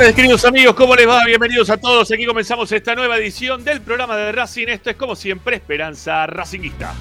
Tardes, 0.00 0.16
queridos 0.16 0.46
amigos, 0.46 0.74
¿cómo 0.76 0.96
les 0.96 1.06
va? 1.06 1.22
Bienvenidos 1.26 1.68
a 1.68 1.76
todos. 1.76 2.10
Aquí 2.10 2.24
comenzamos 2.24 2.72
esta 2.72 2.94
nueva 2.94 3.18
edición 3.18 3.62
del 3.62 3.82
programa 3.82 4.16
de 4.16 4.32
Racing. 4.32 4.68
Esto 4.68 4.88
es, 4.88 4.96
como 4.96 5.14
siempre, 5.14 5.56
Esperanza 5.56 6.26
Racingista. 6.26 6.94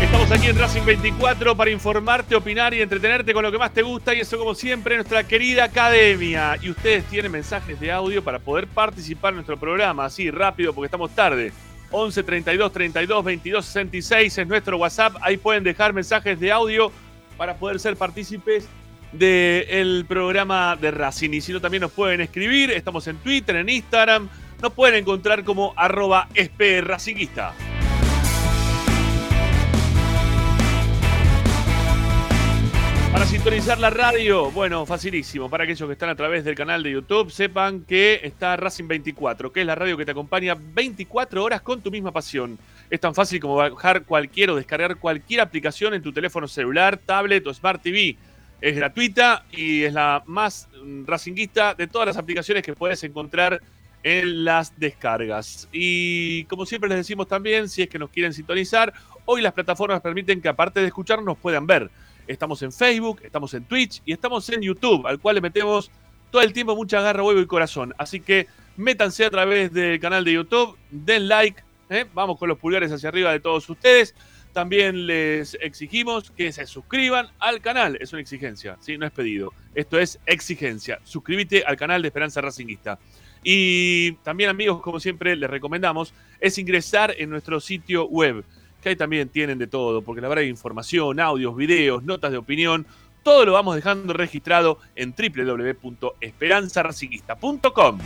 Estamos 0.00 0.30
aquí 0.30 0.46
en 0.46 0.58
Racing 0.58 0.86
24 0.86 1.54
para 1.54 1.70
informarte, 1.70 2.34
opinar 2.34 2.72
y 2.72 2.80
entretenerte 2.80 3.34
con 3.34 3.42
lo 3.42 3.52
que 3.52 3.58
más 3.58 3.74
te 3.74 3.82
gusta. 3.82 4.14
Y 4.14 4.20
eso, 4.20 4.38
como 4.38 4.54
siempre, 4.54 4.94
nuestra 4.96 5.22
querida 5.24 5.64
academia. 5.64 6.56
Y 6.62 6.70
ustedes 6.70 7.04
tienen 7.10 7.30
mensajes 7.30 7.78
de 7.78 7.92
audio 7.92 8.24
para 8.24 8.38
poder 8.38 8.66
participar 8.68 9.32
en 9.32 9.36
nuestro 9.36 9.60
programa. 9.60 10.06
Así, 10.06 10.30
rápido, 10.30 10.72
porque 10.72 10.86
estamos 10.86 11.14
tarde. 11.14 11.52
11 11.90 12.22
32 12.22 12.72
32 12.72 13.22
22 13.22 13.66
66 13.66 14.38
es 14.38 14.46
nuestro 14.46 14.78
WhatsApp. 14.78 15.16
Ahí 15.20 15.36
pueden 15.36 15.62
dejar 15.62 15.92
mensajes 15.92 16.40
de 16.40 16.50
audio 16.50 16.90
para 17.40 17.54
poder 17.54 17.80
ser 17.80 17.96
partícipes 17.96 18.68
del 19.12 20.04
programa 20.06 20.76
de 20.76 20.90
Racing. 20.90 21.30
Y 21.30 21.40
si 21.40 21.54
no, 21.54 21.60
también 21.62 21.80
nos 21.80 21.90
pueden 21.90 22.20
escribir. 22.20 22.70
Estamos 22.70 23.06
en 23.06 23.16
Twitter, 23.16 23.56
en 23.56 23.70
Instagram. 23.70 24.28
Nos 24.60 24.74
pueden 24.74 24.96
encontrar 24.96 25.42
como 25.42 25.72
arroba. 25.74 26.28
Para 33.10 33.24
sintonizar 33.24 33.78
la 33.78 33.88
radio, 33.88 34.50
bueno, 34.50 34.84
facilísimo. 34.84 35.48
Para 35.48 35.64
aquellos 35.64 35.86
que 35.86 35.94
están 35.94 36.10
a 36.10 36.16
través 36.16 36.44
del 36.44 36.54
canal 36.54 36.82
de 36.82 36.90
YouTube, 36.90 37.30
sepan 37.30 37.84
que 37.86 38.20
está 38.22 38.54
Racing 38.58 38.86
24, 38.86 39.50
que 39.50 39.62
es 39.62 39.66
la 39.66 39.74
radio 39.74 39.96
que 39.96 40.04
te 40.04 40.10
acompaña 40.10 40.54
24 40.58 41.42
horas 41.42 41.62
con 41.62 41.80
tu 41.80 41.90
misma 41.90 42.12
pasión. 42.12 42.58
Es 42.90 42.98
tan 42.98 43.14
fácil 43.14 43.38
como 43.40 43.54
bajar 43.54 44.04
cualquier 44.04 44.50
o 44.50 44.56
descargar 44.56 44.96
cualquier 44.96 45.40
aplicación 45.40 45.94
en 45.94 46.02
tu 46.02 46.12
teléfono 46.12 46.48
celular, 46.48 46.98
tablet 46.98 47.46
o 47.46 47.54
Smart 47.54 47.80
TV. 47.80 48.16
Es 48.60 48.76
gratuita 48.76 49.44
y 49.52 49.84
es 49.84 49.92
la 49.94 50.24
más 50.26 50.68
racinguista 51.06 51.74
de 51.74 51.86
todas 51.86 52.08
las 52.08 52.16
aplicaciones 52.16 52.64
que 52.64 52.74
puedes 52.74 53.02
encontrar 53.04 53.62
en 54.02 54.44
las 54.44 54.78
descargas. 54.78 55.68
Y 55.72 56.44
como 56.44 56.66
siempre 56.66 56.88
les 56.88 56.98
decimos 56.98 57.28
también, 57.28 57.68
si 57.68 57.82
es 57.82 57.88
que 57.88 57.98
nos 57.98 58.10
quieren 58.10 58.32
sintonizar, 58.32 58.92
hoy 59.24 59.40
las 59.40 59.52
plataformas 59.52 60.00
permiten 60.00 60.42
que 60.42 60.48
aparte 60.48 60.80
de 60.80 60.86
escucharnos 60.88 61.26
nos 61.26 61.38
puedan 61.38 61.66
ver. 61.66 61.90
Estamos 62.26 62.60
en 62.62 62.72
Facebook, 62.72 63.20
estamos 63.22 63.54
en 63.54 63.64
Twitch 63.64 64.02
y 64.04 64.12
estamos 64.12 64.48
en 64.50 64.62
YouTube, 64.62 65.06
al 65.06 65.20
cual 65.20 65.36
le 65.36 65.40
metemos 65.40 65.92
todo 66.30 66.42
el 66.42 66.52
tiempo 66.52 66.74
mucha 66.74 67.00
garra, 67.00 67.22
huevo 67.22 67.40
y 67.40 67.46
corazón. 67.46 67.94
Así 67.98 68.20
que 68.20 68.48
métanse 68.76 69.24
a 69.24 69.30
través 69.30 69.72
del 69.72 70.00
canal 70.00 70.24
de 70.24 70.32
YouTube, 70.32 70.76
den 70.90 71.28
like, 71.28 71.62
¿eh? 71.90 72.06
Vamos 72.14 72.38
con 72.38 72.48
los 72.48 72.58
pulgares 72.58 72.90
hacia 72.90 73.10
arriba 73.10 73.32
de 73.32 73.40
todos 73.40 73.68
ustedes. 73.68 74.14
También 74.52 75.06
les 75.06 75.56
exigimos 75.60 76.30
que 76.30 76.52
se 76.52 76.66
suscriban 76.66 77.28
al 77.38 77.60
canal. 77.60 77.98
Es 78.00 78.12
una 78.12 78.22
exigencia, 78.22 78.76
¿sí? 78.80 78.98
no 78.98 79.06
es 79.06 79.12
pedido. 79.12 79.52
Esto 79.74 79.98
es 79.98 80.20
exigencia. 80.26 81.00
Suscríbete 81.04 81.64
al 81.64 81.76
canal 81.76 82.02
de 82.02 82.08
Esperanza 82.08 82.40
Racinguista. 82.40 82.98
Y 83.42 84.12
también, 84.24 84.50
amigos, 84.50 84.82
como 84.82 84.98
siempre, 85.00 85.34
les 85.36 85.48
recomendamos, 85.48 86.12
es 86.40 86.58
ingresar 86.58 87.14
en 87.16 87.30
nuestro 87.30 87.60
sitio 87.60 88.06
web, 88.06 88.44
que 88.82 88.88
ahí 88.90 88.96
también 88.96 89.28
tienen 89.28 89.56
de 89.58 89.66
todo, 89.66 90.02
porque 90.02 90.20
la 90.20 90.28
verdad 90.28 90.44
hay 90.44 90.50
información, 90.50 91.18
audios, 91.20 91.56
videos, 91.56 92.02
notas 92.02 92.32
de 92.32 92.38
opinión. 92.38 92.86
Todo 93.22 93.44
lo 93.44 93.52
vamos 93.52 93.76
dejando 93.76 94.14
registrado 94.14 94.78
en 94.96 95.14
www.esperanzaracinguista.com. 95.14 97.98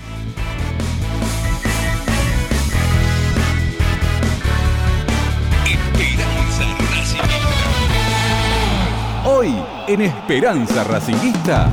Hoy 9.36 9.52
en 9.88 10.00
Esperanza 10.00 10.84
Racinguista. 10.84 11.68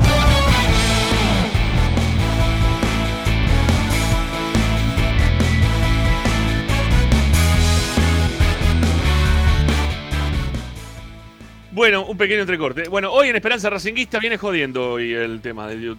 Bueno, 11.72 12.06
un 12.06 12.18
pequeño 12.18 12.42
entrecorte. 12.42 12.90
Bueno, 12.90 13.12
hoy 13.12 13.30
en 13.30 13.36
Esperanza 13.36 13.70
Racinguista 13.70 14.18
viene 14.18 14.38
jodiendo 14.38 14.94
hoy 14.94 15.14
el 15.14 15.40
tema 15.40 15.68
del, 15.68 15.98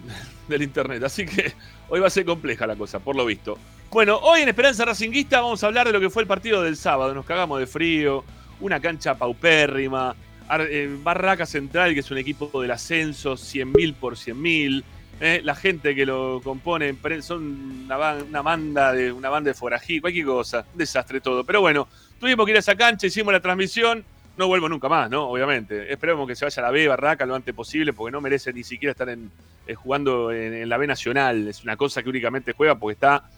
del, 0.49 0.61
internet, 0.61 1.01
así 1.03 1.25
que 1.25 1.53
hoy 1.87 2.01
va 2.01 2.07
a 2.07 2.09
ser 2.09 2.25
compleja 2.25 2.67
la 2.67 2.75
cosa, 2.75 2.99
por 2.99 3.15
lo 3.15 3.25
visto. 3.25 3.57
Bueno, 3.89 4.17
hoy 4.17 4.41
en 4.41 4.49
Esperanza 4.49 4.83
Racinguista 4.83 5.39
vamos 5.39 5.63
a 5.63 5.67
hablar 5.67 5.87
de 5.87 5.93
lo 5.93 6.01
que 6.01 6.09
fue 6.09 6.23
el 6.23 6.27
partido 6.27 6.61
del 6.61 6.75
sábado. 6.75 7.13
Nos 7.13 7.25
cagamos 7.25 7.57
de 7.61 7.67
frío, 7.67 8.25
una 8.59 8.81
cancha 8.81 9.15
paupérrima, 9.15 10.13
eh, 10.61 10.89
Barraca 11.01 11.45
Central, 11.45 11.93
que 11.93 12.01
es 12.01 12.11
un 12.11 12.17
equipo 12.17 12.61
del 12.61 12.71
ascenso, 12.71 13.33
100.000 13.33 13.95
por 13.95 14.15
100.000. 14.15 14.83
Eh, 15.19 15.41
la 15.43 15.55
gente 15.55 15.95
que 15.95 16.05
lo 16.05 16.41
compone 16.43 16.95
son 17.21 17.85
una, 17.85 18.41
banda 18.41 18.91
de 18.91 19.11
una 19.11 19.29
banda 19.29 19.49
de 19.49 19.53
forají, 19.53 20.01
cualquier 20.01 20.25
cosa, 20.25 20.65
un 20.71 20.77
desastre 20.77 21.21
todo. 21.21 21.43
Pero 21.43 21.61
bueno, 21.61 21.87
tuvimos 22.19 22.45
que 22.45 22.51
ir 22.51 22.57
a 22.57 22.59
esa 22.59 22.75
cancha, 22.75 23.07
hicimos 23.07 23.31
la 23.31 23.39
transmisión, 23.39 24.03
no 24.37 24.47
vuelvo 24.47 24.67
nunca 24.67 24.89
más, 24.89 25.09
¿no? 25.09 25.29
Obviamente. 25.29 25.91
Esperemos 25.91 26.27
que 26.27 26.35
se 26.35 26.45
vaya 26.45 26.61
a 26.61 26.65
la 26.65 26.71
B, 26.71 26.87
Barraca, 26.87 27.25
lo 27.25 27.35
antes 27.35 27.53
posible, 27.53 27.93
porque 27.93 28.11
no 28.11 28.21
merece 28.21 28.51
ni 28.51 28.63
siquiera 28.63 28.91
estar 28.91 29.07
eh, 29.09 29.75
jugando 29.75 30.31
en, 30.31 30.67
la 30.67 30.77
B 30.77 30.87
Nacional. 30.87 31.47
Es 31.47 31.63
una 31.63 31.77
cosa 31.77 32.03
que 32.03 32.09
únicamente 32.09 32.53
juega 32.53 32.75
porque 32.75 32.93
está, 32.93 33.29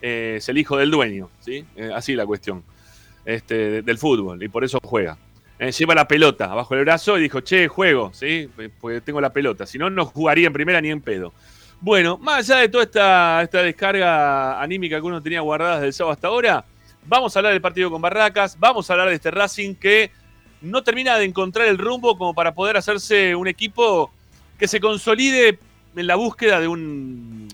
es 0.00 0.48
el 0.48 0.56
hijo 0.56 0.76
del 0.76 0.90
dueño, 0.90 1.30
¿sí? 1.40 1.64
así 1.94 2.14
la 2.14 2.26
cuestión, 2.26 2.62
este, 3.24 3.82
del 3.82 3.98
fútbol, 3.98 4.42
y 4.42 4.48
por 4.48 4.64
eso 4.64 4.78
juega. 4.82 5.18
Lleva 5.70 5.94
la 5.94 6.08
pelota 6.08 6.46
abajo 6.46 6.74
del 6.74 6.84
brazo 6.84 7.18
y 7.18 7.22
dijo, 7.22 7.40
che, 7.40 7.68
juego, 7.68 8.10
¿sí? 8.12 8.48
Porque 8.80 9.00
tengo 9.00 9.20
la 9.20 9.32
pelota. 9.32 9.66
Si 9.66 9.78
no, 9.78 9.90
no 9.90 10.06
jugaría 10.06 10.46
en 10.46 10.52
primera 10.52 10.80
ni 10.80 10.90
en 10.90 11.00
pedo. 11.00 11.32
Bueno, 11.80 12.18
más 12.18 12.50
allá 12.50 12.60
de 12.60 12.68
toda 12.68 12.84
esta, 12.84 13.42
esta 13.42 13.62
descarga 13.62 14.60
anímica 14.60 14.96
que 14.96 15.06
uno 15.06 15.22
tenía 15.22 15.40
guardada 15.40 15.74
desde 15.74 15.88
el 15.88 15.92
sábado 15.92 16.12
hasta 16.12 16.28
ahora, 16.28 16.64
vamos 17.06 17.36
a 17.36 17.38
hablar 17.38 17.52
del 17.52 17.60
partido 17.60 17.90
con 17.90 18.00
Barracas, 18.00 18.58
vamos 18.58 18.88
a 18.88 18.94
hablar 18.94 19.08
de 19.08 19.16
este 19.16 19.30
Racing 19.30 19.74
que 19.74 20.10
no 20.62 20.82
termina 20.82 21.16
de 21.18 21.24
encontrar 21.24 21.68
el 21.68 21.78
rumbo 21.78 22.16
como 22.16 22.34
para 22.34 22.54
poder 22.54 22.76
hacerse 22.76 23.34
un 23.34 23.48
equipo 23.48 24.10
que 24.58 24.66
se 24.66 24.80
consolide 24.80 25.58
en 25.94 26.06
la 26.06 26.16
búsqueda 26.16 26.58
de 26.58 26.68
un, 26.68 27.48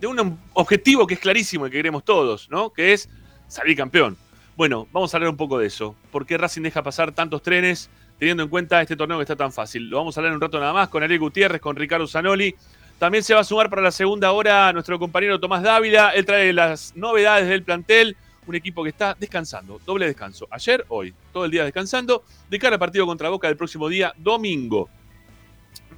de 0.00 0.06
un 0.06 0.38
objetivo 0.54 1.06
que 1.06 1.14
es 1.14 1.20
clarísimo 1.20 1.66
y 1.66 1.70
que 1.70 1.78
queremos 1.78 2.04
todos, 2.04 2.48
¿no? 2.50 2.70
Que 2.70 2.92
es 2.92 3.08
salir 3.48 3.76
campeón. 3.76 4.16
Bueno, 4.56 4.88
vamos 4.90 5.12
a 5.12 5.18
hablar 5.18 5.28
un 5.28 5.36
poco 5.36 5.58
de 5.58 5.66
eso. 5.66 5.94
¿Por 6.10 6.24
qué 6.24 6.38
Racing 6.38 6.62
deja 6.62 6.82
pasar 6.82 7.12
tantos 7.12 7.42
trenes 7.42 7.90
teniendo 8.18 8.42
en 8.42 8.48
cuenta 8.48 8.80
este 8.80 8.96
torneo 8.96 9.18
que 9.18 9.24
está 9.24 9.36
tan 9.36 9.52
fácil? 9.52 9.90
Lo 9.90 9.98
vamos 9.98 10.16
a 10.16 10.20
hablar 10.20 10.30
en 10.30 10.36
un 10.36 10.40
rato 10.40 10.58
nada 10.58 10.72
más 10.72 10.88
con 10.88 11.02
Ariel 11.02 11.20
Gutiérrez, 11.20 11.60
con 11.60 11.76
Ricardo 11.76 12.06
Zanoli. 12.06 12.54
También 12.98 13.22
se 13.22 13.34
va 13.34 13.40
a 13.40 13.44
sumar 13.44 13.68
para 13.68 13.82
la 13.82 13.90
segunda 13.90 14.32
hora 14.32 14.72
nuestro 14.72 14.98
compañero 14.98 15.38
Tomás 15.38 15.62
Dávila. 15.62 16.12
Él 16.14 16.24
trae 16.24 16.54
las 16.54 16.96
novedades 16.96 17.48
del 17.50 17.64
plantel. 17.64 18.16
Un 18.46 18.54
equipo 18.54 18.82
que 18.82 18.90
está 18.90 19.14
descansando, 19.18 19.78
doble 19.84 20.06
descanso. 20.06 20.48
Ayer, 20.50 20.86
hoy, 20.88 21.12
todo 21.34 21.44
el 21.44 21.50
día 21.50 21.64
descansando. 21.64 22.24
De 22.48 22.58
cara 22.58 22.76
al 22.76 22.80
partido 22.80 23.04
contra 23.04 23.28
Boca 23.28 23.48
del 23.48 23.58
próximo 23.58 23.90
día, 23.90 24.14
domingo. 24.16 24.88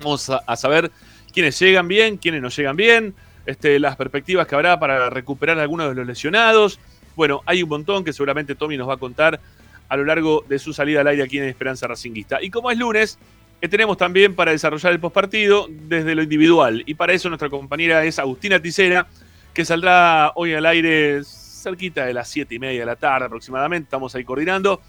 Vamos 0.01 0.31
a, 0.31 0.57
saber 0.57 0.91
quiénes 1.33 1.57
llegan 1.61 1.87
bien, 1.87 2.17
quiénes 2.17 2.43
no 2.43 2.49
llegan 2.49 2.75
bien. 2.75 3.15
Este, 3.47 3.79
las 3.79 3.95
perspectivas 3.95 4.49
que 4.49 4.57
habrá 4.57 4.81
para 4.81 5.11
recuperar 5.11 5.61
a 5.61 5.63
algunos 5.63 5.89
de 5.91 5.95
los 5.95 6.07
lesionados. 6.07 6.81
Bueno, 7.19 7.43
hay 7.47 7.65
un 7.65 7.69
montón 7.69 8.05
que 8.05 8.13
seguramente 8.13 8.55
Tommy 8.55 8.77
nos 8.77 8.89
va 8.89 8.95
a 8.95 8.97
contar 8.97 9.41
a 9.89 9.97
lo 9.97 10.05
largo 10.05 10.45
de 10.49 10.57
su 10.61 10.73
salida 10.73 11.01
al 11.01 11.09
aire 11.09 11.25
aquí 11.25 11.39
en 11.39 11.47
Esperanza 11.47 11.89
Racinguista. 11.89 12.41
Y 12.41 12.49
como 12.49 12.71
es 12.71 12.79
lunes, 12.79 13.19
que 13.61 13.67
tenemos 13.69 13.97
también 13.97 14.37
para 14.37 14.53
desarrollar 14.53 14.93
el 14.93 15.01
postpartido 15.01 15.67
desde 15.69 16.15
lo 16.15 16.23
individual. 16.23 16.85
Y 16.87 16.95
para 16.95 17.13
eso 17.13 17.29
nuestra 17.29 17.51
compañera 17.51 18.05
es 18.05 18.21
Agustina 18.21 18.63
Ticera, 18.63 19.09
que 19.53 19.65
saldrá 19.65 20.31
hoy 20.37 20.55
al 20.55 20.65
aire 20.65 21.25
cerquita 21.25 22.07
de 22.07 22.15
las 22.15 22.29
7 22.29 22.55
y 22.55 22.61
media 22.61 22.79
de 22.79 22.87
la 22.87 22.95
tarde 22.95 23.27
aproximadamente. 23.27 23.87
Estamos 23.87 24.15
ahí 24.15 24.23
coordinando 24.23 24.81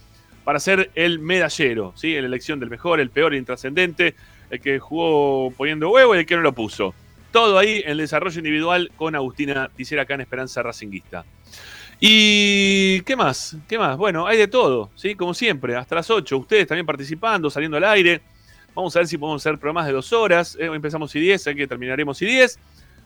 para 0.44 0.60
ser 0.60 0.92
el 0.94 1.18
medallero, 1.18 1.94
¿sí? 1.96 2.14
En 2.14 2.22
la 2.22 2.28
elección 2.28 2.60
del 2.60 2.70
mejor, 2.70 3.00
el 3.00 3.10
peor, 3.10 3.34
el 3.34 3.40
intrascendente, 3.40 4.14
el 4.52 4.62
que 4.62 4.78
jugó 4.78 5.50
poniendo 5.58 5.90
huevo 5.90 6.14
y 6.14 6.20
el 6.20 6.28
que 6.28 6.36
no 6.36 6.44
lo 6.44 6.54
puso. 6.54 6.94
Todo 7.31 7.58
ahí 7.58 7.81
en 7.84 7.94
el 7.94 7.98
desarrollo 7.98 8.38
individual 8.38 8.92
con 8.96 9.16
Agustina 9.16 9.72
Ticera 9.76 10.04
acá 10.04 10.14
en 10.14 10.22
Esperanza 10.22 10.62
Racinguista. 10.62 11.26
¿Y 12.01 13.01
qué 13.01 13.18
más? 13.18 13.57
¿Qué 13.68 13.78
más? 13.78 13.98
Bueno, 13.98 14.25
hay 14.25 14.38
de 14.38 14.48
todo, 14.48 14.90
¿sí? 14.96 15.16
Como 15.16 15.34
siempre, 15.34 15.75
hasta 15.75 15.96
las 15.96 16.10
8. 16.10 16.38
Ustedes 16.38 16.68
también 16.68 16.86
participando, 16.86 17.50
saliendo 17.50 17.75
al 17.75 17.84
aire. 17.84 18.22
Vamos 18.74 18.96
a 18.96 19.00
ver 19.00 19.07
si 19.07 19.18
podemos 19.18 19.42
hacer 19.42 19.57
programas 19.57 19.86
de 19.86 19.92
dos 19.92 20.13
horas. 20.13 20.56
Eh, 20.57 20.68
empezamos 20.68 21.13
y 21.16 21.19
10, 21.19 21.42
sé 21.42 21.56
que 21.56 21.68
terminaremos 21.68 22.22
y 22.22 22.25
10. 22.25 22.57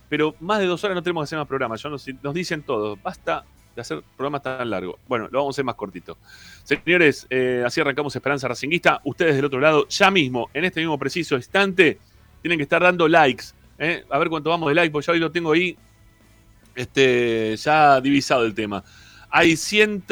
Pero 0.10 0.36
más 0.40 0.60
de 0.60 0.68
dos 0.68 0.84
horas 0.84 0.94
no 0.94 1.02
tenemos 1.02 1.24
que 1.24 1.26
hacer 1.26 1.40
más 1.40 1.48
programas. 1.48 1.82
Ya 1.82 1.90
nos, 1.90 2.06
dicen 2.36 2.62
todo. 2.62 2.96
Basta 2.98 3.44
de 3.76 3.82
hacer 3.82 4.04
programas 4.16 4.44
tan 4.44 4.70
largos. 4.70 4.98
Bueno, 5.08 5.28
lo 5.32 5.40
vamos 5.40 5.54
a 5.54 5.56
hacer 5.56 5.66
más 5.66 5.74
cortito. 5.74 6.20
Señores, 6.64 7.26
eh, 7.32 7.64
así 7.66 7.82
arrancamos 7.82 8.16
Esperanza 8.16 8.48
Racinguista. 8.48 9.02
Ustedes 9.06 9.36
del 9.36 9.46
otro 9.46 9.60
lado, 9.60 9.88
ya 9.88 10.12
mismo, 10.12 10.52
en 10.54 10.66
este 10.66 10.82
mismo 10.82 11.00
preciso 11.00 11.36
instante, 11.36 11.98
tienen 12.44 12.60
que 12.60 12.64
estar 12.64 12.84
dando 12.84 13.08
likes. 13.08 13.46
¿eh? 13.80 14.04
A 14.12 14.20
ver 14.20 14.30
cuánto 14.30 14.52
vamos 14.52 14.70
de 14.70 14.76
likes, 14.76 14.92
porque 14.92 15.08
ya 15.08 15.14
hoy 15.14 15.20
lo 15.20 15.32
tengo 15.32 15.52
ahí 15.54 15.76
este, 16.76 17.56
ya 17.58 18.02
divisado 18.02 18.46
el 18.46 18.54
tema. 18.54 18.84
Hay 19.30 19.58
100, 19.58 20.04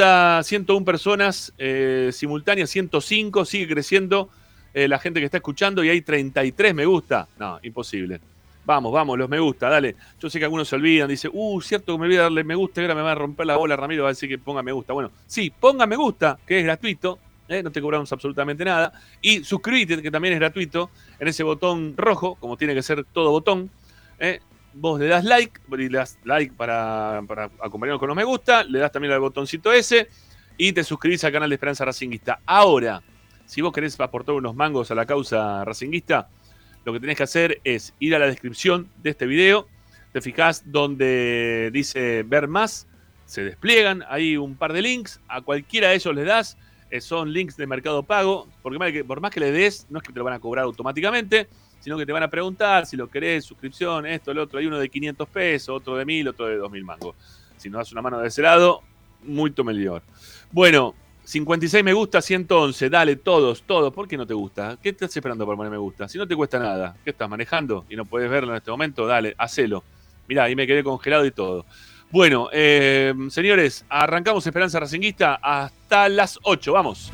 101 0.44 0.86
personas 0.86 1.54
eh, 1.58 2.10
simultáneas, 2.12 2.70
105, 2.72 3.46
sigue 3.46 3.68
creciendo 3.68 4.30
eh, 4.74 4.88
la 4.88 4.98
gente 5.00 5.20
que 5.20 5.26
está 5.26 5.38
escuchando 5.38 5.84
y 5.84 5.90
hay 5.90 6.02
33 6.02 6.74
me 6.74 6.86
gusta. 6.86 7.28
No, 7.38 7.60
imposible. 7.62 8.20
Vamos, 8.64 8.92
vamos, 8.92 9.18
los 9.18 9.30
me 9.30 9.40
gusta, 9.40 9.70
dale. 9.70 9.96
Yo 10.20 10.30
sé 10.30 10.40
que 10.40 10.46
algunos 10.46 10.68
se 10.68 10.76
olvidan, 10.76 11.08
dice, 11.08 11.30
uh, 11.32 11.62
cierto 11.62 11.94
que 11.94 12.00
me 12.00 12.06
olvidé 12.06 12.22
darle 12.22 12.44
me 12.44 12.56
gusta 12.56 12.82
y 12.82 12.84
ahora 12.84 12.96
me 12.96 13.02
va 13.02 13.12
a 13.12 13.16
romper 13.16 13.46
la 13.48 13.58
bola, 13.58 13.76
Ramiro 13.76 14.04
va 14.04 14.10
a 14.10 14.14
decir 14.14 14.30
que 14.30 14.38
ponga 14.38 14.62
me 14.62 14.72
gusta. 14.72 14.94
Bueno, 14.94 15.12
sí, 15.26 15.52
ponga 15.52 15.88
me 15.88 15.96
gusta, 15.96 16.38
que 16.46 16.60
es 16.60 16.64
gratuito, 16.64 17.20
¿eh? 17.48 17.64
no 17.64 17.72
te 17.72 17.82
cobramos 17.82 18.12
absolutamente 18.12 18.64
nada. 18.64 18.94
Y 19.22 19.44
suscríbete, 19.44 20.02
que 20.02 20.12
también 20.12 20.34
es 20.36 20.40
gratuito, 20.40 20.90
en 21.20 21.28
ese 21.28 21.44
botón 21.44 21.96
rojo, 21.98 22.36
como 22.36 22.56
tiene 22.56 22.74
que 22.74 22.84
ser 22.84 23.04
todo 23.06 23.32
botón. 23.32 23.70
¿eh? 24.20 24.40
Vos 24.74 25.00
le 25.00 25.08
das 25.08 25.26
like, 25.26 25.60
le 25.70 25.90
das 25.90 26.18
like 26.24 26.54
para, 26.56 27.22
para 27.28 27.50
acompañarnos 27.60 28.00
con 28.00 28.08
los 28.08 28.16
me 28.16 28.24
gusta, 28.24 28.64
le 28.64 28.80
das 28.80 28.92
también 28.92 29.14
al 29.14 29.20
botoncito 29.20 29.72
ese 29.72 30.08
y 30.58 30.72
te 30.72 30.84
suscribís 30.84 31.24
al 31.24 31.32
canal 31.32 31.50
de 31.50 31.56
Esperanza 31.56 31.84
Racinguista. 31.86 32.40
Ahora, 32.46 33.02
si 33.46 33.62
vos 33.62 33.74
querés 33.74 34.00
aportar 34.00 34.36
unos 34.36 34.56
mangos 34.56 34.92
a 34.92 34.96
la 34.96 35.06
causa 35.06 35.66
racinguista, 35.66 36.30
lo 36.86 36.94
que 36.94 37.00
tenés 37.00 37.18
que 37.18 37.24
hacer 37.24 37.60
es 37.64 37.94
ir 38.00 38.16
a 38.16 38.20
la 38.20 38.28
descripción 38.28 38.90
de 39.04 39.10
este 39.10 39.26
video, 39.26 39.68
te 40.14 40.22
fijás 40.22 40.72
donde 40.72 41.70
dice 41.74 42.24
ver 42.24 42.48
más, 42.48 42.88
se 43.26 43.44
despliegan, 43.44 44.04
hay 44.08 44.38
un 44.38 44.56
par 44.56 44.72
de 44.74 44.82
links, 44.82 45.20
a 45.28 45.42
cualquiera 45.42 45.90
de 45.90 45.96
ellos 45.96 46.16
les 46.16 46.26
das, 46.26 46.58
eh, 46.90 47.02
son 47.02 47.32
links 47.34 47.58
de 47.58 47.68
Mercado 47.68 48.04
Pago, 48.04 48.48
porque 48.62 49.04
por 49.04 49.20
más 49.22 49.32
que 49.32 49.40
le 49.40 49.52
des, 49.52 49.88
no 49.90 50.00
es 50.00 50.04
que 50.04 50.14
te 50.14 50.20
lo 50.20 50.26
van 50.26 50.34
a 50.34 50.40
cobrar 50.40 50.66
automáticamente, 50.66 51.48
sino 51.82 51.98
que 51.98 52.06
te 52.06 52.14
van 52.14 52.24
a 52.24 52.30
preguntar 52.30 52.86
si 52.86 52.96
lo 52.96 53.10
querés, 53.10 53.44
suscripción, 53.44 54.06
esto, 54.06 54.32
el 54.32 54.40
otro, 54.40 54.60
hay 54.60 54.68
uno 54.68 54.80
de 54.80 54.88
500 54.88 55.28
pesos, 55.28 55.76
otro 55.76 55.98
de 55.98 56.06
1000, 56.06 56.30
otro 56.30 56.46
de 56.48 56.56
2000 56.56 56.84
mangos. 56.86 57.16
Si 57.58 57.70
no 57.70 57.80
das 57.80 57.92
una 57.92 58.02
mano 58.02 58.20
de 58.20 58.30
ese 58.30 58.42
lado, 58.42 58.82
muy 59.24 59.54
mejor. 59.64 60.02
Bueno, 60.52 60.96
56 61.24 61.84
me 61.84 61.94
gusta, 61.94 62.22
111. 62.22 62.90
Dale, 62.90 63.16
todos, 63.18 63.64
todos. 63.64 63.94
¿Por 63.94 64.08
qué 64.08 64.18
no 64.18 64.26
te 64.26 64.34
gusta? 64.34 64.78
¿Qué 64.82 64.90
estás 64.90 65.16
esperando 65.16 65.46
por 65.46 65.56
poner 65.56 65.72
me 65.72 65.78
gusta? 65.78 66.08
Si 66.08 66.18
no 66.18 66.28
te 66.28 66.36
cuesta 66.36 66.60
nada, 66.60 66.96
¿qué 67.04 67.12
estás 67.12 67.30
manejando 67.30 67.86
y 67.90 67.96
no 67.96 68.06
puedes 68.06 68.30
verlo 68.30 68.52
en 68.52 68.58
este 68.58 68.72
momento? 68.72 69.06
Dale, 69.06 69.36
hacelo. 69.38 69.84
Mirá, 70.28 70.44
ahí 70.46 70.56
me 70.56 70.68
quedé 70.68 70.84
congelado 70.84 71.26
y 71.26 71.32
todo. 71.32 71.66
Bueno, 72.12 72.50
eh, 72.52 73.14
señores, 73.30 73.86
arrancamos 73.88 74.46
Esperanza 74.46 74.80
Racinguista 74.80 75.36
hasta 75.42 76.10
las 76.10 76.40
8. 76.44 76.74
Vamos. 76.74 77.12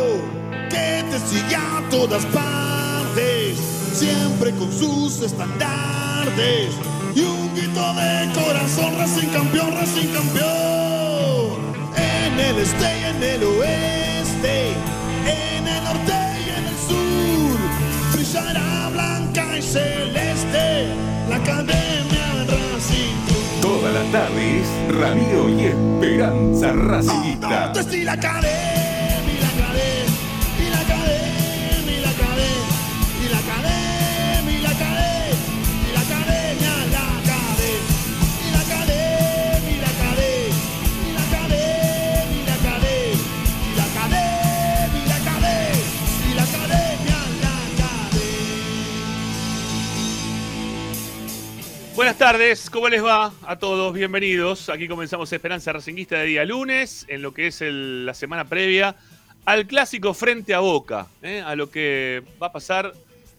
que 0.71 1.03
te 1.11 1.19
sigue 1.27 1.57
a 1.57 1.83
todas 1.91 2.25
partes, 2.27 3.59
siempre 3.95 4.53
con 4.53 4.73
sus 4.73 5.23
estandartes 5.23 6.77
y 7.15 7.21
un 7.21 7.55
grito 7.55 7.95
de 7.95 8.33
corazón, 8.33 8.95
Racing 8.99 9.29
campeón, 9.29 9.73
Racing 9.73 10.09
campeón. 10.09 11.59
En 11.97 12.41
el 12.41 12.59
este 12.59 12.99
y 12.99 13.05
en 13.05 13.23
el 13.23 13.43
oeste, 13.45 14.73
en 15.27 15.69
el 15.69 15.85
norte 15.85 16.13
y 16.47 16.51
en 16.51 16.65
el 16.67 16.79
sur, 16.89 17.59
brillará 18.13 18.91
blanca 18.93 19.59
y 19.59 19.63
celeste 19.63 20.89
la 21.29 21.37
academia 21.37 22.47
Racing. 22.47 23.61
Todas 23.61 23.93
las 23.93 24.13
tardes, 24.13 24.67
Ramiro 24.89 25.49
y 25.49 25.65
Esperanza 25.67 26.73
Racingista. 26.73 27.73
la 28.05 28.13
academia. 28.13 28.80
Buenas 52.11 52.33
tardes, 52.33 52.71
¿cómo 52.71 52.89
les 52.89 53.05
va 53.05 53.33
a 53.47 53.57
todos? 53.61 53.95
Bienvenidos. 53.95 54.69
Aquí 54.69 54.89
comenzamos 54.89 55.33
Esperanza 55.33 55.73
Racinguista 55.73 56.19
de 56.19 56.25
día 56.25 56.45
lunes, 56.45 57.07
en 57.07 57.23
lo 57.23 57.33
que 57.33 57.47
es 57.47 57.61
la 57.63 58.15
semana 58.15 58.47
previa 58.47 58.97
al 59.45 59.69
clásico 59.69 60.13
frente 60.13 60.53
a 60.53 60.59
Boca, 60.59 61.07
¿eh? 61.23 61.41
a 61.41 61.55
lo 61.55 61.71
que 61.71 62.25
va 62.43 62.49
a 62.49 62.53
pasar 62.53 62.95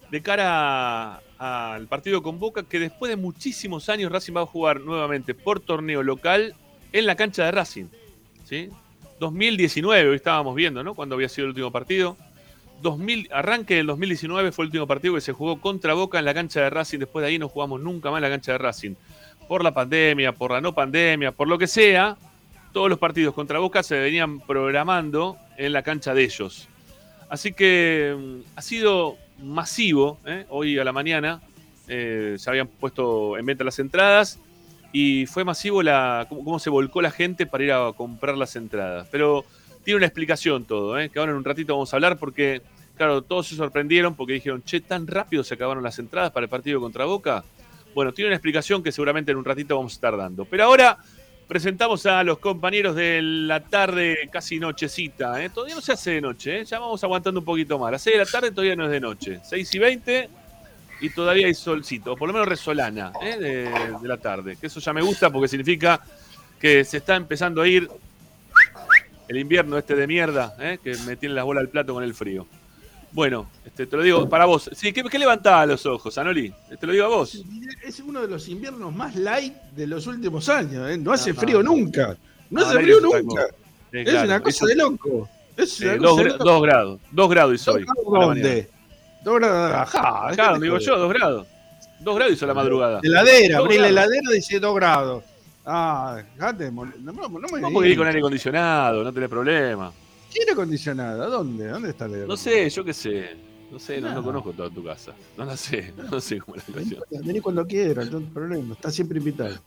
de 0.09 0.21
cara 0.21 1.21
al 1.37 1.85
partido 1.87 2.23
con 2.23 2.39
Boca, 2.39 2.63
que 2.63 2.79
después 2.79 3.09
de 3.09 3.17
muchísimos 3.17 3.89
años 3.89 4.09
Racing 4.09 4.37
va 4.37 4.43
a 4.43 4.45
jugar 4.45 4.79
nuevamente 4.79 5.33
por 5.33 5.59
torneo 5.59 6.01
local 6.01 6.55
en 6.93 7.05
la 7.05 7.15
cancha 7.15 7.43
de 7.43 7.51
Racing. 7.51 7.87
¿sí? 8.45 8.69
2019, 9.19 10.11
hoy 10.11 10.15
estábamos 10.15 10.55
viendo, 10.55 10.81
¿no? 10.81 10.95
Cuando 10.95 11.15
había 11.15 11.27
sido 11.27 11.43
el 11.43 11.49
último 11.49 11.71
partido. 11.71 12.15
2000, 12.81 13.29
arranque 13.31 13.75
del 13.75 13.87
2019 13.87 14.51
fue 14.51 14.65
el 14.65 14.67
último 14.67 14.87
partido 14.87 15.15
que 15.15 15.21
se 15.21 15.33
jugó 15.33 15.59
contra 15.59 15.93
Boca 15.93 16.19
en 16.19 16.25
la 16.25 16.33
cancha 16.33 16.61
de 16.61 16.69
Racing. 16.69 16.99
Después 16.99 17.23
de 17.23 17.29
ahí 17.29 17.39
no 17.39 17.49
jugamos 17.49 17.81
nunca 17.81 18.11
más 18.11 18.19
en 18.19 18.23
la 18.23 18.29
cancha 18.29 18.53
de 18.53 18.57
Racing. 18.57 18.95
Por 19.47 19.63
la 19.63 19.73
pandemia, 19.73 20.31
por 20.31 20.51
la 20.51 20.61
no 20.61 20.73
pandemia, 20.73 21.31
por 21.31 21.47
lo 21.47 21.57
que 21.57 21.67
sea, 21.67 22.17
todos 22.71 22.89
los 22.89 22.99
partidos 22.99 23.33
contra 23.33 23.59
Boca 23.59 23.83
se 23.83 23.99
venían 23.99 24.39
programando 24.39 25.37
en 25.57 25.73
la 25.73 25.83
cancha 25.83 26.13
de 26.13 26.23
ellos. 26.23 26.67
Así 27.29 27.53
que 27.53 28.15
mm, 28.17 28.57
ha 28.57 28.61
sido 28.61 29.17
masivo. 29.41 30.19
¿eh? 30.25 30.45
Hoy 30.49 30.77
a 30.77 30.83
la 30.83 30.91
mañana 30.91 31.41
eh, 31.87 32.35
se 32.37 32.49
habían 32.49 32.67
puesto 32.67 33.37
en 33.37 33.45
venta 33.45 33.63
las 33.63 33.79
entradas 33.79 34.39
y 34.93 35.25
fue 35.25 35.43
masivo 35.43 35.83
la, 35.83 36.25
cómo, 36.29 36.59
se 36.59 36.69
volcó 36.69 37.01
la 37.01 37.11
gente 37.11 37.45
para 37.45 37.63
ir 37.63 37.71
a 37.71 37.93
comprar 37.93 38.37
las 38.37 38.55
entradas. 38.55 39.07
Pero 39.11 39.45
tiene 39.83 39.97
una 39.97 40.05
explicación 40.05 40.65
todo, 40.65 40.99
¿eh? 40.99 41.09
que 41.09 41.19
ahora 41.19 41.31
en 41.31 41.37
un 41.37 41.43
ratito 41.43 41.73
vamos 41.73 41.93
a 41.93 41.97
hablar 41.97 42.17
porque, 42.17 42.61
claro, 42.95 43.21
todos 43.21 43.47
se 43.47 43.55
sorprendieron 43.55 44.15
porque 44.15 44.33
dijeron, 44.33 44.63
che, 44.63 44.81
tan 44.81 45.07
rápido 45.07 45.43
se 45.43 45.55
acabaron 45.55 45.83
las 45.83 45.97
entradas 45.99 46.31
para 46.31 46.45
el 46.45 46.49
partido 46.49 46.79
contra 46.79 47.05
Boca. 47.05 47.43
Bueno, 47.93 48.13
tiene 48.13 48.29
una 48.29 48.35
explicación 48.35 48.81
que 48.83 48.91
seguramente 48.91 49.31
en 49.31 49.37
un 49.37 49.45
ratito 49.45 49.75
vamos 49.75 49.93
a 49.93 49.95
estar 49.95 50.15
dando. 50.15 50.45
Pero 50.45 50.63
ahora 50.63 50.97
presentamos 51.47 52.05
a 52.05 52.23
los 52.23 52.37
compañeros 52.37 52.95
de 52.95 53.21
la 53.21 53.59
tarde, 53.59 54.29
casi 54.31 54.59
nochecita. 54.59 55.43
¿eh? 55.43 55.49
Todavía 55.49 55.75
no 55.75 55.81
se 55.81 55.91
hace 55.91 56.11
de 56.11 56.21
noche, 56.21 56.61
¿eh? 56.61 56.65
ya 56.65 56.79
vamos 56.79 57.03
aguantando 57.03 57.41
un 57.41 57.45
poquito 57.45 57.77
más. 57.77 57.91
Las 57.91 58.01
6 58.03 58.13
de 58.17 58.23
la 58.23 58.31
tarde 58.31 58.51
todavía 58.51 58.75
no 58.75 58.85
es 58.85 58.91
de 58.91 58.99
noche. 59.01 59.39
6 59.43 59.75
y 59.75 59.79
20 59.79 60.29
y 61.01 61.09
todavía 61.09 61.47
hay 61.47 61.53
solcito, 61.53 62.13
o 62.13 62.15
por 62.15 62.29
lo 62.29 62.33
menos 62.33 62.47
resolana 62.47 63.11
¿eh? 63.21 63.37
de 63.37 64.07
la 64.07 64.17
tarde. 64.17 64.55
Que 64.55 64.67
eso 64.67 64.79
ya 64.79 64.93
me 64.93 65.01
gusta 65.01 65.29
porque 65.29 65.49
significa 65.49 65.99
que 66.57 66.85
se 66.85 66.97
está 66.97 67.15
empezando 67.15 67.61
a 67.63 67.67
ir 67.67 67.89
el 69.31 69.37
invierno 69.37 69.77
este 69.77 69.95
de 69.95 70.07
mierda, 70.07 70.57
¿eh? 70.59 70.77
que 70.83 70.93
me 71.05 71.15
tiene 71.15 71.33
las 71.35 71.45
bolas 71.45 71.61
al 71.61 71.69
plato 71.69 71.93
con 71.93 72.03
el 72.03 72.13
frío. 72.13 72.45
Bueno, 73.13 73.49
este, 73.65 73.87
te 73.87 73.95
lo 73.95 74.03
digo 74.03 74.27
para 74.27 74.43
vos. 74.43 74.69
Sí, 74.73 74.91
¿qué, 74.91 75.05
qué 75.05 75.17
levantaba 75.17 75.65
los 75.65 75.85
ojos, 75.85 76.17
Anoli? 76.17 76.53
Te 76.77 76.85
lo 76.85 76.91
digo 76.91 77.05
a 77.05 77.07
vos. 77.07 77.41
Es 77.81 78.01
uno 78.01 78.21
de 78.21 78.27
los 78.27 78.49
inviernos 78.49 78.93
más 78.93 79.15
light 79.15 79.53
de 79.73 79.87
los 79.87 80.05
últimos 80.05 80.49
años. 80.49 80.89
¿eh? 80.89 80.97
No 80.97 81.13
hace 81.13 81.33
frío 81.33 81.63
nunca. 81.63 82.17
No, 82.49 82.61
hace 82.61 82.79
frío 82.79 82.99
nunca. 82.99 83.47
es 83.93 84.13
una 84.21 84.41
cosa 84.41 84.65
de 84.65 84.75
loco. 84.75 85.29
Es 85.55 85.79
dos, 85.79 86.61
grados. 86.61 86.99
Dos 87.09 87.29
grados 87.29 87.55
hizo 87.55 87.71
hoy. 87.71 87.85
¿Dónde? 88.05 88.69
Dos 89.23 89.39
grados. 89.39 89.95
Ajá. 89.95 90.35
Claro, 90.35 90.59
digo 90.59 90.77
yo, 90.77 90.97
dos 90.97 91.13
grados. 91.13 91.47
Dos 92.01 92.15
grados 92.15 92.33
hizo 92.33 92.45
la 92.45 92.53
madrugada. 92.53 92.99
Heladera, 93.01 93.59
abrí 93.59 93.77
la 93.77 93.87
heladera 93.87 94.29
dice 94.33 94.59
dos 94.59 94.75
grados. 94.75 95.23
Ah, 95.65 96.23
dejate, 96.33 96.71
no, 96.71 96.85
no, 96.85 97.11
no 97.11 97.29
me 97.29 97.61
Vamos 97.61 97.85
ir 97.85 97.97
con 97.97 98.07
aire 98.07 98.19
acondicionado, 98.19 99.03
no 99.03 99.13
tenés 99.13 99.29
problema. 99.29 99.91
¿Qué 100.31 100.39
aire 100.39 100.53
acondicionado? 100.53 101.29
¿Dónde? 101.29 101.67
¿Dónde 101.67 101.89
está 101.89 102.05
el 102.05 102.15
aire 102.15 102.27
No 102.27 102.37
sé, 102.37 102.69
yo 102.69 102.83
qué 102.83 102.93
sé. 102.93 103.35
No 103.71 103.79
sé, 103.79 104.01
no, 104.01 104.21
conozco 104.21 104.51
toda 104.51 104.69
tu 104.69 104.83
casa. 104.83 105.13
No 105.37 105.45
la 105.45 105.55
sé, 105.55 105.93
no 106.11 106.19
sé 106.19 106.39
cómo 106.39 106.57
la 106.57 106.63
situación. 106.63 107.01
Vení 107.23 107.39
cuando 107.39 107.65
quieras, 107.65 108.11
no 108.11 108.17
hay 108.17 108.25
problema, 108.25 108.73
está 108.73 108.91
siempre 108.91 109.19
invitado. 109.19 109.57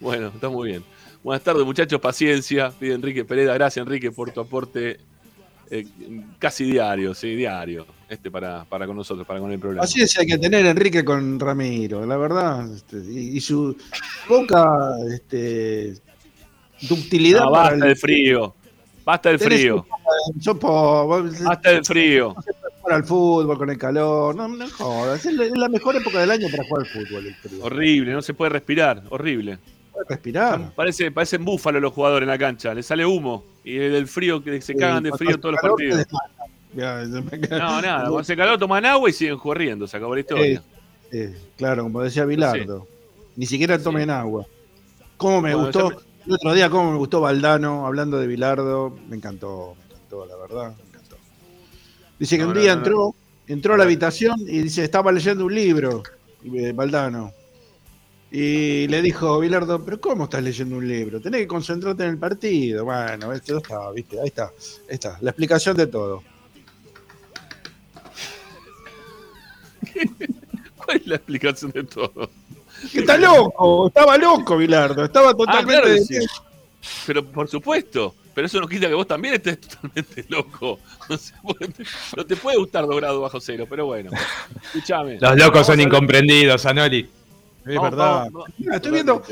Bueno, 0.00 0.28
está 0.28 0.48
muy 0.48 0.70
bien. 0.70 0.84
Buenas 1.22 1.44
tardes, 1.44 1.64
muchachos, 1.64 2.00
paciencia. 2.00 2.70
Pide 2.70 2.94
Enrique 2.94 3.24
Pereda, 3.24 3.54
gracias 3.54 3.84
Enrique 3.84 4.10
por 4.10 4.32
tu 4.32 4.40
aporte 4.40 4.98
eh, 5.70 5.86
casi 6.38 6.64
diario, 6.64 7.14
sí, 7.14 7.36
diario. 7.36 7.86
Este 8.10 8.28
para, 8.28 8.64
para 8.64 8.86
con 8.86 8.96
nosotros, 8.96 9.24
para 9.24 9.38
con 9.38 9.52
el 9.52 9.60
programa. 9.60 9.84
Así 9.84 10.02
es, 10.02 10.18
hay 10.18 10.26
que 10.26 10.36
tener 10.36 10.66
Enrique 10.66 11.04
con 11.04 11.38
Ramiro, 11.38 12.04
la 12.04 12.16
verdad. 12.16 12.68
Este, 12.74 12.96
y, 12.96 13.40
su 13.40 13.76
poca 14.26 14.96
este, 15.14 15.94
ductilidad. 16.82 17.44
No, 17.44 17.52
basta 17.52 17.86
del 17.86 17.96
frío. 17.96 18.54
Basta 19.04 19.28
del 19.28 19.38
frío. 19.38 19.86
basta 21.44 21.70
del 21.70 21.84
frío. 21.84 22.34
Jugar 22.80 22.96
al 22.96 23.04
fútbol 23.04 23.56
con 23.56 23.70
el 23.70 23.78
calor. 23.78 24.34
No, 24.34 24.48
no 24.48 24.68
jodas. 24.70 25.24
Es 25.24 25.32
la 25.32 25.68
mejor 25.68 25.94
época 25.94 26.18
del 26.18 26.32
año 26.32 26.48
para 26.50 26.64
jugar 26.64 26.86
al 26.86 26.88
fútbol. 26.88 27.26
El 27.26 27.34
frío. 27.36 27.64
Horrible, 27.64 28.12
no 28.12 28.22
se 28.22 28.34
puede 28.34 28.50
respirar. 28.50 29.04
Horrible. 29.10 29.58
Puede 29.92 30.06
respirar. 30.08 30.74
Parece, 30.74 31.12
parecen 31.12 31.44
búfalos 31.44 31.80
los 31.80 31.92
jugadores 31.92 32.24
en 32.24 32.30
la 32.30 32.38
cancha. 32.38 32.74
Le 32.74 32.82
sale 32.82 33.06
humo. 33.06 33.44
Y 33.62 33.76
del 33.76 34.08
frío, 34.08 34.42
que 34.42 34.60
se 34.60 34.74
cagan 34.74 35.04
de 35.04 35.12
frío 35.12 35.38
todos 35.38 35.52
los 35.52 35.60
partidos. 35.60 36.06
No, 36.72 37.82
nada, 37.82 38.00
cuando 38.02 38.18
hace 38.18 38.36
calor 38.36 38.58
toman 38.58 38.84
agua 38.86 39.10
y 39.10 39.12
siguen 39.12 39.38
corriendo, 39.38 39.86
se 39.86 39.96
acabó 39.96 40.14
la 40.14 40.20
historia. 40.20 40.62
claro, 41.56 41.84
como 41.84 42.02
decía 42.02 42.24
Bilardo. 42.24 42.86
Ni 43.36 43.46
siquiera 43.46 43.78
tomen 43.78 44.10
agua. 44.10 44.46
¿Cómo 45.16 45.40
me 45.40 45.54
gustó? 45.54 45.90
El 46.26 46.34
otro 46.34 46.54
día, 46.54 46.68
cómo 46.68 46.92
me 46.92 46.98
gustó 46.98 47.20
Valdano 47.20 47.86
hablando 47.86 48.18
de 48.18 48.26
Bilardo. 48.26 48.96
Me 49.08 49.16
encantó, 49.16 49.74
me 49.78 49.94
encantó, 49.94 50.26
la 50.26 50.36
verdad. 50.36 50.76
Me 50.76 50.88
encantó. 50.88 51.16
Dice 52.18 52.36
que 52.36 52.44
un 52.44 52.54
día 52.54 52.72
entró, 52.72 53.14
entró 53.46 53.74
a 53.74 53.76
la 53.78 53.84
habitación 53.84 54.38
y 54.40 54.58
dice, 54.60 54.84
estaba 54.84 55.10
leyendo 55.10 55.46
un 55.46 55.54
libro, 55.54 56.02
Valdano. 56.74 57.32
Y 58.30 58.86
le 58.86 59.02
dijo 59.02 59.40
Bilardo, 59.40 59.84
pero 59.84 60.00
¿cómo 60.00 60.24
estás 60.24 60.42
leyendo 60.42 60.76
un 60.76 60.86
libro? 60.86 61.20
Tenés 61.20 61.40
que 61.40 61.46
concentrarte 61.48 62.04
en 62.04 62.10
el 62.10 62.18
partido. 62.18 62.84
Bueno, 62.84 63.32
esto 63.32 63.58
está, 63.58 63.90
¿viste? 63.90 64.20
Ahí 64.20 64.28
está, 64.28 64.44
ahí 64.88 64.94
está, 64.94 65.18
la 65.20 65.30
explicación 65.30 65.76
de 65.76 65.88
todo. 65.88 66.22
¿Cuál 70.76 70.96
es 70.96 71.06
la 71.06 71.16
explicación 71.16 71.70
de 71.72 71.84
todo? 71.84 72.30
Que 72.92 73.00
está 73.00 73.16
loco, 73.16 73.88
estaba 73.88 74.16
loco, 74.16 74.56
Bilardo, 74.56 75.04
estaba 75.04 75.30
ah, 75.30 75.34
totalmente. 75.34 76.26
Pero 77.06 77.24
por 77.26 77.48
supuesto, 77.48 78.14
pero 78.34 78.46
eso 78.46 78.60
no 78.60 78.68
quita 78.68 78.88
que 78.88 78.94
vos 78.94 79.06
también 79.06 79.34
estés 79.34 79.60
totalmente 79.68 80.24
loco. 80.28 80.78
No, 82.16 82.24
te 82.24 82.36
puede 82.36 82.56
gustar 82.58 82.86
dos 82.86 82.96
grados 82.96 83.20
bajo 83.20 83.40
cero, 83.40 83.66
pero 83.68 83.86
bueno. 83.86 84.10
Escúchame. 84.64 85.18
Los 85.20 85.36
locos 85.36 85.66
son 85.66 85.80
incomprendidos, 85.80 86.64
Anoli. 86.66 87.08
Es 87.66 87.80
verdad. 87.80 88.28
estoy 88.72 88.92
viendo. 88.92 89.22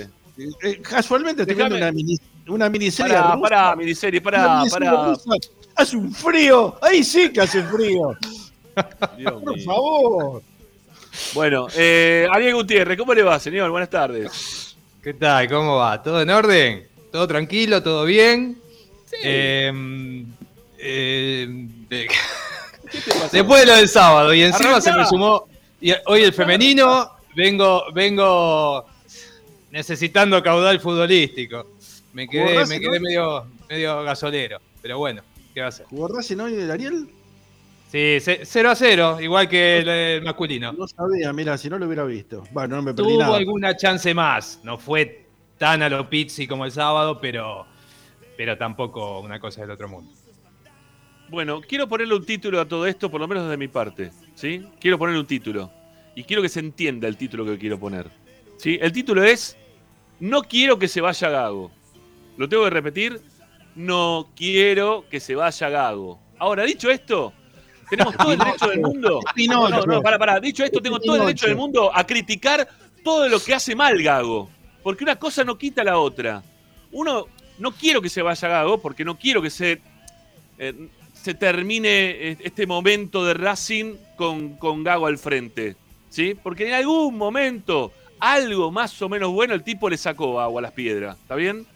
Eh, 0.62 0.80
casualmente 0.82 1.42
estoy 1.42 1.56
viendo 1.56 1.76
una, 1.76 1.90
una 2.48 2.68
miniserie. 2.68 3.14
Pará, 3.14 3.40
pará, 3.40 3.76
miniserie, 3.76 4.20
pará, 4.20 4.62
pará. 4.70 5.14
Hace 5.74 5.96
un 5.96 6.12
frío. 6.12 6.76
Ahí 6.82 7.02
sí 7.02 7.30
que 7.32 7.40
hace 7.40 7.62
frío. 7.62 8.16
Por 9.24 9.60
favor. 9.60 10.42
Bueno, 11.34 11.66
eh, 11.76 12.26
Ariel 12.30 12.54
Gutiérrez, 12.54 12.98
¿cómo 12.98 13.14
le 13.14 13.22
va, 13.22 13.38
señor? 13.38 13.70
Buenas 13.70 13.90
tardes. 13.90 14.76
¿Qué 15.02 15.14
tal? 15.14 15.48
¿Cómo 15.48 15.76
va? 15.76 16.02
¿Todo 16.02 16.22
en 16.22 16.30
orden? 16.30 16.86
¿Todo 17.12 17.26
tranquilo? 17.26 17.82
¿Todo 17.82 18.04
bien? 18.04 18.58
Sí. 19.06 19.16
Eh, 19.22 20.24
eh, 20.78 21.66
después 23.32 23.60
de 23.60 23.66
lo 23.66 23.76
del 23.76 23.88
sábado 23.88 24.34
y 24.34 24.42
encima 24.42 24.80
se 24.80 24.92
me 24.92 25.04
sumó 25.06 25.48
y 25.80 25.92
hoy 26.06 26.22
el 26.22 26.32
femenino 26.32 27.10
vengo 27.34 27.92
vengo 27.92 28.86
necesitando 29.70 30.42
caudal 30.42 30.80
futbolístico. 30.80 31.66
Me 32.12 32.28
quedé, 32.28 32.66
me 32.66 32.80
quedé 32.80 33.00
medio, 33.00 33.46
medio 33.68 34.02
gasolero, 34.02 34.60
pero 34.82 34.98
bueno, 34.98 35.22
¿qué 35.54 35.60
va 35.60 35.66
a 35.66 35.68
hacer? 35.68 35.86
¿Jugó 35.86 36.08
Racing 36.08 36.38
hoy 36.38 36.54
el 36.54 36.70
Ariel? 36.70 37.08
Sí, 37.88 38.18
0 38.20 38.70
a 38.70 38.74
0, 38.74 39.18
igual 39.22 39.48
que 39.48 40.16
el, 40.16 40.22
masculino. 40.22 40.72
No 40.74 40.86
sabía, 40.86 41.32
mira, 41.32 41.56
si 41.56 41.70
no 41.70 41.78
lo 41.78 41.86
hubiera 41.86 42.04
visto. 42.04 42.44
Bueno, 42.50 42.76
no 42.76 42.82
me 42.82 42.92
perdí 42.92 43.14
Tuvo 43.14 43.32
alguna 43.32 43.74
chance 43.76 44.12
más. 44.12 44.60
No 44.62 44.76
fue 44.76 45.26
tan 45.56 45.82
a 45.82 45.88
lo 45.88 46.08
pizzi 46.08 46.46
como 46.46 46.66
el 46.66 46.70
sábado, 46.70 47.18
pero, 47.18 47.66
pero 48.36 48.58
tampoco 48.58 49.20
una 49.20 49.40
cosa 49.40 49.62
del 49.62 49.70
otro 49.70 49.88
mundo. 49.88 50.12
Bueno, 51.30 51.62
quiero 51.62 51.88
ponerle 51.88 52.14
un 52.14 52.26
título 52.26 52.60
a 52.60 52.68
todo 52.68 52.86
esto, 52.86 53.10
por 53.10 53.22
lo 53.22 53.28
menos 53.28 53.44
desde 53.44 53.56
mi 53.56 53.68
parte. 53.68 54.10
¿sí? 54.34 54.66
Quiero 54.78 54.98
ponerle 54.98 55.20
un 55.20 55.26
título. 55.26 55.70
Y 56.14 56.24
quiero 56.24 56.42
que 56.42 56.50
se 56.50 56.60
entienda 56.60 57.08
el 57.08 57.16
título 57.16 57.46
que 57.46 57.58
quiero 57.58 57.78
poner. 57.78 58.10
¿sí? 58.58 58.78
El 58.82 58.92
título 58.92 59.22
es 59.24 59.56
No 60.20 60.42
quiero 60.42 60.78
que 60.78 60.88
se 60.88 61.00
vaya 61.00 61.30
Gago. 61.30 61.70
Lo 62.36 62.48
tengo 62.50 62.64
que 62.64 62.70
repetir. 62.70 63.20
No 63.74 64.28
quiero 64.36 65.06
que 65.10 65.20
se 65.20 65.34
vaya 65.34 65.70
Gago. 65.70 66.18
Ahora, 66.38 66.64
dicho 66.64 66.90
esto, 66.90 67.32
tenemos 67.88 68.16
todo 68.16 68.32
el 68.32 68.38
derecho 68.38 68.68
del 68.68 68.80
mundo. 68.80 69.20
No, 69.48 69.68
no, 69.68 70.02
para, 70.02 70.18
para. 70.18 70.40
Dicho 70.40 70.64
esto, 70.64 70.80
tengo 70.80 71.00
todo 71.00 71.16
el 71.16 71.20
derecho 71.22 71.46
del 71.46 71.56
mundo 71.56 71.90
a 71.94 72.04
criticar 72.06 72.68
todo 73.02 73.28
lo 73.28 73.40
que 73.40 73.54
hace 73.54 73.74
mal 73.74 74.02
Gago. 74.02 74.50
Porque 74.82 75.04
una 75.04 75.16
cosa 75.16 75.44
no 75.44 75.56
quita 75.56 75.84
la 75.84 75.98
otra. 75.98 76.42
Uno, 76.92 77.26
no 77.58 77.72
quiero 77.72 78.02
que 78.02 78.08
se 78.08 78.22
vaya 78.22 78.48
Gago, 78.48 78.78
porque 78.80 79.04
no 79.04 79.18
quiero 79.18 79.40
que 79.40 79.50
se, 79.50 79.80
eh, 80.58 80.88
se 81.14 81.34
termine 81.34 81.88
eh, 82.10 82.38
este 82.40 82.66
momento 82.66 83.24
de 83.24 83.34
Racing 83.34 83.96
con, 84.16 84.56
con 84.56 84.84
Gago 84.84 85.06
al 85.06 85.18
frente. 85.18 85.76
¿Sí? 86.10 86.34
Porque 86.34 86.68
en 86.68 86.74
algún 86.74 87.16
momento, 87.16 87.92
algo 88.18 88.70
más 88.70 89.00
o 89.02 89.08
menos 89.08 89.30
bueno, 89.30 89.54
el 89.54 89.62
tipo 89.62 89.88
le 89.88 89.96
sacó 89.96 90.40
agua 90.40 90.60
a 90.60 90.62
las 90.62 90.72
piedras. 90.72 91.16
¿Está 91.18 91.34
bien? 91.34 91.66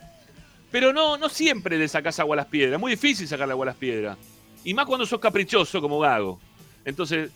Pero 0.71 0.93
no, 0.93 1.19
no 1.19 1.29
siempre 1.29 1.79
le 1.79 1.87
sacas 1.87 2.19
agua 2.19 2.35
a 2.35 2.39
las 2.39 2.47
piedras. 2.47 2.75
Es 2.75 2.81
muy 2.81 2.93
difícil 2.93 3.29
sacarle 3.29 3.53
agua 3.53 3.67
a 3.67 3.67
las 3.67 3.77
piedras. 3.77 4.17
Y 4.65 4.75
más 4.75 4.87
cuando 4.87 5.07
sos 5.07 5.21
caprichoso 5.21 5.81
como 5.81 5.99
Gago. 5.99 6.41
Entonces, 6.85 7.31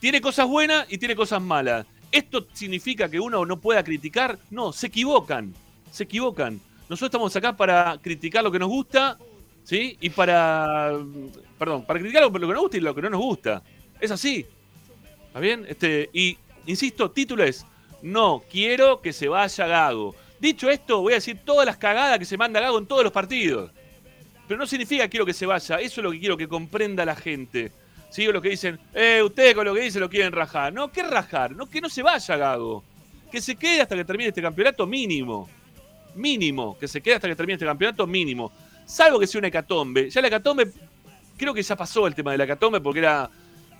tiene 0.00 0.20
cosas 0.20 0.48
buenas 0.48 0.86
y 0.90 0.98
tiene 0.98 1.14
cosas 1.14 1.40
malas. 1.40 1.86
¿Esto 2.10 2.46
significa 2.52 3.08
que 3.08 3.20
uno 3.20 3.46
no 3.46 3.60
pueda 3.60 3.82
criticar? 3.82 4.38
No, 4.50 4.72
se 4.72 4.88
equivocan. 4.88 5.54
Se 5.90 6.04
equivocan. 6.04 6.60
Nosotros 6.88 7.08
estamos 7.08 7.36
acá 7.36 7.56
para 7.56 7.98
criticar 8.02 8.44
lo 8.44 8.52
que 8.52 8.58
nos 8.58 8.68
gusta, 8.68 9.16
¿sí? 9.64 9.96
Y 10.00 10.10
para. 10.10 10.92
Perdón, 11.58 11.84
para 11.86 12.00
criticar 12.00 12.22
lo 12.22 12.32
que 12.32 12.38
nos 12.40 12.60
gusta 12.60 12.76
y 12.76 12.80
lo 12.80 12.94
que 12.94 13.02
no 13.02 13.10
nos 13.10 13.20
gusta. 13.20 13.62
Es 14.00 14.10
así. 14.10 14.44
¿Está 15.28 15.40
bien? 15.40 15.64
Este, 15.68 16.10
y, 16.12 16.36
insisto, 16.66 17.10
título 17.10 17.44
es: 17.44 17.64
No 18.02 18.42
quiero 18.50 19.00
que 19.00 19.12
se 19.12 19.28
vaya 19.28 19.66
Gago. 19.66 20.14
Dicho 20.38 20.68
esto, 20.68 21.00
voy 21.00 21.12
a 21.12 21.16
decir 21.16 21.38
todas 21.44 21.64
las 21.64 21.76
cagadas 21.76 22.18
que 22.18 22.24
se 22.24 22.36
manda 22.36 22.60
Gago 22.60 22.78
en 22.78 22.86
todos 22.86 23.04
los 23.04 23.12
partidos. 23.12 23.70
Pero 24.52 24.60
no 24.60 24.66
significa 24.66 25.08
quiero 25.08 25.24
que 25.24 25.32
se 25.32 25.46
vaya. 25.46 25.76
Eso 25.76 26.02
es 26.02 26.04
lo 26.04 26.10
que 26.10 26.20
quiero 26.20 26.36
que 26.36 26.46
comprenda 26.46 27.06
la 27.06 27.16
gente. 27.16 27.72
¿Sí? 28.10 28.26
Lo 28.26 28.42
que 28.42 28.50
dicen, 28.50 28.78
eh, 28.92 29.22
ustedes 29.24 29.54
con 29.54 29.64
lo 29.64 29.72
que 29.72 29.80
dicen 29.80 30.02
lo 30.02 30.10
quieren 30.10 30.30
rajar. 30.30 30.74
No, 30.74 30.92
¿qué 30.92 31.02
rajar? 31.02 31.52
No, 31.52 31.70
que 31.70 31.80
no 31.80 31.88
se 31.88 32.02
vaya, 32.02 32.36
Gago. 32.36 32.84
Que 33.30 33.40
se 33.40 33.56
quede 33.56 33.80
hasta 33.80 33.96
que 33.96 34.04
termine 34.04 34.28
este 34.28 34.42
campeonato 34.42 34.86
mínimo. 34.86 35.48
Mínimo. 36.16 36.76
Que 36.78 36.86
se 36.86 37.00
quede 37.00 37.14
hasta 37.14 37.28
que 37.28 37.34
termine 37.34 37.54
este 37.54 37.64
campeonato 37.64 38.06
mínimo. 38.06 38.52
Salvo 38.84 39.18
que 39.18 39.26
sea 39.26 39.38
una 39.38 39.48
hecatombe. 39.48 40.10
Ya 40.10 40.20
la 40.20 40.28
hecatombe, 40.28 40.70
creo 41.38 41.54
que 41.54 41.62
ya 41.62 41.74
pasó 41.74 42.06
el 42.06 42.14
tema 42.14 42.32
de 42.32 42.36
la 42.36 42.44
hecatombe 42.44 42.78
porque 42.82 42.98
era 42.98 43.30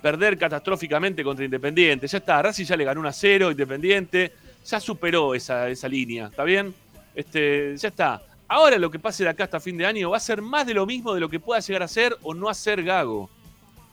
perder 0.01 0.39
catastróficamente 0.39 1.23
contra 1.23 1.45
Independiente. 1.45 2.07
Ya 2.07 2.17
está, 2.17 2.41
Racing 2.41 2.65
ya 2.65 2.75
le 2.75 2.83
ganó 2.83 2.99
un 2.99 3.05
a 3.05 3.13
cero, 3.13 3.51
Independiente. 3.51 4.31
Ya 4.65 4.79
superó 4.79 5.35
esa, 5.35 5.69
esa 5.69 5.87
línea, 5.87 6.29
¿está 6.29 6.43
bien? 6.43 6.73
Este, 7.13 7.77
ya 7.77 7.89
está. 7.89 8.23
Ahora 8.47 8.77
lo 8.77 8.91
que 8.91 8.99
pase 8.99 9.23
de 9.23 9.29
acá 9.29 9.45
hasta 9.45 9.59
fin 9.59 9.77
de 9.77 9.85
año 9.85 10.11
va 10.11 10.17
a 10.17 10.19
ser 10.19 10.41
más 10.41 10.65
de 10.67 10.73
lo 10.73 10.85
mismo 10.85 11.13
de 11.13 11.19
lo 11.19 11.29
que 11.29 11.39
pueda 11.39 11.59
llegar 11.59 11.83
a 11.83 11.87
ser 11.87 12.17
o 12.23 12.33
no 12.33 12.49
hacer 12.49 12.83
Gago. 12.83 13.29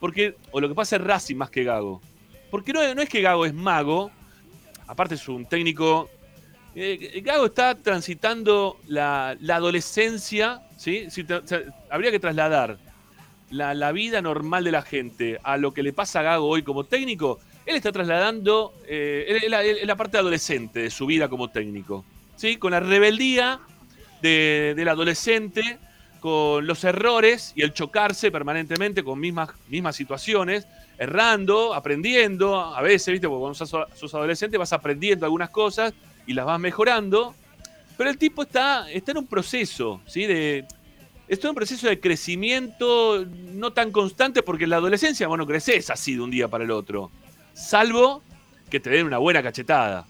Porque, 0.01 0.35
o 0.51 0.61
lo 0.61 0.69
que 0.69 0.75
pasa 0.75 0.97
es 0.97 1.03
Racing 1.03 1.37
más 1.37 1.51
que 1.51 1.65
Gago. 1.65 2.01
Porque 2.51 2.73
no, 2.73 2.95
no 2.95 3.03
es 3.03 3.09
que 3.09 3.21
Gago 3.21 3.47
es 3.47 3.55
mago, 3.55 4.11
aparte 4.87 5.15
es 5.15 5.29
un 5.29 5.47
técnico. 5.47 6.11
Eh, 6.75 7.21
Gago 7.25 7.47
está 7.47 7.75
transitando 7.75 8.79
la, 8.87 9.31
adolescencia, 9.31 10.63
¿sí? 10.77 11.07
habría 11.91 12.11
que 12.11 12.19
trasladar 12.19 12.79
la, 13.51 13.93
vida 13.93 14.23
normal 14.23 14.65
de 14.65 14.73
la 14.73 14.83
gente 14.83 15.39
a 15.43 15.57
lo 15.57 15.73
que 15.73 15.83
le 15.83 15.93
pasa 15.93 16.21
a 16.21 16.23
Gago 16.23 16.47
hoy 16.47 16.63
como 16.63 16.85
técnico. 16.85 17.39
Él 17.67 17.77
está 17.77 17.93
trasladando 17.93 18.75
eh, 18.87 19.47
la, 19.49 19.97
parte 19.97 20.19
adolescente 20.19 20.81
de 20.81 20.91
su 20.91 21.07
vida 21.07 21.29
como 21.29 21.49
técnico, 21.49 22.05
¿sí? 22.37 22.57
Con 22.57 22.73
la 22.73 22.81
rebeldía 22.81 23.61
del 24.21 24.89
adolescente 24.89 25.79
con 26.21 26.67
los 26.67 26.85
errores 26.85 27.53
y 27.57 27.63
el 27.63 27.73
chocarse 27.73 28.31
permanentemente 28.31 29.03
con 29.03 29.19
mismas, 29.19 29.51
mismas 29.69 29.97
situaciones, 29.97 30.67
errando, 30.99 31.75
aprendiendo, 31.75 32.61
a 32.61 32.83
veces, 32.83 33.13
¿viste? 33.13 33.27
Porque 33.27 33.41
cuando 33.41 33.55
sos, 33.95 34.15
adolescente 34.15 34.59
vas 34.59 34.73
aprendiendo 34.73 35.25
algunas 35.25 35.49
cosas 35.49 35.95
y 36.27 36.35
las 36.35 36.45
vas 36.45 36.61
mejorando, 36.61 37.35
pero 37.97 38.11
el 38.11 38.19
tipo 38.19 38.43
está, 38.43 38.91
está 38.91 39.13
en 39.13 39.19
un 39.19 39.27
proceso, 39.27 40.03
¿sí? 40.07 40.27
De, 40.27 40.67
está 41.27 41.47
en 41.47 41.51
un 41.51 41.55
proceso 41.55 41.89
de 41.89 41.99
crecimiento 41.99 43.25
no 43.55 43.73
tan 43.73 43.91
constante 43.93 44.43
porque 44.43 44.65
en 44.65 44.71
la 44.71 44.77
adolescencia, 44.77 45.27
bueno, 45.27 45.47
creces 45.47 45.89
así 45.89 46.15
de 46.15 46.21
un 46.21 46.31
día 46.31 46.49
para 46.49 46.65
el 46.65 46.71
otro, 46.71 47.11
salvo 47.55 48.23
que 48.69 48.79
te 48.79 48.91
den 48.91 49.07
una 49.07 49.19
buena 49.19 49.43
cachetada, 49.43 50.07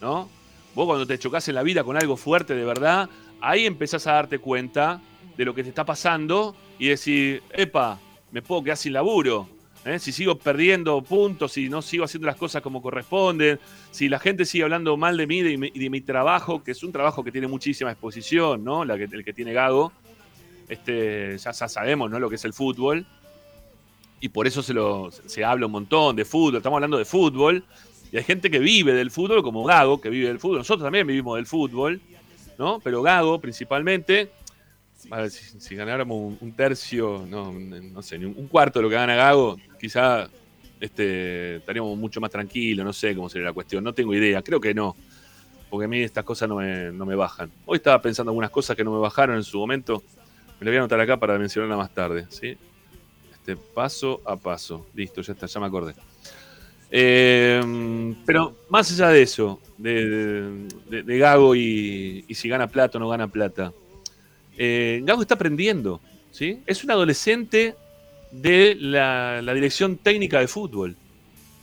¿no? 0.00 0.28
Vos 0.74 0.86
cuando 0.86 1.06
te 1.06 1.18
chocas 1.18 1.46
en 1.48 1.56
la 1.56 1.62
vida 1.62 1.84
con 1.84 1.98
algo 1.98 2.16
fuerte 2.16 2.54
de 2.54 2.64
verdad, 2.64 3.10
ahí 3.40 3.66
empezás 3.66 4.06
a 4.06 4.12
darte 4.12 4.38
cuenta 4.38 5.00
de 5.36 5.44
lo 5.44 5.54
que 5.54 5.62
te 5.62 5.68
está 5.68 5.84
pasando 5.84 6.54
y 6.78 6.88
decir, 6.88 7.42
epa, 7.52 7.98
me 8.30 8.42
puedo 8.42 8.62
quedar 8.62 8.76
sin 8.76 8.92
laburo. 8.92 9.48
¿eh? 9.84 9.98
si 9.98 10.12
sigo 10.12 10.36
perdiendo 10.38 11.00
puntos, 11.02 11.52
si 11.52 11.68
no 11.68 11.82
sigo 11.82 12.04
haciendo 12.04 12.26
las 12.26 12.36
cosas 12.36 12.62
como 12.62 12.82
corresponden, 12.82 13.58
si 13.90 14.08
la 14.08 14.18
gente 14.18 14.44
sigue 14.44 14.64
hablando 14.64 14.96
mal 14.96 15.16
de 15.16 15.26
mí 15.26 15.38
y 15.38 15.78
de, 15.78 15.90
mi 15.90 16.00
trabajo, 16.00 16.62
que 16.62 16.72
es 16.72 16.82
un 16.82 16.92
trabajo 16.92 17.24
que 17.24 17.32
tiene 17.32 17.46
muchísima 17.46 17.90
exposición, 17.90 18.64
¿no? 18.64 18.84
La 18.84 18.96
que, 18.96 19.04
el 19.04 19.24
que 19.24 19.32
tiene 19.32 19.52
Gago, 19.52 19.92
este, 20.68 21.38
ya, 21.38 21.52
sabemos, 21.52 22.10
¿no? 22.10 22.18
Lo 22.18 22.28
que 22.28 22.36
es 22.36 22.44
el 22.44 22.52
fútbol. 22.52 23.06
Y 24.22 24.28
por 24.28 24.46
eso 24.46 24.62
se, 24.62 24.74
lo, 24.74 25.10
se 25.10 25.44
habla 25.44 25.66
un 25.66 25.72
montón 25.72 26.14
de 26.14 26.26
fútbol, 26.26 26.56
estamos 26.56 26.76
hablando 26.76 26.98
de 26.98 27.04
fútbol. 27.04 27.64
Y 28.12 28.16
hay 28.16 28.24
gente 28.24 28.50
que 28.50 28.58
vive 28.58 28.92
del 28.92 29.10
fútbol, 29.10 29.42
como 29.42 29.64
Gago, 29.64 30.00
que 30.00 30.10
vive 30.10 30.28
del 30.28 30.38
fútbol. 30.38 30.58
Nosotros 30.58 30.84
también 30.84 31.06
vivimos 31.06 31.36
del 31.36 31.46
fútbol, 31.46 32.00
¿no? 32.60 32.78
Pero 32.78 33.00
Gago, 33.00 33.40
principalmente, 33.40 34.30
a 35.10 35.22
ver, 35.22 35.30
si, 35.30 35.74
ganáramos 35.74 36.34
un, 36.38 36.52
tercio, 36.52 37.24
no, 37.26 37.50
no 37.52 38.02
sé, 38.02 38.18
un 38.18 38.48
cuarto 38.48 38.78
de 38.78 38.82
lo 38.82 38.90
que 38.90 38.96
gana 38.96 39.14
Gago, 39.14 39.56
quizá 39.80 40.28
este, 40.78 41.56
estaríamos 41.56 41.96
mucho 41.96 42.20
más 42.20 42.30
tranquilos, 42.30 42.84
no 42.84 42.92
sé 42.92 43.16
cómo 43.16 43.30
sería 43.30 43.46
la 43.46 43.54
cuestión, 43.54 43.82
no 43.82 43.94
tengo 43.94 44.14
idea, 44.14 44.42
creo 44.42 44.60
que 44.60 44.74
no, 44.74 44.94
porque 45.70 45.86
a 45.86 45.88
mí 45.88 46.02
estas 46.02 46.22
cosas 46.22 46.50
no 46.50 46.56
me, 46.56 46.92
no 46.92 47.06
me 47.06 47.14
bajan. 47.14 47.50
Hoy 47.64 47.78
estaba 47.78 48.02
pensando 48.02 48.30
algunas 48.30 48.50
cosas 48.50 48.76
que 48.76 48.84
no 48.84 48.92
me 48.92 48.98
bajaron 48.98 49.36
en 49.36 49.42
su 49.42 49.58
momento, 49.58 50.02
me 50.60 50.66
lo 50.66 50.70
voy 50.70 50.76
a 50.76 50.80
anotar 50.80 51.00
acá 51.00 51.16
para 51.16 51.38
mencionarla 51.38 51.78
más 51.78 51.94
tarde, 51.94 52.26
¿sí? 52.28 52.58
Este, 53.32 53.56
paso 53.56 54.20
a 54.26 54.36
paso, 54.36 54.86
listo, 54.94 55.22
ya 55.22 55.32
está, 55.32 55.46
ya 55.46 55.60
me 55.60 55.66
acordé. 55.66 55.94
Eh, 56.90 58.14
pero 58.26 58.56
más 58.68 58.90
allá 58.92 59.08
de 59.08 59.22
eso, 59.22 59.60
de, 59.78 61.18
Gago 61.18 61.54
y, 61.54 62.24
si 62.34 62.48
gana 62.48 62.66
plata 62.66 62.98
o 62.98 63.00
no 63.00 63.08
gana 63.08 63.28
plata, 63.28 63.72
eh, 64.56 65.00
Gago 65.04 65.22
está 65.22 65.34
aprendiendo, 65.34 66.00
¿sí? 66.30 66.60
Es 66.66 66.82
un 66.84 66.90
adolescente 66.90 67.74
de 68.30 68.76
la, 68.78 69.42
dirección 69.54 69.96
técnica 69.96 70.40
de 70.40 70.48
fútbol. 70.48 70.96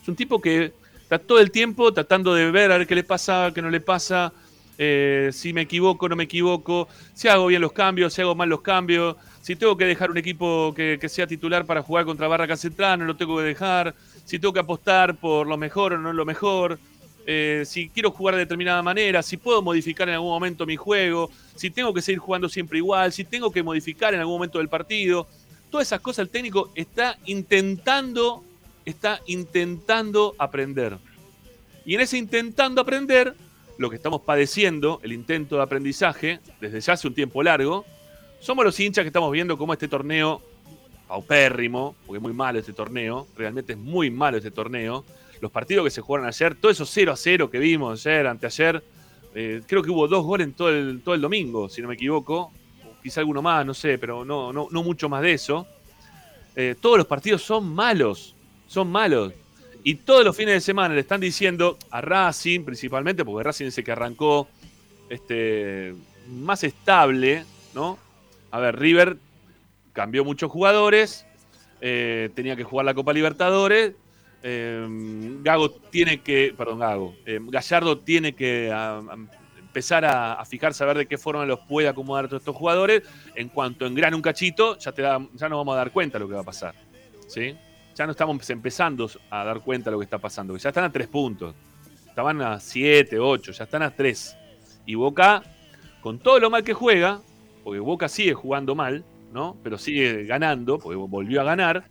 Es 0.01 0.07
un 0.07 0.15
tipo 0.15 0.41
que 0.41 0.73
está 1.01 1.19
todo 1.19 1.39
el 1.39 1.51
tiempo 1.51 1.93
tratando 1.93 2.33
de 2.33 2.51
ver 2.51 2.71
a 2.71 2.77
ver 2.77 2.87
qué 2.87 2.95
le 2.95 3.03
pasa, 3.03 3.51
qué 3.53 3.61
no 3.61 3.69
le 3.69 3.81
pasa, 3.81 4.33
eh, 4.77 5.29
si 5.33 5.53
me 5.53 5.61
equivoco, 5.61 6.07
no 6.07 6.15
me 6.15 6.25
equivoco, 6.25 6.87
si 7.13 7.27
hago 7.27 7.47
bien 7.47 7.61
los 7.61 7.71
cambios, 7.71 8.13
si 8.13 8.21
hago 8.21 8.35
mal 8.35 8.47
los 8.47 8.61
cambios, 8.61 9.15
si 9.41 9.55
tengo 9.55 9.77
que 9.77 9.85
dejar 9.85 10.11
un 10.11 10.17
equipo 10.17 10.73
que, 10.75 10.99
sea 11.07 11.25
titular 11.25 11.65
para 11.65 11.81
jugar 11.81 12.05
contra 12.05 12.27
Barraca 12.27 12.57
Central, 12.57 12.99
no 12.99 13.05
lo 13.05 13.15
tengo 13.15 13.37
que 13.37 13.43
dejar, 13.43 13.95
si 14.27 14.39
tengo 14.39 14.51
que 14.51 14.59
apostar 14.59 15.15
por 15.15 15.47
lo 15.47 15.55
mejor 15.55 15.93
o 15.93 15.97
no 15.97 16.11
lo 16.11 16.25
mejor, 16.25 16.77
eh, 17.25 17.63
si 17.65 17.87
quiero 17.87 18.11
jugar 18.11 18.35
de 18.35 18.41
determinada 18.41 18.83
manera, 18.83 19.23
si 19.23 19.37
puedo 19.37 19.61
modificar 19.61 20.09
en 20.09 20.15
algún 20.15 20.31
momento 20.31 20.65
mi 20.65 20.75
juego, 20.75 21.31
si 21.55 21.71
tengo 21.71 21.93
que 21.93 22.01
seguir 22.01 22.19
jugando 22.19 22.49
siempre 22.49 22.77
igual, 22.77 23.13
si 23.13 23.23
tengo 23.23 23.51
que 23.51 23.63
modificar 23.63 24.13
en 24.13 24.19
algún 24.19 24.35
momento 24.35 24.57
del 24.57 24.67
partido. 24.67 25.27
Todas 25.71 25.87
esas 25.87 26.01
cosas 26.01 26.23
el 26.23 26.29
técnico 26.29 26.71
está 26.75 27.17
intentando, 27.25 28.43
está 28.83 29.21
intentando 29.27 30.35
aprender. 30.37 30.97
Y 31.85 31.95
en 31.95 32.01
ese 32.01 32.17
intentando 32.17 32.81
aprender, 32.81 33.33
lo 33.77 33.89
que 33.89 33.95
estamos 33.95 34.21
padeciendo, 34.23 34.99
el 35.03 35.13
intento 35.13 35.55
de 35.55 35.63
aprendizaje, 35.63 36.41
desde 36.59 36.81
ya 36.81 36.93
hace 36.93 37.07
un 37.07 37.13
tiempo 37.13 37.41
largo, 37.43 37.85
somos 38.41 38.65
los 38.65 38.77
hinchas 38.77 39.03
que 39.03 39.07
estamos 39.07 39.31
viendo 39.31 39.57
cómo 39.57 39.71
este 39.71 39.87
torneo, 39.87 40.41
paupérrimo, 41.07 41.95
porque 42.05 42.17
es 42.17 42.23
muy 42.23 42.33
malo 42.33 42.59
este 42.59 42.73
torneo, 42.73 43.27
realmente 43.35 43.73
es 43.73 43.79
muy 43.79 44.11
malo 44.11 44.37
este 44.37 44.51
torneo, 44.51 45.05
los 45.41 45.51
partidos 45.51 45.85
que 45.85 45.91
se 45.91 46.01
jugaron 46.01 46.27
ayer, 46.27 46.55
todo 46.55 46.71
eso 46.71 46.85
0 46.85 47.11
a 47.11 47.15
0 47.15 47.49
que 47.49 47.59
vimos 47.59 48.05
ayer, 48.05 48.27
anteayer, 48.27 48.83
eh, 49.35 49.61
creo 49.67 49.83
que 49.83 49.91
hubo 49.91 50.07
dos 50.07 50.25
goles 50.25 50.47
en 50.47 50.53
todo 50.53 50.69
el, 50.69 51.01
todo 51.03 51.15
el 51.15 51.21
domingo, 51.21 51.69
si 51.69 51.81
no 51.81 51.87
me 51.87 51.93
equivoco, 51.93 52.51
quizá 53.01 53.21
alguno 53.21 53.41
más, 53.41 53.65
no 53.65 53.73
sé, 53.73 53.97
pero 53.97 54.25
no, 54.25 54.51
no, 54.51 54.83
mucho 54.83 55.07
más 55.07 55.21
de 55.21 55.33
eso. 55.33 55.67
Eh, 56.55 56.75
todos 56.79 56.97
los 56.97 57.07
partidos 57.07 57.41
son 57.41 57.73
malos, 57.73 58.35
son 58.67 58.89
malos. 58.89 59.31
Y 59.83 59.95
todos 59.95 60.25
los 60.25 60.35
fines 60.35 60.55
de 60.55 60.61
semana 60.61 60.93
le 60.93 61.01
están 61.01 61.21
diciendo 61.21 61.77
a 61.91 62.01
Racing, 62.01 62.65
principalmente, 62.65 63.23
porque 63.23 63.43
Racing 63.43 63.67
es 63.67 63.77
el 63.77 63.83
que 63.83 63.91
arrancó 63.91 64.47
este, 65.09 65.93
más 66.29 66.63
estable, 66.63 67.45
¿no? 67.73 67.97
A 68.51 68.59
ver, 68.59 68.77
River 68.77 69.17
cambió 69.97 70.23
muchos 70.23 70.51
jugadores, 70.51 71.25
eh, 71.81 72.29
tenía 72.36 72.55
que 72.55 72.63
jugar 72.63 72.86
la 72.86 72.93
Copa 72.93 73.13
Libertadores, 73.13 73.95
Em, 74.43 75.43
Gago 75.43 75.71
tiene 75.71 76.21
que, 76.21 76.53
perdón, 76.55 76.79
Gago, 76.79 77.15
em, 77.25 77.49
Gallardo 77.49 77.99
tiene 77.99 78.33
que 78.33 78.71
empezar 79.60 80.05
a, 80.05 80.43
fijarse 80.45 80.83
a 80.83 80.88
ver 80.88 80.99
de 80.99 81.05
qué 81.05 81.17
forma 81.17 81.45
los 81.45 81.60
puede 81.62 81.88
acomodar 81.88 82.25
a 82.25 82.27
todos 82.27 82.41
estos 82.41 82.55
jugadores. 82.55 83.03
En 83.36 83.49
cuanto 83.49 83.86
engrane 83.86 84.15
un 84.15 84.21
cachito, 84.21 84.77
ya, 84.77 84.91
te 84.91 85.01
ya 85.01 85.19
nos 85.49 85.57
vamos 85.57 85.73
a 85.73 85.77
dar 85.77 85.91
cuenta 85.91 86.17
de 86.17 86.23
lo 86.23 86.29
que 86.29 86.36
va 86.36 86.41
a 86.41 86.45
pasar. 86.45 86.75
¿sí? 87.27 87.57
Ya 87.95 88.05
no 88.05 88.12
estamos 88.12 88.49
empezando 88.49 89.10
a 89.29 89.43
dar 89.43 89.62
cuenta 89.62 89.89
de 89.89 89.95
lo 89.95 89.99
que 89.99 90.05
está 90.05 90.19
pasando, 90.19 90.55
ya 90.55 90.69
están 90.69 90.83
a 90.83 90.91
tres 90.91 91.07
puntos. 91.07 91.55
Estaban 92.07 92.41
a 92.41 92.60
siete, 92.60 93.19
ocho, 93.19 93.51
ya 93.51 93.65
están 93.65 93.83
a 93.83 93.93
tres. 93.93 94.38
Y 94.86 94.95
Boca, 94.95 95.43
con 96.01 96.19
todo 96.19 96.39
lo 96.39 96.49
mal 96.49 96.63
que 96.63 96.73
juega, 96.73 97.19
porque 97.63 97.79
Boca 97.79 98.07
sigue 98.07 98.33
jugando 98.33 98.75
mal, 98.75 99.03
¿no? 99.33 99.57
Pero 99.63 99.77
sigue 99.77 100.25
ganando, 100.25 100.79
porque 100.79 100.95
volvió 100.95 101.41
a 101.41 101.43
ganar 101.43 101.83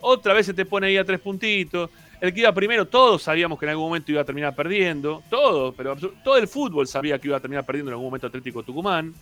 otra 0.00 0.34
vez 0.34 0.46
se 0.46 0.54
te 0.54 0.64
pone 0.64 0.88
ahí 0.88 0.96
a 0.96 1.04
tres 1.04 1.20
puntitos. 1.20 1.90
El 2.20 2.34
que 2.34 2.40
iba 2.40 2.52
primero, 2.52 2.86
todos 2.86 3.22
sabíamos 3.22 3.58
que 3.58 3.64
en 3.64 3.70
algún 3.70 3.86
momento 3.86 4.12
iba 4.12 4.20
a 4.20 4.24
terminar 4.24 4.54
perdiendo. 4.54 5.22
Todo, 5.30 5.72
pero 5.72 5.96
todo 5.96 6.36
el 6.36 6.48
fútbol 6.48 6.86
sabía 6.86 7.18
que 7.18 7.28
iba 7.28 7.36
a 7.36 7.40
terminar 7.40 7.64
perdiendo 7.64 7.90
en 7.90 7.94
algún 7.94 8.06
momento 8.06 8.26
Atlético 8.26 8.62
Tucumán. 8.62 9.14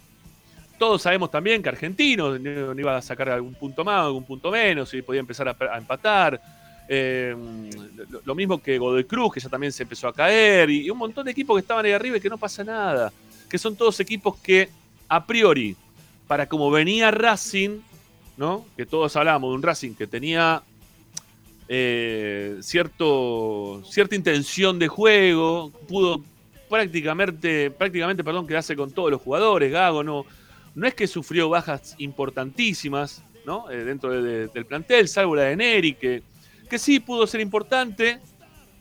Todos 0.78 1.02
sabemos 1.02 1.30
también 1.30 1.62
que 1.62 1.68
Argentino 1.68 2.38
no 2.38 2.80
iba 2.80 2.96
a 2.96 3.02
sacar 3.02 3.30
algún 3.30 3.54
punto 3.54 3.84
más, 3.84 4.04
algún 4.04 4.24
punto 4.24 4.50
menos, 4.50 4.94
y 4.94 5.02
podía 5.02 5.20
empezar 5.20 5.48
a, 5.48 5.78
empatar. 5.78 6.40
Eh, 6.88 7.36
lo, 8.24 8.34
mismo 8.34 8.62
que 8.62 8.78
Godoy 8.78 9.04
Cruz, 9.04 9.34
que 9.34 9.40
ya 9.40 9.48
también 9.48 9.72
se 9.72 9.82
empezó 9.82 10.08
a 10.08 10.12
caer, 10.12 10.70
y, 10.70 10.88
un 10.88 10.98
montón 10.98 11.24
de 11.24 11.32
equipos 11.32 11.56
que 11.56 11.60
estaban 11.60 11.84
ahí 11.84 11.92
arriba 11.92 12.16
y 12.16 12.20
que 12.20 12.30
no 12.30 12.38
pasa 12.38 12.62
nada. 12.62 13.12
Que 13.50 13.58
son 13.58 13.76
todos 13.76 13.98
equipos 14.00 14.36
que, 14.38 14.68
a 15.08 15.24
priori, 15.24 15.76
para 16.28 16.46
como 16.46 16.70
venía 16.70 17.10
Racing, 17.10 17.80
¿no? 18.36 18.64
Que 18.76 18.86
todos 18.86 19.16
hablábamos 19.16 19.50
de 19.50 19.56
un 19.56 19.62
Racing 19.62 19.94
que 19.94 20.06
tenía 20.06 20.62
eh, 21.68 22.58
cierto, 22.60 23.82
cierta 23.84 24.14
intención 24.14 24.78
de 24.78 24.86
juego, 24.86 25.72
pudo 25.88 26.22
prácticamente, 26.68 27.70
prácticamente 27.70 28.22
perdón, 28.22 28.46
quedarse 28.46 28.76
con 28.76 28.92
todos 28.92 29.10
los 29.10 29.20
jugadores, 29.20 29.72
Gago 29.72 30.04
no, 30.04 30.24
no 30.74 30.86
es 30.86 30.94
que 30.94 31.06
sufrió 31.06 31.48
bajas 31.48 31.96
importantísimas 31.98 33.22
¿no? 33.48 33.70
Eh, 33.70 33.82
dentro 33.82 34.10
del 34.20 34.66
plantel, 34.66 35.08
salvo 35.08 35.34
la 35.34 35.44
de 35.44 35.56
Neri, 35.56 35.94
que, 35.94 36.22
que 36.68 36.78
sí 36.78 37.00
pudo 37.00 37.26
ser 37.26 37.40
importante, 37.40 38.18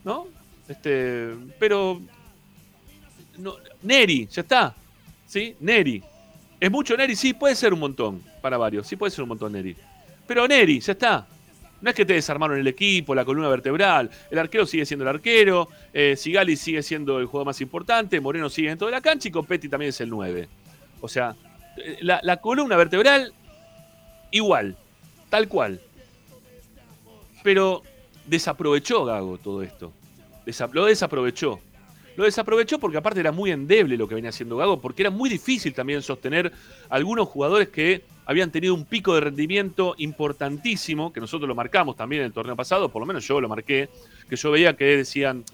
¿no? 0.03 0.27
Este, 0.67 1.29
pero 1.57 2.01
no, 3.38 3.55
Neri, 3.81 4.27
ya 4.29 4.41
está, 4.41 4.75
¿sí? 5.25 5.55
Neri. 5.62 6.03
¿Es 6.59 6.71
mucho 6.71 6.97
Neri? 6.97 7.15
Sí, 7.15 7.33
puede 7.33 7.55
ser 7.55 7.73
un 7.73 7.79
montón 7.79 8.23
para 8.41 8.57
varios, 8.57 8.87
sí 8.87 8.95
puede 8.95 9.11
ser 9.11 9.23
un 9.23 9.29
montón 9.29 9.51
Neri. 9.51 9.75
Pero 10.25 10.47
Neri, 10.47 10.79
ya 10.79 10.93
está. 10.93 11.27
No 11.79 11.91
es 11.91 11.95
que 11.95 12.05
te 12.05 12.13
desarmaron 12.13 12.57
el 12.57 12.67
equipo, 12.67 13.13
la 13.13 13.23
columna 13.23 13.49
vertebral. 13.49 14.09
El 14.31 14.39
arquero 14.39 14.65
sigue 14.65 14.85
siendo 14.85 15.03
el 15.03 15.09
arquero. 15.09 15.69
Eh, 15.93 16.15
Sigali 16.17 16.55
sigue 16.55 16.81
siendo 16.81 17.19
el 17.19 17.27
jugador 17.27 17.47
más 17.47 17.61
importante. 17.61 18.19
Moreno 18.19 18.49
sigue 18.49 18.69
dentro 18.69 18.87
de 18.87 18.91
la 18.91 19.01
cancha 19.01 19.27
y 19.27 19.31
Copetti 19.31 19.69
también 19.69 19.89
es 19.89 20.01
el 20.01 20.09
9. 20.09 20.49
O 21.01 21.07
sea, 21.07 21.35
eh, 21.77 21.99
la, 22.01 22.37
columna 22.37 22.75
vertebral, 22.75 23.31
igual. 24.31 24.75
Tal 25.29 25.47
cual. 25.47 25.79
Pero 27.43 27.83
desaprovechó 28.25 29.05
Gago 29.05 29.37
todo 29.37 29.61
esto. 29.61 29.93
lo 30.73 30.85
desaprovechó. 30.85 31.59
Lo 32.17 32.23
desaprovechó 32.23 32.80
porque 32.80 32.97
aparte 32.97 33.19
era 33.19 33.32
muy 33.32 33.51
endeble 33.51 33.95
lo 33.95 34.08
que 34.08 34.15
venía 34.15 34.32
haciendo 34.32 34.58
Gago, 34.58 34.82
porque 34.82 35.03
era 35.03 35.12
muy 35.12 35.30
difícil 35.30 35.75
también 35.75 36.01
sostener 36.01 36.51
algunos 36.89 37.27
jugadores 37.27 37.69
que 37.69 38.03
habían 38.25 38.51
tenido 38.51 38.73
un 38.73 38.86
pico 38.86 39.13
de 39.13 39.21
rendimiento 39.21 39.93
importantísimo, 39.99 41.13
que 41.13 41.19
nosotros 41.19 41.47
lo 41.47 41.53
marcamos 41.53 41.95
también 41.95 42.23
en 42.23 42.25
el 42.25 42.34
torneo 42.34 42.56
pasado, 42.56 42.89
por 42.89 43.01
lo 43.01 43.06
menos 43.06 43.25
yo 43.25 43.39
lo 43.39 43.47
marqué, 43.47 43.89
que 44.27 44.36
yo 44.36 44.49
veía 44.49 44.75
que 44.75 44.97
decían, 44.97 45.45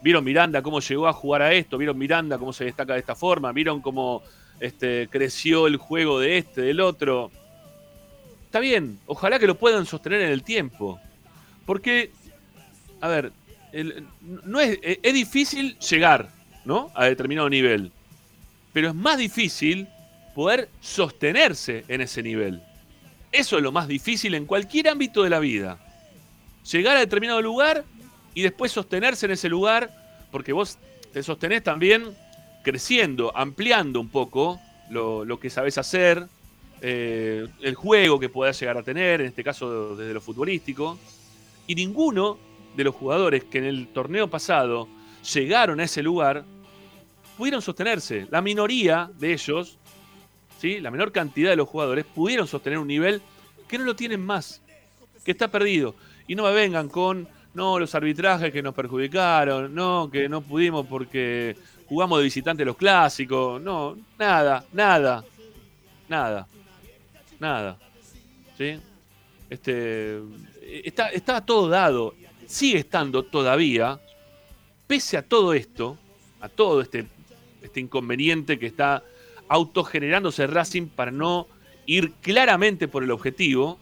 vieron 0.00 0.22
Miranda 0.22 0.62
cómo 0.62 0.78
llegó 0.78 1.08
a 1.08 1.12
jugar 1.12 1.42
a 1.42 1.52
esto, 1.52 1.76
vieron 1.76 1.98
Miranda 1.98 2.38
cómo 2.38 2.52
se 2.52 2.66
destaca 2.66 2.92
de 2.92 3.00
esta 3.00 3.16
forma, 3.16 3.50
vieron 3.50 3.80
cómo 3.80 4.22
este, 4.60 5.08
creció 5.10 5.66
el 5.66 5.76
juego 5.76 6.20
de 6.20 6.38
este, 6.38 6.60
del 6.62 6.78
otro. 6.80 7.32
Está 8.44 8.60
bien, 8.60 9.00
ojalá 9.06 9.40
que 9.40 9.48
lo 9.48 9.56
puedan 9.56 9.86
sostener 9.86 10.20
en 10.20 10.30
el 10.30 10.44
tiempo. 10.44 11.00
Porque, 11.66 12.12
a 13.00 13.08
ver, 13.08 13.32
no 13.72 14.60
es, 14.60 14.78
es 14.82 15.14
difícil 15.14 15.78
llegar 15.78 16.30
¿no? 16.64 16.90
a 16.94 17.06
determinado 17.06 17.48
nivel, 17.48 17.92
pero 18.72 18.88
es 18.88 18.94
más 18.94 19.18
difícil 19.18 19.88
poder 20.34 20.68
sostenerse 20.80 21.84
en 21.88 22.00
ese 22.00 22.22
nivel. 22.22 22.62
Eso 23.30 23.56
es 23.56 23.62
lo 23.62 23.72
más 23.72 23.88
difícil 23.88 24.34
en 24.34 24.46
cualquier 24.46 24.88
ámbito 24.88 25.22
de 25.22 25.30
la 25.30 25.38
vida. 25.38 25.78
Llegar 26.70 26.96
a 26.96 27.00
determinado 27.00 27.40
lugar 27.40 27.84
y 28.34 28.42
después 28.42 28.72
sostenerse 28.72 29.26
en 29.26 29.32
ese 29.32 29.48
lugar, 29.48 29.90
porque 30.30 30.52
vos 30.52 30.78
te 31.12 31.22
sostenés 31.22 31.62
también 31.62 32.14
creciendo, 32.62 33.36
ampliando 33.36 34.00
un 34.00 34.08
poco 34.08 34.60
lo, 34.90 35.38
que 35.40 35.50
sabes 35.50 35.78
hacer, 35.78 36.26
eh, 36.80 37.46
el 37.62 37.74
juego 37.74 38.20
que 38.20 38.28
puedas 38.28 38.58
llegar 38.58 38.76
a 38.76 38.82
tener, 38.82 39.20
en 39.20 39.28
este 39.28 39.42
caso 39.42 39.96
desde 39.96 40.14
lo 40.14 40.20
futbolístico. 40.20 40.98
Y 41.66 41.74
ninguno 41.74 42.38
de 42.76 42.84
los 42.84 42.94
jugadores 42.94 43.44
que 43.44 43.58
en 43.58 43.64
el 43.64 43.88
torneo 43.88 44.28
pasado 44.28 44.88
llegaron 45.34 45.80
a 45.80 45.84
ese 45.84 46.02
lugar 46.02 46.44
pudieron 47.36 47.62
sostenerse. 47.62 48.26
La 48.30 48.40
minoría 48.40 49.10
de 49.18 49.32
ellos, 49.32 49.78
¿sí? 50.58 50.80
la 50.80 50.90
menor 50.90 51.12
cantidad 51.12 51.50
de 51.50 51.56
los 51.56 51.68
jugadores, 51.68 52.04
pudieron 52.04 52.46
sostener 52.46 52.78
un 52.78 52.88
nivel 52.88 53.20
que 53.68 53.78
no 53.78 53.84
lo 53.84 53.96
tienen 53.96 54.24
más, 54.24 54.60
que 55.24 55.32
está 55.32 55.48
perdido. 55.48 55.94
Y 56.28 56.34
no 56.34 56.44
me 56.44 56.52
vengan 56.52 56.88
con, 56.88 57.28
no, 57.54 57.78
los 57.78 57.94
arbitrajes 57.94 58.52
que 58.52 58.62
nos 58.62 58.74
perjudicaron, 58.74 59.74
no, 59.74 60.08
que 60.10 60.28
no 60.28 60.40
pudimos 60.40 60.86
porque 60.86 61.56
jugamos 61.88 62.18
de 62.18 62.24
visitante 62.24 62.64
los 62.64 62.76
clásicos, 62.76 63.60
no, 63.60 63.96
nada, 64.18 64.64
nada, 64.72 65.24
nada, 66.08 66.46
nada. 67.40 67.78
¿Sí? 68.56 68.78
Este, 69.50 70.20
está, 70.84 71.08
está 71.08 71.44
todo 71.44 71.68
dado, 71.68 72.14
sigue 72.52 72.80
estando 72.80 73.22
todavía, 73.22 73.98
pese 74.86 75.16
a 75.16 75.22
todo 75.22 75.54
esto, 75.54 75.96
a 76.38 76.50
todo 76.50 76.82
este, 76.82 77.06
este 77.62 77.80
inconveniente 77.80 78.58
que 78.58 78.66
está 78.66 79.02
autogenerándose 79.48 80.46
Racing 80.46 80.88
para 80.88 81.10
no 81.10 81.46
ir 81.86 82.12
claramente 82.20 82.88
por 82.88 83.04
el 83.04 83.10
objetivo, 83.10 83.78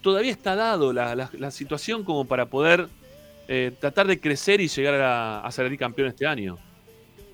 todavía 0.00 0.32
está 0.32 0.56
dado 0.56 0.94
la, 0.94 1.50
situación 1.50 2.02
como 2.02 2.24
para 2.24 2.46
poder 2.46 2.88
eh, 3.46 3.72
tratar 3.78 4.06
de 4.06 4.18
crecer 4.18 4.62
y 4.62 4.68
llegar 4.68 4.94
a, 4.94 5.40
a 5.40 5.52
salir 5.52 5.78
campeón 5.78 6.08
este 6.08 6.26
año. 6.26 6.56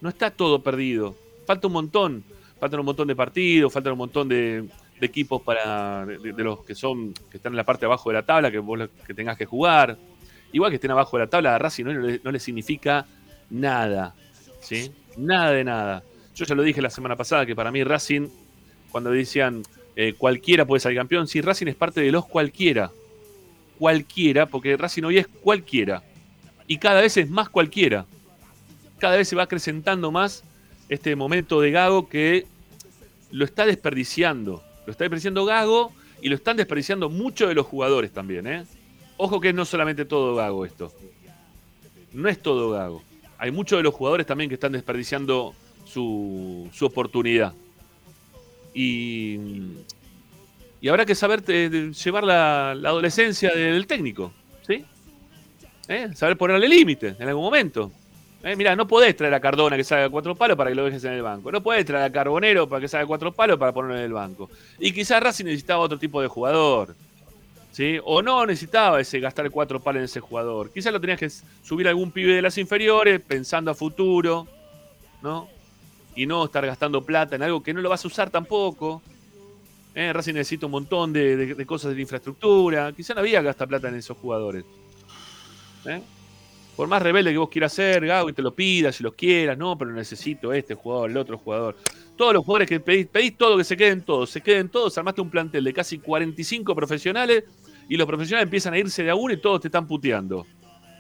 No 0.00 0.08
está 0.08 0.32
todo 0.32 0.60
perdido. 0.60 1.14
Falta 1.46 1.68
un 1.68 1.72
montón. 1.72 2.24
Faltan 2.58 2.80
un 2.80 2.86
montón 2.86 3.06
de 3.06 3.14
partidos, 3.14 3.72
faltan 3.72 3.92
un 3.92 3.98
montón 3.98 4.28
de, 4.28 4.64
equipos 5.00 5.42
para 5.42 6.06
de, 6.06 6.32
los 6.42 6.64
que 6.64 6.74
son 6.74 7.12
que 7.30 7.36
están 7.36 7.52
en 7.52 7.56
la 7.56 7.64
parte 7.64 7.80
de 7.80 7.86
abajo 7.86 8.10
de 8.10 8.14
la 8.14 8.22
tabla 8.22 8.50
que 8.50 8.58
vos 8.58 8.88
que 9.06 9.14
tengas 9.14 9.36
que 9.36 9.44
jugar. 9.44 9.98
Igual 10.52 10.70
que 10.70 10.76
estén 10.76 10.92
abajo 10.92 11.16
de 11.18 11.24
la 11.24 11.30
tabla, 11.30 11.54
a 11.54 11.58
Racing 11.58 11.84
no, 11.84 11.92
no 12.22 12.30
le 12.30 12.38
significa 12.38 13.06
nada. 13.50 14.14
¿sí? 14.60 14.92
Nada 15.16 15.50
de 15.50 15.64
nada. 15.64 16.02
Yo 16.34 16.44
ya 16.44 16.54
lo 16.54 16.62
dije 16.62 16.80
la 16.80 16.90
semana 16.90 17.16
pasada 17.16 17.46
que 17.46 17.54
para 17.54 17.70
mí 17.70 17.84
Racing, 17.84 18.28
cuando 18.90 19.10
decían 19.10 19.62
eh, 19.96 20.14
cualquiera 20.16 20.64
puede 20.64 20.80
ser 20.80 20.94
campeón, 20.94 21.28
sí, 21.28 21.40
Racing 21.40 21.68
es 21.68 21.76
parte 21.76 22.00
de 22.00 22.10
los 22.10 22.26
cualquiera. 22.26 22.90
Cualquiera, 23.78 24.46
porque 24.46 24.76
Racing 24.76 25.04
hoy 25.04 25.18
es 25.18 25.28
cualquiera. 25.28 26.02
Y 26.66 26.78
cada 26.78 27.00
vez 27.00 27.16
es 27.16 27.28
más 27.28 27.48
cualquiera. 27.48 28.06
Cada 28.98 29.16
vez 29.16 29.28
se 29.28 29.36
va 29.36 29.44
acrecentando 29.44 30.10
más 30.10 30.44
este 30.88 31.14
momento 31.14 31.60
de 31.60 31.70
Gago 31.70 32.08
que 32.08 32.46
lo 33.30 33.44
está 33.44 33.66
desperdiciando. 33.66 34.62
Lo 34.86 34.90
está 34.90 35.04
desperdiciando 35.04 35.44
Gago 35.44 35.92
y 36.20 36.28
lo 36.28 36.36
están 36.36 36.56
desperdiciando 36.56 37.08
muchos 37.10 37.48
de 37.48 37.54
los 37.54 37.66
jugadores 37.66 38.12
también. 38.12 38.46
¿eh? 38.46 38.64
Ojo 39.16 39.40
que 39.40 39.52
no 39.52 39.64
solamente 39.64 40.04
todo 40.04 40.34
Gago 40.34 40.64
esto. 40.64 40.92
No 42.12 42.28
es 42.28 42.38
todo 42.40 42.70
Gago. 42.70 43.02
Hay 43.38 43.50
muchos 43.50 43.78
de 43.78 43.82
los 43.82 43.94
jugadores 43.94 44.26
también 44.26 44.48
que 44.48 44.54
están 44.54 44.72
desperdiciando 44.72 45.54
su, 45.84 46.68
su 46.72 46.86
oportunidad. 46.86 47.52
Y, 48.72 49.38
y 50.80 50.88
habrá 50.88 51.06
que 51.06 51.14
saber 51.14 51.42
eh, 51.48 51.92
llevar 52.04 52.24
la, 52.24 52.72
adolescencia 52.72 53.54
del 53.54 53.86
técnico, 53.86 54.32
¿sí? 54.66 54.84
¿Eh? 55.88 56.10
Saber 56.14 56.36
ponerle 56.36 56.68
límite 56.68 57.16
en 57.18 57.28
algún 57.28 57.44
momento. 57.44 57.90
¿Eh? 58.44 58.54
Mira, 58.56 58.76
no 58.76 58.86
podés 58.86 59.16
traer 59.16 59.32
a 59.34 59.40
Cardona 59.40 59.76
que 59.76 59.84
salga 59.84 60.08
cuatro 60.10 60.34
palos 60.34 60.56
para 60.56 60.70
que 60.70 60.76
lo 60.76 60.84
dejes 60.84 61.02
en 61.04 61.14
el 61.14 61.22
banco. 61.22 61.50
No 61.50 61.62
podés 61.62 61.84
traer 61.86 62.04
a 62.04 62.12
Carbonero 62.12 62.68
para 62.68 62.80
que 62.80 62.88
salga 62.88 63.06
cuatro 63.06 63.32
palos 63.32 63.58
para 63.58 63.72
ponerlo 63.72 63.96
en 63.96 64.04
el 64.04 64.12
banco. 64.12 64.50
Y 64.78 64.92
quizás 64.92 65.22
Racing 65.22 65.46
necesitaba 65.46 65.80
otro 65.80 65.98
tipo 65.98 66.20
de 66.20 66.28
jugador. 66.28 66.94
¿Sí? 67.72 67.98
O 68.04 68.22
no 68.22 68.46
necesitaba 68.46 69.00
ese 69.00 69.18
gastar 69.18 69.50
cuatro 69.50 69.80
palos 69.80 69.98
en 70.00 70.04
ese 70.04 70.20
jugador. 70.20 70.70
Quizás 70.70 70.92
lo 70.92 71.00
tenías 71.00 71.18
que 71.18 71.30
subir 71.30 71.86
a 71.86 71.90
algún 71.90 72.12
pibe 72.12 72.34
de 72.34 72.42
las 72.42 72.56
inferiores 72.58 73.20
pensando 73.20 73.70
a 73.70 73.74
futuro, 73.74 74.46
¿no? 75.22 75.48
y 76.16 76.26
no 76.26 76.44
estar 76.44 76.64
gastando 76.64 77.02
plata 77.02 77.36
en 77.36 77.42
algo 77.42 77.62
que 77.62 77.74
no 77.74 77.80
lo 77.80 77.88
vas 77.88 78.04
a 78.04 78.08
usar 78.08 78.30
tampoco. 78.30 79.02
Eh, 79.94 80.12
Racing 80.12 80.34
necesita 80.34 80.66
un 80.66 80.72
montón 80.72 81.12
de, 81.12 81.64
cosas 81.66 81.94
de 81.94 82.00
infraestructura. 82.00 82.92
Quizá 82.92 83.14
no 83.14 83.20
había 83.20 83.40
que 83.40 83.46
gastar 83.46 83.68
plata 83.68 83.88
en 83.88 83.96
esos 83.96 84.16
jugadores. 84.16 84.64
¿Eh? 85.86 86.00
Por 86.76 86.88
más 86.88 87.02
rebelde 87.02 87.32
que 87.32 87.38
vos 87.38 87.48
quieras 87.48 87.72
ser, 87.72 88.04
Gago, 88.06 88.28
y 88.28 88.32
te 88.32 88.42
lo 88.42 88.54
pidas, 88.54 88.96
si 88.96 89.02
los 89.02 89.14
quieras, 89.14 89.56
no, 89.56 89.78
pero 89.78 89.92
necesito 89.92 90.52
este 90.52 90.74
jugador, 90.74 91.10
el 91.10 91.16
otro 91.16 91.38
jugador. 91.38 91.76
Todos 92.16 92.34
los 92.34 92.44
jugadores 92.44 92.68
que 92.68 92.80
pedís, 92.80 93.06
pedís 93.06 93.36
todo, 93.36 93.56
que 93.56 93.64
se 93.64 93.76
queden 93.76 94.02
todos, 94.02 94.30
se 94.30 94.40
queden 94.40 94.68
todos. 94.68 94.96
Armaste 94.98 95.20
un 95.20 95.30
plantel 95.30 95.64
de 95.64 95.72
casi 95.72 95.98
45 95.98 96.74
profesionales 96.74 97.44
y 97.88 97.96
los 97.96 98.06
profesionales 98.06 98.44
empiezan 98.44 98.74
a 98.74 98.78
irse 98.78 99.02
de 99.02 99.10
a 99.10 99.14
uno 99.14 99.34
y 99.34 99.36
todos 99.36 99.60
te 99.60 99.68
están 99.68 99.86
puteando. 99.86 100.46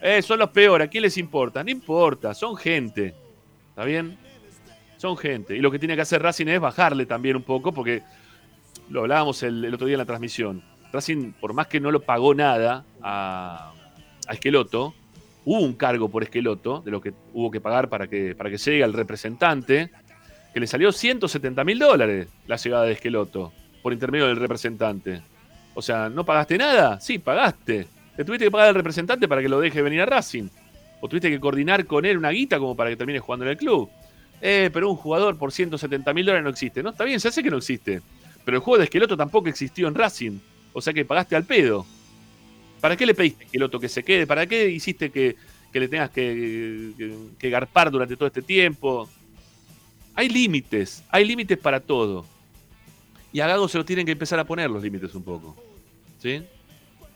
Eh, 0.02 0.22
son 0.22 0.38
los 0.38 0.50
peores, 0.50 0.86
¿a 0.86 0.90
quién 0.90 1.02
les 1.02 1.16
importa? 1.18 1.64
No 1.64 1.70
importa, 1.70 2.34
son 2.34 2.56
gente. 2.56 3.14
¿Está 3.70 3.84
bien? 3.84 4.18
son 5.04 5.18
gente. 5.18 5.54
Y 5.54 5.60
lo 5.60 5.70
que 5.70 5.78
tiene 5.78 5.96
que 5.96 6.00
hacer 6.00 6.22
Racing 6.22 6.46
es 6.46 6.58
bajarle 6.58 7.04
también 7.04 7.36
un 7.36 7.42
poco, 7.42 7.72
porque 7.72 8.02
lo 8.88 9.02
hablábamos 9.02 9.42
el, 9.42 9.72
otro 9.74 9.86
día 9.86 9.96
en 9.96 9.98
la 9.98 10.06
transmisión. 10.06 10.62
Racing, 10.92 11.32
por 11.32 11.52
más 11.52 11.66
que 11.66 11.78
no 11.78 11.90
lo 11.90 12.00
pagó 12.00 12.34
nada 12.34 12.86
a, 13.02 13.72
Esqueloto, 14.30 14.94
hubo 15.44 15.60
un 15.60 15.74
cargo 15.74 16.08
por 16.08 16.22
Esqueloto, 16.22 16.80
de 16.80 16.90
lo 16.90 17.00
que 17.00 17.12
hubo 17.32 17.50
que 17.50 17.60
pagar 17.60 17.88
para 17.88 18.08
que, 18.08 18.34
para 18.34 18.50
que 18.50 18.58
llegue 18.58 18.84
al 18.84 18.92
representante, 18.92 19.90
que 20.52 20.60
le 20.60 20.66
salió 20.66 20.92
170 20.92 21.64
mil 21.64 21.78
dólares 21.78 22.28
la 22.46 22.56
llegada 22.56 22.84
de 22.84 22.92
Esqueloto, 22.92 23.52
por 23.82 23.92
intermedio 23.92 24.26
del 24.26 24.36
representante. 24.36 25.22
O 25.74 25.82
sea, 25.82 26.08
¿no 26.08 26.24
pagaste 26.24 26.56
nada? 26.56 27.00
Sí, 27.00 27.18
pagaste. 27.18 27.88
Te 28.16 28.24
tuviste 28.24 28.46
que 28.46 28.50
pagar 28.50 28.68
al 28.68 28.74
representante 28.76 29.26
para 29.26 29.42
que 29.42 29.48
lo 29.48 29.60
deje 29.60 29.82
venir 29.82 30.00
a 30.00 30.06
Racing. 30.06 30.48
O 31.00 31.08
tuviste 31.08 31.28
que 31.28 31.40
coordinar 31.40 31.84
con 31.84 32.04
él 32.04 32.16
una 32.16 32.30
guita 32.30 32.58
como 32.58 32.76
para 32.76 32.90
que 32.90 32.96
termine 32.96 33.18
jugando 33.18 33.44
en 33.44 33.50
el 33.50 33.56
club. 33.56 33.90
Eh, 34.40 34.70
pero 34.72 34.90
un 34.90 34.96
jugador 34.96 35.36
por 35.36 35.52
170 35.52 36.14
mil 36.14 36.24
dólares 36.24 36.44
no 36.44 36.50
existe. 36.50 36.82
No, 36.82 36.90
está 36.90 37.04
bien, 37.04 37.18
se 37.18 37.28
hace 37.28 37.42
que 37.42 37.50
no 37.50 37.56
existe. 37.56 38.00
Pero 38.44 38.56
el 38.58 38.62
juego 38.62 38.78
de 38.78 38.84
esqueloto 38.84 39.16
tampoco 39.16 39.48
existió 39.48 39.88
en 39.88 39.94
Racing. 39.94 40.38
O 40.72 40.80
sea 40.80 40.92
que 40.92 41.04
pagaste 41.04 41.34
al 41.34 41.44
pedo. 41.44 41.84
¿Para 42.84 42.98
qué 42.98 43.06
le 43.06 43.14
pediste 43.14 43.44
a 43.44 43.46
esqueloto 43.46 43.80
que 43.80 43.88
se 43.88 44.02
quede? 44.02 44.26
¿Para 44.26 44.46
qué 44.46 44.68
hiciste 44.68 45.08
que, 45.08 45.36
le 45.72 45.88
tengas 45.88 46.10
que, 46.10 46.90
que, 47.38 47.48
garpar 47.48 47.90
durante 47.90 48.14
todo 48.14 48.26
este 48.26 48.42
tiempo? 48.42 49.08
Hay 50.14 50.28
límites, 50.28 51.02
hay 51.08 51.24
límites 51.24 51.56
para 51.56 51.80
todo. 51.80 52.26
Y 53.32 53.40
a 53.40 53.46
Gago 53.46 53.68
se 53.68 53.78
lo 53.78 53.86
tienen 53.86 54.04
que 54.04 54.12
empezar 54.12 54.38
a 54.38 54.44
poner 54.44 54.68
los 54.68 54.82
límites 54.82 55.14
un 55.14 55.22
poco. 55.22 55.56
¿Sí? 56.18 56.42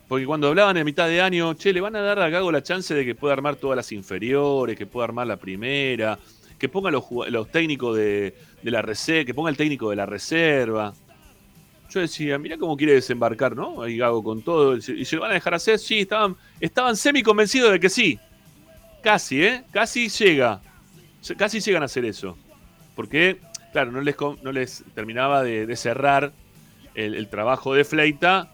Porque 0.07 0.25
cuando 0.25 0.47
hablaban 0.47 0.75
en 0.75 0.85
mitad 0.85 1.07
de 1.07 1.21
año, 1.21 1.53
che, 1.53 1.71
le 1.71 1.81
van 1.81 1.95
a 1.95 2.01
dar 2.01 2.17
a 2.17 2.29
Gago 2.29 2.51
la 2.51 2.63
chance 2.63 2.91
de 2.95 3.05
que 3.05 3.13
pueda 3.13 3.33
armar 3.33 3.55
todas 3.55 3.75
las 3.75 3.91
inferiores, 3.91 4.75
que 4.75 4.87
pueda 4.87 5.03
armar 5.03 5.27
la 5.27 5.37
primera, 5.37 6.17
que 6.57 6.67
ponga 6.67 6.89
los, 6.89 7.03
los 7.29 7.51
técnicos 7.51 7.95
de, 7.95 8.33
la 8.63 8.81
reserva, 8.81 9.23
que 9.23 9.35
ponga 9.35 9.51
el 9.51 9.57
técnico 9.57 9.91
de 9.91 9.97
la 9.97 10.07
reserva. 10.07 10.95
Yo 11.89 12.01
decía, 12.01 12.37
mira 12.37 12.57
cómo 12.57 12.77
quiere 12.77 12.93
desembarcar, 12.93 13.55
¿no? 13.55 13.81
Ahí 13.81 13.97
Gago 13.97 14.23
con 14.23 14.41
todo. 14.41 14.77
¿Y 14.77 15.05
se 15.05 15.15
lo 15.15 15.23
van 15.23 15.31
a 15.31 15.33
dejar 15.33 15.55
hacer? 15.55 15.79
Sí, 15.79 15.99
estaban, 15.99 16.35
estaban 16.59 16.95
semi 16.95 17.23
convencidos 17.23 17.71
de 17.71 17.79
que 17.79 17.89
sí. 17.89 18.19
Casi, 19.01 19.43
¿eh? 19.43 19.63
Casi 19.71 20.07
llega. 20.09 20.61
Casi 21.37 21.59
llegan 21.59 21.81
a 21.81 21.85
hacer 21.85 22.05
eso. 22.05 22.37
Porque, 22.95 23.39
claro, 23.71 23.91
no 23.91 24.01
les, 24.01 24.15
no 24.43 24.51
les 24.51 24.83
terminaba 24.93 25.43
de, 25.43 25.75
cerrar 25.75 26.31
el, 26.93 27.27
trabajo 27.29 27.73
de 27.73 27.83
Fleita. 27.83 28.53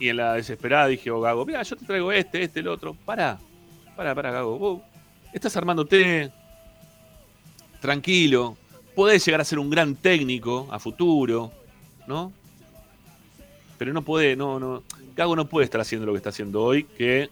Y 0.00 0.08
en 0.08 0.16
la 0.16 0.34
desesperada 0.34 0.88
dije, 0.88 1.10
oh, 1.12 1.20
Gago, 1.20 1.46
mira, 1.46 1.62
yo 1.62 1.76
te 1.76 1.86
traigo 1.86 2.10
este, 2.10 2.42
este, 2.42 2.60
el 2.60 2.68
otro. 2.68 2.94
Para, 3.04 3.38
para, 3.94 4.14
para, 4.14 4.32
Gago. 4.32 4.58
Vos 4.58 4.82
estás 5.32 5.56
armándote 5.56 6.32
tranquilo, 7.80 8.56
puede 8.94 9.18
llegar 9.18 9.40
a 9.40 9.44
ser 9.44 9.58
un 9.58 9.68
gran 9.68 9.96
técnico 9.96 10.68
a 10.70 10.78
futuro, 10.78 11.52
¿no? 12.06 12.32
Pero 13.82 13.92
no 13.92 14.02
puede, 14.02 14.36
no, 14.36 14.60
no. 14.60 14.84
Gago 15.16 15.34
no 15.34 15.48
puede 15.48 15.64
estar 15.64 15.80
haciendo 15.80 16.06
lo 16.06 16.12
que 16.12 16.18
está 16.18 16.28
haciendo 16.28 16.62
hoy, 16.62 16.84
que 16.84 17.30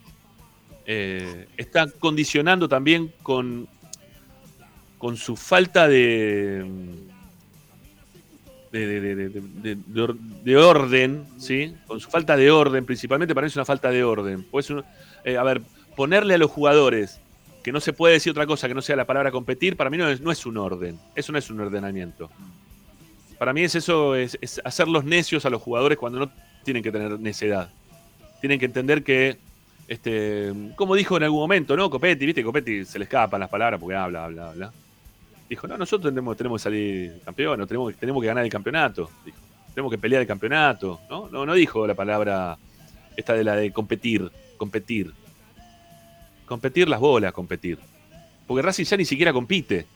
eh, 0.85 1.47
está 1.57 1.89
condicionando 1.89 2.69
también 2.69 3.13
con, 3.23 3.69
con 4.99 5.17
su 5.17 5.37
falta 5.37 5.87
de 5.87 6.67
de, 8.73 10.57
orden, 10.57 11.25
¿sí? 11.39 11.73
Con 11.87 12.01
su 12.01 12.11
falta 12.11 12.37
de 12.37 12.51
orden, 12.51 12.85
principalmente 12.85 13.33
para 13.33 13.45
mí 13.45 13.51
es 13.51 13.55
una 13.55 13.65
falta 13.65 13.93
de 13.93 14.03
orden. 14.03 14.45
Pues, 14.51 14.73
eh, 15.25 15.37
a 15.37 15.45
ver, 15.45 15.63
ponerle 15.95 16.35
a 16.35 16.39
los 16.39 16.51
jugadores 16.51 17.21
que 17.63 17.71
no 17.71 17.79
se 17.79 17.93
puede 17.93 18.15
decir 18.15 18.33
otra 18.33 18.49
cosa 18.49 18.67
que 18.67 18.75
no 18.75 18.83
sea 18.83 18.97
la 18.97 19.05
palabra 19.05 19.31
competir, 19.31 19.77
para 19.77 19.89
mí 19.89 19.99
no 19.99 20.09
es, 20.09 20.21
no 20.21 20.33
es 20.33 20.45
un 20.47 20.57
orden. 20.57 20.99
Eso 21.15 21.31
no 21.31 21.39
es 21.39 21.49
un 21.49 21.61
ordenamiento. 21.61 22.29
Para 23.41 23.55
mí 23.55 23.63
es 23.63 23.75
eso, 23.75 24.17
es, 24.17 24.61
hacerlos 24.65 25.03
necios 25.03 25.47
a 25.47 25.51
los 25.51 25.63
jugadores 25.63 25.97
cuando 25.97 26.19
no 26.19 26.31
tienen 26.63 26.83
que 26.83 26.93
tener 26.93 27.19
necedad. 27.19 27.71
Tienen 28.43 28.59
que 28.59 28.67
entender 28.67 29.03
que, 29.03 29.39
este, 29.89 30.53
como 30.77 30.95
dijo 30.95 31.17
en 31.17 31.23
algún 31.23 31.41
momento, 31.41 31.75
¿no? 31.75 31.89
Copetti, 31.89 32.27
viste, 32.27 32.45
Copetti 32.45 32.85
se 32.85 32.99
le 32.99 33.05
escapan 33.05 33.41
las 33.41 33.49
palabras 33.49 33.81
porque 33.81 33.97
habla, 33.97 34.27
habla, 34.27 34.51
habla. 34.51 34.73
Dijo, 35.49 35.67
no, 35.67 35.79
nosotros 35.79 36.13
tenemos, 36.13 36.37
que 36.37 36.59
salir 36.59 37.23
campeones, 37.25 37.67
tenemos, 37.67 38.21
que 38.21 38.27
ganar 38.27 38.45
el 38.45 38.51
campeonato. 38.51 39.09
Tenemos 39.73 39.91
que 39.91 39.97
pelear 39.97 40.21
el 40.21 40.29
campeonato. 40.29 41.01
¿no? 41.09 41.31
No, 41.31 41.47
no 41.47 41.55
dijo 41.55 41.87
la 41.87 41.95
palabra 41.95 42.59
esta 43.17 43.33
de 43.33 43.43
la 43.43 43.57
de 43.57 43.73
competir, 43.73 44.31
competir. 44.59 45.15
Competir 46.45 46.91
las 46.91 47.01
bolas, 47.01 47.33
competir. 47.33 47.79
Porque 48.47 48.61
Racing 48.61 48.85
ya 48.85 48.99
ni 48.99 49.07
siquiera 49.07 49.33
compite. 49.33 49.87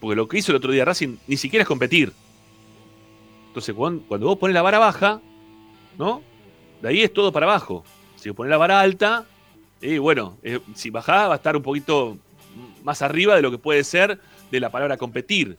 Porque 0.00 0.16
lo 0.16 0.26
que 0.26 0.38
hizo 0.38 0.50
el 0.50 0.56
otro 0.56 0.72
día 0.72 0.86
Racing 0.86 1.18
ni 1.26 1.36
siquiera 1.36 1.60
es 1.60 1.68
competir. 1.68 2.10
Entonces, 3.56 3.74
cuando, 3.74 4.26
vos 4.26 4.36
pones 4.36 4.52
la 4.52 4.60
vara 4.60 4.78
baja, 4.78 5.22
¿no? 5.96 6.20
De 6.82 6.90
ahí 6.90 7.00
es 7.00 7.10
todo 7.10 7.32
para 7.32 7.46
abajo. 7.46 7.84
Si 8.16 8.28
vos 8.28 8.36
pones 8.36 8.50
la 8.50 8.58
vara 8.58 8.80
alta, 8.80 9.24
y 9.80 9.96
bueno, 9.96 10.36
eh, 10.42 10.60
si 10.74 10.90
bajás 10.90 11.30
va 11.30 11.32
a 11.32 11.36
estar 11.36 11.56
un 11.56 11.62
poquito 11.62 12.18
más 12.84 13.00
arriba 13.00 13.34
de 13.34 13.40
lo 13.40 13.50
que 13.50 13.56
puede 13.56 13.82
ser 13.82 14.20
de 14.50 14.60
la 14.60 14.68
palabra 14.68 14.98
competir. 14.98 15.56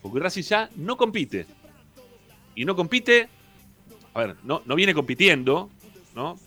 Porque 0.00 0.20
Racing 0.20 0.42
ya 0.42 0.70
no 0.76 0.96
compite. 0.96 1.46
Y 2.54 2.64
no 2.64 2.76
compite, 2.76 3.28
a 4.14 4.20
ver, 4.20 4.36
no, 4.44 4.62
no 4.64 4.76
viene 4.76 4.94
compitiendo, 4.94 5.70
¿no? 6.14 6.38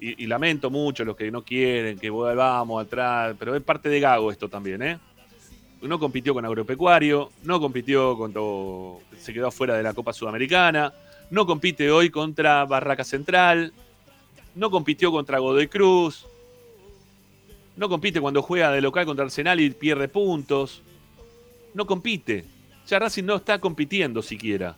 Y, 0.00 0.26
lamento 0.26 0.70
mucho 0.70 1.04
los 1.04 1.14
que 1.14 1.30
no 1.30 1.42
quieren 1.42 1.98
que 1.98 2.08
volvamos 2.08 2.86
atrás, 2.86 3.36
pero 3.38 3.54
es 3.54 3.62
parte 3.62 3.90
de 3.90 4.00
Gago 4.00 4.32
esto 4.32 4.48
también, 4.48 4.82
¿eh? 4.82 4.98
No 5.82 5.98
compitió 5.98 6.32
con 6.32 6.44
Agropecuario, 6.44 7.30
no 7.42 7.60
compitió 7.60 8.16
cuando 8.16 9.00
se 9.18 9.32
quedó 9.32 9.50
fuera 9.50 9.74
de 9.74 9.82
la 9.82 9.94
Copa 9.94 10.12
Sudamericana, 10.12 10.92
no 11.30 11.44
compite 11.44 11.90
hoy 11.90 12.08
contra 12.08 12.64
Barraca 12.64 13.04
Central, 13.04 13.72
no 14.54 14.70
compitió 14.70 15.10
contra 15.10 15.38
Godoy 15.38 15.66
Cruz, 15.66 16.26
no 17.76 17.88
compite 17.88 18.20
cuando 18.20 18.42
juega 18.42 18.70
de 18.70 18.80
local 18.80 19.06
contra 19.06 19.24
Arsenal 19.24 19.60
y 19.60 19.70
pierde 19.70 20.08
puntos, 20.08 20.82
no 21.74 21.86
compite. 21.86 22.44
Ya 22.86 22.98
Racing 22.98 23.24
no 23.24 23.36
está 23.36 23.58
compitiendo 23.58 24.22
siquiera. 24.22 24.76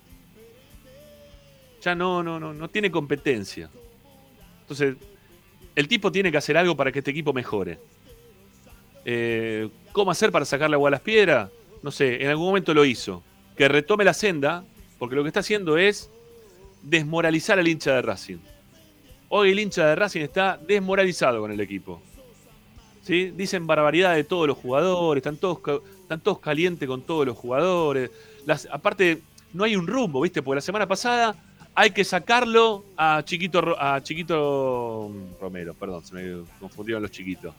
Ya 1.82 1.94
no, 1.94 2.22
no, 2.22 2.38
no, 2.38 2.54
no 2.54 2.68
tiene 2.68 2.90
competencia. 2.90 3.68
Entonces, 4.60 4.96
el 5.74 5.88
tipo 5.88 6.12
tiene 6.12 6.30
que 6.30 6.38
hacer 6.38 6.56
algo 6.56 6.76
para 6.76 6.92
que 6.92 7.00
este 7.00 7.10
equipo 7.10 7.32
mejore. 7.32 7.78
Eh, 9.04 9.68
¿Cómo 9.92 10.10
hacer 10.10 10.32
para 10.32 10.44
sacarle 10.44 10.74
agua 10.74 10.88
a 10.88 10.92
las 10.92 11.00
piedras? 11.00 11.50
No 11.82 11.90
sé, 11.90 12.22
en 12.22 12.28
algún 12.28 12.46
momento 12.46 12.74
lo 12.74 12.84
hizo. 12.84 13.22
Que 13.56 13.68
retome 13.68 14.04
la 14.04 14.14
senda, 14.14 14.64
porque 14.98 15.14
lo 15.14 15.22
que 15.22 15.28
está 15.28 15.40
haciendo 15.40 15.76
es 15.76 16.10
desmoralizar 16.82 17.58
al 17.58 17.68
hincha 17.68 17.94
de 17.94 18.02
Racing. 18.02 18.38
Hoy 19.28 19.50
el 19.50 19.58
hincha 19.58 19.86
de 19.86 19.94
Racing 19.94 20.22
está 20.22 20.58
desmoralizado 20.66 21.40
con 21.40 21.52
el 21.52 21.60
equipo. 21.60 22.00
¿Sí? 23.02 23.32
Dicen 23.36 23.66
barbaridad 23.66 24.14
de 24.14 24.24
todos 24.24 24.46
los 24.46 24.56
jugadores, 24.56 25.20
están 25.20 25.36
todos, 25.36 25.82
están 26.00 26.20
todos 26.20 26.38
calientes 26.38 26.88
con 26.88 27.02
todos 27.02 27.26
los 27.26 27.36
jugadores. 27.36 28.10
Aparte, 28.70 29.20
no 29.52 29.64
hay 29.64 29.76
un 29.76 29.86
rumbo, 29.86 30.20
¿viste? 30.22 30.42
Porque 30.42 30.56
la 30.56 30.60
semana 30.62 30.86
pasada 30.86 31.36
hay 31.74 31.90
que 31.90 32.04
sacarlo 32.04 32.84
a 32.96 33.22
Chiquito, 33.24 33.76
a 33.78 34.00
Chiquito 34.02 35.10
Romero, 35.40 35.74
perdón, 35.74 36.04
se 36.04 36.14
me 36.14 36.44
confundieron 36.60 37.02
los 37.02 37.10
chiquitos. 37.10 37.54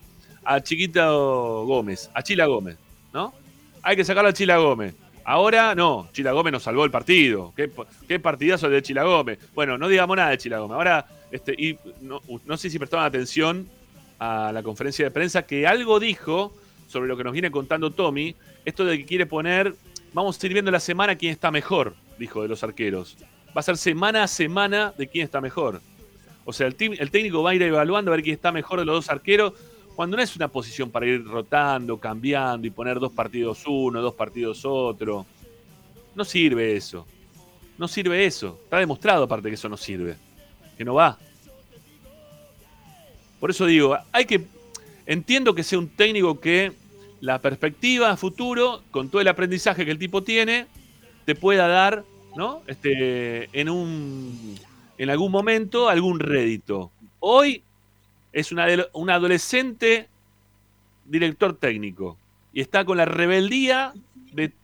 A 0.46 0.62
Chiquito 0.62 1.66
Gómez, 1.66 2.10
a 2.14 2.22
Chila 2.22 2.46
Gómez, 2.46 2.78
¿no? 3.14 3.34
Hay 3.82 3.96
que 3.96 4.06
sacarlo 4.06 4.30
a 4.30 4.34
Chila 4.34 4.58
Gómez. 4.58 4.96
Ahora 5.24 5.74
no, 5.76 6.08
Chila 6.14 6.32
Gómez 6.32 6.54
nos 6.54 6.64
salvó 6.64 6.86
el 6.86 6.92
partido. 6.92 7.52
¿Qué, 7.56 7.72
qué 8.08 8.20
partidazo 8.20 8.70
de 8.70 8.82
Chila 8.82 9.04
Gómez? 9.04 9.40
Bueno, 9.54 9.78
no 9.78 9.88
digamos 9.88 10.16
nada 10.16 10.30
de 10.30 10.38
Chila 10.38 10.60
Gómez. 10.60 10.76
Ahora, 10.76 11.08
este, 11.32 11.54
y 11.54 11.78
no, 12.02 12.22
no 12.46 12.58
sé 12.58 12.70
si 12.70 12.78
prestaban 12.78 13.06
atención 13.06 13.68
a 14.20 14.52
la 14.54 14.64
conferencia 14.64 15.04
de 15.04 15.12
prensa 15.12 15.44
que 15.44 15.68
algo 15.68 16.00
dijo 16.00 16.54
sobre 16.88 17.08
lo 17.08 17.18
que 17.18 17.24
nos 17.24 17.34
viene 17.34 17.52
contando 17.52 17.92
Tommy, 17.92 18.36
esto 18.64 18.86
de 18.86 19.00
que 19.00 19.06
quiere 19.06 19.26
poner, 19.26 19.74
vamos 20.14 20.42
a 20.42 20.46
ir 20.46 20.54
viendo 20.54 20.72
la 20.72 20.80
semana 20.80 21.16
quién 21.16 21.32
está 21.32 21.52
mejor, 21.52 21.96
dijo 22.18 22.44
de 22.44 22.48
los 22.48 22.64
arqueros 22.64 23.18
va 23.56 23.62
a 23.62 23.64
ser 23.64 23.78
semana 23.78 24.24
a 24.24 24.28
semana 24.28 24.94
de 24.98 25.08
quién 25.08 25.24
está 25.24 25.40
mejor. 25.40 25.82
O 26.44 26.52
sea, 26.52 26.68
el, 26.68 26.76
el 26.80 27.12
técnico 27.12 27.42
va 27.42 27.52
a 27.52 27.56
ir 27.56 27.62
evaluando 27.62 28.12
a 28.12 28.16
ver 28.16 28.24
quién 28.24 28.36
está 28.36 28.52
mejor 28.52 28.80
de 28.80 28.86
los 28.86 28.96
dos 28.96 29.10
arqueros, 29.10 29.54
cuando 29.96 30.18
no 30.18 30.24
es 30.24 30.36
una 30.36 30.48
posición 30.48 30.90
para 30.90 31.06
ir 31.06 31.26
rotando, 31.26 31.98
cambiando 31.98 32.68
y 32.68 32.70
poner 32.70 33.00
dos 33.00 33.12
partidos 33.12 33.64
uno, 33.66 34.02
dos 34.02 34.14
partidos 34.14 34.64
otro. 34.66 35.26
No 36.16 36.26
sirve 36.26 36.76
eso. 36.76 37.06
No 37.78 37.88
sirve 37.88 38.26
eso. 38.26 38.60
Está 38.64 38.80
demostrado 38.80 39.24
aparte 39.24 39.50
que 39.50 39.56
eso 39.56 39.70
no 39.70 39.78
sirve. 39.78 40.16
Que 40.78 40.86
no 40.86 40.94
va. 40.94 41.18
Por 43.40 43.50
eso 43.50 43.66
digo, 43.66 43.98
hay 44.12 44.26
que. 44.26 44.46
Entiendo 45.06 45.54
que 45.54 45.64
sea 45.64 45.80
un 45.80 45.90
técnico 45.90 46.40
que 46.40 46.72
la 47.22 47.40
perspectiva 47.40 48.12
a 48.12 48.18
futuro, 48.18 48.82
con 48.92 49.10
todo 49.10 49.22
el 49.22 49.28
aprendizaje 49.28 49.86
que 49.86 49.92
el 49.92 50.00
tipo 50.00 50.24
tiene, 50.24 50.68
te 51.26 51.36
pueda 51.36 51.68
dar 51.68 52.04
¿no? 52.36 52.62
Este, 52.68 53.50
en, 53.60 53.70
un, 53.70 54.60
en 54.98 55.10
algún 55.10 55.32
momento 55.32 55.90
algún 55.90 56.20
rédito. 56.20 56.92
Hoy 57.20 57.64
es 58.36 58.52
una, 58.52 58.68
un 58.92 59.10
adolescente 59.10 60.10
director 61.06 61.56
técnico 61.58 62.18
y 62.52 62.60
está 62.60 62.84
con 62.84 62.98
la 62.98 63.06
rebeldía 63.06 63.94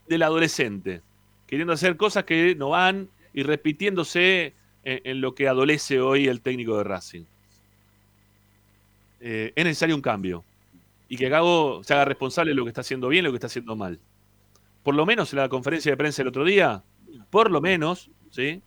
del 0.07 0.23
adolescente, 0.23 1.01
queriendo 1.47 1.71
hacer 1.71 1.95
cosas 1.95 2.25
que 2.25 2.53
no 2.53 2.69
van 2.69 3.07
y 3.33 3.43
repitiéndose 3.43 4.53
en, 4.83 5.21
lo 5.21 5.35
que 5.35 5.47
adolece 5.47 6.01
hoy 6.01 6.27
el 6.27 6.41
técnico 6.41 6.77
de 6.77 6.83
Racing. 6.83 7.23
Eh, 9.21 9.53
es 9.55 9.63
necesario 9.63 9.95
un 9.95 10.01
cambio 10.01 10.43
y 11.07 11.15
que 11.15 11.29
Gago 11.29 11.81
se 11.85 11.93
haga 11.93 12.03
responsable 12.03 12.51
de 12.51 12.55
lo 12.55 12.65
que 12.65 12.69
está 12.71 12.81
haciendo 12.81 13.07
bien 13.07 13.23
y 13.23 13.27
lo 13.27 13.31
que 13.31 13.37
está 13.37 13.47
haciendo 13.47 13.77
mal. 13.77 13.99
Por 14.83 14.95
lo 14.95 15.05
menos 15.05 15.31
en 15.31 15.39
la 15.39 15.47
conferencia 15.47 15.93
de 15.93 15.97
prensa 15.97 16.23
el 16.23 16.27
otro 16.27 16.43
día, 16.43 16.83
por 17.29 17.49
lo 17.49 17.61
menos, 17.61 18.09
¿sí? 18.31 18.61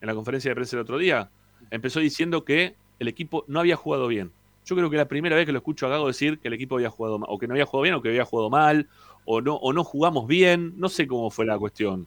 En 0.00 0.06
la 0.06 0.14
conferencia 0.14 0.50
de 0.50 0.54
prensa 0.54 0.76
el 0.76 0.82
otro 0.82 0.96
día, 0.96 1.28
empezó 1.70 2.00
diciendo 2.00 2.46
que 2.46 2.76
el 2.98 3.08
equipo 3.08 3.44
no 3.46 3.60
había 3.60 3.76
jugado 3.76 4.06
bien. 4.08 4.32
Yo 4.68 4.76
creo 4.76 4.90
que 4.90 4.98
la 4.98 5.08
primera 5.08 5.34
vez 5.34 5.46
que 5.46 5.52
lo 5.52 5.60
escucho 5.60 5.86
a 5.86 5.88
Gago 5.88 6.08
decir 6.08 6.40
que 6.40 6.48
el 6.48 6.52
equipo 6.52 6.74
había 6.74 6.90
jugado 6.90 7.18
mal, 7.18 7.28
o 7.32 7.38
que 7.38 7.46
no 7.46 7.54
había 7.54 7.64
jugado 7.64 7.84
bien, 7.84 7.94
o 7.94 8.02
que 8.02 8.10
había 8.10 8.26
jugado 8.26 8.50
mal, 8.50 8.86
o 9.24 9.40
no, 9.40 9.54
o 9.54 9.72
no 9.72 9.82
jugamos 9.82 10.28
bien, 10.28 10.74
no 10.76 10.90
sé 10.90 11.06
cómo 11.06 11.30
fue 11.30 11.46
la 11.46 11.58
cuestión. 11.58 12.06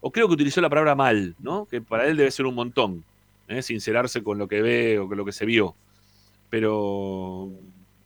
O 0.00 0.10
creo 0.10 0.26
que 0.26 0.32
utilizó 0.32 0.62
la 0.62 0.70
palabra 0.70 0.94
mal, 0.94 1.36
¿no? 1.38 1.66
Que 1.66 1.82
para 1.82 2.06
él 2.06 2.16
debe 2.16 2.30
ser 2.30 2.46
un 2.46 2.54
montón, 2.54 3.04
¿eh? 3.46 3.60
sincerarse 3.60 4.22
con 4.22 4.38
lo 4.38 4.48
que 4.48 4.62
ve 4.62 4.98
o 4.98 5.06
con 5.06 5.18
lo 5.18 5.24
que 5.26 5.32
se 5.32 5.44
vio. 5.44 5.74
Pero, 6.48 7.50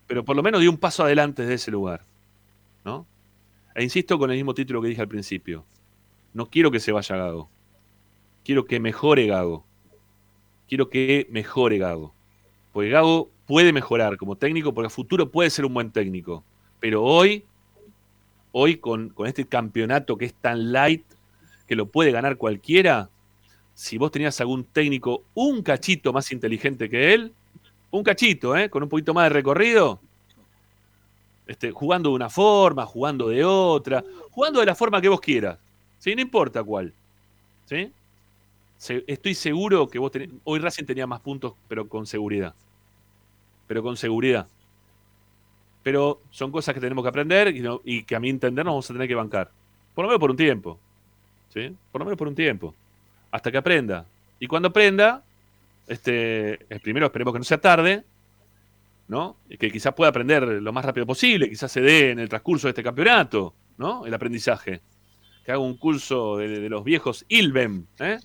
pero 0.08 0.24
por 0.24 0.34
lo 0.34 0.42
menos 0.42 0.60
dio 0.60 0.70
un 0.70 0.78
paso 0.78 1.04
adelante 1.04 1.46
de 1.46 1.54
ese 1.54 1.70
lugar, 1.70 2.02
¿no? 2.84 3.06
E 3.72 3.84
insisto 3.84 4.18
con 4.18 4.32
el 4.32 4.36
mismo 4.36 4.52
título 4.52 4.82
que 4.82 4.88
dije 4.88 5.00
al 5.00 5.06
principio. 5.06 5.64
No 6.34 6.46
quiero 6.46 6.72
que 6.72 6.80
se 6.80 6.90
vaya 6.90 7.14
Gago. 7.14 7.48
Quiero 8.44 8.64
que 8.64 8.80
mejore 8.80 9.28
Gago. 9.28 9.64
Quiero 10.68 10.90
que 10.90 11.28
mejore 11.30 11.78
Gago. 11.78 12.12
Porque 12.72 12.90
Gago 12.90 13.30
puede 13.46 13.72
mejorar 13.72 14.16
como 14.16 14.36
técnico, 14.36 14.72
porque 14.72 14.86
a 14.86 14.90
futuro 14.90 15.30
puede 15.30 15.50
ser 15.50 15.64
un 15.64 15.74
buen 15.74 15.90
técnico. 15.90 16.44
Pero 16.80 17.02
hoy, 17.02 17.44
hoy 18.52 18.76
con, 18.76 19.10
con 19.10 19.26
este 19.26 19.46
campeonato 19.46 20.16
que 20.16 20.26
es 20.26 20.34
tan 20.34 20.72
light, 20.72 21.04
que 21.66 21.76
lo 21.76 21.86
puede 21.86 22.10
ganar 22.10 22.36
cualquiera, 22.36 23.08
si 23.74 23.98
vos 23.98 24.10
tenías 24.10 24.40
algún 24.40 24.64
técnico 24.64 25.24
un 25.34 25.62
cachito 25.62 26.12
más 26.12 26.30
inteligente 26.32 26.88
que 26.88 27.14
él, 27.14 27.32
un 27.90 28.02
cachito, 28.02 28.56
¿eh? 28.56 28.70
con 28.70 28.82
un 28.82 28.88
poquito 28.88 29.14
más 29.14 29.24
de 29.24 29.30
recorrido, 29.30 30.00
este, 31.46 31.70
jugando 31.70 32.10
de 32.10 32.16
una 32.16 32.30
forma, 32.30 32.86
jugando 32.86 33.28
de 33.28 33.44
otra, 33.44 34.04
jugando 34.30 34.60
de 34.60 34.66
la 34.66 34.74
forma 34.74 35.00
que 35.00 35.08
vos 35.08 35.20
quieras. 35.20 35.58
¿sí? 35.98 36.14
No 36.14 36.22
importa 36.22 36.62
cuál. 36.62 36.92
¿sí? 37.66 37.92
estoy 39.06 39.34
seguro 39.34 39.88
que 39.88 39.98
vos 39.98 40.10
tenés, 40.10 40.30
hoy 40.44 40.58
Racing 40.58 40.84
tenía 40.84 41.06
más 41.06 41.20
puntos, 41.20 41.54
pero 41.68 41.88
con 41.88 42.06
seguridad. 42.06 42.54
Pero 43.66 43.82
con 43.82 43.96
seguridad. 43.96 44.46
Pero 45.82 46.20
son 46.30 46.52
cosas 46.52 46.74
que 46.74 46.80
tenemos 46.80 47.02
que 47.02 47.08
aprender 47.08 47.54
y, 47.84 48.02
que 48.04 48.14
a 48.14 48.20
mi 48.20 48.30
entender 48.30 48.64
nos 48.64 48.72
vamos 48.72 48.90
a 48.90 48.92
tener 48.92 49.08
que 49.08 49.14
bancar. 49.14 49.50
Por 49.94 50.04
lo 50.04 50.08
menos 50.08 50.20
por 50.20 50.30
un 50.30 50.36
tiempo. 50.36 50.78
¿sí? 51.52 51.74
Por 51.90 52.00
lo 52.00 52.04
menos 52.04 52.18
por 52.18 52.28
un 52.28 52.34
tiempo. 52.34 52.74
Hasta 53.30 53.50
que 53.50 53.58
aprenda. 53.58 54.06
Y 54.38 54.46
cuando 54.46 54.68
aprenda, 54.68 55.22
este, 55.86 56.58
primero 56.82 57.06
esperemos 57.06 57.32
que 57.32 57.38
no 57.38 57.44
sea 57.44 57.60
tarde, 57.60 58.04
¿no? 59.08 59.36
Y 59.48 59.56
que 59.56 59.70
quizás 59.70 59.94
pueda 59.94 60.10
aprender 60.10 60.42
lo 60.44 60.72
más 60.72 60.84
rápido 60.84 61.06
posible, 61.06 61.48
quizás 61.48 61.70
se 61.70 61.80
dé 61.80 62.10
en 62.10 62.18
el 62.18 62.28
transcurso 62.28 62.66
de 62.66 62.70
este 62.70 62.82
campeonato, 62.82 63.54
¿no? 63.76 64.06
El 64.06 64.14
aprendizaje 64.14 64.80
que 65.44 65.52
haga 65.52 65.60
un 65.60 65.76
curso 65.76 66.36
de, 66.36 66.68
los 66.68 66.84
viejos 66.84 67.24
ILBEM, 67.28 67.86
¿eh? 67.98 68.18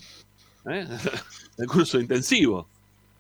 ¿Eh? 0.70 0.88
el 1.58 1.68
curso 1.68 2.00
intensivo, 2.00 2.70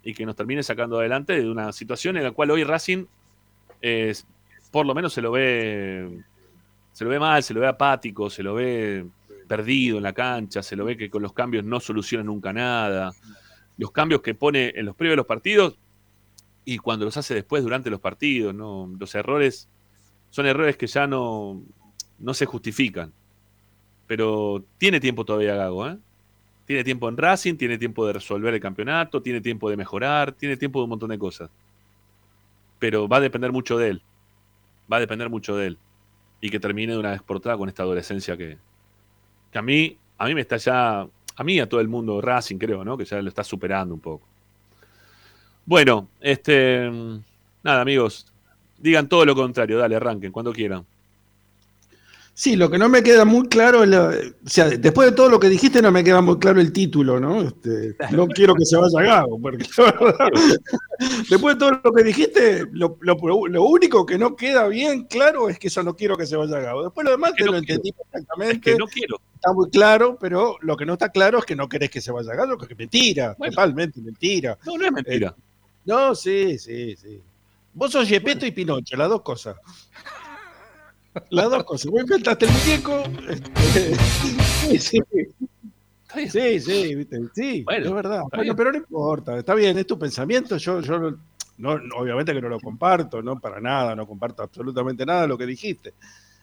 y 0.08 0.14
que 0.14 0.26
nos 0.26 0.38
termine 0.38 0.64
sacando 0.64 1.00
adelante 1.00 1.34
de 1.34 1.52
una 1.52 1.74
situación 1.74 2.16
en 2.16 2.24
la 2.24 2.32
cual 2.32 2.50
hoy 2.52 2.64
Racing 2.64 3.06
por 4.72 4.86
lo 4.86 4.96
menos 4.96 5.12
se 5.12 5.22
lo 5.22 5.32
ve 5.32 6.24
se 6.94 7.04
lo 7.04 7.10
ve 7.10 7.20
mal, 7.20 7.44
se 7.44 7.54
lo 7.54 7.60
ve 7.60 7.68
apático, 7.68 8.30
se 8.30 8.42
lo 8.42 8.54
ve 8.54 9.06
perdido 9.50 9.98
en 9.98 10.04
la 10.04 10.14
cancha, 10.14 10.64
se 10.64 10.78
lo 10.78 10.86
ve 10.86 10.96
que 10.96 11.10
con 11.10 11.22
los 11.22 11.34
cambios 11.34 11.66
no 11.66 11.82
soluciona 11.82 12.24
nunca 12.24 12.54
nada. 12.54 13.12
Los 13.78 13.92
cambios 13.92 14.22
que 14.22 14.34
pone 14.34 14.72
en 14.74 14.86
los 14.86 14.96
previos 14.96 15.12
de 15.12 15.18
los 15.18 15.26
partidos 15.26 15.78
y 16.64 16.78
cuando 16.78 17.04
los 17.04 17.18
hace 17.18 17.34
después 17.34 17.62
durante 17.62 17.90
los 17.90 18.00
partidos, 18.00 18.56
¿no? 18.56 18.90
Los 18.98 19.14
errores 19.14 19.68
son 20.30 20.46
errores 20.46 20.78
que 20.78 20.88
ya 20.88 21.06
no, 21.06 21.62
no 22.18 22.34
se 22.34 22.46
justifican. 22.46 23.12
Pero 24.08 24.64
tiene 24.78 25.02
tiempo 25.02 25.26
todavía 25.26 25.56
Gago, 25.56 25.90
¿eh? 25.90 25.98
Tiene 26.68 26.84
tiempo 26.84 27.08
en 27.08 27.16
Racing, 27.16 27.56
tiene 27.56 27.78
tiempo 27.78 28.06
de 28.06 28.14
resolver 28.14 28.54
el 28.54 28.60
campeonato, 28.60 29.22
tiene 29.22 29.40
tiempo 29.40 29.70
de 29.70 29.78
mejorar, 29.78 30.34
tiene 30.34 30.58
tiempo 30.58 30.80
de 30.80 30.84
un 30.84 30.90
montón 30.90 31.10
de 31.10 31.18
cosas. 31.18 31.50
Pero 32.78 33.08
va 33.08 33.18
a 33.18 33.22
depender 33.22 33.54
mucho 33.54 33.78
de 33.78 33.92
él. 33.92 34.02
Va 34.92 34.98
a 34.98 35.00
depender 35.00 35.30
mucho 35.30 35.56
de 35.56 35.68
él. 35.68 35.78
Y 36.42 36.50
que 36.50 36.60
termine 36.60 36.92
de 36.92 37.00
una 37.00 37.12
vez 37.12 37.22
por 37.22 37.40
todas 37.40 37.58
con 37.58 37.70
esta 37.70 37.84
adolescencia 37.84 38.36
que, 38.36 38.58
que 39.50 39.58
a 39.58 39.62
mí, 39.62 39.98
a 40.18 40.26
mí 40.26 40.36
me 40.36 40.42
está 40.42 40.58
ya, 40.58 41.08
a 41.38 41.44
mí 41.46 41.58
a 41.58 41.70
todo 41.70 41.80
el 41.80 41.88
mundo 41.88 42.20
Racing 42.20 42.58
creo, 42.58 42.84
¿no? 42.84 42.98
Que 42.98 43.06
ya 43.06 43.22
lo 43.22 43.30
está 43.30 43.46
superando 43.46 43.94
un 43.94 44.02
poco. 44.02 44.28
Bueno, 45.66 46.10
este, 46.20 46.92
nada 47.64 47.82
amigos, 47.82 48.28
digan 48.78 49.08
todo 49.08 49.26
lo 49.26 49.36
contrario, 49.36 49.78
dale, 49.78 49.96
arranquen 49.96 50.34
cuando 50.34 50.52
quieran. 50.52 50.86
Sí, 52.40 52.56
lo 52.56 52.70
que 52.70 52.78
no 52.78 52.88
me 52.88 53.02
queda 53.02 53.26
muy 53.26 53.48
claro, 53.48 53.84
es 53.84 53.90
o 53.96 54.48
sea, 54.48 54.70
después 54.70 55.10
de 55.10 55.16
todo 55.16 55.28
lo 55.28 55.40
que 55.40 55.50
dijiste 55.50 55.82
no 55.82 55.92
me 55.92 56.04
queda 56.04 56.22
muy 56.22 56.38
claro 56.38 56.62
el 56.62 56.72
título, 56.72 57.20
¿no? 57.20 57.42
Este, 57.42 57.96
no 58.12 58.28
quiero 58.28 58.54
que 58.54 58.64
se 58.64 58.78
vaya 58.78 59.00
a 59.00 59.04
Gago, 59.04 59.42
porque 59.42 59.66
después 61.32 61.56
de 61.56 61.60
todo 61.60 61.82
lo 61.84 61.92
que 61.92 62.04
dijiste, 62.04 62.68
lo, 62.74 62.96
único 63.64 64.06
que 64.06 64.20
no 64.20 64.36
queda 64.36 64.68
bien 64.68 65.06
claro 65.06 65.50
es 65.50 65.58
que 65.58 65.70
eso 65.70 65.82
no 65.82 65.96
quiero 65.96 66.16
que 66.16 66.28
se 66.28 66.36
vaya 66.36 66.58
a 66.58 66.60
Gago. 66.60 66.84
Después 66.84 67.06
lo 67.06 67.10
demás 67.10 67.34
te 67.36 67.44
lo 67.44 67.58
entendí 67.58 67.92
perfectamente. 67.92 68.78
no 68.78 68.86
quiero. 68.86 69.20
Está 69.34 69.52
muy 69.54 69.72
claro, 69.72 70.16
pero 70.22 70.58
lo 70.62 70.78
que 70.78 70.86
no 70.86 70.94
está 70.94 71.10
claro 71.10 71.40
es 71.40 71.46
que 71.46 71.56
no 71.56 71.68
querés 71.68 71.90
que 71.90 72.02
se 72.02 72.12
vaya 72.12 72.34
a 72.34 72.36
Gago, 72.36 72.56
que 72.56 72.72
es 72.72 72.78
mentira, 72.78 73.34
totalmente 73.34 74.00
mentira. 74.00 74.60
No, 74.64 74.78
no 74.78 74.86
es 74.86 74.92
mentira. 74.92 75.34
Eh, 75.36 75.42
no, 75.86 76.14
sí, 76.14 76.60
sí, 76.60 76.96
sí. 76.98 77.20
Vos 77.74 77.92
sos 77.92 78.08
Yepeto 78.08 78.46
y 78.46 78.52
Pinocho, 78.52 78.96
las 78.96 79.10
dos 79.10 79.24
cosas. 79.24 79.56
Las 81.30 81.50
dos 81.50 81.64
cosas. 81.64 81.92
Vos 81.92 82.02
inventaste 82.02 82.46
el 82.46 82.52
muñeco. 82.52 83.04
Este, 83.30 83.96
sí, 84.80 84.80
sí. 84.80 85.00
Sí, 86.30 86.60
sí, 86.60 86.96
¿viste? 86.96 87.20
sí, 87.34 87.66
es 87.70 87.92
verdad. 87.92 88.24
Bueno, 88.34 88.56
pero 88.56 88.72
no 88.72 88.78
importa, 88.78 89.38
está 89.38 89.54
bien, 89.54 89.78
es 89.78 89.86
tu 89.86 90.00
pensamiento. 90.00 90.58
Yo, 90.58 90.80
yo 90.82 91.14
no, 91.58 91.80
obviamente 91.96 92.34
que 92.34 92.42
no 92.42 92.50
lo 92.50 92.60
comparto, 92.60 93.22
no 93.22 93.40
para 93.40 93.60
nada, 93.60 93.96
no 93.96 94.08
comparto 94.08 94.44
absolutamente 94.44 95.06
nada 95.06 95.24
de 95.24 95.28
lo 95.28 95.38
que 95.38 95.46
dijiste. 95.46 95.94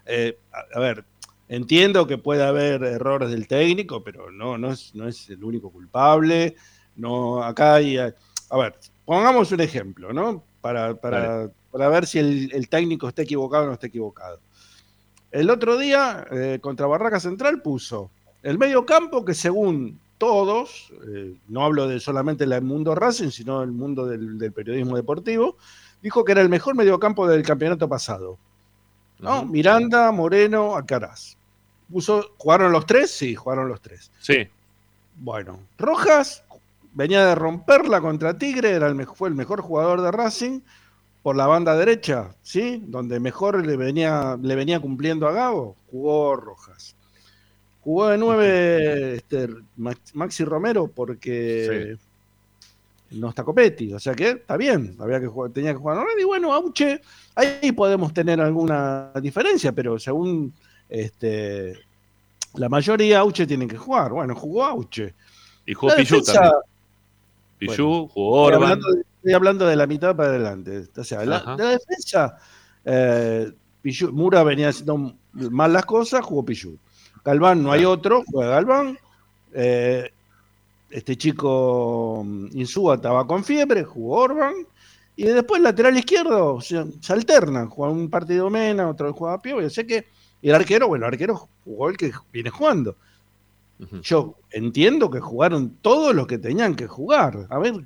Eh, 0.07 0.39
a, 0.75 0.79
ver, 0.79 1.05
entiendo 1.49 2.07
que 2.07 2.19
puede 2.19 2.45
haber 2.45 2.83
errores 2.85 3.31
del 3.31 3.49
técnico, 3.49 4.05
pero 4.05 4.31
no, 4.31 4.59
no 4.59 4.73
es, 4.73 4.95
no 4.95 5.09
es 5.09 5.31
el 5.31 5.43
único 5.43 5.71
culpable. 5.71 6.57
No, 6.97 7.43
acá 7.43 7.77
hay. 7.77 7.97
A 7.97 8.57
ver, 8.57 8.79
pongamos 9.05 9.51
un 9.51 9.61
ejemplo, 9.61 10.13
¿no? 10.13 10.45
Para, 10.61 10.95
para, 10.95 11.51
para 11.71 11.89
ver 11.89 12.07
si 12.07 12.19
el, 12.19 12.51
el 12.53 12.69
técnico 12.69 13.09
está 13.09 13.23
equivocado 13.23 13.65
o 13.65 13.67
no 13.69 13.73
está 13.73 13.87
equivocado. 13.87 14.41
El 15.35 15.51
otro 15.51 15.77
día, 15.77 16.25
eh, 16.31 16.61
contra 16.61 16.87
Barraca 16.87 17.19
Central, 17.19 17.61
puso 17.61 18.09
el 18.45 18.57
medio 18.57 18.87
campo 18.87 19.25
que 19.25 19.35
según 19.35 19.99
todos, 20.17 20.93
eh, 21.09 21.35
no 21.49 21.65
hablo 21.65 21.89
de 21.89 21.99
solamente 21.99 22.45
el 22.45 22.63
mundo 22.63 22.95
Racing, 22.95 23.31
sino 23.31 23.61
el 23.65 23.73
mundo 23.73 24.07
del, 24.07 24.53
periodismo 24.53 24.95
deportivo, 24.95 25.57
dijo 26.01 26.25
que 26.25 26.31
era 26.31 26.41
el 26.41 26.49
mejor 26.49 26.77
mediocampo 26.77 27.27
del 27.27 27.43
campeonato 27.43 27.89
pasado. 27.89 28.39
¿no? 29.19 29.45
Miranda, 29.45 30.13
Moreno, 30.13 30.77
Alcaraz. 30.77 31.37
Puso, 31.91 32.31
¿Jugaron 32.39 32.71
los 32.71 32.87
tres? 32.87 33.11
Sí, 33.11 33.35
jugaron 33.35 33.69
los 33.69 33.81
tres. 33.81 34.13
Sí. 34.21 34.47
Bueno, 35.17 35.59
Rojas 35.79 36.45
venía 36.93 37.27
de 37.27 37.35
romperla 37.35 38.01
contra 38.01 38.39
Tigre, 38.39 38.71
era 38.71 38.87
el, 38.87 39.05
fue 39.09 39.31
el 39.31 39.35
mejor 39.35 39.63
jugador 39.63 40.01
de 40.01 40.13
Racing, 40.13 40.61
por 41.25 41.37
la 41.37 41.47
banda 41.47 41.75
derecha, 41.75 42.37
¿sí? 42.43 42.83
Donde 42.87 43.19
mejor 43.19 43.67
le 43.67 43.79
venía, 43.79 44.39
le 44.41 44.55
venía 44.55 44.79
cumpliendo 44.79 45.27
a 45.27 45.33
Gago, 45.33 45.75
jugó 45.91 46.37
Rojas. 46.37 46.95
Jugó 47.81 48.09
de 48.09 48.19
nueve 48.19 49.15
este, 49.15 49.49
Maxi 50.13 50.45
Romero 50.45 50.87
porque 50.87 51.97
no 53.13 53.31
está 53.31 53.43
Copetti, 53.43 53.95
o 53.95 53.99
sea 53.99 54.15
que 54.15 54.33
está 54.33 54.59
bien, 54.59 54.97
había 54.99 55.19
que 55.19 55.27
jugar, 55.27 55.51
tenía 55.51 55.73
que 55.73 55.79
jugar 55.79 56.05
Y 56.21 56.25
bueno, 56.25 56.53
Auche, 56.53 57.01
ahí 57.35 57.73
podemos 57.73 58.13
tener 58.13 58.39
alguna 58.43 59.11
diferencia, 59.23 59.73
pero 59.73 59.99
según 59.99 60.53
este, 60.91 61.73
la 62.57 62.69
mayoría, 62.69 63.21
Auche 63.21 63.47
tiene 63.47 63.67
que 63.67 63.79
jugar. 63.79 64.13
Bueno, 64.13 64.35
jugó 64.35 64.63
Auche. 64.63 65.15
Y 65.65 65.73
jugó 65.73 65.97
Pichu 65.97 66.23
también. 66.23 66.53
Pichu, 67.59 68.09
jugó 68.09 68.43
Orban 68.43 68.79
estoy 69.25 69.33
hablando 69.33 69.67
de 69.67 69.75
la 69.75 69.87
mitad 69.87 70.15
para 70.15 70.29
adelante. 70.29 70.85
O 70.95 71.03
sea, 71.03 71.25
la, 71.25 71.57
de 71.57 71.65
la 71.65 71.71
defensa, 71.71 72.37
eh, 72.85 73.51
Mura 74.13 74.43
venía 74.45 74.69
haciendo 74.69 75.15
mal 75.33 75.73
las 75.73 75.87
cosas, 75.87 76.23
jugó 76.23 76.45
Pichu. 76.45 76.77
Galván 77.25 77.63
no 77.63 77.73
hay 77.73 77.87
otro, 77.87 78.23
juega 78.31 78.51
Galván. 78.51 78.99
Eh, 79.55 80.11
este 80.91 81.17
chico 81.17 82.23
mm, 82.23 82.49
Insúa 82.53 82.97
estaba 82.97 83.27
con 83.27 83.43
fiebre, 83.45 83.85
jugó 83.85 84.19
Orban. 84.19 84.53
Y 85.17 85.25
después 85.25 85.63
lateral 85.63 85.97
izquierdo 85.97 86.61
se, 86.61 86.85
alternan, 87.09 87.71
juega 87.71 87.95
un 87.95 88.11
partido 88.11 88.51
Mena, 88.51 88.91
otro 88.91 89.11
juega 89.15 89.41
Pío. 89.41 89.63
Yo 89.63 89.71
sé 89.71 89.87
que 89.87 90.05
el 90.43 90.55
arquero, 90.55 90.89
bueno, 90.89 91.07
el 91.07 91.15
arquero 91.15 91.49
jugó 91.65 91.89
el 91.89 91.97
que 91.97 92.13
viene 92.31 92.51
jugando. 92.51 92.95
Yo 94.03 94.37
entiendo 94.51 95.11
que 95.11 95.21
jugaron 95.21 95.77
todos 95.81 96.15
los 96.15 96.27
que 96.27 96.39
tenían 96.39 96.75
que 96.75 96.87
jugar. 96.87 97.47
A 97.49 97.59
ver, 97.59 97.85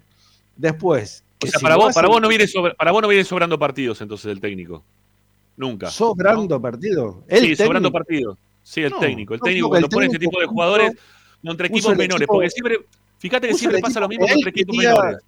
después, 0.56 1.24
o 1.40 1.46
sea, 1.46 1.60
para, 1.60 1.76
vos, 1.76 1.94
para, 1.94 2.08
vos 2.08 2.20
no 2.20 2.28
viene 2.28 2.46
para 2.76 2.92
vos 2.92 3.02
no 3.02 3.08
viene 3.08 3.24
sobrando 3.24 3.58
partidos 3.58 4.00
entonces 4.00 4.30
el 4.32 4.40
técnico. 4.40 4.84
Nunca. 5.56 5.90
¿Sobrando 5.90 6.60
partidos? 6.60 7.16
Sí, 7.28 7.56
sobrando 7.56 7.90
partidos. 7.90 8.38
Sí, 8.62 8.82
el 8.82 8.94
técnico. 8.94 9.34
El 9.34 9.40
técnico 9.40 9.68
cuando 9.68 9.88
pone 9.88 10.06
este 10.06 10.18
tipo 10.18 10.38
de 10.40 10.46
jugadores 10.46 10.92
contra 11.44 11.66
equipos 11.66 11.96
menores. 11.96 12.28
porque 12.28 12.50
siempre, 12.50 12.78
fíjate 13.18 13.48
que 13.48 13.54
siempre 13.54 13.80
pasa 13.80 14.00
lo 14.00 14.08
mismo 14.08 14.26
contra 14.26 14.50
equipos 14.50 14.76
menores. 14.76 15.18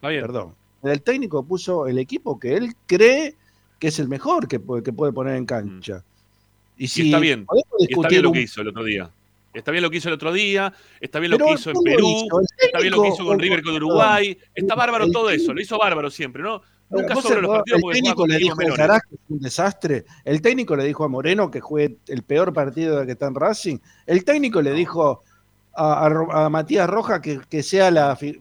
Perdón. 0.00 0.54
El 0.82 1.02
técnico 1.02 1.44
puso 1.44 1.86
el 1.86 1.98
equipo 1.98 2.38
que 2.38 2.56
él 2.56 2.74
cree 2.86 3.36
que 3.78 3.88
es 3.88 3.98
el 3.98 4.08
mejor 4.08 4.48
que 4.48 4.60
puede, 4.60 4.82
que 4.82 4.92
puede 4.92 5.12
poner 5.12 5.36
en 5.36 5.46
cancha. 5.46 5.98
Mm. 5.98 6.82
Y, 6.82 6.88
si 6.88 7.06
está 7.06 7.18
bien. 7.18 7.46
Y 7.78 7.92
está 7.92 8.08
bien 8.08 8.22
lo 8.22 8.32
que 8.32 8.42
hizo 8.42 8.60
el 8.60 8.68
otro 8.68 8.84
día. 8.84 9.10
Está 9.54 9.70
bien 9.70 9.82
lo 9.82 9.90
que 9.90 9.98
hizo 9.98 10.08
el 10.08 10.14
otro 10.14 10.32
día, 10.32 10.72
está 11.00 11.20
bien 11.20 11.30
lo 11.30 11.38
que 11.38 11.52
hizo 11.52 11.70
en 11.70 11.80
Perú, 11.82 12.26
está 12.58 12.80
bien 12.80 12.92
lo 12.92 13.02
que 13.02 13.08
hizo 13.08 13.24
con 13.24 13.38
River 13.38 13.62
con 13.62 13.74
Uruguay, 13.76 14.36
está 14.52 14.74
bárbaro 14.74 15.08
todo 15.10 15.30
eso, 15.30 15.54
lo 15.54 15.60
hizo 15.60 15.78
bárbaro 15.78 16.10
siempre, 16.10 16.42
¿no? 16.42 16.60
Nunca 16.90 17.14
sobre 17.16 17.40
los 17.40 17.50
partidos 17.50 17.80
el 17.84 17.92
técnico 17.92 18.26
le 18.26 18.38
dijo 18.38 18.56
a 18.60 19.00
que 19.00 19.14
es 19.14 19.20
un 19.28 19.40
desastre. 19.40 20.04
El 20.24 20.42
técnico 20.42 20.76
le 20.76 20.84
dijo 20.84 21.04
a 21.04 21.08
Moreno 21.08 21.50
que 21.50 21.60
juegue 21.60 21.96
el 22.08 22.22
peor 22.22 22.52
partido 22.52 23.00
de 23.00 23.06
que 23.06 23.12
está 23.12 23.26
en 23.26 23.34
Racing. 23.34 23.78
El 24.06 24.24
técnico 24.24 24.60
le 24.60 24.72
dijo 24.72 25.22
a, 25.74 26.48
Matías 26.50 26.88
Roja 26.88 27.20
que, 27.20 27.62
sea 27.62 27.90
la 27.90 28.16
que, 28.16 28.40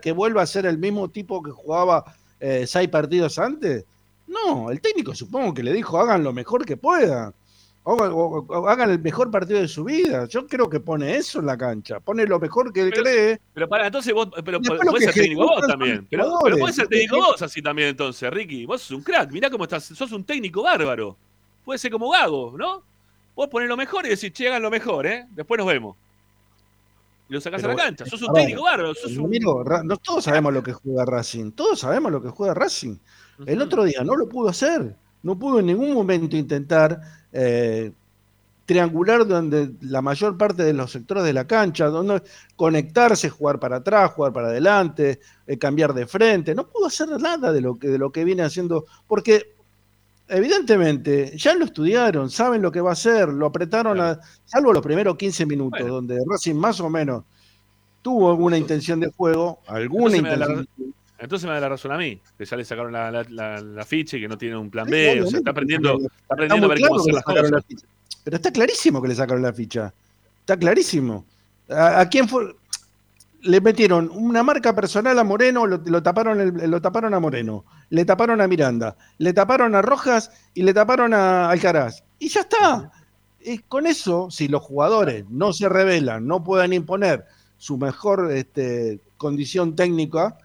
que, 0.00 0.12
vuelva 0.12 0.42
a 0.42 0.46
ser 0.46 0.66
el 0.66 0.78
mismo 0.78 1.08
tipo 1.10 1.42
que 1.42 1.50
jugaba 1.50 2.04
eh, 2.40 2.64
seis 2.66 2.88
partidos 2.88 3.38
antes. 3.38 3.84
No, 4.26 4.70
el 4.70 4.80
técnico 4.80 5.14
supongo 5.14 5.52
que 5.52 5.62
le 5.62 5.72
dijo 5.72 6.00
hagan 6.00 6.24
lo 6.24 6.32
mejor 6.32 6.64
que 6.64 6.76
puedan 6.76 7.34
o, 7.84 8.66
hagan 8.68 8.90
el 8.90 8.98
mejor 8.98 9.30
partido 9.30 9.60
de 9.60 9.68
su 9.68 9.84
vida. 9.84 10.26
Yo 10.26 10.46
creo 10.46 10.70
que 10.70 10.80
pone 10.80 11.16
eso 11.16 11.40
en 11.40 11.46
la 11.46 11.56
cancha, 11.56 12.00
pone 12.00 12.26
lo 12.26 12.40
mejor 12.40 12.72
que 12.72 12.90
cree. 12.90 13.38
Pero 13.52 13.68
para, 13.68 13.86
entonces 13.86 14.12
vos, 14.14 14.28
pero 14.44 14.60
podés 14.60 15.04
ser 15.04 15.14
técnico 15.14 15.42
vos 15.42 15.66
también. 15.66 16.06
Pero, 16.10 16.38
pero 16.42 16.58
podés 16.58 16.76
ser 16.76 16.88
técnico 16.88 17.16
vos 17.16 17.42
así 17.42 17.60
también 17.60 17.88
entonces, 17.88 18.30
Ricky. 18.30 18.64
Vos 18.64 18.82
sos 18.82 18.96
un 18.96 19.02
crack, 19.02 19.30
mirá 19.30 19.50
cómo 19.50 19.64
estás, 19.64 19.84
sos 19.84 20.12
un 20.12 20.24
técnico 20.24 20.62
bárbaro. 20.62 21.16
Puede 21.64 21.78
ser 21.78 21.90
como 21.90 22.10
Gago, 22.10 22.54
¿no? 22.56 22.82
Vos 23.34 23.48
ponés 23.48 23.68
lo 23.68 23.76
mejor 23.76 24.06
y 24.06 24.10
decís, 24.10 24.32
che, 24.32 24.48
hagan 24.48 24.62
lo 24.62 24.70
mejor, 24.70 25.06
¿eh? 25.06 25.26
Después 25.30 25.58
nos 25.58 25.66
vemos. 25.66 25.96
Y 27.28 27.32
lo 27.32 27.40
sacás 27.40 27.64
a 27.64 27.68
la 27.68 27.76
cancha. 27.76 28.06
Sos 28.06 28.22
un 28.22 28.32
técnico 28.32 28.62
bárbaro. 28.62 28.94
Sos 28.94 29.16
un... 29.16 29.30
no, 29.84 29.96
todos 29.96 30.24
sabemos 30.24 30.52
lo 30.52 30.62
que 30.62 30.72
juega 30.72 31.04
Racing. 31.04 31.52
Todos 31.52 31.80
sabemos 31.80 32.12
lo 32.12 32.22
que 32.22 32.28
juega 32.28 32.54
Racing. 32.54 32.96
El 33.46 33.60
otro 33.60 33.84
día 33.84 34.02
no 34.04 34.14
lo 34.14 34.28
pudo 34.28 34.48
hacer. 34.48 34.94
No 35.22 35.38
pudo 35.38 35.60
en 35.60 35.66
ningún 35.66 35.94
momento 35.94 36.36
intentar 36.36 37.00
eh, 37.34 37.92
triangular 38.64 39.26
donde 39.26 39.72
la 39.82 40.00
mayor 40.00 40.38
parte 40.38 40.62
de 40.62 40.72
los 40.72 40.90
sectores 40.92 41.24
de 41.24 41.32
la 41.32 41.46
cancha, 41.46 41.86
donde 41.86 42.22
conectarse, 42.56 43.28
jugar 43.28 43.58
para 43.58 43.76
atrás, 43.76 44.12
jugar 44.12 44.32
para 44.32 44.48
adelante, 44.48 45.20
eh, 45.46 45.58
cambiar 45.58 45.92
de 45.92 46.06
frente. 46.06 46.54
No 46.54 46.66
pudo 46.66 46.86
hacer 46.86 47.08
nada 47.20 47.52
de 47.52 47.60
lo 47.60 47.74
que, 47.74 47.88
de 47.88 47.98
lo 47.98 48.10
que 48.10 48.24
viene 48.24 48.42
haciendo, 48.42 48.86
porque 49.06 49.54
evidentemente 50.28 51.36
ya 51.36 51.54
lo 51.54 51.66
estudiaron, 51.66 52.30
saben 52.30 52.62
lo 52.62 52.72
que 52.72 52.80
va 52.80 52.90
a 52.90 52.94
hacer, 52.94 53.28
lo 53.28 53.46
apretaron, 53.46 54.00
a, 54.00 54.18
salvo 54.44 54.72
los 54.72 54.82
primeros 54.82 55.16
15 55.16 55.44
minutos, 55.44 55.86
donde 55.86 56.18
Racing 56.26 56.54
más 56.54 56.80
o 56.80 56.88
menos 56.88 57.24
tuvo 58.00 58.30
alguna 58.30 58.56
intención 58.56 59.00
de 59.00 59.10
juego, 59.10 59.58
alguna 59.66 60.16
intención. 60.16 60.68
Entonces 61.18 61.46
me 61.46 61.54
da 61.54 61.60
la 61.60 61.68
razón 61.68 61.92
a 61.92 61.96
mí, 61.96 62.20
que 62.36 62.44
ya 62.44 62.56
le 62.56 62.64
sacaron 62.64 62.92
la, 62.92 63.84
ficha 63.86 64.16
y 64.16 64.20
que 64.20 64.28
no 64.28 64.36
tiene 64.36 64.56
un 64.56 64.70
plan 64.70 64.86
B, 64.86 65.22
o 65.22 65.26
sea, 65.26 65.38
está 65.38 65.52
aprendiendo, 65.52 65.98
está 65.98 66.34
aprendiendo 66.34 66.66
a 66.66 66.68
ver 66.68 66.80
cómo 66.80 67.00
hacer 67.00 67.14
las 67.14 67.24
cosas. 67.24 67.64
Pero 68.24 68.36
está 68.36 68.50
clarísimo 68.50 69.00
que 69.00 69.08
le 69.08 69.14
sacaron 69.14 69.42
la 69.42 69.52
ficha. 69.52 69.92
Está 70.40 70.56
clarísimo. 70.56 71.24
¿A, 71.68 72.08
quién 72.08 72.28
fue? 72.28 72.54
Le 73.42 73.60
metieron 73.60 74.10
una 74.12 74.42
marca 74.42 74.74
personal 74.74 75.18
a 75.18 75.24
Moreno, 75.24 75.66
lo, 75.66 76.02
taparon 76.02 76.70
lo 76.70 76.80
taparon 76.80 77.12
a 77.12 77.20
Moreno, 77.20 77.64
le 77.90 78.04
taparon 78.06 78.40
a 78.40 78.48
Miranda, 78.48 78.96
le 79.18 79.34
taparon 79.34 79.74
a 79.74 79.82
Rojas 79.82 80.30
y 80.54 80.62
le 80.62 80.72
taparon 80.72 81.12
a 81.12 81.50
Alcaraz. 81.50 82.02
Y 82.18 82.28
ya 82.28 82.40
está. 82.40 82.90
Y 83.40 83.58
con 83.58 83.86
eso, 83.86 84.30
si 84.30 84.48
los 84.48 84.62
jugadores 84.62 85.26
no 85.28 85.52
se 85.52 85.68
rebelan, 85.68 86.26
no 86.26 86.42
pueden 86.42 86.72
imponer 86.72 87.26
su 87.58 87.76
mejor 87.76 88.32
este, 88.32 89.00
condición 89.18 89.76
técnica, 89.76 90.38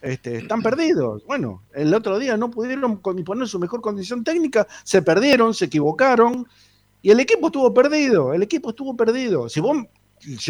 este, 0.00 0.36
están 0.38 0.62
perdidos. 0.62 1.24
Bueno, 1.26 1.62
el 1.74 1.92
otro 1.92 2.18
día 2.18 2.36
no 2.36 2.50
pudieron 2.50 2.98
poner 3.00 3.48
su 3.48 3.58
mejor 3.58 3.80
condición 3.80 4.22
técnica, 4.22 4.66
se 4.84 5.02
perdieron, 5.02 5.54
se 5.54 5.66
equivocaron 5.66 6.46
y 7.02 7.10
el 7.10 7.20
equipo 7.20 7.46
estuvo 7.46 7.72
perdido. 7.72 8.32
El 8.32 8.42
equipo 8.42 8.70
estuvo 8.70 8.96
perdido. 8.96 9.48
Si 9.48 9.60
vos, 9.60 9.76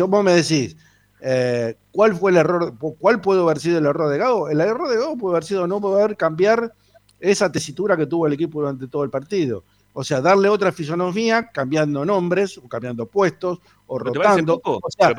vos 0.09 0.24
me 0.24 0.32
decís, 0.32 0.76
eh, 1.20 1.76
¿cuál 1.92 2.14
fue 2.14 2.30
el 2.30 2.38
error? 2.38 2.74
¿Cuál 2.99 3.20
puede 3.20 3.40
haber 3.40 3.59
sido 3.59 3.78
el 3.78 3.86
error 3.86 4.11
de 4.11 4.18
Gago? 4.18 4.49
El 4.49 4.61
error 4.61 4.88
de 4.88 4.96
Gago 4.96 5.16
puede 5.16 5.34
haber 5.34 5.44
sido 5.44 5.66
no 5.66 5.80
poder 5.80 6.16
cambiar 6.16 6.74
esa 7.20 7.51
tesitura 7.51 7.96
que 7.96 8.07
tuvo 8.07 8.26
el 8.26 8.32
equipo 8.34 8.61
durante 8.61 8.86
todo 8.86 9.05
el 9.05 9.11
partido. 9.11 9.64
O 9.94 10.05
sea, 10.05 10.20
darle 10.20 10.49
otra 10.49 10.70
fisonomía, 10.70 11.51
cambiando 11.51 12.05
nombres, 12.05 12.57
o 12.59 12.68
cambiando 12.68 13.07
puestos, 13.07 13.59
o 13.86 13.99
rotando. 13.99 14.61
O 14.62 14.80
sea, 14.96 15.12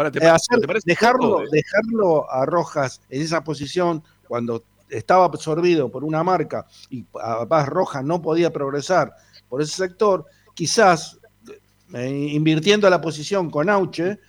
dejarlo, 0.85 1.41
dejarlo 1.51 2.31
a 2.31 2.45
Rojas 2.45 3.01
en 3.09 3.21
esa 3.21 3.43
posición 3.43 4.01
cuando 4.29 4.63
estaba 4.89 5.25
absorbido 5.25 5.89
por 5.89 6.03
una 6.03 6.23
marca 6.23 6.65
y 6.89 7.03
además 7.21 7.67
Rojas 7.67 8.05
no 8.05 8.21
podía 8.21 8.53
progresar 8.53 9.11
por 9.49 9.61
ese 9.61 9.75
sector, 9.75 10.25
quizás 10.53 11.19
eh, 11.93 12.29
invirtiendo 12.31 12.87
la 12.89 13.01
posición 13.01 13.49
con 13.49 13.69
Auche, 13.69 14.19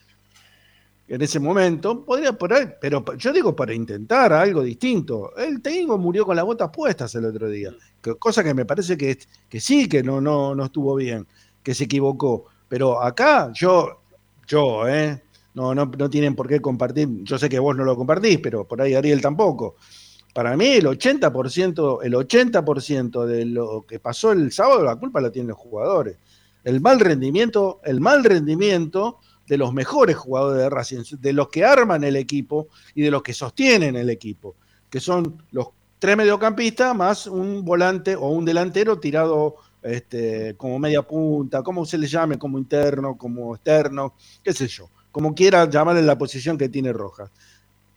en 1.06 1.20
ese 1.20 1.40
momento, 1.40 2.04
podría 2.04 2.32
poner, 2.32 2.78
pero 2.80 3.04
yo 3.16 3.32
digo 3.32 3.54
para 3.54 3.74
intentar 3.74 4.32
algo 4.32 4.62
distinto. 4.62 5.36
El 5.36 5.60
técnico 5.60 5.98
murió 5.98 6.24
con 6.24 6.36
las 6.36 6.44
botas 6.44 6.70
puestas 6.70 7.12
el 7.16 7.24
otro 7.24 7.48
día, 7.50 7.74
cosa 8.18 8.44
que 8.44 8.54
me 8.54 8.64
parece 8.64 8.96
que, 8.96 9.18
que 9.48 9.60
sí, 9.60 9.88
que 9.88 10.04
no, 10.04 10.20
no, 10.20 10.54
no 10.54 10.66
estuvo 10.66 10.94
bien, 10.94 11.26
que 11.64 11.74
se 11.74 11.84
equivocó. 11.84 12.44
Pero 12.68 13.02
acá 13.02 13.50
yo, 13.52 14.02
yo, 14.46 14.86
¿eh? 14.88 15.20
No, 15.54 15.74
no, 15.74 15.86
no 15.86 16.10
tienen 16.10 16.36
por 16.36 16.48
qué 16.48 16.60
compartir, 16.60 17.08
yo 17.22 17.38
sé 17.38 17.48
que 17.48 17.58
vos 17.58 17.76
no 17.76 17.84
lo 17.84 17.96
compartís, 17.96 18.38
pero 18.38 18.66
por 18.66 18.80
ahí 18.80 18.94
Ariel 18.94 19.20
tampoco. 19.20 19.76
Para 20.32 20.56
mí 20.56 20.66
el 20.66 20.86
80%, 20.86 21.98
el 22.02 22.14
80% 22.14 23.24
de 23.24 23.44
lo 23.46 23.82
que 23.82 23.98
pasó 23.98 24.30
el 24.32 24.52
sábado, 24.52 24.84
la 24.84 24.96
culpa 24.96 25.20
la 25.20 25.32
tienen 25.32 25.48
los 25.48 25.58
jugadores. 25.58 26.18
El 26.62 26.80
mal 26.80 27.00
rendimiento, 27.00 27.80
el 27.84 28.00
mal 28.00 28.22
rendimiento 28.22 29.18
de 29.46 29.58
los 29.58 29.72
mejores 29.72 30.16
jugadores 30.16 30.62
de 30.62 30.70
Racing, 30.70 31.02
de 31.18 31.32
los 31.32 31.48
que 31.48 31.64
arman 31.64 32.04
el 32.04 32.14
equipo 32.14 32.68
y 32.94 33.02
de 33.02 33.10
los 33.10 33.22
que 33.22 33.34
sostienen 33.34 33.96
el 33.96 34.08
equipo, 34.08 34.54
que 34.88 35.00
son 35.00 35.42
los 35.50 35.70
tres 35.98 36.16
mediocampistas 36.16 36.94
más 36.94 37.26
un 37.26 37.64
volante 37.64 38.14
o 38.14 38.28
un 38.28 38.44
delantero 38.44 39.00
tirado 39.00 39.56
este, 39.82 40.54
como 40.56 40.78
media 40.78 41.02
punta, 41.02 41.62
como 41.62 41.84
se 41.84 41.98
le 41.98 42.06
llame, 42.06 42.38
como 42.38 42.58
interno, 42.58 43.18
como 43.18 43.54
externo, 43.56 44.14
qué 44.42 44.52
sé 44.52 44.68
yo, 44.68 44.88
como 45.12 45.34
quiera 45.34 45.68
llamarle 45.68 46.02
la 46.02 46.18
posición 46.18 46.56
que 46.58 46.68
tiene 46.68 46.92
Rojas. 46.92 47.30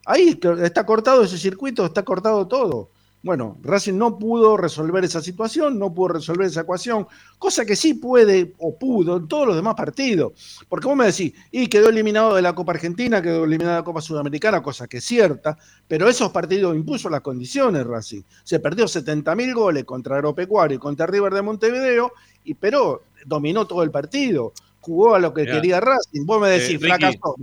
Ahí 0.06 0.40
está 0.62 0.86
cortado 0.86 1.24
ese 1.24 1.38
circuito, 1.38 1.86
está 1.86 2.04
cortado 2.04 2.48
todo. 2.48 2.90
Bueno, 3.24 3.58
Racing 3.62 3.94
no 3.94 4.20
pudo 4.20 4.58
resolver 4.58 5.02
esa 5.06 5.22
situación, 5.22 5.80
no 5.80 5.94
pudo 5.94 6.10
resolver 6.10 6.46
esa 6.46 6.62
ecuación, 6.62 7.08
cosa 7.40 7.64
que 7.64 7.78
sí 7.78 7.94
puede 7.94 8.54
o 8.60 8.78
pudo 8.78 9.16
en 9.16 9.30
todos 9.30 9.48
los 9.48 9.56
demás 9.56 9.76
partidos. 9.76 10.34
Porque 10.68 10.88
vos 10.90 10.98
me 10.98 11.06
decís, 11.06 11.34
y 11.50 11.68
quedó 11.68 11.88
eliminado 11.88 12.36
de 12.36 12.42
la 12.42 12.54
Copa 12.54 12.74
Argentina, 12.74 13.22
quedó 13.22 13.46
eliminado 13.46 13.76
de 13.76 13.80
la 13.80 13.86
Copa 13.86 14.02
Sudamericana, 14.02 14.62
cosa 14.62 14.88
que 14.88 14.98
es 14.98 15.06
cierta, 15.06 15.58
pero 15.88 16.10
esos 16.10 16.32
partidos 16.34 16.76
impuso 16.76 17.10
las 17.10 17.22
condiciones 17.22 17.88
Racing. 17.88 18.24
Se 18.44 18.60
perdió 18.60 18.88
70.000 18.88 19.54
goles 19.54 19.86
contra 19.86 20.18
Agropecuario 20.18 20.76
y 20.76 20.80
contra 20.80 21.08
River 21.08 21.34
de 21.34 21.42
Montevideo, 21.44 22.12
y, 22.44 22.56
pero 22.56 23.04
dominó 23.26 23.66
todo 23.66 23.84
el 23.84 23.92
partido, 23.92 24.52
jugó 24.84 25.16
a 25.16 25.20
lo 25.20 25.34
que 25.34 25.46
quería 25.46 25.80
Racing. 25.80 26.26
Vos 26.26 26.42
me 26.42 26.50
decís, 26.50 26.76
eh, 26.76 26.80
fracasó, 26.80 27.36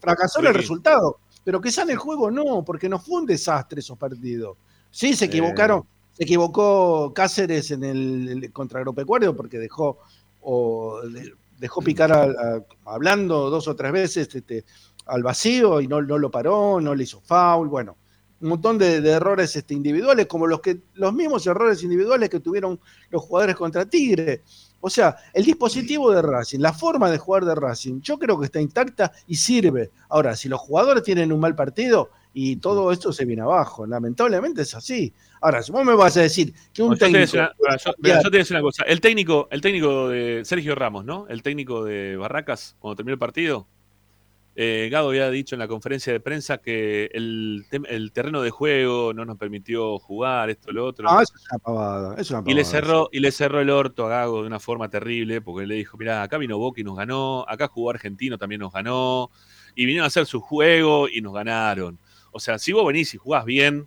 fracasó 0.00 0.40
el 0.40 0.54
resultado, 0.54 1.20
pero 1.44 1.60
que 1.60 1.68
en 1.68 1.90
el 1.90 1.96
juego 1.96 2.30
no, 2.30 2.64
porque 2.64 2.88
no 2.88 2.98
fue 2.98 3.20
un 3.20 3.26
desastre 3.26 3.80
esos 3.80 3.96
partidos. 3.96 4.56
Sí, 4.90 5.14
se 5.14 5.26
equivocaron. 5.26 5.84
Se 6.12 6.24
equivocó 6.24 7.12
Cáceres 7.14 7.70
en 7.70 7.84
el, 7.84 8.52
contra 8.52 8.80
Agropecuario 8.80 9.36
porque 9.36 9.58
dejó 9.58 9.98
o 10.40 11.00
dejó 11.58 11.80
picar 11.80 12.64
hablando 12.84 13.50
dos 13.50 13.68
o 13.68 13.76
tres 13.76 13.92
veces 13.92 14.34
este, 14.34 14.64
al 15.06 15.22
vacío 15.22 15.80
y 15.80 15.86
no, 15.86 16.02
no, 16.02 16.18
lo 16.18 16.30
paró, 16.30 16.80
no 16.80 16.94
le 16.94 17.04
hizo 17.04 17.20
foul, 17.20 17.68
bueno, 17.68 17.96
un 18.40 18.48
montón 18.50 18.78
de, 18.78 18.96
errores 18.96 19.54
este, 19.56 19.74
individuales, 19.74 20.26
como 20.26 20.46
los 20.46 20.60
que 20.60 20.80
los 20.94 21.12
mismos 21.12 21.46
errores 21.46 21.82
individuales 21.82 22.28
que 22.28 22.40
tuvieron 22.40 22.78
los 23.10 23.22
jugadores 23.22 23.56
contra 23.56 23.86
Tigre. 23.86 24.42
O 24.80 24.90
sea, 24.90 25.16
el 25.34 25.44
dispositivo 25.44 26.10
de 26.12 26.22
Racing, 26.22 26.60
la 26.60 26.72
forma 26.72 27.10
de 27.10 27.18
jugar 27.18 27.44
de 27.44 27.54
Racing, 27.54 28.00
yo 28.00 28.18
creo 28.18 28.38
que 28.38 28.46
está 28.46 28.60
intacta 28.60 29.12
y 29.26 29.36
sirve. 29.36 29.90
Ahora, 30.08 30.36
si 30.36 30.48
los 30.48 30.60
jugadores 30.60 31.02
tienen 31.02 31.32
un 31.32 31.40
mal 31.40 31.54
partido, 31.54 32.10
y 32.40 32.56
todo 32.56 32.92
esto 32.92 33.12
se 33.12 33.24
viene 33.24 33.42
abajo. 33.42 33.84
Lamentablemente 33.84 34.62
es 34.62 34.72
así. 34.74 35.12
Ahora, 35.40 35.60
si 35.60 35.72
vos 35.72 35.84
me 35.84 35.94
vas 35.94 36.16
a 36.16 36.20
decir 36.20 36.54
que 36.72 36.82
un 36.82 36.96
técnico. 36.96 37.32
Yo 37.32 37.48
te, 37.92 38.00
voy 38.00 38.10
a 38.12 38.30
decir 38.30 38.56
una 38.56 38.62
cosa. 38.62 38.84
El 38.84 39.00
técnico, 39.00 39.48
el 39.50 39.60
técnico 39.60 40.08
de 40.08 40.42
Sergio 40.44 40.76
Ramos, 40.76 41.04
¿no? 41.04 41.26
El 41.28 41.42
técnico 41.42 41.84
de 41.84 42.16
Barracas, 42.16 42.76
cuando 42.78 42.94
terminó 42.94 43.14
el 43.14 43.18
partido, 43.18 43.66
eh, 44.60 44.88
Gado 44.90 45.10
había 45.10 45.30
dicho 45.30 45.54
en 45.54 45.60
la 45.60 45.68
conferencia 45.68 46.12
de 46.12 46.18
prensa 46.18 46.58
que 46.58 47.08
el, 47.12 47.64
terreno 48.12 48.42
de 48.42 48.50
juego 48.50 49.14
no 49.14 49.24
nos 49.24 49.38
permitió 49.38 50.00
jugar, 50.00 50.50
esto, 50.50 50.72
lo 50.72 50.84
otro. 50.84 51.08
Ah, 51.08 51.22
eso 51.22 51.32
es 51.36 51.46
una 51.48 51.58
pavada. 51.60 52.14
Es 52.18 52.28
una 52.30 52.40
pavada 52.40 52.50
y, 52.50 52.54
le 52.56 52.64
cerró, 52.64 53.08
y 53.12 53.20
le 53.20 53.30
cerró 53.30 53.60
el 53.60 53.70
orto 53.70 54.06
a 54.06 54.08
Gago 54.08 54.40
de 54.40 54.48
una 54.48 54.58
forma 54.58 54.90
terrible, 54.90 55.40
porque 55.40 55.64
le 55.64 55.76
dijo: 55.76 55.96
Mirá, 55.96 56.24
acá 56.24 56.38
vino 56.38 56.58
Boca 56.58 56.80
y 56.80 56.84
nos 56.84 56.96
ganó, 56.96 57.44
acá 57.46 57.68
jugó 57.68 57.90
Argentino 57.90 58.36
también 58.36 58.60
nos 58.60 58.72
ganó, 58.72 59.30
y 59.76 59.86
vinieron 59.86 60.02
a 60.02 60.08
hacer 60.08 60.26
su 60.26 60.40
juego 60.40 61.08
y 61.08 61.20
nos 61.20 61.34
ganaron. 61.34 61.96
O 62.32 62.40
sea, 62.40 62.58
si 62.58 62.72
vos 62.72 62.84
venís 62.84 63.14
y 63.14 63.16
jugás 63.16 63.44
bien, 63.44 63.86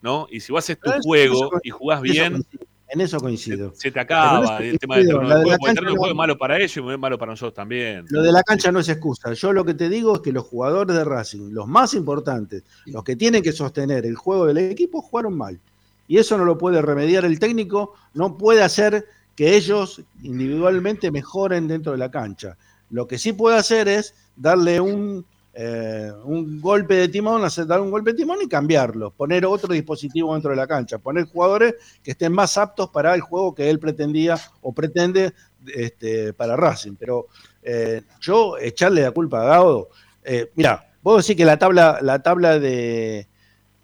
¿no? 0.00 0.28
Y 0.30 0.38
si 0.38 0.52
vos 0.52 0.62
haces 0.62 0.78
tu 0.78 0.92
juego 1.02 1.50
y 1.64 1.70
jugás 1.70 2.00
bien. 2.02 2.46
En 2.88 3.00
eso 3.00 3.18
coincido. 3.18 3.72
Se, 3.74 3.90
te 3.90 4.00
acaba 4.00 4.58
el 4.58 4.78
tema 4.78 4.96
del 4.96 5.08
terreno 5.08 5.28
de 5.28 5.44
juego. 5.44 5.66
el 5.68 5.74
terreno 5.74 5.90
de 5.92 5.96
juego 5.96 6.12
es 6.12 6.16
malo 6.16 6.38
para 6.38 6.58
ellos 6.58 6.76
y 6.76 6.80
es 6.80 6.98
malo 6.98 7.18
para 7.18 7.32
nosotros 7.32 7.54
también. 7.54 8.04
Lo 8.08 8.22
de 8.22 8.30
la 8.30 8.42
cancha 8.42 8.70
no 8.70 8.80
es 8.80 8.88
excusa. 8.88 9.32
Yo 9.32 9.52
lo 9.52 9.64
que 9.64 9.74
te 9.74 9.88
digo 9.88 10.14
es 10.14 10.20
que 10.20 10.32
los 10.32 10.44
jugadores 10.44 10.94
de 10.94 11.04
Racing, 11.04 11.50
los 11.50 11.66
más 11.66 11.94
importantes, 11.94 12.62
los 12.86 13.02
que 13.02 13.16
tienen 13.16 13.42
que 13.42 13.52
sostener 13.52 14.06
el 14.06 14.16
juego 14.16 14.46
del 14.46 14.58
equipo, 14.58 15.00
jugaron 15.00 15.36
mal. 15.36 15.58
Y 16.06 16.18
eso 16.18 16.36
no 16.36 16.44
lo 16.44 16.58
puede 16.58 16.82
remediar 16.82 17.24
el 17.24 17.38
técnico, 17.38 17.94
no 18.12 18.36
puede 18.36 18.62
hacer 18.62 19.06
que 19.34 19.56
ellos 19.56 20.02
individualmente 20.22 21.10
mejoren 21.10 21.66
dentro 21.66 21.92
de 21.92 21.98
la 21.98 22.10
cancha. 22.10 22.56
Lo 22.90 23.08
que 23.08 23.18
sí 23.18 23.32
puede 23.32 23.56
hacer 23.56 23.88
es 23.88 24.14
darle 24.36 24.80
un 24.80 25.24
eh, 25.56 26.10
un 26.24 26.60
golpe 26.60 26.94
de 26.94 27.08
timón, 27.08 27.44
hacer 27.44 27.66
dar 27.66 27.80
un 27.80 27.90
golpe 27.90 28.10
de 28.10 28.16
timón 28.16 28.38
y 28.42 28.48
cambiarlo, 28.48 29.12
poner 29.12 29.46
otro 29.46 29.72
dispositivo 29.72 30.32
dentro 30.32 30.50
de 30.50 30.56
la 30.56 30.66
cancha, 30.66 30.98
poner 30.98 31.26
jugadores 31.26 31.74
que 32.02 32.10
estén 32.10 32.32
más 32.32 32.58
aptos 32.58 32.90
para 32.90 33.14
el 33.14 33.20
juego 33.20 33.54
que 33.54 33.70
él 33.70 33.78
pretendía 33.78 34.36
o 34.62 34.72
pretende 34.72 35.32
este, 35.72 36.32
para 36.32 36.56
Racing. 36.56 36.94
Pero 36.98 37.28
eh, 37.62 38.02
yo 38.20 38.58
echarle 38.58 39.02
la 39.02 39.12
culpa 39.12 39.42
a 39.42 39.44
Gaudo, 39.44 39.90
eh, 40.24 40.50
mira, 40.56 40.90
puedo 41.00 41.18
decir 41.18 41.36
que 41.36 41.44
la 41.44 41.56
tabla, 41.56 42.00
la 42.02 42.20
tabla 42.20 42.58
de, 42.58 43.28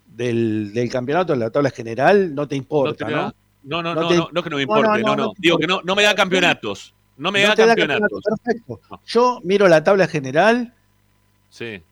del, 0.07 0.89
campeonato, 0.91 1.35
la 1.35 1.51
tabla 1.51 1.69
general, 1.69 2.35
no 2.35 2.49
te 2.49 2.57
importa, 2.57 3.09
¿no? 3.09 3.33
No, 3.63 3.81
no, 3.81 3.95
no, 3.95 4.09
no, 4.09 4.29
no, 4.33 4.43
que 4.43 4.49
no 4.49 4.57
me 4.57 4.63
importe, 4.63 5.03
no, 5.03 5.15
no, 5.15 5.33
digo 5.37 5.57
que 5.57 5.67
no, 5.67 5.81
no 5.83 5.95
me 5.95 6.03
da 6.03 6.15
campeonatos. 6.15 6.93
No 7.15 7.31
me 7.31 7.43
da 7.43 7.55
campeonatos. 7.55 8.23
perfecto. 8.23 8.81
Yo 9.05 9.39
miro 9.43 9.69
la 9.69 9.83
tabla 9.83 10.07
general 10.07 10.73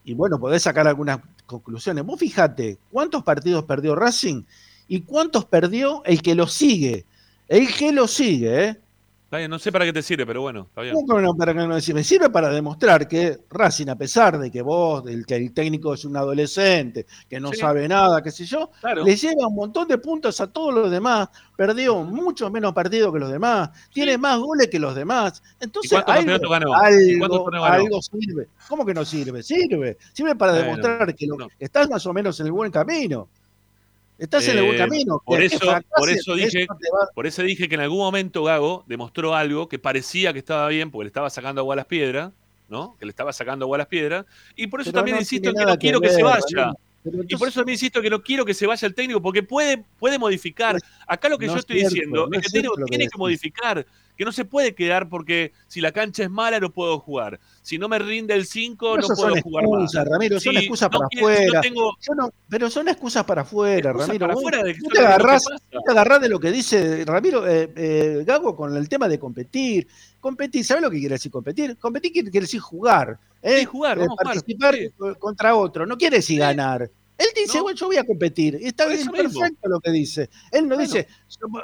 y 0.03 0.13
bueno, 0.13 0.39
podés 0.39 0.63
sacar 0.63 0.87
algunas 0.87 1.19
conclusiones. 1.45 2.05
Vos 2.05 2.19
fíjate, 2.19 2.79
¿cuántos 2.91 3.23
partidos 3.23 3.65
perdió 3.65 3.95
Racing? 3.95 4.43
¿Y 4.87 5.01
cuántos 5.01 5.45
perdió 5.45 6.03
el 6.05 6.21
que 6.21 6.35
lo 6.35 6.47
sigue? 6.47 7.05
El 7.47 7.73
que 7.73 7.91
lo 7.91 8.07
sigue, 8.07 8.65
¿eh? 8.65 8.79
No 9.47 9.59
sé 9.59 9.71
para 9.71 9.85
qué 9.85 9.93
te 9.93 10.01
sirve, 10.01 10.25
pero 10.25 10.41
bueno, 10.41 10.67
está 10.69 10.81
bien. 10.81 10.95
No, 11.05 11.35
para 11.35 11.53
qué 11.53 11.67
me 11.67 11.81
sirve. 11.81 11.99
Me 11.99 12.03
sirve 12.03 12.29
para 12.29 12.49
demostrar 12.49 13.07
que 13.07 13.39
Racing, 13.49 13.87
a 13.87 13.95
pesar 13.95 14.39
de 14.39 14.49
que 14.49 14.61
vos, 14.61 15.03
el, 15.07 15.25
que 15.25 15.35
el 15.35 15.53
técnico 15.53 15.93
es 15.93 16.03
un 16.05 16.17
adolescente, 16.17 17.05
que 17.29 17.39
no 17.39 17.53
sabe 17.53 17.87
nada, 17.87 18.23
qué 18.23 18.31
sé 18.31 18.45
yo, 18.45 18.71
le 19.05 19.15
lleva 19.15 19.47
un 19.47 19.55
montón 19.55 19.87
de 19.87 19.97
puntos 19.99 20.41
a 20.41 20.47
todos 20.47 20.73
los 20.73 20.89
demás, 20.89 21.29
perdió 21.55 22.03
mucho 22.03 22.49
menos 22.49 22.73
partidos 22.73 23.13
que 23.13 23.19
los 23.19 23.31
demás, 23.31 23.69
tiene 23.93 24.17
más 24.17 24.39
goles 24.39 24.67
que 24.67 24.79
los 24.79 24.95
demás. 24.95 25.43
Entonces, 25.59 26.01
algo, 26.07 26.49
ganó? 26.49 26.73
Algo, 26.73 28.01
sirve. 28.01 28.47
¿Cómo 28.67 28.85
que 28.85 28.93
no 28.93 29.05
sirve? 29.05 29.43
Sirve. 29.43 29.97
Sirve 30.13 30.35
para 30.35 30.53
demostrar 30.53 31.13
que, 31.15 31.27
estás 31.59 31.89
más 31.89 32.05
o 32.05 32.13
menos 32.13 32.39
en 32.39 32.47
el 32.47 32.51
buen 32.51 32.71
camino. 32.71 33.29
Estás 34.19 34.47
en 34.49 34.57
el 34.57 34.65
buen 34.65 34.75
eh, 34.75 34.77
camino. 34.77 35.21
Por 35.25 35.41
eso, 35.41 35.59
por 35.95 36.09
eso 36.09 36.35
dije, 36.35 36.67
por 37.15 37.25
eso 37.25 37.41
dije 37.41 37.69
que 37.69 37.75
en 37.75 37.81
algún 37.81 37.99
momento 37.99 38.43
Gago 38.43 38.83
demostró 38.85 39.33
algo 39.33 39.69
que 39.69 39.79
parecía 39.79 40.33
que 40.33 40.39
estaba 40.39 40.67
bien, 40.67 40.91
porque 40.91 41.05
le 41.05 41.07
estaba 41.07 41.29
sacando 41.29 41.61
agua 41.61 41.75
a 41.75 41.77
las 41.77 41.85
piedras, 41.85 42.31
¿no? 42.67 42.97
Que 42.99 43.05
le 43.05 43.11
estaba 43.11 43.31
sacando 43.31 43.65
agua 43.65 43.77
a 43.77 43.79
las 43.79 43.87
piedras. 43.87 44.25
Y 44.57 44.67
por 44.67 44.81
eso 44.81 44.91
también 44.91 45.17
insisto 45.17 45.49
en 45.49 45.55
que 45.55 45.65
no 45.65 45.77
quiero 45.77 46.01
que, 46.01 46.09
se 46.09 46.21
vaya. 46.21 46.73
y 47.27 47.35
por 47.37 47.47
eso 47.47 47.61
también 47.61 47.75
insisto 47.75 48.01
que 48.01 48.09
no 48.09 48.21
quiero 48.21 48.43
que 48.43 48.53
se 48.53 48.67
vaya 48.67 48.85
el 48.85 48.93
técnico, 48.93 49.21
porque 49.21 49.41
puede, 49.41 49.85
puede 49.97 50.19
modificar. 50.19 50.77
Acá 51.07 51.29
lo 51.29 51.37
que 51.37 51.47
yo 51.47 51.55
estoy 51.55 51.83
diciendo 51.83 52.27
es 52.33 52.41
que 52.41 52.47
el 52.47 52.51
técnico 52.51 52.75
tiene 52.87 53.07
que 53.07 53.17
modificar, 53.17 53.85
que 54.19 54.25
no 54.25 54.33
se 54.33 54.43
puede 54.43 54.75
quedar 54.75 55.07
porque 55.07 55.53
si 55.69 55.79
la 55.79 55.93
cancha 55.93 56.23
es 56.23 56.29
mala 56.29 56.59
no 56.59 56.73
puedo 56.73 56.99
jugar. 56.99 57.39
Si 57.61 57.77
no 57.77 57.87
me 57.87 57.97
rinde 57.99 58.33
el 58.33 58.45
5 58.45 58.97
no 58.97 59.07
puedo 59.07 59.41
jugar 59.41 59.65
más. 59.69 59.93
Ramiro, 59.93 60.41
son 60.41 60.57
excusas 60.57 60.89
para 60.89 61.05
afuera. 61.05 61.61
pero 62.49 62.69
son 62.69 62.89
excusas 62.89 63.23
para 63.23 63.43
afuera, 63.43 63.93
Ramiro. 63.93 64.27
Para 64.27 64.63
de 64.63 64.73
te, 64.73 64.99
agarrás, 64.99 65.45
te 65.45 65.91
agarrás 65.91 66.19
de 66.19 66.27
lo 66.27 66.37
que 66.37 66.51
dice 66.51 67.05
Ramiro 67.05 67.47
eh, 67.47 67.71
eh, 67.73 68.23
Gago 68.27 68.57
con 68.57 68.75
el 68.75 68.89
tema 68.89 69.07
de 69.07 69.17
competir. 69.17 69.87
Competir, 70.19 70.65
¿sabes 70.65 70.83
lo 70.83 70.91
que 70.91 70.99
quiere 70.99 71.15
decir 71.15 71.31
competir? 71.31 71.77
Competir 71.77 72.11
quiere, 72.11 72.29
decir 72.29 72.59
jugar. 72.59 73.17
¿eh? 73.41 73.63
jugar, 73.63 73.99
vamos 73.99 74.17
participar 74.21 74.75
contra 75.17 75.55
otro. 75.55 75.85
No 75.85 75.97
quiere 75.97 76.17
decir 76.17 76.39
ganar. 76.39 76.91
Él 77.19 77.27
dice, 77.35 77.59
bueno, 77.59 77.77
yo 77.77 77.87
voy 77.87 77.97
a 77.97 78.05
competir. 78.05 78.57
Está 78.61 78.85
bien, 78.85 79.05
perfecto 79.09 79.67
lo 79.67 79.81
que 79.81 79.91
dice. 79.91 80.29
Él 80.53 80.69
no 80.69 80.77
dice, 80.77 81.05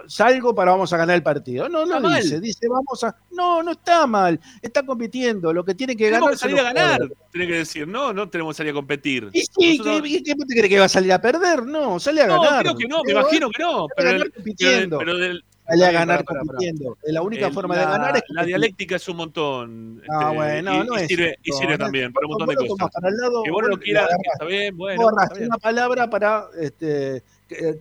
salgo 0.05 0.53
para 0.53 0.71
vamos 0.71 0.91
a 0.91 0.97
ganar 0.97 1.15
el 1.15 1.23
partido. 1.23 1.69
No, 1.69 1.85
no 1.85 2.09
dice. 2.09 2.41
Dice, 2.41 2.67
vamos 2.67 3.01
a. 3.05 3.15
No, 3.31 3.63
no 3.63 3.71
está 3.71 4.05
mal. 4.05 4.37
Está 4.61 4.85
compitiendo. 4.85 5.53
Lo 5.53 5.63
que 5.63 5.73
tiene 5.73 5.95
que 5.95 6.09
ganar. 6.09 6.31
Que 6.31 6.37
salir 6.37 6.59
a 6.59 6.63
ganar. 6.63 6.99
Tiene 7.31 7.47
que 7.47 7.53
decir, 7.59 7.87
no, 7.87 8.11
no 8.11 8.29
tenemos 8.29 8.53
que 8.53 8.57
salir 8.57 8.71
a 8.71 8.73
competir. 8.73 9.29
¿Y 9.31 9.41
sí? 9.41 9.79
¿Qué, 9.81 10.23
¿qué, 10.23 10.35
te 10.35 10.55
cree 10.55 10.69
que 10.69 10.79
va 10.79 10.85
a 10.85 10.89
salir 10.89 11.13
a 11.13 11.21
perder? 11.21 11.65
No, 11.65 12.01
sale 12.01 12.21
a 12.21 12.27
ganar. 12.27 12.65
No, 12.65 12.75
creo 12.75 12.75
que 12.75 12.87
no, 12.89 13.03
me 13.03 13.11
imagino 13.13 13.49
que 13.49 13.63
no. 13.63 13.87
Pero, 13.95 14.29
compitiendo. 14.35 14.97
pero, 14.97 15.17
del, 15.17 15.41
Sale 15.67 15.85
a 15.85 15.91
ganar 15.91 16.23
compitiendo. 16.23 16.97
La 17.03 17.21
única 17.21 17.49
forma 17.51 17.75
de 17.75 17.85
ganar 17.85 18.17
es. 18.17 18.23
La 18.29 18.43
dialéctica 18.43 18.97
es 18.97 19.07
un 19.09 19.17
montón. 19.17 20.01
Ah, 20.09 20.25
este, 20.25 20.35
bueno, 20.35 20.83
no, 20.83 21.01
y, 21.01 21.07
sirve, 21.07 21.39
y 21.43 21.51
sirve 21.51 21.77
también 21.77 22.13
para 22.13 22.27
un 22.27 22.31
montón 22.33 22.49
de 22.49 22.67
cosas. 22.67 22.89
Para 22.91 23.09
el 23.09 23.17
lado, 23.17 23.43
que 23.43 23.51
vos 23.51 23.63
no 23.69 23.77
quieras, 23.77 24.07
está 24.33 24.45
bien, 24.45 24.77
bueno. 24.77 25.07
una 25.07 25.57
palabra 25.57 26.09
para 26.09 26.47
este, 26.59 27.23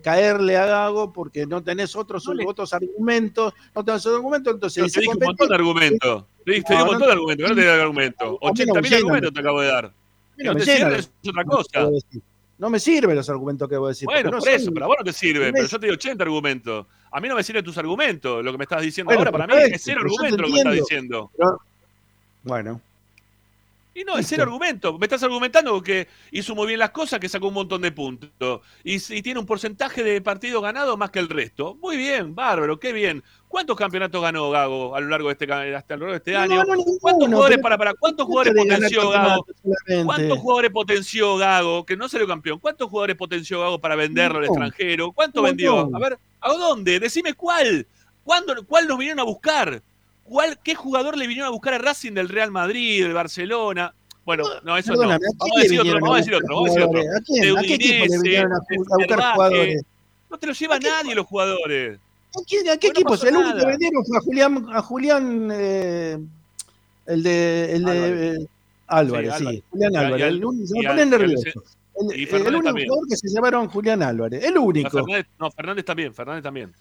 caerle 0.01 0.57
a 0.57 0.65
Gago 0.65 1.13
porque 1.13 1.45
no 1.45 1.63
tenés 1.63 1.95
otros, 1.95 2.27
otros 2.45 2.73
argumentos. 2.73 3.53
No 3.75 3.85
tenés 3.85 4.05
otros 4.05 4.17
argumentos, 4.17 4.53
entonces. 4.53 4.91
te 4.91 4.99
dije 5.01 5.13
un 5.13 5.19
montón 5.23 5.47
de 5.47 5.55
argumentos. 5.55 6.25
Te 6.43 6.51
dije 6.53 6.73
un 6.73 6.85
montón 6.85 7.07
de 7.07 7.13
argumentos, 7.13 7.49
no 7.49 7.55
te 7.55 7.61
di 7.61 7.67
argumentos. 7.67 8.27
80.000 8.41 8.95
argumentos 8.95 9.33
te 9.33 9.39
acabo 9.39 9.61
de 9.61 9.67
dar. 9.67 9.93
No 10.37 10.55
te 10.55 10.65
sirve, 10.65 10.97
es 10.97 11.11
otra 11.27 11.43
cosa. 11.43 11.89
No 12.57 12.69
me 12.69 12.79
sirven 12.79 13.15
los 13.15 13.29
argumentos 13.29 13.67
que 13.67 13.75
voy 13.77 13.87
a 13.87 13.89
decir. 13.89 14.05
Bueno, 14.05 14.31
por 14.31 14.47
eso, 14.47 14.71
pero 14.73 14.85
a 14.85 14.87
vos 14.87 14.97
no 14.99 15.03
te 15.03 15.13
sirve. 15.13 15.51
Pero 15.51 15.67
yo 15.67 15.79
te 15.79 15.87
digo 15.87 15.95
80 15.95 16.23
argumentos. 16.23 16.85
A 17.15 17.21
mí 17.21 17.29
no 17.29 17.35
me 17.35 17.43
sirven 17.43 17.63
tus 17.63 17.77
argumentos, 17.77 18.43
lo 18.43 18.51
que 18.51 18.57
me 18.57 18.65
estás 18.65 18.81
diciendo 18.81 19.13
ahora. 19.13 19.31
Para 19.31 19.47
mí 19.47 19.53
es 19.71 19.81
cero 19.81 20.01
argumento 20.01 20.35
lo 20.35 20.47
que 20.47 20.51
me 20.51 20.57
estás 20.57 20.73
diciendo. 20.73 21.31
bueno. 22.43 22.81
Y 23.97 24.03
no, 24.03 24.17
es 24.17 24.27
cero 24.27 24.43
argumento. 24.43 24.99
Me 24.99 25.05
estás 25.05 25.23
argumentando 25.23 25.81
que 25.81 26.09
hizo 26.29 26.53
muy 26.53 26.67
bien 26.67 26.79
las 26.79 26.89
cosas, 26.89 27.17
que 27.17 27.29
sacó 27.29 27.47
un 27.47 27.53
montón 27.53 27.81
de 27.81 27.93
puntos. 27.93 28.59
Y, 28.83 28.95
y 28.95 29.21
tiene 29.21 29.39
un 29.39 29.45
porcentaje 29.45 30.03
de 30.03 30.19
partidos 30.19 30.61
ganados 30.61 30.97
más 30.97 31.11
que 31.11 31.19
el 31.19 31.29
resto. 31.29 31.75
Muy 31.75 31.95
bien, 31.95 32.35
bárbaro, 32.35 32.77
qué 32.77 32.91
bien. 32.91 33.23
¿Cuántos 33.47 33.77
campeonatos 33.77 34.21
ganó 34.21 34.49
Gago 34.49 34.97
a 34.97 34.99
lo 34.99 35.07
largo 35.07 35.29
de 35.29 35.37
este, 35.39 35.73
hasta 35.73 35.95
lo 35.95 36.07
largo 36.07 36.11
de 36.11 36.17
este 36.17 36.35
año? 36.35 36.61
¿Cuántos 36.99 37.29
jugadores 37.29 37.57
para 37.59 37.77
para 37.77 37.93
cuántos 37.93 38.25
jugadores 38.25 38.53
potenció 38.53 39.09
Gago? 39.09 39.45
¿Cuántos 40.03 40.39
jugadores 40.39 40.71
potenció 40.71 41.37
Gago 41.37 41.85
que 41.85 41.95
no 41.95 42.09
salió 42.09 42.27
campeón? 42.27 42.59
¿Cuántos 42.59 42.89
jugadores 42.89 43.15
potenció 43.15 43.61
Gago 43.61 43.79
para 43.79 43.95
venderlo 43.95 44.39
al 44.39 44.45
extranjero? 44.45 45.13
¿Cuánto 45.13 45.41
vendió? 45.41 45.89
A 45.95 45.99
ver, 45.99 46.19
¿a 46.41 46.49
dónde? 46.51 46.99
Decime 46.99 47.33
cuál. 47.33 47.87
¿Cuándo, 48.25 48.55
¿Cuál 48.65 48.89
nos 48.89 48.97
vinieron 48.97 49.21
a 49.21 49.23
buscar? 49.23 49.81
¿Cuál, 50.25 50.57
¿Qué 50.63 50.73
jugador 50.73 51.17
le 51.17 51.27
vinieron 51.27 51.47
a 51.47 51.51
buscar 51.51 51.75
a 51.75 51.77
Racing 51.77 52.13
del 52.13 52.29
Real 52.29 52.51
Madrid, 52.51 53.03
del 53.03 53.13
Barcelona? 53.13 53.93
Bueno, 54.25 54.43
no, 54.63 54.75
eso 54.75 54.93
no. 54.93 55.01
Vamos 55.01 55.21
a 55.57 55.61
decir 55.61 55.79
otro, 55.79 55.93
vamos 55.93 56.15
a 56.15 56.17
decir 56.17 56.35
otro, 56.35 56.55
vamos 56.55 56.69
a 56.69 56.73
decir 56.73 56.83
otro. 56.83 56.99
¿A, 56.99 57.21
quién? 57.21 57.57
¿A 57.57 57.61
qué 57.61 57.73
equipo 57.75 58.05
le 58.05 58.21
vinieron 58.21 58.53
a, 58.53 58.59
buscar 58.97 59.33
jugadores? 59.33 59.83
No 60.31 60.39
te 60.39 60.47
lo 60.47 60.53
lleva 60.53 60.79
nadie 60.79 61.15
los 61.15 61.27
jugadores. 61.27 61.99
¿A 62.35 62.77
qué, 62.77 62.87
equipo? 62.87 63.13
El 63.13 63.35
único 63.35 63.57
que 63.57 63.65
vendieron 63.65 64.03
fue 64.03 64.17
a 64.17 64.21
Julián, 64.21 64.65
a 64.73 64.81
Julián 64.81 65.49
eh, 65.53 66.17
el 67.05 67.23
de, 67.23 67.75
el 67.75 67.85
de 67.85 68.35
eh, 68.35 68.47
Álvarez, 68.87 69.35
sí, 69.37 69.63
Julián 69.69 69.95
Álvarez. 69.95 70.27
el 70.27 70.43
único, 70.43 70.67
se 70.67 70.79
me 70.79 70.87
pone 70.87 71.05
nervioso. 71.05 71.63
El, 71.95 72.27
el 72.27 72.55
único 72.55 72.71
jugador 72.71 73.07
que 73.07 73.15
se 73.15 73.29
llamaron 73.29 73.67
Julián 73.69 74.01
Álvarez, 74.01 74.43
el 74.43 74.57
único. 74.57 74.89
No, 74.89 75.05
Fernández, 75.05 75.27
no, 75.39 75.51
Fernández 75.51 75.85
también, 75.85 76.13
Fernández 76.13 76.43
también. 76.43 76.73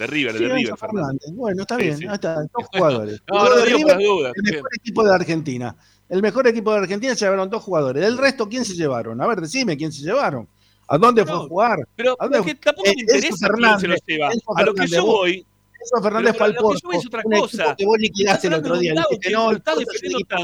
De 0.00 0.06
River, 0.06 0.32
de 0.32 0.48
River, 0.48 0.78
Fernández. 0.78 1.30
Bueno, 1.34 1.60
está 1.60 1.76
bien, 1.76 2.08
ahí 2.08 2.14
está, 2.14 2.36
dos 2.36 2.68
jugadores. 2.72 3.22
no, 3.30 3.44
no, 3.44 3.54
de 3.54 3.64
River, 3.66 3.98
dudas, 3.98 4.32
el 4.34 4.54
mejor 4.54 4.70
equipo 4.74 5.04
de 5.04 5.14
Argentina. 5.14 5.76
El 6.08 6.22
mejor 6.22 6.46
equipo 6.46 6.72
de 6.72 6.78
Argentina 6.78 7.14
se 7.14 7.26
llevaron 7.26 7.50
dos 7.50 7.62
jugadores. 7.62 8.02
Del 8.02 8.16
resto, 8.16 8.48
¿quién 8.48 8.64
se 8.64 8.72
llevaron? 8.72 9.20
A 9.20 9.26
ver, 9.26 9.42
decime 9.42 9.76
quién 9.76 9.92
se 9.92 10.00
llevaron. 10.02 10.48
¿A 10.88 10.96
dónde 10.96 11.26
fue 11.26 11.34
a 11.34 11.40
jugar? 11.40 11.86
Pero, 11.96 12.16
es 12.18 12.46
que 12.46 12.54
tampoco 12.54 12.88
me 12.88 13.02
interesa 13.02 13.48
quién 13.54 13.78
se 13.78 13.88
lo 13.88 13.94
lleva. 14.06 14.30
A 14.56 14.62
lo 14.62 14.72
que 14.72 14.86
yo 14.86 15.04
voy. 15.04 15.46
Eso 15.78 16.02
Fernández 16.02 16.34
fue 16.34 16.46
al 16.46 16.54
Porto. 16.54 16.92
Es 16.92 17.06
otra 17.06 17.22
cosa. 17.22 17.76
que 17.76 17.84
vos 17.84 17.98
liquidaste 17.98 18.46
el 18.46 18.54
otro 18.54 18.78
día. 18.78 18.94
que 19.20 19.30
no. 19.30 19.50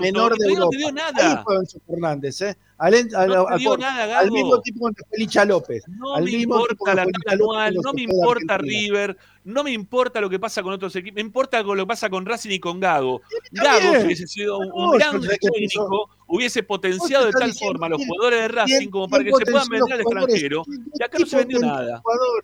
Menor 0.03 0.37
de 0.37 0.55
no 0.55 0.69
te 0.69 0.77
dio 0.77 0.93
nada. 0.93 1.39
Ahí 1.39 1.45
fue 1.45 1.57
Fernández, 1.87 2.43
¿eh? 2.43 2.57
Al, 2.79 2.95
al, 3.15 3.29
no 3.29 3.47
te 3.47 3.59
dio 3.59 3.77
nada, 3.79 4.19
al 4.19 4.31
mismo 4.31 4.61
tipo 4.61 4.91
que 4.91 5.03
Felicha 5.11 5.47
López. 5.47 5.85
No 5.89 6.15
al 6.15 6.25
me 6.25 6.33
importa 6.33 6.95
la 6.95 7.05
tabla 7.07 7.33
anual, 7.33 7.75
no 7.83 7.93
me 7.95 8.03
importa 8.03 8.59
River, 8.59 9.17
no 9.45 9.65
me 9.65 9.73
importa 9.73 10.21
lo 10.21 10.29
que 10.29 10.39
pasa 10.39 10.63
con 10.63 10.75
otros 10.75 10.95
equipos, 10.95 11.15
me 11.15 11.23
importa 11.23 11.63
lo 11.63 11.75
que 11.75 11.87
pasa 11.87 12.11
con 12.11 12.27
Racing 12.27 12.51
y 12.51 12.61
con 12.61 12.79
Gago. 12.79 13.23
Gago 13.53 14.05
hubiese 14.05 14.27
sido 14.27 14.59
un 14.59 14.99
gran 14.99 15.23
técnico, 15.23 16.11
hubiese 16.27 16.63
potenciado 16.65 17.27
de 17.27 17.33
tal 17.33 17.55
forma 17.55 17.87
a 17.87 17.91
los 17.91 18.05
jugadores 18.05 18.41
de 18.41 18.49
Racing 18.49 18.89
como 18.91 19.09
para 19.09 19.25
que 19.25 19.33
se 19.33 19.51
puedan 19.51 19.69
vender 19.69 19.95
al 19.95 20.01
extranjero. 20.01 20.63
Y 20.99 21.03
acá 21.03 21.19
no 21.19 21.27
se 21.27 21.37
vendió 21.39 21.59
nada. 21.61 22.03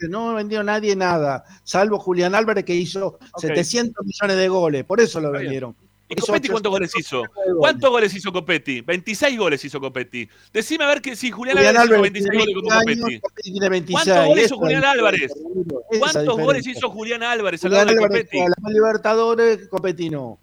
No 0.09 0.35
vendió 0.35 0.63
nadie 0.63 0.97
nada, 0.97 1.45
salvo 1.63 1.99
Julián 1.99 2.35
Álvarez 2.35 2.65
que 2.65 2.75
hizo 2.75 3.19
700 3.37 4.07
millones 4.07 4.37
de 4.39 4.49
goles, 4.49 4.85
por 4.85 4.99
eso 4.99 5.21
lo 5.21 5.31
vendieron. 5.31 5.77
¿Y 6.13 6.21
Copetti 6.21 6.49
cuántos 6.49 6.71
goles 6.71 6.93
hizo? 6.99 7.23
¿Cuántos 7.59 7.91
goles 7.91 8.15
hizo 8.15 8.33
Copetti? 8.33 8.81
26 8.83 9.39
goles 9.39 9.65
hizo 9.65 9.81
Copetti. 9.81 10.29
Decime 10.53 10.85
a 10.85 10.89
ver 10.89 11.01
que 11.01 11.17
si 11.17 11.31
Julián, 11.31 11.59
Álvarez 11.59 11.85
hizo 11.85 12.03
26 12.03 12.39
goles 12.39 12.55
con 12.55 12.79
Copetti. 12.79 13.93
¿Cuántos 13.93 14.27
goles 14.27 14.45
hizo 14.45 14.57
Julián 14.57 14.85
Álvarez? 14.85 15.33
¿Cuántos 15.99 16.39
goles 16.39 16.67
hizo 16.67 16.91
Julián 16.91 17.23
Álvarez 17.23 17.65
al 17.65 17.73
lado 17.73 17.87
de 17.87 17.97
Copetti? 17.97 18.39
La 18.39 18.71
Libertadores, 18.71 19.69
Copetti 19.69 20.11
no 20.11 20.39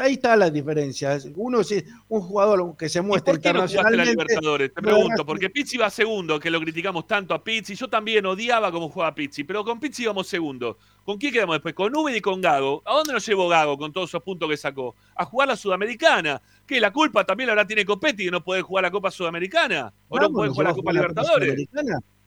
ahí 0.00 0.14
está 0.14 0.36
la 0.36 0.50
diferencia. 0.50 1.18
Uno 1.36 1.60
es 1.60 1.84
un 2.08 2.20
jugador 2.20 2.76
que 2.76 2.88
se 2.88 3.00
muestra 3.00 3.32
¿Y 3.32 3.36
por 3.36 3.42
qué 3.42 3.48
internacionalmente. 3.48 3.96
No 3.96 4.04
la 4.04 4.10
Libertadores? 4.10 4.74
Te 4.74 4.82
pregunto, 4.82 5.26
porque 5.26 5.50
Pizzi 5.50 5.76
va 5.76 5.90
segundo, 5.90 6.40
que 6.40 6.50
lo 6.50 6.60
criticamos 6.60 7.06
tanto 7.06 7.34
a 7.34 7.42
Pizzi. 7.42 7.74
Yo 7.74 7.88
también 7.88 8.24
odiaba 8.26 8.72
cómo 8.72 8.88
jugaba 8.88 9.14
Pizzi, 9.14 9.44
pero 9.44 9.64
con 9.64 9.78
Pizzi 9.78 10.04
íbamos 10.04 10.26
segundo. 10.26 10.78
¿Con 11.04 11.18
quién 11.18 11.32
quedamos 11.32 11.56
después? 11.56 11.74
Con 11.74 11.96
Uber 11.96 12.14
y 12.14 12.20
con 12.20 12.40
Gago. 12.40 12.82
¿A 12.84 12.94
dónde 12.94 13.12
nos 13.12 13.26
llevó 13.26 13.48
Gago 13.48 13.78
con 13.78 13.92
todos 13.92 14.10
esos 14.10 14.22
puntos 14.22 14.48
que 14.48 14.56
sacó? 14.56 14.94
A 15.14 15.24
jugar 15.24 15.48
la 15.48 15.56
Sudamericana. 15.56 16.40
¿Qué? 16.66 16.80
¿La 16.80 16.92
culpa 16.92 17.24
también 17.24 17.48
ahora 17.50 17.66
tiene 17.66 17.84
Copetti 17.84 18.24
que 18.24 18.30
no 18.30 18.44
puede 18.44 18.62
jugar 18.62 18.84
la 18.84 18.90
Copa 18.90 19.10
Sudamericana? 19.10 19.92
¿O 20.08 20.18
no 20.18 20.30
puede 20.30 20.50
jugar 20.50 20.68
la 20.68 20.74
Copa 20.74 20.92
Libertadores? 20.92 21.68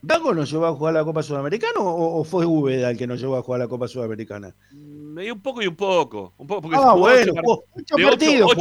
¿Gago 0.04 0.34
nos 0.34 0.50
llevó 0.50 0.66
a 0.66 0.74
jugar 0.74 0.96
la 0.96 1.04
Copa 1.04 1.22
Sudamericana 1.22 1.74
o, 1.78 2.24
fue 2.24 2.44
Úbeda 2.44 2.90
el 2.90 2.98
que 2.98 3.06
nos 3.06 3.22
llevó 3.22 3.38
a 3.38 3.44
jugar 3.44 3.60
la 3.60 3.68
Copa 3.68 3.88
Sudamericana? 3.88 4.56
Mm, 5.12 5.32
un 5.32 5.42
poco 5.42 5.62
y 5.62 5.68
un 5.68 5.76
poco. 5.76 6.34
Un 6.38 6.48
poco 6.48 6.70
ah, 6.74 6.94
bueno, 6.96 7.34
ocho, 7.74 7.96
partidos. 7.98 8.52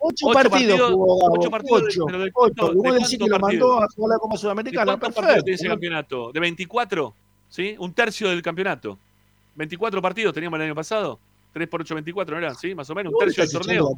Ocho, 0.00 0.30
partidos 0.32 0.92
Ocho 0.94 1.50
partidos. 1.50 1.82
Ocho. 1.82 2.06
De, 2.06 2.30
ocho. 2.34 2.72
decir 2.92 3.18
que 3.18 3.26
lo 3.26 3.38
mandó 3.38 3.82
a 3.82 3.88
jugar 3.88 4.16
la 4.16 4.18
Copa 4.18 4.36
Sudamericana. 4.36 4.92
¿De 4.92 4.98
cuántos 4.98 5.14
partidos 5.14 5.44
tiene 5.44 5.54
ese 5.54 5.68
campeonato? 5.68 6.32
¿De 6.32 6.40
24? 6.40 7.14
¿Sí? 7.48 7.74
Un 7.78 7.92
tercio 7.94 8.28
del 8.28 8.42
campeonato. 8.42 8.98
¿24 9.56 10.00
partidos 10.00 10.34
teníamos 10.34 10.58
el 10.58 10.66
año 10.66 10.74
pasado? 10.74 11.18
3 11.52 11.68
por 11.68 11.80
8, 11.80 11.94
24, 11.94 12.34
¿no 12.38 12.46
era? 12.46 12.54
¿Sí? 12.54 12.74
Más 12.74 12.88
o 12.90 12.94
menos. 12.94 13.12
Un 13.12 13.18
tercio 13.18 13.42
del 13.42 13.52
torneo. 13.52 13.96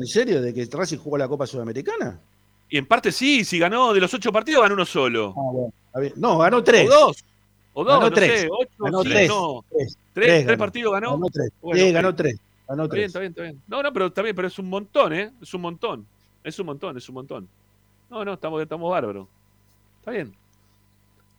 ¿En 0.00 0.06
serio 0.06 0.40
de 0.42 0.52
que 0.52 0.68
Racing 0.70 0.98
jugó 0.98 1.16
la 1.18 1.26
Copa 1.26 1.46
Sudamericana? 1.46 2.20
Y 2.68 2.78
en 2.78 2.86
parte 2.86 3.10
sí, 3.10 3.44
si 3.44 3.58
ganó 3.58 3.92
de 3.92 4.00
los 4.00 4.12
ocho 4.14 4.30
partidos, 4.30 4.62
ganó 4.62 4.74
uno 4.74 4.84
solo. 4.84 5.34
Ah, 5.92 6.00
no, 6.16 6.38
ganó 6.38 6.62
tres. 6.62 6.88
O 6.88 7.06
dos. 7.06 7.24
O 7.72 7.84
dos, 7.84 7.94
ganó 7.94 8.10
no 8.10 8.14
tres. 8.14 8.40
Sé, 8.40 8.48
ocho, 8.50 8.70
ganó 8.78 9.02
sí, 9.02 9.08
tres. 9.10 9.28
No. 9.28 9.64
Tres, 9.70 9.98
tres, 10.12 10.46
tres, 10.46 10.58
partidos 10.58 10.92
ganó. 10.92 11.12
Ganó 11.12 11.26
tres. 11.32 11.50
Bueno, 11.60 11.84
sí, 11.84 11.92
ganó 11.92 12.14
tres. 12.14 12.40
Ganó 12.68 12.84
está 12.84 12.94
bien, 12.96 13.06
está 13.06 13.18
bien, 13.20 13.30
está 13.30 13.42
bien. 13.42 13.62
No, 13.66 13.82
no, 13.82 13.92
pero 13.92 14.06
está 14.06 14.22
bien, 14.22 14.36
pero 14.36 14.48
es 14.48 14.58
un 14.58 14.68
montón, 14.68 15.12
¿eh? 15.12 15.32
Es 15.40 15.54
un 15.54 15.60
montón. 15.60 16.06
Es 16.42 16.58
un 16.58 16.66
montón, 16.66 16.96
es 16.96 17.08
un 17.08 17.14
montón. 17.14 17.48
No, 18.08 18.24
no, 18.24 18.34
estamos, 18.34 18.62
estamos 18.62 18.90
bárbaros. 18.90 19.28
Está 19.98 20.10
bien. 20.10 20.34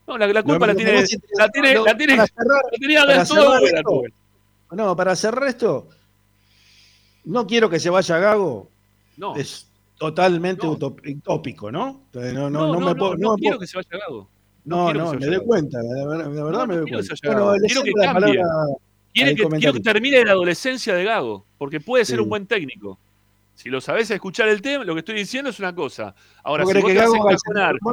No, 0.08 0.18
la, 0.18 0.28
la 0.28 0.44
culpa 0.44 0.68
la, 0.68 0.76
tiene, 0.76 0.94
la, 0.94 1.50
tiene, 1.50 1.76
la 1.76 1.98
tiene. 1.98 2.18
La 2.18 3.26
todo. 3.26 4.04
No, 4.72 4.96
para 4.96 5.16
cerrar 5.16 5.48
esto, 5.50 5.88
no 7.26 7.46
quiero 7.46 7.70
que 7.70 7.80
se 7.80 7.90
vaya 7.90 8.18
Gago. 8.18 8.70
No. 9.18 9.36
Es 9.36 9.68
totalmente 9.98 10.66
utópico, 10.66 11.72
¿no? 11.72 12.02
no, 12.14 12.34
no, 12.34 12.50
no, 12.50 12.74
no, 12.74 12.80
me 12.80 12.96
puedo, 12.96 13.16
no, 13.16 13.36
quiero 13.36 13.60
que 13.60 13.68
se 13.68 13.78
vaya 13.78 14.06
Gago. 14.06 14.28
No, 14.64 14.93
no, 14.93 15.14
me 15.14 15.26
doy 15.26 15.45
cuenta, 15.45 15.82
de 15.82 16.07
verdad, 16.07 16.68
me 16.68 16.78
doy 16.78 16.89
cuenta. 16.89 17.16
quiero 17.66 17.84
que 17.84 17.91
cambie. 17.93 18.41
Quiero 19.14 19.36
que, 19.36 19.57
quiero 19.57 19.74
que 19.74 19.80
termine 19.82 20.24
la 20.24 20.32
adolescencia 20.32 20.95
de 20.95 21.03
Gago, 21.03 21.45
porque 21.57 21.82
puede 21.82 22.05
ser 22.05 22.22
un 22.22 22.30
buen 22.30 22.45
técnico. 22.47 22.99
Si 23.62 23.70
lo 23.70 23.80
sabés 23.80 24.09
escuchar 24.09 24.47
el 24.49 24.59
tema, 24.59 24.84
lo 24.84 24.95
que 24.95 24.99
estoy 25.01 25.14
diciendo 25.14 25.51
es 25.51 25.59
una 25.59 25.76
cosa. 25.76 26.16
Ahora, 26.43 26.64
¿Vos 26.64 26.74
si 26.74 26.80
vos 26.80 26.88
que 26.89 26.93
te 26.95 26.99
haces 26.99 27.14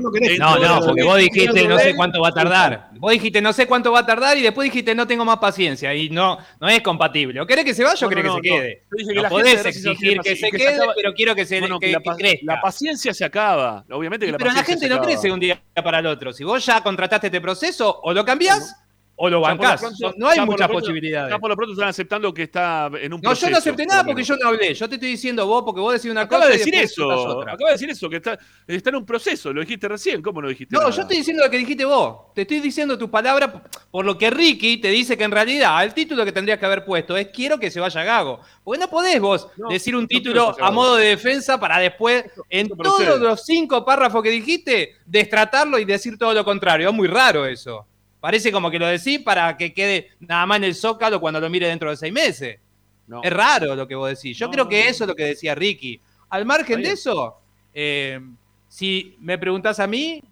no 0.00 0.10
querés 0.10 0.38
No, 0.38 0.58
no, 0.58 0.80
porque 0.80 1.02
que 1.02 1.06
vos 1.06 1.18
dijiste 1.18 1.68
no 1.68 1.78
sé 1.78 1.94
cuánto 1.94 2.20
va 2.22 2.28
a 2.28 2.32
tardar. 2.32 2.88
Vos 2.98 3.12
dijiste 3.12 3.42
no 3.42 3.52
sé 3.52 3.66
cuánto 3.66 3.92
va 3.92 3.98
a 4.00 4.06
tardar 4.06 4.38
y 4.38 4.40
después 4.42 4.64
dijiste 4.64 4.94
no 4.94 5.06
tengo 5.06 5.26
más 5.26 5.36
paciencia. 5.36 5.94
Y 5.94 6.08
no, 6.08 6.38
no 6.58 6.68
es 6.70 6.80
compatible. 6.80 7.38
O 7.42 7.46
querés 7.46 7.66
que 7.66 7.74
se 7.74 7.84
vaya 7.84 8.06
o 8.06 8.08
No, 8.10 8.16
querés 8.16 8.24
no, 8.24 8.40
que 8.40 8.48
se 8.48 8.54
quede. 8.56 8.82
Yo 8.90 8.96
dije 8.96 9.08
que 9.10 9.14
No 9.16 9.22
la 9.22 9.28
gente 9.28 9.42
podés 9.42 9.66
exigir 9.66 10.20
que 10.20 10.36
se 10.36 10.50
quede, 10.50 10.74
acaba- 10.76 10.92
pero 10.96 11.12
quiero 11.12 11.34
que 11.34 11.44
se 11.44 11.60
Bueno, 11.60 11.78
que- 11.78 11.86
que 11.88 11.92
la, 11.92 11.98
que 11.98 12.04
pa- 12.04 12.16
crezca. 12.16 12.40
la 12.46 12.60
paciencia 12.62 13.12
se 13.12 13.24
acaba. 13.26 13.84
Obviamente 13.90 14.24
que 14.24 14.32
la 14.32 14.38
pero 14.38 14.52
la 14.52 14.64
gente 14.64 14.80
se 14.80 14.88
no 14.88 14.94
acaba. 14.94 15.06
crece 15.08 15.26
de 15.28 15.32
un 15.34 15.40
día 15.40 15.62
para 15.84 15.98
el 15.98 16.06
otro. 16.06 16.32
Si 16.32 16.44
vos 16.44 16.64
ya 16.64 16.82
contrataste 16.82 17.26
este 17.26 17.40
proceso, 17.42 18.00
o 18.02 18.14
lo 18.14 18.24
cambiás 18.24 18.74
o 19.20 19.28
lo 19.28 19.36
lo 19.36 19.40
bancás. 19.42 19.80
pronto- 19.80 20.14
no 20.16 20.28
hay 20.28 20.36
ya 20.36 20.42
lo 20.42 20.46
muchas 20.52 20.68
pronto- 20.68 20.80
posibilidades. 20.86 21.30
Ya 21.32 21.38
por 21.38 21.50
lo 21.50 21.56
pronto 21.56 21.72
están 21.72 21.88
aceptando 21.88 22.32
que 22.32 22.44
está 22.44 22.86
en 23.00 23.12
un 23.12 23.20
No, 23.20 23.30
proceso. 23.30 23.46
yo 23.46 23.50
no 23.50 23.58
acepté 23.58 23.84
nada 23.86 24.02
lo 24.02 24.06
porque 24.06 24.22
yo 24.22 24.36
no 24.36 24.48
hablé. 24.48 24.72
Yo 24.74 24.88
te 24.88 24.94
estoy 24.94 25.10
diciendo 25.10 25.46
vos 25.46 25.62
porque 25.64 25.80
vos 25.80 25.92
decís 25.92 26.10
una 26.10 26.22
Acaba 26.22 26.42
cosa 26.44 26.50
de 26.50 26.54
y 26.54 26.58
decir 26.58 26.74
eso. 26.76 27.40
Acaba 27.42 27.56
de 27.70 27.72
decir 27.72 27.90
eso, 27.90 28.08
que 28.08 28.16
está, 28.16 28.38
está 28.66 28.90
en 28.90 28.96
un 28.96 29.04
proceso. 29.04 29.52
Lo 29.52 29.60
dijiste 29.60 29.88
recién. 29.88 30.22
¿Cómo 30.22 30.40
no 30.40 30.48
dijiste 30.48 30.74
No, 30.74 30.80
nada? 30.82 30.92
yo 30.92 31.02
estoy 31.02 31.16
diciendo 31.18 31.44
lo 31.44 31.50
que 31.50 31.58
dijiste 31.58 31.84
vos. 31.84 32.32
Te 32.34 32.42
estoy 32.42 32.60
diciendo 32.60 32.96
tus 32.96 33.10
palabras 33.10 33.50
por 33.90 34.04
lo 34.04 34.16
que 34.16 34.30
Ricky 34.30 34.76
te 34.78 34.88
dice 34.88 35.16
que 35.18 35.24
en 35.24 35.32
realidad 35.32 35.82
el 35.82 35.92
título 35.94 36.24
que 36.24 36.32
tendrías 36.32 36.58
que 36.58 36.66
haber 36.66 36.84
puesto 36.84 37.16
es 37.16 37.28
quiero 37.34 37.58
que 37.58 37.70
se 37.70 37.80
vaya 37.80 38.04
Gago. 38.04 38.40
Porque 38.62 38.78
no 38.80 38.88
podés 38.88 39.20
vos 39.20 39.48
No, 39.56 39.68
decir 39.68 39.96
un 39.96 40.02
no 40.02 40.08
título 40.08 40.56
a 40.60 40.70
modo 40.70 40.96
de 40.96 41.06
defensa 41.08 41.58
para 41.58 41.78
después, 41.78 42.24
en 42.50 42.68
todos 42.68 43.18
los 43.20 43.44
cinco 43.44 43.84
párrafos 43.84 44.22
que 44.22 44.30
dijiste, 44.30 44.96
destratarlo 45.06 45.78
y 45.78 45.84
decir 45.84 46.16
todo 46.16 46.32
lo 46.34 46.44
contrario. 46.44 46.88
Es 46.90 46.94
muy 46.94 47.08
raro 47.08 47.44
eso. 47.46 47.84
Parece 48.20 48.50
como 48.50 48.70
que 48.70 48.78
lo 48.78 48.86
decís 48.86 49.20
para 49.20 49.56
que 49.56 49.72
quede 49.72 50.10
nada 50.20 50.44
más 50.46 50.58
en 50.58 50.64
el 50.64 50.74
zócalo 50.74 51.20
cuando 51.20 51.40
lo 51.40 51.48
mire 51.48 51.68
dentro 51.68 51.90
de 51.90 51.96
seis 51.96 52.12
meses. 52.12 52.58
No. 53.06 53.22
Es 53.22 53.32
raro 53.32 53.74
lo 53.74 53.86
que 53.86 53.94
vos 53.94 54.08
decís. 54.10 54.36
Yo 54.36 54.46
No, 54.46 54.52
creo 54.52 54.68
que 54.68 54.82
no, 54.84 54.90
eso 54.90 55.04
es 55.04 55.08
lo 55.08 55.14
que 55.14 55.24
decía 55.24 55.54
Ricky. 55.54 56.00
Al 56.30 56.44
margen 56.44 56.82
de 56.82 56.90
eso, 56.90 57.36
eh, 57.72 58.20
si 58.68 59.16
me 59.20 59.38
preguntás 59.38 59.80
a 59.80 59.86
mí, 59.86 60.22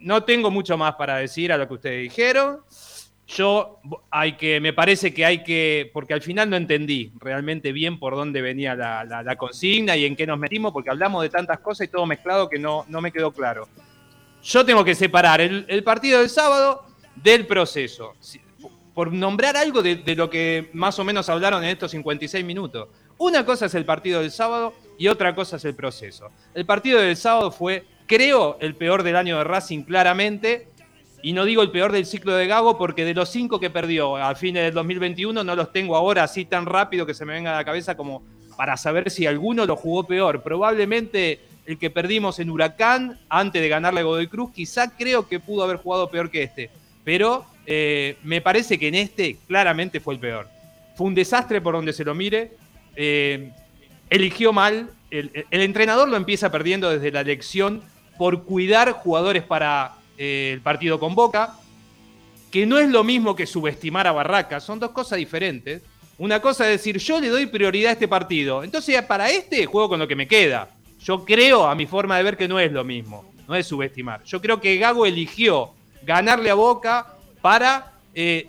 no 0.00 0.22
tengo 0.22 0.50
mucho 0.50 0.76
más 0.78 0.94
para 0.94 1.16
decir 1.16 1.52
a 1.52 1.56
lo 1.58 1.66
que 1.68 1.74
ustedes 1.74 2.02
dijeron. 2.04 2.60
Yo 3.26 3.78
hay 4.10 4.36
que, 4.38 4.58
me 4.58 4.72
parece 4.72 5.12
que 5.12 5.26
hay 5.26 5.42
que, 5.42 5.90
porque 5.92 6.14
al 6.14 6.22
final 6.22 6.48
no 6.48 6.56
entendí 6.56 7.12
realmente 7.18 7.72
bien 7.72 7.98
por 7.98 8.14
dónde 8.16 8.40
venía 8.40 8.74
la, 8.74 9.04
la- 9.04 9.22
la 9.22 9.36
consigna 9.36 9.94
y 9.98 10.06
en 10.06 10.16
qué 10.16 10.26
nos 10.26 10.38
metimos, 10.38 10.72
porque 10.72 10.88
hablamos 10.88 11.22
de 11.22 11.28
tantas 11.28 11.58
cosas 11.58 11.86
y 11.88 11.90
todo 11.90 12.06
mezclado 12.06 12.48
que 12.48 12.58
no, 12.58 12.86
no 12.88 13.02
me 13.02 13.12
quedó 13.12 13.30
claro. 13.30 13.68
Yo 14.42 14.64
tengo 14.64 14.84
que 14.84 14.94
separar 14.94 15.40
el, 15.40 15.84
partido 15.84 16.20
del 16.20 16.30
sábado 16.30 16.84
del 17.16 17.46
proceso. 17.46 18.14
Por 18.94 19.12
nombrar 19.12 19.56
algo 19.56 19.82
de, 19.82 19.96
de 19.96 20.16
lo 20.16 20.28
que 20.28 20.70
más 20.72 20.98
o 20.98 21.04
menos 21.04 21.28
hablaron 21.28 21.62
en 21.62 21.70
estos 21.70 21.90
56 21.90 22.44
minutos. 22.44 22.88
Una 23.18 23.44
cosa 23.44 23.66
es 23.66 23.74
el 23.74 23.84
partido 23.84 24.20
del 24.20 24.30
sábado 24.30 24.74
y 24.96 25.08
otra 25.08 25.34
cosa 25.34 25.56
es 25.56 25.64
el 25.64 25.74
proceso. 25.74 26.30
El 26.54 26.66
partido 26.66 27.00
del 27.00 27.16
sábado 27.16 27.50
fue, 27.50 27.84
creo, 28.06 28.56
el 28.60 28.74
peor 28.76 29.02
del 29.02 29.16
año 29.16 29.38
de 29.38 29.44
Racing 29.44 29.82
claramente. 29.82 30.68
Y 31.20 31.32
no 31.32 31.44
digo 31.44 31.62
el 31.62 31.72
peor 31.72 31.90
del 31.90 32.06
ciclo 32.06 32.34
de 32.34 32.46
Gago 32.46 32.78
porque 32.78 33.04
de 33.04 33.14
los 33.14 33.28
cinco 33.28 33.58
que 33.58 33.70
perdió 33.70 34.16
a 34.16 34.34
fines 34.36 34.62
del 34.62 34.74
2021 34.74 35.42
no 35.42 35.56
los 35.56 35.72
tengo 35.72 35.96
ahora 35.96 36.22
así 36.22 36.44
tan 36.44 36.64
rápido 36.64 37.06
que 37.06 37.14
se 37.14 37.24
me 37.24 37.32
venga 37.32 37.52
a 37.52 37.56
la 37.56 37.64
cabeza 37.64 37.96
como 37.96 38.22
para 38.56 38.76
saber 38.76 39.10
si 39.10 39.26
alguno 39.26 39.66
lo 39.66 39.74
jugó 39.74 40.04
peor. 40.04 40.42
Probablemente 40.42 41.40
el 41.68 41.76
que 41.76 41.90
perdimos 41.90 42.38
en 42.38 42.48
Huracán 42.48 43.20
antes 43.28 43.60
de 43.60 43.68
ganarle 43.68 44.00
a 44.00 44.04
Godoy 44.04 44.26
Cruz, 44.26 44.50
quizá 44.54 44.96
creo 44.96 45.28
que 45.28 45.38
pudo 45.38 45.62
haber 45.62 45.76
jugado 45.76 46.10
peor 46.10 46.30
que 46.30 46.42
este. 46.42 46.70
Pero 47.04 47.44
eh, 47.66 48.16
me 48.22 48.40
parece 48.40 48.78
que 48.78 48.88
en 48.88 48.94
este 48.94 49.36
claramente 49.46 50.00
fue 50.00 50.14
el 50.14 50.20
peor. 50.20 50.48
Fue 50.96 51.06
un 51.06 51.14
desastre 51.14 51.60
por 51.60 51.74
donde 51.74 51.92
se 51.92 52.06
lo 52.06 52.14
mire. 52.14 52.52
Eh, 52.96 53.52
eligió 54.08 54.54
mal. 54.54 54.90
El, 55.10 55.30
entrenador 55.50 56.08
lo 56.08 56.16
empieza 56.16 56.50
perdiendo 56.50 56.88
desde 56.88 57.10
la 57.10 57.20
elección 57.20 57.82
por 58.16 58.44
cuidar 58.44 58.92
jugadores 58.92 59.42
para 59.42 59.92
eh, 60.16 60.52
el 60.54 60.62
partido 60.62 60.98
con 60.98 61.14
Boca, 61.14 61.54
que 62.50 62.64
no 62.64 62.78
es 62.78 62.88
lo 62.88 63.04
mismo 63.04 63.36
que 63.36 63.46
subestimar 63.46 64.06
a 64.06 64.12
Barraca, 64.12 64.58
son 64.60 64.78
dos 64.80 64.92
cosas 64.92 65.18
diferentes. 65.18 65.82
Una 66.16 66.40
cosa 66.40 66.64
es 66.64 66.78
decir, 66.78 66.96
yo 66.96 67.20
le 67.20 67.28
doy 67.28 67.44
prioridad 67.44 67.90
a 67.90 67.92
este 67.92 68.08
partido, 68.08 68.64
entonces 68.64 69.00
para 69.02 69.28
este 69.28 69.66
juego 69.66 69.90
con 69.90 69.98
lo 69.98 70.08
que 70.08 70.16
me 70.16 70.26
queda. 70.26 70.77
Yo 71.08 71.24
creo, 71.24 71.66
a 71.66 71.74
mi 71.74 71.86
forma 71.86 72.18
de 72.18 72.22
ver, 72.22 72.36
que 72.36 72.46
no 72.46 72.60
es 72.60 72.70
lo 72.70 72.84
mismo, 72.84 73.24
no 73.48 73.54
es 73.54 73.66
subestimar. 73.66 74.22
Yo 74.24 74.42
creo 74.42 74.60
que 74.60 74.76
Gago 74.76 75.06
eligió 75.06 75.70
ganarle 76.02 76.50
a 76.50 76.54
Boca 76.54 77.14
para, 77.40 77.94
eh, 78.14 78.46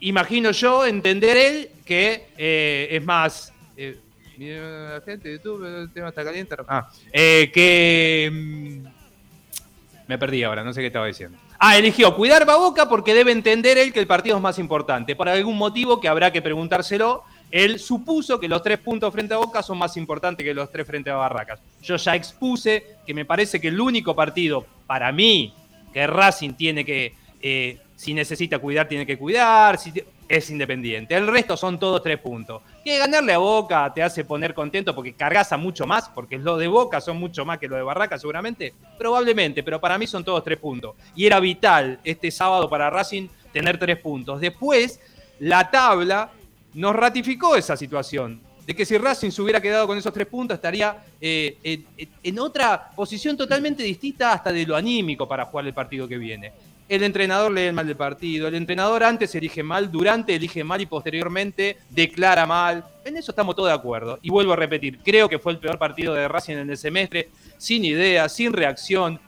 imagino 0.00 0.50
yo, 0.50 0.84
entender 0.84 1.38
él 1.38 1.70
que 1.86 2.26
eh, 2.36 2.88
es 2.90 3.02
más... 3.02 3.54
eh, 3.78 3.96
la 4.36 5.00
gente 5.06 5.26
de 5.26 5.36
YouTube, 5.36 5.64
el 5.64 5.90
tema 5.90 6.10
está 6.10 6.22
caliente. 6.22 6.54
Ah, 6.68 6.86
eh, 7.10 7.50
que... 7.50 8.30
mm, 8.30 10.06
me 10.06 10.18
perdí 10.18 10.42
ahora, 10.42 10.62
no 10.62 10.74
sé 10.74 10.82
qué 10.82 10.88
estaba 10.88 11.06
diciendo. 11.06 11.38
Ah, 11.58 11.78
eligió 11.78 12.14
cuidar 12.14 12.42
a 12.42 12.56
Boca 12.56 12.90
porque 12.90 13.14
debe 13.14 13.32
entender 13.32 13.78
él 13.78 13.90
que 13.90 14.00
el 14.00 14.06
partido 14.06 14.36
es 14.36 14.42
más 14.42 14.58
importante. 14.58 15.16
Por 15.16 15.30
algún 15.30 15.56
motivo 15.56 15.98
que 15.98 16.08
habrá 16.08 16.30
que 16.30 16.42
preguntárselo, 16.42 17.24
él 17.52 17.78
supuso 17.78 18.40
que 18.40 18.48
los 18.48 18.62
tres 18.62 18.78
puntos 18.78 19.12
frente 19.12 19.34
a 19.34 19.36
Boca 19.36 19.62
son 19.62 19.76
más 19.76 19.96
importantes 19.98 20.44
que 20.44 20.54
los 20.54 20.72
tres 20.72 20.86
frente 20.86 21.10
a 21.10 21.16
Barracas. 21.16 21.60
Yo 21.82 21.96
ya 21.96 22.16
expuse 22.16 22.96
que 23.06 23.12
me 23.12 23.26
parece 23.26 23.60
que 23.60 23.68
el 23.68 23.78
único 23.78 24.16
partido 24.16 24.66
para 24.86 25.12
mí 25.12 25.54
que 25.92 26.06
Racing 26.06 26.54
tiene 26.54 26.82
que, 26.82 27.14
eh, 27.42 27.78
si 27.94 28.14
necesita 28.14 28.58
cuidar, 28.58 28.88
tiene 28.88 29.04
que 29.04 29.18
cuidar, 29.18 29.78
si 29.78 29.92
es 30.26 30.48
independiente. 30.48 31.14
El 31.14 31.26
resto 31.26 31.54
son 31.58 31.78
todos 31.78 32.02
tres 32.02 32.18
puntos. 32.18 32.62
Que 32.82 32.96
ganarle 32.96 33.34
a 33.34 33.38
Boca 33.38 33.92
te 33.94 34.02
hace 34.02 34.24
poner 34.24 34.54
contento 34.54 34.94
porque 34.94 35.12
cargas 35.12 35.52
a 35.52 35.58
mucho 35.58 35.86
más, 35.86 36.08
porque 36.08 36.38
lo 36.38 36.56
de 36.56 36.68
Boca 36.68 37.02
son 37.02 37.18
mucho 37.18 37.44
más 37.44 37.58
que 37.58 37.68
lo 37.68 37.76
de 37.76 37.82
Barraca 37.82 38.18
seguramente. 38.18 38.72
Probablemente, 38.96 39.62
pero 39.62 39.78
para 39.78 39.98
mí 39.98 40.06
son 40.06 40.24
todos 40.24 40.42
tres 40.42 40.56
puntos. 40.56 40.94
Y 41.14 41.26
era 41.26 41.38
vital 41.38 42.00
este 42.02 42.30
sábado 42.30 42.70
para 42.70 42.88
Racing 42.88 43.28
tener 43.52 43.78
tres 43.78 43.98
puntos. 43.98 44.40
Después, 44.40 44.98
la 45.38 45.70
tabla 45.70 46.30
nos 46.74 46.94
ratificó 46.94 47.56
esa 47.56 47.76
situación. 47.76 48.40
De 48.66 48.76
que 48.76 48.84
si 48.84 48.96
Racing 48.96 49.30
se 49.30 49.42
hubiera 49.42 49.60
quedado 49.60 49.88
con 49.88 49.98
esos 49.98 50.12
tres 50.12 50.26
puntos, 50.28 50.54
estaría 50.54 50.96
eh, 51.20 51.82
en, 52.22 52.38
otra 52.38 52.90
posición 52.94 53.36
totalmente 53.36 53.82
distinta 53.82 54.32
hasta 54.32 54.52
de 54.52 54.64
lo 54.64 54.76
anímico 54.76 55.26
para 55.26 55.44
jugar 55.46 55.66
el 55.66 55.74
partido 55.74 56.06
que 56.06 56.16
viene. 56.16 56.52
El 56.88 57.02
entrenador 57.02 57.50
lee 57.50 57.72
mal 57.72 57.86
del 57.86 57.96
partido, 57.96 58.46
el 58.46 58.54
entrenador 58.54 59.02
antes 59.02 59.34
elige 59.34 59.62
mal, 59.62 59.90
durante 59.90 60.34
elige 60.34 60.62
mal 60.62 60.80
y 60.80 60.86
posteriormente 60.86 61.78
declara 61.90 62.46
mal. 62.46 62.84
En 63.04 63.16
eso 63.16 63.32
estamos 63.32 63.56
todos 63.56 63.68
de 63.68 63.74
acuerdo. 63.74 64.18
Y 64.22 64.30
vuelvo 64.30 64.52
a 64.52 64.56
repetir, 64.56 64.98
creo 65.02 65.28
que 65.28 65.38
fue 65.40 65.52
el 65.52 65.58
peor 65.58 65.78
partido 65.78 66.14
de 66.14 66.28
Racing 66.28 66.56
en 66.56 66.70
el 66.70 66.76
semestre, 66.76 67.30
sin 67.56 67.84
idea, 67.84 68.28
sin 68.28 68.52
reacción, 68.52 69.18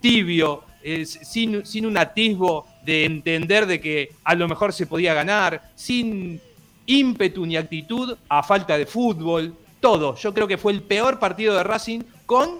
tibio, 0.00 0.62
eh, 0.82 1.04
sin, 1.04 1.66
sin 1.66 1.86
un 1.86 1.96
atisbo 1.96 2.66
de 2.84 3.04
entender 3.04 3.66
de 3.66 3.80
que 3.80 4.10
a 4.22 4.34
lo 4.34 4.46
mejor 4.46 4.72
se 4.72 4.86
podía 4.86 5.14
ganar, 5.14 5.72
sin 5.74 6.40
ímpetu 6.88 7.46
ni 7.46 7.56
actitud 7.56 8.16
a 8.28 8.42
falta 8.42 8.76
de 8.76 8.86
fútbol, 8.86 9.54
todo. 9.78 10.16
Yo 10.16 10.34
creo 10.34 10.48
que 10.48 10.58
fue 10.58 10.72
el 10.72 10.82
peor 10.82 11.20
partido 11.20 11.54
de 11.54 11.62
Racing 11.62 12.00
con, 12.26 12.58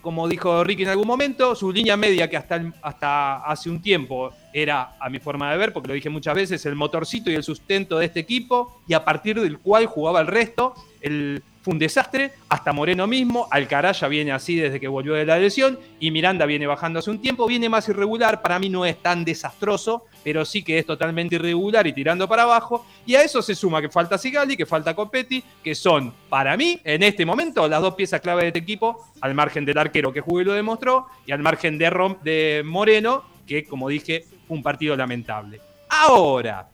como 0.00 0.26
dijo 0.26 0.64
Ricky 0.64 0.82
en 0.82 0.88
algún 0.88 1.06
momento, 1.06 1.54
su 1.54 1.70
línea 1.70 1.96
media 1.96 2.28
que 2.28 2.36
hasta, 2.36 2.72
hasta 2.82 3.36
hace 3.44 3.70
un 3.70 3.80
tiempo 3.80 4.32
era, 4.52 4.96
a 4.98 5.08
mi 5.10 5.20
forma 5.20 5.50
de 5.52 5.58
ver, 5.58 5.72
porque 5.72 5.88
lo 5.88 5.94
dije 5.94 6.08
muchas 6.08 6.34
veces, 6.34 6.64
el 6.66 6.74
motorcito 6.74 7.30
y 7.30 7.34
el 7.34 7.42
sustento 7.42 7.98
de 7.98 8.06
este 8.06 8.20
equipo 8.20 8.80
y 8.88 8.94
a 8.94 9.04
partir 9.04 9.40
del 9.40 9.58
cual 9.58 9.86
jugaba 9.86 10.20
el 10.20 10.26
resto. 10.26 10.74
El, 11.00 11.42
fue 11.66 11.72
un 11.72 11.80
desastre, 11.80 12.30
hasta 12.48 12.72
Moreno 12.72 13.08
mismo, 13.08 13.48
Alcaraz 13.50 13.98
ya 13.98 14.06
viene 14.06 14.30
así 14.30 14.54
desde 14.54 14.78
que 14.78 14.86
volvió 14.86 15.14
de 15.14 15.26
la 15.26 15.36
lesión 15.36 15.76
y 15.98 16.12
Miranda 16.12 16.46
viene 16.46 16.64
bajando 16.64 17.00
hace 17.00 17.10
un 17.10 17.20
tiempo, 17.20 17.44
viene 17.44 17.68
más 17.68 17.88
irregular, 17.88 18.40
para 18.40 18.60
mí 18.60 18.68
no 18.68 18.86
es 18.86 19.02
tan 19.02 19.24
desastroso, 19.24 20.04
pero 20.22 20.44
sí 20.44 20.62
que 20.62 20.78
es 20.78 20.86
totalmente 20.86 21.34
irregular 21.34 21.84
y 21.88 21.92
tirando 21.92 22.28
para 22.28 22.44
abajo, 22.44 22.86
y 23.04 23.16
a 23.16 23.22
eso 23.22 23.42
se 23.42 23.56
suma 23.56 23.80
que 23.82 23.88
falta 23.88 24.16
Sigali, 24.16 24.56
que 24.56 24.64
falta 24.64 24.94
Copetti, 24.94 25.42
que 25.64 25.74
son, 25.74 26.14
para 26.28 26.56
mí, 26.56 26.80
en 26.84 27.02
este 27.02 27.26
momento, 27.26 27.66
las 27.66 27.82
dos 27.82 27.94
piezas 27.94 28.20
clave 28.20 28.42
de 28.42 28.48
este 28.50 28.60
equipo, 28.60 29.04
al 29.20 29.34
margen 29.34 29.64
del 29.64 29.76
arquero 29.78 30.12
que 30.12 30.20
jugó 30.20 30.42
y 30.42 30.44
lo 30.44 30.52
demostró, 30.52 31.08
y 31.26 31.32
al 31.32 31.40
margen 31.40 31.78
de, 31.78 31.90
Rom- 31.90 32.20
de 32.22 32.62
Moreno, 32.64 33.24
que 33.44 33.64
como 33.64 33.88
dije, 33.88 34.24
un 34.48 34.62
partido 34.62 34.94
lamentable. 34.94 35.60
Ahora, 35.88 36.68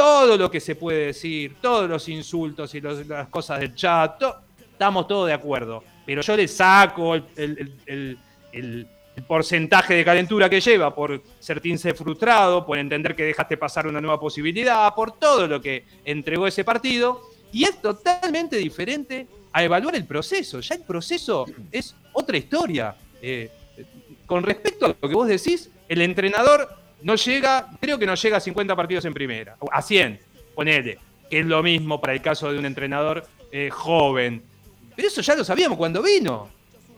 todo 0.00 0.38
lo 0.38 0.50
que 0.50 0.60
se 0.60 0.76
puede 0.76 1.08
decir, 1.08 1.56
todos 1.60 1.86
los 1.86 2.08
insultos 2.08 2.74
y 2.74 2.80
las 2.80 3.28
cosas 3.28 3.60
del 3.60 3.74
chat, 3.74 4.22
estamos 4.72 5.06
todos 5.06 5.26
de 5.26 5.34
acuerdo. 5.34 5.84
Pero 6.06 6.22
yo 6.22 6.34
le 6.38 6.48
saco 6.48 7.16
el 7.16 8.88
porcentaje 9.28 9.92
de 9.92 10.02
calentura 10.02 10.48
que 10.48 10.58
lleva 10.58 10.94
por 10.94 11.22
sentirse 11.38 11.92
frustrado, 11.92 12.64
por 12.64 12.78
entender 12.78 13.14
que 13.14 13.24
dejaste 13.24 13.58
pasar 13.58 13.86
una 13.88 14.00
nueva 14.00 14.18
posibilidad, 14.18 14.94
por 14.94 15.18
todo 15.18 15.46
lo 15.46 15.60
que 15.60 15.84
entregó 16.02 16.46
ese 16.46 16.64
partido. 16.64 17.20
Y 17.52 17.64
es 17.64 17.82
totalmente 17.82 18.56
diferente 18.56 19.26
a 19.52 19.62
evaluar 19.62 19.96
el 19.96 20.06
proceso. 20.06 20.60
Ya 20.60 20.76
el 20.76 20.82
proceso 20.82 21.44
es 21.70 21.94
otra 22.14 22.38
historia. 22.38 22.96
Eh, 23.20 23.50
con 24.24 24.44
respecto 24.44 24.86
a 24.86 24.96
lo 24.98 25.08
que 25.10 25.14
vos 25.14 25.28
decís, 25.28 25.68
el 25.90 26.00
entrenador 26.00 26.79
no 27.02 27.14
llega, 27.14 27.68
creo 27.80 27.98
que 27.98 28.06
no 28.06 28.14
llega 28.14 28.36
a 28.36 28.40
50 28.40 28.76
partidos 28.76 29.04
en 29.04 29.14
primera, 29.14 29.56
a 29.72 29.82
100, 29.82 30.20
ponele, 30.54 30.98
que 31.30 31.40
es 31.40 31.46
lo 31.46 31.62
mismo 31.62 32.00
para 32.00 32.12
el 32.12 32.20
caso 32.20 32.52
de 32.52 32.58
un 32.58 32.66
entrenador 32.66 33.26
eh, 33.52 33.70
joven. 33.70 34.42
Pero 34.94 35.08
eso 35.08 35.20
ya 35.22 35.34
lo 35.34 35.44
sabíamos 35.44 35.78
cuando 35.78 36.02
vino. 36.02 36.48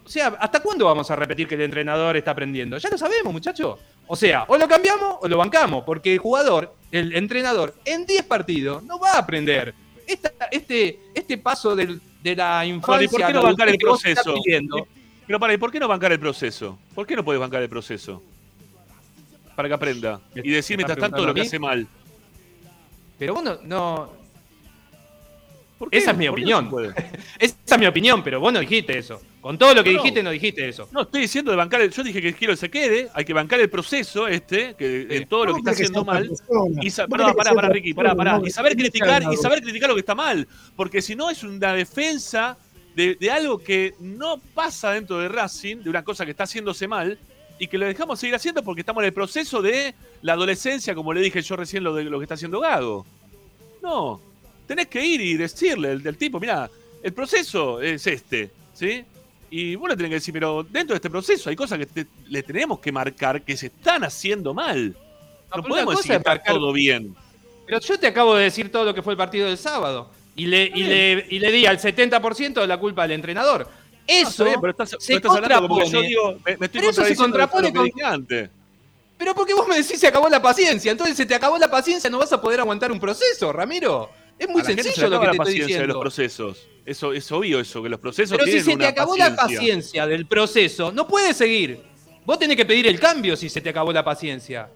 O 0.04 0.08
sea, 0.08 0.34
¿hasta 0.40 0.60
cuándo 0.60 0.86
vamos 0.86 1.10
a 1.10 1.16
repetir 1.16 1.46
que 1.46 1.54
el 1.54 1.62
entrenador 1.62 2.16
está 2.16 2.32
aprendiendo? 2.32 2.76
Ya 2.78 2.90
lo 2.90 2.98
sabemos, 2.98 3.32
muchachos. 3.32 3.78
O 4.06 4.16
sea, 4.16 4.44
o 4.48 4.58
lo 4.58 4.66
cambiamos 4.66 5.18
o 5.20 5.28
lo 5.28 5.38
bancamos, 5.38 5.84
porque 5.84 6.14
el 6.14 6.18
jugador, 6.18 6.74
el 6.90 7.14
entrenador, 7.14 7.74
en 7.84 8.04
10 8.04 8.24
partidos 8.24 8.82
no 8.82 8.98
va 8.98 9.12
a 9.12 9.18
aprender. 9.18 9.74
este, 10.50 10.98
este 11.14 11.38
paso 11.38 11.76
de 11.76 12.00
la 12.22 12.66
infancia... 12.66 13.08
¿Por 13.08 13.26
qué 13.26 13.32
no 13.32 13.42
bancar 13.42 13.68
el 13.68 13.78
proceso? 13.78 14.34
Pero 15.26 15.38
para, 15.38 15.54
¿y 15.54 15.56
por 15.56 15.70
qué 15.70 15.78
no 15.78 15.86
bancar 15.86 16.10
el 16.10 16.18
proceso? 16.18 16.78
¿Por 16.94 17.06
qué 17.06 17.14
no 17.14 17.24
puedes 17.24 17.40
bancar 17.40 17.62
el 17.62 17.68
proceso? 17.68 18.22
Para 19.54 19.68
que 19.68 19.74
aprenda. 19.74 20.20
Y 20.34 20.50
decir 20.50 20.76
mientras 20.76 20.98
tanto 20.98 21.24
lo 21.24 21.34
que 21.34 21.42
hace 21.42 21.58
mal. 21.58 21.86
Pero 23.18 23.34
bueno, 23.34 23.58
no, 23.62 24.22
esa 25.90 26.12
es 26.12 26.16
mi 26.16 26.28
opinión. 26.28 26.70
Esa 27.38 27.74
es 27.74 27.78
mi 27.78 27.86
opinión, 27.86 28.22
pero 28.22 28.38
vos 28.38 28.52
no 28.52 28.60
dijiste 28.60 28.96
eso. 28.98 29.20
Con 29.40 29.58
todo 29.58 29.74
lo 29.74 29.82
que 29.82 29.90
dijiste, 29.90 30.22
no 30.22 30.30
dijiste 30.30 30.68
eso. 30.68 30.88
No, 30.92 31.02
estoy 31.02 31.22
diciendo 31.22 31.50
de 31.50 31.56
bancar. 31.56 31.80
El, 31.80 31.90
yo 31.90 32.04
dije 32.04 32.22
que 32.22 32.34
quiero 32.34 32.52
que 32.52 32.58
se 32.58 32.70
quede. 32.70 33.08
Hay 33.14 33.24
que 33.24 33.32
bancar 33.32 33.58
el 33.60 33.68
proceso 33.68 34.28
este, 34.28 34.74
que 34.74 35.06
en 35.10 35.26
todo 35.26 35.46
lo 35.46 35.54
que 35.54 35.58
está 35.60 35.70
haciendo 35.72 36.04
mal. 36.04 36.30
Y 36.80 36.90
pará, 36.90 37.34
pará, 37.34 37.68
Ricky, 37.68 37.94
pará, 37.94 38.14
pará. 38.14 38.40
Y 38.44 38.50
saber 38.50 38.76
criticar, 38.76 39.22
y 39.32 39.36
saber 39.36 39.62
criticar 39.62 39.88
lo 39.88 39.94
que 39.96 40.00
está 40.00 40.14
mal. 40.14 40.46
Porque 40.76 41.02
si 41.02 41.16
no 41.16 41.30
es 41.30 41.42
una 41.42 41.72
defensa 41.72 42.56
de, 42.94 43.16
de, 43.16 43.30
algo 43.30 43.58
que 43.58 43.94
no 44.00 44.38
pasa 44.54 44.92
dentro 44.92 45.18
de 45.18 45.28
Racing, 45.28 45.78
de 45.78 45.90
una 45.90 46.04
cosa 46.04 46.24
que 46.24 46.30
está 46.32 46.44
haciéndose 46.44 46.86
mal, 46.86 47.18
y 47.62 47.68
que 47.68 47.78
lo 47.78 47.86
dejamos 47.86 48.18
seguir 48.18 48.34
haciendo 48.34 48.60
porque 48.64 48.80
estamos 48.80 49.02
en 49.02 49.06
el 49.06 49.12
proceso 49.12 49.62
de 49.62 49.94
la 50.22 50.32
adolescencia, 50.32 50.96
como 50.96 51.12
le 51.12 51.20
dije 51.20 51.40
yo 51.42 51.54
recién, 51.54 51.84
lo 51.84 51.94
de 51.94 52.02
lo 52.02 52.18
que 52.18 52.24
está 52.24 52.34
haciendo 52.34 52.58
Gago. 52.58 53.06
No, 53.80 54.20
tenés 54.66 54.88
que 54.88 55.06
ir 55.06 55.20
y 55.20 55.36
decirle 55.36 55.96
del, 55.96 56.16
tipo, 56.16 56.40
mira, 56.40 56.68
el 57.04 57.12
proceso 57.12 57.80
es 57.80 58.04
este, 58.08 58.50
¿sí? 58.74 59.04
Y 59.48 59.76
vos 59.76 59.90
le 59.90 59.94
tenés 59.94 60.10
que 60.10 60.14
decir, 60.16 60.34
pero 60.34 60.64
dentro 60.64 60.94
de 60.94 60.96
este 60.96 61.08
proceso 61.08 61.50
hay 61.50 61.54
cosas 61.54 61.78
que 61.78 62.04
le 62.26 62.42
tenemos 62.42 62.80
que 62.80 62.90
marcar 62.90 63.42
que 63.42 63.56
se 63.56 63.66
están 63.66 64.02
haciendo 64.02 64.52
mal. 64.52 64.96
No, 65.54 65.62
podemos 65.62 65.98
decir 65.98 66.10
que 66.10 66.16
está 66.16 66.42
todo 66.42 66.72
bien. 66.72 67.14
Pero 67.64 67.78
yo 67.78 67.96
te 67.96 68.08
acabo 68.08 68.34
de 68.34 68.42
decir 68.42 68.72
todo 68.72 68.86
lo 68.86 68.92
que 68.92 69.02
fue 69.02 69.12
el 69.12 69.18
partido 69.18 69.46
del 69.46 69.56
sábado. 69.56 70.10
Y 70.34 70.46
le, 70.46 70.64
y 70.64 70.82
le, 70.82 71.26
y 71.30 71.38
le 71.38 71.52
di 71.52 71.66
al 71.66 71.78
70% 71.78 72.54
de 72.54 72.66
la 72.66 72.80
culpa 72.80 73.04
al 73.04 73.12
entrenador. 73.12 73.68
Eso 74.20 74.44
pero 74.60 74.70
estás, 74.70 74.96
se 74.98 75.20
contrapone. 75.20 75.90
yo 75.90 76.02
digo, 76.02 76.38
me, 76.44 76.52
estoy 76.52 76.68
pero 76.72 76.90
eso 76.90 77.04
se 77.04 77.16
contrapone 77.16 77.72
con... 77.72 77.90
Pero 79.18 79.34
porque 79.34 79.54
vos 79.54 79.68
me 79.68 79.76
decís 79.76 80.00
se 80.00 80.08
acabó 80.08 80.28
la 80.28 80.42
paciencia. 80.42 80.90
Entonces, 80.90 81.16
si 81.16 81.26
te 81.26 81.34
acabó 81.34 81.56
la 81.56 81.70
paciencia, 81.70 82.10
no 82.10 82.18
vas 82.18 82.32
a 82.32 82.40
poder 82.40 82.58
aguantar 82.58 82.90
un 82.90 82.98
proceso, 82.98 83.52
Ramiro. 83.52 84.10
Es 84.38 84.48
muy 84.48 84.62
sencillo 84.62 85.08
lo 85.08 85.20
que 85.20 85.26
te 85.28 85.36
estoy 85.36 85.54
diciendo. 85.54 85.80
De 85.82 85.86
los 85.86 86.00
procesos. 86.00 86.66
Eso 86.84 87.12
es 87.12 87.30
obvio 87.30 87.60
eso, 87.60 87.80
que 87.82 87.88
los 87.88 88.00
procesos 88.00 88.36
Pero 88.36 88.50
si 88.50 88.60
se 88.60 88.76
te 88.76 88.86
acabó 88.86 89.16
la 89.16 89.36
paciencia 89.36 90.06
del 90.06 90.26
proceso, 90.26 90.90
no 90.90 91.06
puedes 91.06 91.36
seguir. 91.36 91.80
Vos 92.24 92.38
tenés 92.38 92.56
que 92.56 92.64
pedir 92.64 92.86
el 92.88 92.98
cambio 92.98 93.36
si 93.36 93.48
se 93.48 93.60
te 93.60 93.70
acabó 93.70 93.92
la 93.92 94.04
paciencia. 94.04 94.68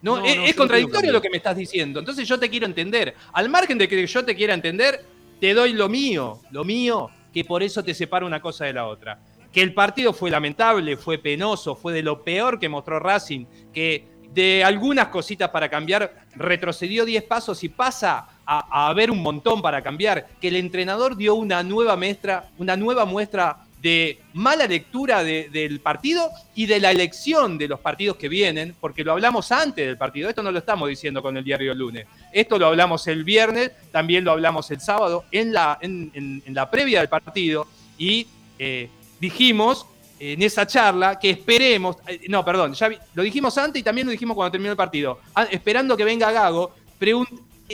No, 0.00 0.24
es, 0.24 0.54
contradictorio 0.56 1.12
lo 1.12 1.22
que 1.22 1.30
me 1.30 1.36
estás 1.36 1.56
diciendo. 1.56 2.00
Entonces 2.00 2.26
yo 2.26 2.38
te 2.38 2.50
quiero 2.50 2.66
entender. 2.66 3.14
Al 3.32 3.48
margen 3.48 3.78
de 3.78 3.88
que 3.88 4.04
yo 4.04 4.24
te 4.24 4.34
quiera 4.34 4.54
entender, 4.54 5.04
te 5.40 5.54
doy 5.54 5.72
lo 5.74 5.88
mío, 5.88 6.40
lo 6.50 6.64
mío, 6.64 7.08
que 7.32 7.44
por 7.44 7.62
eso 7.62 7.82
te 7.82 7.94
separa 7.94 8.26
una 8.26 8.40
cosa 8.40 8.64
de 8.64 8.72
la 8.72 8.86
otra. 8.86 9.18
Que 9.52 9.62
el 9.62 9.74
partido 9.74 10.12
fue 10.12 10.30
lamentable, 10.30 10.96
fue 10.96 11.18
penoso, 11.18 11.74
fue 11.74 11.92
de 11.92 12.02
lo 12.02 12.22
peor 12.22 12.58
que 12.58 12.68
mostró 12.68 12.98
Racing, 12.98 13.44
que 13.72 14.06
de 14.32 14.64
algunas 14.64 15.08
cositas 15.08 15.50
para 15.50 15.68
cambiar 15.68 16.24
retrocedió 16.34 17.04
10 17.04 17.24
pasos 17.24 17.62
y 17.64 17.68
pasa 17.68 18.28
a, 18.46 18.88
haber 18.88 19.10
un 19.10 19.22
montón 19.22 19.60
para 19.62 19.82
cambiar, 19.82 20.26
que 20.40 20.48
el 20.48 20.56
entrenador 20.56 21.16
dio 21.16 21.34
una 21.34 21.62
nueva 21.62 21.96
muestra, 21.96 22.50
una 22.58 22.76
nueva 22.76 23.04
muestra 23.04 23.61
de 23.82 24.20
mala 24.34 24.66
lectura 24.66 25.24
del 25.24 25.80
partido 25.80 26.30
y 26.54 26.66
de 26.66 26.78
la 26.78 26.92
elección 26.92 27.58
de 27.58 27.66
los 27.66 27.80
partidos 27.80 28.16
que 28.16 28.28
vienen, 28.28 28.76
porque 28.80 29.02
lo 29.02 29.10
hablamos 29.10 29.50
antes 29.50 29.84
del 29.84 29.98
partido, 29.98 30.28
esto 30.28 30.42
no 30.42 30.52
lo 30.52 30.60
estamos 30.60 30.88
diciendo 30.88 31.20
con 31.20 31.36
el 31.36 31.42
diario 31.42 31.72
el 31.72 31.78
lunes, 31.78 32.06
esto 32.32 32.60
lo 32.60 32.66
hablamos 32.66 33.08
el 33.08 33.24
viernes, 33.24 33.72
también 33.90 34.24
lo 34.24 34.30
hablamos 34.30 34.70
el 34.70 34.80
sábado 34.80 35.24
en 35.32 35.52
la, 35.52 35.78
en, 35.80 36.42
la 36.46 36.70
previa 36.70 37.00
del 37.00 37.08
partido 37.08 37.66
y 37.98 38.28
eh, 38.56 38.88
dijimos 39.18 39.86
en 40.20 40.40
esa 40.42 40.64
charla 40.64 41.18
que 41.18 41.30
esperemos, 41.30 41.96
eh, 42.06 42.20
no, 42.28 42.44
perdón, 42.44 42.74
ya 42.74 42.88
lo 43.14 43.22
dijimos 43.24 43.58
antes 43.58 43.80
y 43.80 43.82
también 43.82 44.06
lo 44.06 44.12
dijimos 44.12 44.36
cuando 44.36 44.52
terminó 44.52 44.70
el 44.70 44.76
partido, 44.76 45.18
esperando 45.50 45.96
que 45.96 46.04
venga 46.04 46.30
Gago, 46.30 46.72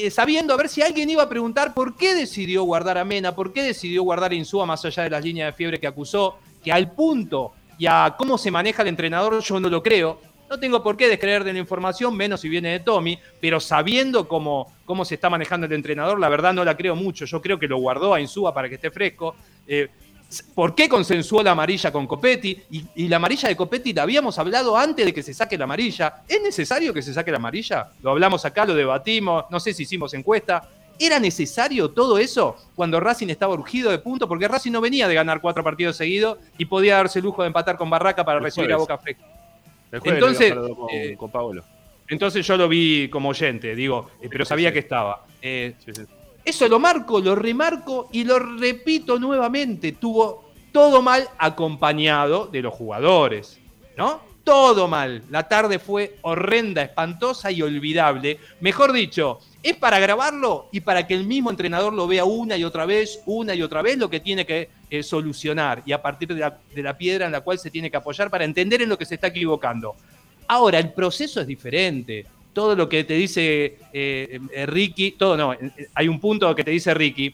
eh, 0.06 0.10
sabiendo 0.10 0.52
a 0.52 0.56
ver 0.56 0.68
si 0.68 0.82
alguien 0.82 1.10
iba 1.10 1.22
a 1.22 1.28
preguntar 1.28 1.74
por 1.74 1.96
qué 1.96 2.14
decidió 2.14 2.64
guardar 2.64 2.98
a 2.98 3.04
Mena, 3.04 3.34
por 3.34 3.52
qué 3.52 3.62
decidió 3.62 4.02
guardar 4.02 4.32
a 4.32 4.34
Insúa 4.34 4.66
más 4.66 4.84
allá 4.84 5.02
de 5.04 5.10
las 5.10 5.24
líneas 5.24 5.48
de 5.48 5.56
fiebre 5.56 5.80
que 5.80 5.86
acusó, 5.86 6.38
que 6.62 6.72
al 6.72 6.92
punto 6.92 7.52
y 7.78 7.86
a 7.86 8.14
cómo 8.18 8.38
se 8.38 8.50
maneja 8.50 8.82
el 8.82 8.88
entrenador 8.88 9.40
yo 9.40 9.60
no 9.60 9.68
lo 9.68 9.82
creo. 9.82 10.20
No 10.50 10.58
tengo 10.58 10.82
por 10.82 10.96
qué 10.96 11.08
descreer 11.08 11.44
de 11.44 11.52
la 11.52 11.58
información, 11.58 12.16
menos 12.16 12.40
si 12.40 12.48
viene 12.48 12.70
de 12.70 12.80
Tommy, 12.80 13.18
pero 13.38 13.60
sabiendo 13.60 14.26
cómo, 14.26 14.72
cómo 14.86 15.04
se 15.04 15.16
está 15.16 15.28
manejando 15.28 15.66
el 15.66 15.72
entrenador, 15.74 16.18
la 16.18 16.30
verdad 16.30 16.54
no 16.54 16.64
la 16.64 16.74
creo 16.74 16.96
mucho. 16.96 17.26
Yo 17.26 17.42
creo 17.42 17.58
que 17.58 17.68
lo 17.68 17.76
guardó 17.76 18.14
a 18.14 18.20
Insúa 18.20 18.54
para 18.54 18.68
que 18.68 18.76
esté 18.76 18.90
fresco. 18.90 19.36
Eh, 19.66 19.88
¿Por 20.54 20.74
qué 20.74 20.88
consensuó 20.88 21.42
la 21.42 21.52
amarilla 21.52 21.90
con 21.90 22.06
Copetti? 22.06 22.62
Y, 22.94 23.08
la 23.08 23.16
amarilla 23.16 23.48
de 23.48 23.56
Copetti 23.56 23.94
la 23.94 24.02
habíamos 24.02 24.38
hablado 24.38 24.76
antes 24.76 25.06
de 25.06 25.14
que 25.14 25.22
se 25.22 25.32
saque 25.32 25.56
la 25.56 25.64
amarilla. 25.64 26.22
¿Es 26.28 26.42
necesario 26.42 26.92
que 26.92 27.00
se 27.00 27.14
saque 27.14 27.30
la 27.30 27.38
amarilla? 27.38 27.92
Lo 28.02 28.10
hablamos 28.10 28.44
acá, 28.44 28.66
lo 28.66 28.74
debatimos, 28.74 29.46
no 29.50 29.58
sé 29.58 29.72
si 29.72 29.84
hicimos 29.84 30.12
encuesta. 30.12 30.68
¿Era 30.98 31.18
necesario 31.18 31.90
todo 31.90 32.18
eso 32.18 32.56
cuando 32.74 33.00
Racing 33.00 33.28
estaba 33.28 33.54
urgido 33.54 33.90
de 33.90 33.98
punto? 34.00 34.28
Porque 34.28 34.48
Racing 34.48 34.72
no 34.72 34.80
venía 34.80 35.08
de 35.08 35.14
ganar 35.14 35.40
cuatro 35.40 35.64
partidos 35.64 35.96
seguidos 35.96 36.38
y 36.58 36.66
podía 36.66 36.96
darse 36.96 37.20
el 37.20 37.24
lujo 37.24 37.42
de 37.42 37.48
empatar 37.48 37.78
con 37.78 37.88
Barraca 37.88 38.24
para 38.24 38.40
recibir 38.40 38.72
a 38.72 38.76
Boca 38.76 38.98
Fresca. 38.98 39.24
Entonces, 39.92 40.52
eh, 40.92 41.16
con, 41.16 41.30
entonces 42.08 42.46
yo 42.46 42.56
lo 42.56 42.68
vi 42.68 43.08
como 43.08 43.30
oyente, 43.30 43.74
digo, 43.74 44.10
eh, 44.20 44.28
pero 44.30 44.44
sabía 44.44 44.72
que 44.72 44.80
estaba. 44.80 45.24
Eh, 45.40 45.74
eso 46.44 46.68
lo 46.68 46.78
marco, 46.78 47.20
lo 47.20 47.34
remarco 47.34 48.08
y 48.12 48.24
lo 48.24 48.38
repito 48.38 49.18
nuevamente. 49.18 49.92
Tuvo 49.92 50.48
todo 50.72 51.02
mal 51.02 51.28
acompañado 51.38 52.46
de 52.46 52.62
los 52.62 52.74
jugadores, 52.74 53.58
¿no? 53.96 54.20
Todo 54.44 54.88
mal. 54.88 55.22
La 55.28 55.46
tarde 55.46 55.78
fue 55.78 56.16
horrenda, 56.22 56.82
espantosa 56.82 57.50
y 57.50 57.60
olvidable. 57.60 58.38
Mejor 58.60 58.92
dicho, 58.92 59.40
es 59.62 59.76
para 59.76 59.98
grabarlo 59.98 60.68
y 60.72 60.80
para 60.80 61.06
que 61.06 61.14
el 61.14 61.26
mismo 61.26 61.50
entrenador 61.50 61.92
lo 61.92 62.06
vea 62.06 62.24
una 62.24 62.56
y 62.56 62.64
otra 62.64 62.86
vez, 62.86 63.20
una 63.26 63.54
y 63.54 63.62
otra 63.62 63.82
vez 63.82 63.98
lo 63.98 64.08
que 64.08 64.20
tiene 64.20 64.46
que 64.46 64.70
eh, 64.88 65.02
solucionar 65.02 65.82
y 65.84 65.92
a 65.92 66.00
partir 66.00 66.28
de 66.28 66.40
la, 66.40 66.58
de 66.74 66.82
la 66.82 66.96
piedra 66.96 67.26
en 67.26 67.32
la 67.32 67.42
cual 67.42 67.58
se 67.58 67.70
tiene 67.70 67.90
que 67.90 67.98
apoyar 67.98 68.30
para 68.30 68.44
entender 68.44 68.80
en 68.80 68.88
lo 68.88 68.96
que 68.96 69.04
se 69.04 69.16
está 69.16 69.26
equivocando. 69.26 69.96
Ahora, 70.46 70.78
el 70.78 70.94
proceso 70.94 71.42
es 71.42 71.46
diferente 71.46 72.24
todo 72.58 72.74
lo 72.74 72.88
que 72.88 73.04
te 73.04 73.14
dice 73.14 73.78
eh, 73.92 74.40
eh, 74.52 74.66
Ricky, 74.66 75.12
todo 75.12 75.36
no, 75.36 75.52
eh, 75.52 75.70
hay 75.94 76.08
un 76.08 76.18
punto 76.18 76.52
que 76.56 76.64
te 76.64 76.72
dice 76.72 76.92
Ricky, 76.92 77.32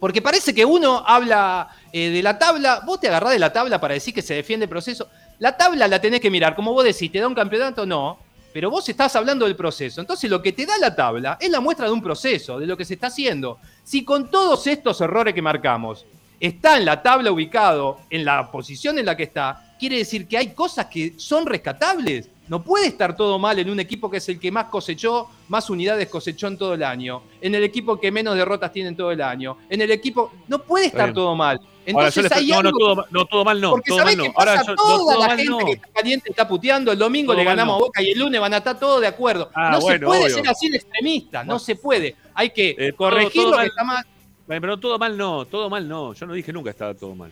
porque 0.00 0.20
parece 0.20 0.52
que 0.52 0.64
uno 0.64 1.04
habla 1.06 1.68
de 1.92 2.20
la 2.20 2.36
tabla, 2.36 2.80
vos 2.84 2.98
te 2.98 3.06
agarrás 3.06 3.30
de 3.30 3.38
la 3.38 3.52
tabla 3.52 3.80
para 3.80 3.94
decir 3.94 4.12
que 4.12 4.22
se 4.22 4.34
defiende 4.34 4.64
el 4.64 4.68
proceso, 4.68 5.06
la 5.38 5.56
tabla 5.56 5.86
la 5.86 6.00
tenés 6.00 6.18
que 6.18 6.32
mirar, 6.32 6.56
como 6.56 6.72
vos 6.72 6.82
decís, 6.82 7.12
¿te 7.12 7.20
da 7.20 7.28
un 7.28 7.34
campeonato? 7.36 7.86
No, 7.86 8.18
pero 8.52 8.72
vos 8.72 8.88
estás 8.88 9.14
hablando 9.14 9.44
del 9.44 9.54
proceso, 9.54 10.00
entonces 10.00 10.28
lo 10.28 10.42
que 10.42 10.50
te 10.50 10.66
da 10.66 10.76
la 10.78 10.96
tabla 10.96 11.38
es 11.40 11.48
la 11.48 11.60
muestra 11.60 11.86
de 11.86 11.92
un 11.92 12.02
proceso, 12.02 12.58
de 12.58 12.66
lo 12.66 12.76
que 12.76 12.84
se 12.84 12.94
está 12.94 13.06
haciendo. 13.06 13.58
Si 13.84 14.04
con 14.04 14.32
todos 14.32 14.66
estos 14.66 15.00
errores 15.00 15.32
que 15.32 15.42
marcamos 15.42 16.06
está 16.40 16.76
en 16.76 16.86
la 16.86 17.00
tabla 17.02 17.30
ubicado 17.30 18.00
en 18.10 18.24
la 18.24 18.50
posición 18.50 18.98
en 18.98 19.06
la 19.06 19.16
que 19.16 19.22
está, 19.22 19.76
quiere 19.78 19.98
decir 19.98 20.26
que 20.26 20.38
hay 20.38 20.48
cosas 20.54 20.86
que 20.86 21.14
son 21.18 21.46
rescatables. 21.46 22.28
No 22.50 22.64
puede 22.64 22.88
estar 22.88 23.14
todo 23.14 23.38
mal 23.38 23.56
en 23.60 23.70
un 23.70 23.78
equipo 23.78 24.10
que 24.10 24.16
es 24.16 24.28
el 24.28 24.40
que 24.40 24.50
más 24.50 24.64
cosechó, 24.64 25.28
más 25.46 25.70
unidades 25.70 26.08
cosechó 26.08 26.48
en 26.48 26.58
todo 26.58 26.74
el 26.74 26.82
año, 26.82 27.22
en 27.40 27.54
el 27.54 27.62
equipo 27.62 28.00
que 28.00 28.10
menos 28.10 28.34
derrotas 28.34 28.72
tiene 28.72 28.88
en 28.88 28.96
todo 28.96 29.12
el 29.12 29.22
año, 29.22 29.56
en 29.68 29.80
el 29.80 29.92
equipo... 29.92 30.32
No 30.48 30.60
puede 30.60 30.86
estar 30.86 31.12
todo 31.12 31.36
mal. 31.36 31.60
Entonces 31.86 32.28
no, 32.48 32.60
no, 32.64 32.72
todo, 32.72 33.06
no, 33.08 33.24
todo 33.26 33.44
mal 33.44 33.60
no. 33.60 33.70
Porque 33.70 33.90
todo 33.90 34.04
mal 34.04 34.16
no. 34.16 34.24
Ahora, 34.34 34.64
toda 34.64 35.28
la 35.28 35.36
gente 35.36 35.64
que 35.64 35.72
está 35.74 35.88
caliente 35.94 36.30
está 36.30 36.48
puteando, 36.48 36.90
el 36.90 36.98
domingo 36.98 37.32
le 37.34 37.44
ganamos 37.44 37.76
a 37.76 37.78
Boca 37.78 38.02
y 38.02 38.10
el 38.10 38.18
lunes 38.18 38.40
van 38.40 38.52
a 38.52 38.56
estar 38.56 38.76
todos 38.76 39.00
de 39.00 39.06
acuerdo. 39.06 39.48
Ah, 39.54 39.70
no 39.70 39.80
se 39.80 40.00
puede 40.00 40.28
ser 40.30 40.48
así 40.48 40.68
de 40.70 40.78
extremista, 40.78 41.44
no 41.44 41.60
se 41.60 41.76
puede. 41.76 42.16
Hay 42.34 42.50
que 42.50 42.74
eh, 42.76 42.92
corregir 42.94 43.44
lo 43.44 43.58
que 43.58 43.66
está 43.66 43.84
mal. 43.84 44.04
Pero 44.48 44.76
todo 44.76 44.98
mal 44.98 45.16
no, 45.16 45.44
todo 45.44 45.70
mal 45.70 45.88
no. 45.88 46.14
Yo 46.14 46.26
no 46.26 46.32
dije 46.34 46.52
nunca 46.52 46.70
estaba 46.70 46.94
todo 46.94 47.14
mal. 47.14 47.30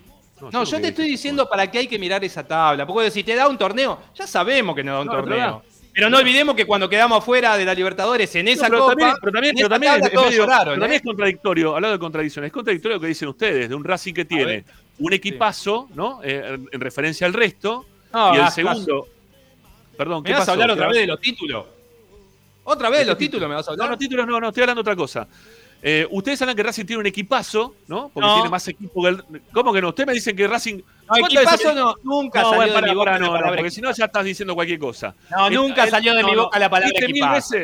No, 0.52 0.64
yo, 0.64 0.80
te 0.80 0.88
estoy 0.88 1.06
diciendo 1.06 1.48
para 1.48 1.70
qué 1.70 1.78
hay 1.78 1.86
que 1.86 1.98
mirar 1.98 2.24
esa 2.24 2.46
tabla. 2.46 2.86
Porque 2.86 3.10
si 3.10 3.24
te 3.24 3.34
da 3.34 3.48
un 3.48 3.58
torneo, 3.58 3.98
ya 4.14 4.26
sabemos 4.26 4.74
que 4.74 4.84
no 4.84 4.94
da 4.94 5.00
un 5.00 5.08
torneo. 5.08 5.62
Pero 5.92 6.10
no 6.10 6.18
olvidemos 6.18 6.54
que 6.54 6.64
cuando 6.64 6.88
quedamos 6.88 7.24
fuera 7.24 7.56
de 7.56 7.64
la 7.64 7.74
Libertadores 7.74 8.32
en 8.36 8.46
esa 8.46 8.66
pero 8.68 8.78
copa. 8.80 8.90
También, 8.90 9.14
pero 9.20 9.32
también, 9.32 9.54
pero 9.56 9.68
también, 9.68 9.94
es, 9.94 10.46
también 10.46 10.92
¿eh? 10.92 10.96
es 10.96 11.02
contradictorio, 11.02 11.74
hablando 11.74 11.92
de 11.94 11.98
contradicciones, 11.98 12.48
es 12.48 12.52
contradictorio 12.52 12.96
lo 12.98 13.00
que 13.00 13.08
dicen 13.08 13.28
ustedes, 13.28 13.68
de 13.68 13.74
un 13.74 13.82
Racing 13.82 14.14
que 14.14 14.24
tiene 14.24 14.64
un 14.98 15.12
equipazo, 15.12 15.88
¿no? 15.94 16.20
Eh, 16.22 16.56
en 16.70 16.80
referencia 16.80 17.26
al 17.26 17.32
resto. 17.32 17.84
y 18.14 18.36
el 18.36 18.48
segundo. 18.50 19.08
Perdón, 19.96 20.22
¿qué 20.22 20.32
¿Me 20.32 20.38
vas 20.38 20.48
a 20.48 20.52
hablar 20.52 20.70
otra 20.70 20.86
vez 20.86 20.98
de 20.98 21.06
los 21.08 21.20
títulos? 21.20 21.66
¿Otra 22.62 22.90
vez 22.90 23.00
de 23.00 23.06
los 23.06 23.18
títulos 23.18 23.48
me 23.48 23.56
vas 23.56 23.66
a 23.66 23.72
hablar? 23.72 23.86
No, 23.86 23.90
los 23.90 23.98
títulos 23.98 24.26
no, 24.26 24.40
no, 24.40 24.48
estoy 24.48 24.62
hablando 24.62 24.82
de 24.82 24.90
otra 24.90 24.96
cosa. 24.96 25.26
Eh, 25.80 26.06
ustedes 26.10 26.38
saben 26.40 26.56
que 26.56 26.62
Racing 26.64 26.84
tiene 26.86 27.00
un 27.00 27.06
equipazo, 27.06 27.74
¿no? 27.86 28.10
Porque 28.12 28.28
tiene 28.34 28.48
más 28.48 28.66
equipo 28.66 29.02
que 29.02 29.08
el. 29.10 29.22
¿Cómo 29.52 29.72
que 29.72 29.80
no? 29.80 29.90
Ustedes 29.90 30.06
me 30.08 30.12
dicen 30.12 30.34
que 30.36 30.48
Racing. 30.48 30.80
No, 31.08 31.16
equipazo 31.26 31.72
no, 31.72 31.94
nunca 32.02 32.42
no, 32.42 32.50
salió 32.50 32.74
para, 32.74 32.86
de 32.86 32.92
mi 32.92 32.98
boca 32.98 33.18
no, 33.18 33.32
porque 33.54 33.70
si 33.70 33.80
no 33.80 33.92
ya 33.92 34.06
estás 34.06 34.24
diciendo 34.24 34.54
cualquier 34.54 34.78
cosa. 34.80 35.14
No, 35.30 35.46
El- 35.46 35.54
nunca 35.54 35.84
el- 35.84 35.90
salió 35.90 36.14
de 36.14 36.24
mi 36.24 36.34
boca 36.34 36.58
la 36.58 36.68
palabra 36.68 36.90
Viste 36.92 37.06
mil 37.06 37.22
equipazo. 37.22 37.54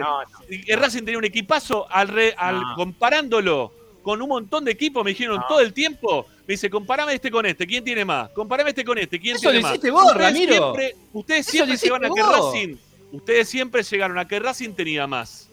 veces 0.48 0.64
que 0.64 0.76
Racing 0.76 1.00
tenía 1.00 1.18
un 1.18 1.24
equipazo 1.24 1.86
al, 1.90 2.08
re- 2.08 2.34
al 2.38 2.62
comparándolo 2.76 3.72
con 4.02 4.22
un 4.22 4.28
montón 4.28 4.64
de 4.64 4.70
equipos, 4.70 5.02
me 5.04 5.10
dijeron 5.10 5.42
todo 5.48 5.60
el 5.60 5.72
tiempo. 5.72 6.26
Me 6.46 6.52
dice, 6.54 6.68
comparame 6.70 7.14
este 7.14 7.30
con 7.30 7.44
este, 7.46 7.66
¿quién 7.66 7.82
tiene 7.82 8.04
más? 8.04 8.28
Comparame 8.30 8.70
este 8.70 8.84
con 8.84 8.96
este, 8.98 9.18
¿quién 9.18 9.36
Eso 9.36 9.42
tiene 9.50 9.56
lo 9.58 9.62
más? 9.62 9.72
hiciste 9.72 9.90
vos, 9.90 10.04
Ustedes 10.04 10.22
Ramiro. 10.22 10.52
Siempre, 10.54 10.96
ustedes 11.12 11.46
siempre 11.46 11.74
hiciste 11.74 11.86
llegaron 11.94 12.12
a 12.12 12.14
que. 12.14 12.22
Racing. 12.22 12.76
Ustedes 13.12 13.48
siempre 13.48 13.82
llegaron 13.82 14.18
a 14.18 14.28
que 14.28 14.38
Racing 14.38 14.72
tenía 14.74 15.06
más. 15.06 15.48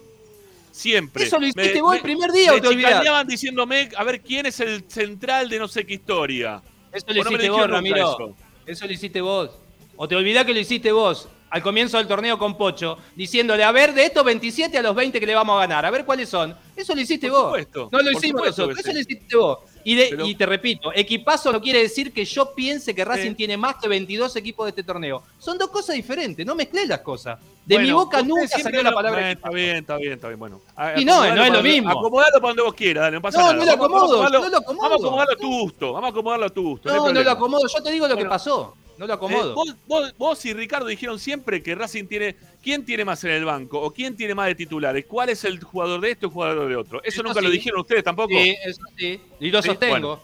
Siempre. 0.71 1.25
Eso 1.25 1.39
lo 1.39 1.47
hiciste 1.47 1.81
vos 1.81 1.95
el 1.95 2.01
primer 2.01 2.31
día, 2.31 2.53
me 2.53 2.59
¿o 2.59 2.61
te 2.61 3.25
diciéndome 3.27 3.89
a 3.95 4.03
ver 4.03 4.21
quién 4.21 4.45
es 4.45 4.59
el 4.59 4.85
central 4.87 5.49
de 5.49 5.59
no 5.59 5.67
sé 5.67 5.85
qué 5.85 5.95
historia. 5.95 6.61
Eso 6.91 7.05
lo 7.09 7.23
no 7.23 7.29
hiciste 7.29 7.49
vos, 7.49 7.69
Ramiro. 7.69 7.97
eso. 7.97 8.35
Eso 8.65 8.85
lo 8.87 8.93
hiciste 8.93 9.21
vos. 9.21 9.51
O 9.97 10.07
te 10.07 10.15
olvidás 10.15 10.45
que 10.45 10.53
lo 10.53 10.59
hiciste 10.59 10.91
vos 10.91 11.27
al 11.51 11.61
comienzo 11.61 11.97
del 11.97 12.07
torneo 12.07 12.39
con 12.39 12.57
Pocho, 12.57 12.97
diciéndole, 13.13 13.63
a 13.63 13.71
ver, 13.73 13.93
de 13.93 14.05
estos 14.05 14.23
27 14.23 14.77
a 14.77 14.81
los 14.81 14.95
20 14.95 15.19
que 15.19 15.25
le 15.25 15.35
vamos 15.35 15.57
a 15.57 15.59
ganar, 15.59 15.85
a 15.85 15.91
ver 15.91 16.05
cuáles 16.05 16.29
son. 16.29 16.55
Eso 16.75 16.95
lo 16.95 17.01
hiciste 17.01 17.27
Por 17.27 17.37
vos. 17.37 17.45
supuesto, 17.47 17.89
no 17.91 18.01
lo 18.01 18.11
hicimos 18.11 18.45
nosotros, 18.45 18.79
eso 18.79 18.93
lo 18.93 18.99
hiciste 18.99 19.35
vos. 19.35 19.59
Y, 19.83 19.95
de- 19.95 20.07
Pero- 20.11 20.25
y 20.25 20.35
te 20.35 20.45
repito, 20.45 20.91
equipazo 20.93 21.51
no 21.51 21.61
quiere 21.61 21.79
decir 21.81 22.13
que 22.13 22.25
yo 22.25 22.53
piense 22.53 22.93
que 22.95 23.03
Racing 23.05 23.35
tiene 23.35 23.57
más 23.57 23.75
que 23.75 23.87
22 23.87 24.35
equipos 24.35 24.65
de 24.65 24.69
este 24.71 24.83
torneo. 24.83 25.23
Son 25.39 25.57
dos 25.57 25.69
cosas 25.69 25.95
diferentes, 25.95 26.45
no 26.45 26.55
mezclé 26.55 26.85
las 26.85 26.99
cosas. 27.01 27.39
De 27.65 27.77
mi 27.79 27.91
boca 27.91 28.21
nunca 28.23 28.47
salió 28.47 28.81
la 28.81 28.91
palabra 28.91 29.29
Eh. 29.29 29.33
Está 29.33 29.49
bien, 29.49 29.77
está 29.77 29.95
bien, 29.97 30.13
está 30.13 30.27
bien. 30.27 30.39
Bueno, 30.39 30.61
a- 30.75 30.99
Y 30.99 31.05
no, 31.05 31.23
no 31.35 31.43
es 31.45 31.53
lo 31.53 31.61
mismo. 31.63 31.91
Acomodalo 31.91 32.33
para 32.41 32.47
donde 32.47 32.63
vos 32.63 32.73
quieras, 32.73 33.03
dale, 33.03 33.15
no 33.17 33.21
pasa 33.21 33.37
No, 33.39 33.43
nada. 33.45 33.53
no 33.57 33.65
lo 33.65 33.71
Vamos- 33.77 33.79
vamos 33.81 34.01
a 34.01 34.05
acomodo, 34.05 34.23
no 34.41 34.49
lo 34.49 34.57
acomodo. 34.57 34.81
Vamos 34.81 34.91
a 34.91 34.95
acomodarlo 35.05 35.33
a 35.33 35.37
tu 35.37 35.47
gusto, 35.61 35.93
vamos 35.93 36.07
a 36.07 36.11
acomodarlo 36.11 36.45
a 36.45 36.49
tu 36.49 36.63
gusto. 36.63 36.89
No, 36.89 37.13
no 37.13 37.23
lo 37.23 37.31
acomodo, 37.31 37.67
yo 37.67 37.83
te 37.83 37.91
digo 37.91 38.07
lo 38.07 38.17
que 38.17 38.25
pasó. 38.25 38.75
No 39.01 39.07
lo 39.07 39.13
Eh, 39.13 39.15
acomodo. 39.15 39.55
vos, 39.55 39.75
vos- 39.87 40.13
vos 40.15 40.45
y 40.45 40.53
Ricardo 40.53 40.85
dijeron 40.85 41.17
siempre 41.17 41.63
que 41.63 41.73
Racing 41.73 42.05
tiene. 42.05 42.35
¿Quién 42.61 42.85
tiene 42.85 43.03
más 43.03 43.23
en 43.23 43.31
el 43.31 43.43
banco? 43.45 43.81
¿O 43.81 43.91
quién 43.91 44.15
tiene 44.15 44.35
más 44.35 44.45
de 44.45 44.53
titulares? 44.53 45.05
¿Cuál 45.07 45.29
es 45.29 45.43
el 45.43 45.59
jugador 45.63 45.99
de 46.01 46.11
este 46.11 46.27
o 46.27 46.29
el 46.29 46.33
jugador 46.33 46.69
de 46.69 46.75
otro? 46.75 46.99
Eso, 46.99 47.07
Eso 47.21 47.23
nunca 47.23 47.41
lo 47.41 47.49
dijeron 47.49 47.79
ustedes 47.81 48.03
tampoco. 48.03 48.29
Sí, 48.29 48.55
eso 48.63 48.81
sí. 48.95 49.19
Y 49.39 49.49
lo 49.49 49.59
Sí, 49.63 49.69
sostengo. 49.69 49.91
bueno. 50.17 50.23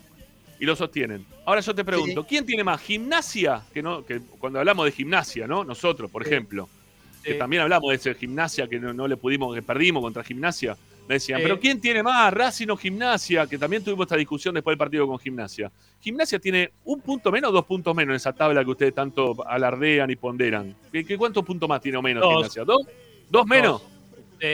Y 0.60 0.66
lo 0.66 0.76
sostienen. 0.76 1.26
Ahora 1.44 1.62
yo 1.62 1.74
te 1.74 1.84
pregunto, 1.84 2.24
¿quién 2.28 2.46
tiene 2.46 2.64
más? 2.64 2.80
¿Gimnasia? 2.82 3.64
Que 3.74 3.82
no, 3.82 4.06
que 4.06 4.20
cuando 4.40 4.60
hablamos 4.60 4.86
de 4.86 4.92
gimnasia, 4.92 5.48
¿no? 5.48 5.64
Nosotros, 5.64 6.12
por 6.12 6.22
ejemplo, 6.26 6.70
que 7.24 7.34
también 7.34 7.64
hablamos 7.64 7.90
de 7.90 7.96
ese 7.96 8.14
gimnasia 8.14 8.68
que 8.68 8.80
no, 8.80 8.94
no 8.94 9.08
le 9.08 9.18
pudimos, 9.18 9.56
que 9.56 9.64
perdimos 9.64 10.04
contra 10.04 10.24
gimnasia. 10.24 10.78
Me 11.08 11.16
decían, 11.16 11.40
pero 11.42 11.60
¿quién 11.60 11.80
tiene 11.80 12.04
más? 12.04 12.34
Racing 12.34 12.68
o 12.70 12.76
Gimnasia, 12.78 13.48
que 13.48 13.58
también 13.58 13.84
tuvimos 13.84 14.06
esta 14.06 14.18
discusión 14.18 14.54
después 14.54 14.74
del 14.74 14.78
partido 14.78 15.08
con 15.08 15.18
Gimnasia. 15.18 15.72
Gimnasia 16.02 16.38
tiene 16.40 16.72
un 16.84 17.00
punto 17.02 17.32
menos 17.32 17.50
o 17.50 17.54
dos 17.54 17.66
puntos 17.66 17.96
menos 17.96 18.12
en 18.14 18.16
esa 18.18 18.34
tabla 18.34 18.64
que 18.64 18.72
ustedes 18.72 18.94
tanto 18.94 19.36
alardean 19.48 20.10
y 20.12 20.16
ponderan. 20.18 20.76
¿Qué, 20.92 21.06
qué- 21.06 21.18
cuántos 21.18 21.46
puntos 21.46 21.68
más 21.70 21.80
tiene 21.82 21.98
o 21.98 22.02
menos 22.02 22.22
Dos. 22.24 22.34
Gimnasia? 22.34 22.64
¿Dos? 22.66 22.82
¿Dos 23.30 23.46
menos? 23.48 23.82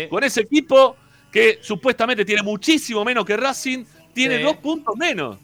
Con 0.10 0.24
ese 0.24 0.42
equipo 0.42 0.96
que 1.32 1.58
supuestamente 1.62 2.24
tiene 2.24 2.44
muchísimo 2.44 3.04
menos 3.04 3.26
que 3.26 3.36
Racing, 3.36 3.84
tiene 4.14 4.40
dos 4.40 4.58
puntos 4.58 4.96
menos. 4.96 5.38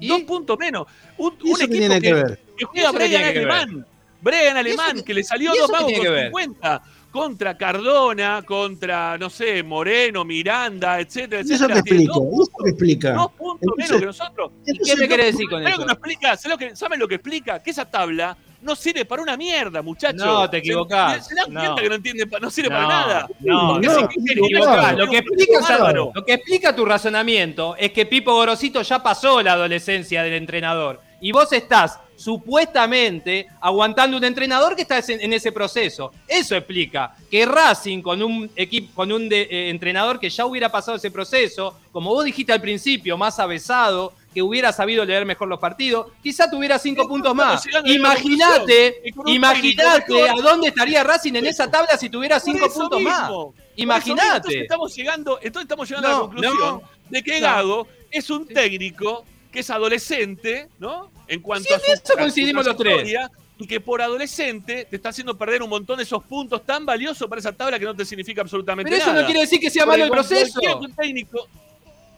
¿Y? 0.00 0.08
Dos 0.08 0.22
puntos 0.22 0.58
menos. 0.58 0.86
Un, 1.18 1.34
¿Y 1.44 1.50
un 1.52 1.62
equipo 1.62 1.70
tiene 1.78 2.00
que, 2.00 2.08
que 2.08 2.14
ver? 2.14 2.40
que 2.58 2.64
juega 2.64 2.82
¿Y 2.82 2.90
eso 2.90 2.92
qué 2.92 2.98
Bregan 2.98 3.22
que 3.32 3.38
alemán. 3.38 3.86
Bregan 4.20 4.56
¿Y 4.56 4.58
alemán, 4.58 4.96
eso 4.96 5.04
que 5.04 5.14
le 5.14 5.22
salió 5.22 5.52
dos 5.54 5.70
tiene 5.86 5.94
con 5.94 6.02
que 6.02 6.08
ver? 6.10 6.26
50 6.26 6.82
contra 7.12 7.56
Cardona, 7.58 8.42
contra, 8.44 9.16
no 9.18 9.28
sé, 9.30 9.62
Moreno, 9.62 10.24
Miranda, 10.24 10.98
etcétera, 10.98 11.42
¿Y 11.42 11.44
eso 11.52 11.66
etcétera. 11.66 11.74
qué 11.76 11.82
Tiene 11.82 12.04
explica? 12.04 12.14
dos, 12.14 12.32
¿Y 12.32 12.42
eso 12.42 12.52
qué 12.64 12.70
explica? 12.70 13.12
dos 13.12 13.32
puntos 13.32 13.60
Entonces- 13.62 13.90
menos 13.90 14.00
que 14.00 14.06
nosotros. 14.06 14.52
¿Y 14.66 14.78
qué 14.78 14.96
me 14.96 15.08
querés 15.08 15.26
decir 15.26 15.48
con 15.50 15.62
¿Sabes 15.62 15.64
lo 15.64 15.68
eso? 15.68 15.78
que 15.78 15.84
nos 15.86 15.92
explica? 15.92 16.36
¿Sabes 16.36 16.50
lo 16.50 16.58
que, 16.58 16.76
¿saben 16.76 16.98
lo 17.00 17.08
que 17.08 17.14
explica? 17.16 17.62
Que 17.62 17.70
esa 17.70 17.84
tabla 17.84 18.36
no 18.62 18.76
sirve 18.76 19.04
para 19.04 19.20
una 19.22 19.36
mierda, 19.36 19.82
muchachos. 19.82 20.24
No, 20.24 20.48
te 20.48 20.56
¿Se- 20.56 20.60
equivocás. 20.60 21.26
¿Se, 21.26 21.34
dan 21.34 21.52
No. 21.52 21.60
cuenta 21.60 21.82
que 21.82 21.88
no 21.88 21.94
entiende? 21.96 22.26
No 22.40 22.48
sirve 22.50 22.68
para 22.70 22.82
No, 22.82 22.88
nada. 22.88 23.28
no, 23.40 23.78
no, 23.80 23.90
si- 23.90 24.06
te 24.06 24.34
Te 24.34 24.40
equivocás. 24.40 24.96
Lo 24.96 25.06
que 25.08 25.18
explica 25.18 25.92
lo 25.92 26.24
que 26.24 26.32
explica 26.34 26.74
tu 26.76 26.84
razonamiento 26.86 27.76
es 27.76 27.92
que 27.92 28.06
Pipo 28.06 28.32
Gorosito 28.32 28.80
ya 28.82 29.02
pasó 29.02 29.42
la 29.42 29.52
adolescencia 29.54 30.22
del 30.22 30.34
entrenador 30.34 31.00
y 31.22 31.32
vos 31.32 31.50
estás 31.52 31.98
supuestamente 32.16 33.46
aguantando 33.60 34.16
un 34.16 34.24
entrenador 34.24 34.76
que 34.76 34.82
está 34.82 34.98
en 35.08 35.32
ese 35.32 35.50
proceso. 35.50 36.12
Eso 36.28 36.54
explica 36.54 37.14
que 37.30 37.46
Racing 37.46 38.02
con 38.02 38.22
un 38.22 38.50
equipo 38.54 38.92
con 38.94 39.10
un 39.10 39.28
de- 39.28 39.42
eh, 39.50 39.70
entrenador 39.70 40.20
que 40.20 40.28
ya 40.28 40.44
hubiera 40.44 40.70
pasado 40.70 40.96
ese 40.98 41.10
proceso, 41.10 41.78
como 41.90 42.10
vos 42.10 42.24
dijiste 42.24 42.52
al 42.52 42.60
principio, 42.60 43.16
más 43.16 43.38
avesado, 43.38 44.12
que 44.34 44.40
hubiera 44.42 44.72
sabido 44.72 45.04
leer 45.04 45.26
mejor 45.26 45.48
los 45.48 45.58
partidos, 45.60 46.06
quizá 46.22 46.50
tuviera 46.50 46.78
cinco 46.78 47.06
puntos 47.06 47.34
más. 47.34 47.64
Imagínate, 47.84 49.02
imagínate 49.26 50.28
a 50.28 50.34
dónde 50.42 50.68
estaría 50.68 51.04
Racing 51.04 51.34
en 51.34 51.46
esa 51.46 51.70
tabla 51.70 51.96
si 51.98 52.08
tuviera 52.08 52.40
cinco 52.40 52.68
puntos 52.72 53.00
más. 53.00 53.28
mismo. 53.28 53.54
Imagínate. 53.76 54.36
Entonces 54.36 54.62
estamos 54.62 54.94
llegando, 54.94 55.38
entonces 55.42 55.62
estamos 55.64 55.88
llegando 55.88 56.08
a 56.08 56.12
la 56.12 56.18
conclusión 56.18 56.56
no, 56.58 56.82
de 57.10 57.22
que 57.22 57.40
no. 57.40 57.46
Gago 57.46 57.88
es 58.10 58.30
un 58.30 58.46
técnico 58.46 59.24
que 59.52 59.60
es 59.60 59.70
adolescente, 59.70 60.68
¿no? 60.78 61.10
En 61.28 61.40
cuanto 61.40 61.68
Sí, 61.68 61.74
a 61.74 61.78
su, 61.78 61.92
eso 61.92 62.14
coincidimos 62.18 62.66
los 62.66 62.76
tres. 62.76 63.14
Y 63.58 63.66
que 63.66 63.80
por 63.80 64.02
adolescente 64.02 64.86
te 64.90 64.96
está 64.96 65.10
haciendo 65.10 65.38
perder 65.38 65.62
un 65.62 65.68
montón 65.70 65.98
de 65.98 66.02
esos 66.02 66.24
puntos 66.24 66.64
tan 66.66 66.84
valiosos 66.84 67.28
para 67.28 67.38
esa 67.38 67.52
tabla 67.52 67.78
que 67.78 67.84
no 67.84 67.94
te 67.94 68.04
significa 68.04 68.40
absolutamente 68.40 68.90
Pero 68.90 69.00
eso 69.00 69.10
nada. 69.10 69.20
no 69.20 69.26
quiere 69.26 69.42
decir 69.42 69.60
que 69.60 69.70
sea 69.70 69.86
malo 69.86 70.04
el 70.04 70.10
proceso. 70.10 70.58
técnico 70.96 71.46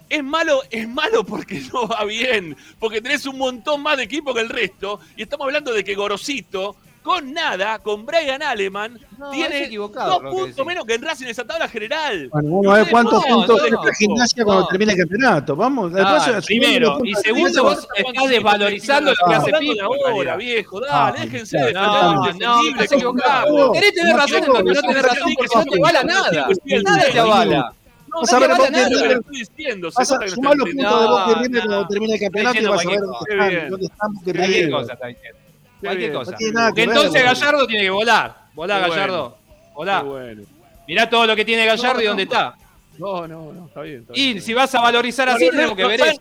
es 0.08 0.22
malo, 0.22 0.62
es 0.70 0.88
malo 0.88 1.24
porque 1.24 1.60
no 1.72 1.88
va 1.88 2.04
bien, 2.04 2.56
porque 2.78 3.00
tenés 3.00 3.26
un 3.26 3.36
montón 3.36 3.82
más 3.82 3.96
de 3.96 4.04
equipo 4.04 4.32
que 4.32 4.40
el 4.40 4.48
resto, 4.48 5.00
y 5.16 5.22
estamos 5.22 5.46
hablando 5.46 5.72
de 5.72 5.82
que 5.82 5.94
Gorosito, 5.94 6.76
con 7.04 7.34
nada, 7.34 7.78
con 7.80 8.06
Brian 8.06 8.42
Aleman, 8.42 8.98
No, 9.18 9.30
tiene 9.30 9.68
dos 9.68 10.22
puntos 10.22 10.66
menos 10.66 10.86
que 10.86 10.94
en 10.94 11.02
Racing 11.02 11.26
en 11.26 11.30
esa 11.32 11.44
tabla 11.44 11.68
general. 11.68 12.30
Bueno, 12.32 12.48
vamos 12.48 12.66
a 12.66 12.78
ver 12.78 12.90
cuántos 12.90 13.12
no, 13.28 13.34
puntos 13.34 13.56
no, 13.58 13.62
tiene 13.62 13.76
no, 13.76 13.84
la 13.84 13.94
gimnasia 13.94 14.44
cuando 14.44 14.66
termine 14.68 14.92
el 14.92 14.98
campeonato. 14.98 15.54
Vamos, 15.54 15.92
subimos 15.92 16.46
primero, 16.46 16.98
y 17.04 17.14
segundo, 17.16 17.62
vos 17.62 17.86
estás 17.94 18.28
desvalorizando 18.30 19.10
lo 19.10 19.16
que 19.28 19.34
hace 19.34 19.50
en 19.50 19.80
ahora, 19.82 20.36
viejo, 20.36 20.80
dale, 20.80 20.92
Ah, 20.94 21.12
déjense 21.20 21.58
de 21.58 21.72
No, 21.74 22.32
no, 22.32 22.68
estás 22.70 22.92
equivocado. 22.92 23.72
Querés 23.72 23.92
tener 23.92 24.16
razón 24.16 24.40
que 24.40 24.48
no 24.48 24.80
tenés 24.80 25.02
razón 25.02 25.32
porque 25.36 25.50
que 25.52 25.58
no 25.58 25.64
te 25.72 25.78
vale 25.80 25.98
a 25.98 26.04
nada. 26.04 26.48
Nada 26.84 27.04
te 27.12 27.20
avala. 27.20 27.72
No, 28.08 28.20
Vas 28.20 28.30
se 28.30 28.36
a 28.36 28.38
ver 28.38 28.50
que 28.50 28.56
River- 28.68 29.08
le 29.08 29.14
estoy 29.14 29.38
diciendo. 29.40 29.90
Vas 29.94 30.10
a 30.10 30.28
sumar 30.28 30.56
los 30.56 30.68
puntos 30.70 30.90
No, 30.90 31.00
de 31.00 31.06
Boca 31.06 31.34
River 31.42 31.64
no. 31.64 31.66
cuando 31.68 31.88
termine 31.88 32.14
el 32.14 32.20
campeonato 32.20 32.58
y 32.60 32.64
vas 32.64 32.86
a 32.86 32.88
ver 32.88 33.68
dónde 33.68 33.86
están, 33.86 34.10
Qué 34.24 34.32
bien. 34.32 34.70
Dónde 35.88 35.88
Cualquier 35.88 36.10
bien. 36.10 36.12
cosa. 36.24 36.30
No 36.52 36.74
que 36.74 36.80
ver, 36.80 36.88
entonces 36.88 37.12
boludo. 37.22 37.34
Gallardo 37.40 37.66
tiene 37.66 37.84
que 37.84 37.90
volar. 37.90 38.36
Volá, 38.54 38.74
Qué 38.74 38.80
bueno. 38.80 38.94
Gallardo. 38.94 39.38
Volá. 39.74 40.02
Bueno. 40.02 40.42
Mirá 40.86 41.08
todo 41.10 41.26
lo 41.26 41.34
que 41.36 41.44
tiene 41.44 41.64
Gallardo 41.66 42.00
y 42.00 42.04
No, 42.04 42.10
dónde 42.10 42.26
no. 42.26 42.32
está. 42.32 42.54
No, 42.98 43.26
no, 43.26 43.52
no, 43.52 43.66
está 43.66 43.82
bien. 43.82 44.00
está 44.02 44.12
bien. 44.12 44.36
Y 44.38 44.40
si 44.40 44.54
vas 44.54 44.74
a 44.74 44.80
valorizar 44.80 45.28
así, 45.28 45.50
tenemos 45.50 45.76
que 45.76 45.84
ver 45.84 45.98
¿saben- 46.00 46.12
eso. 46.14 46.20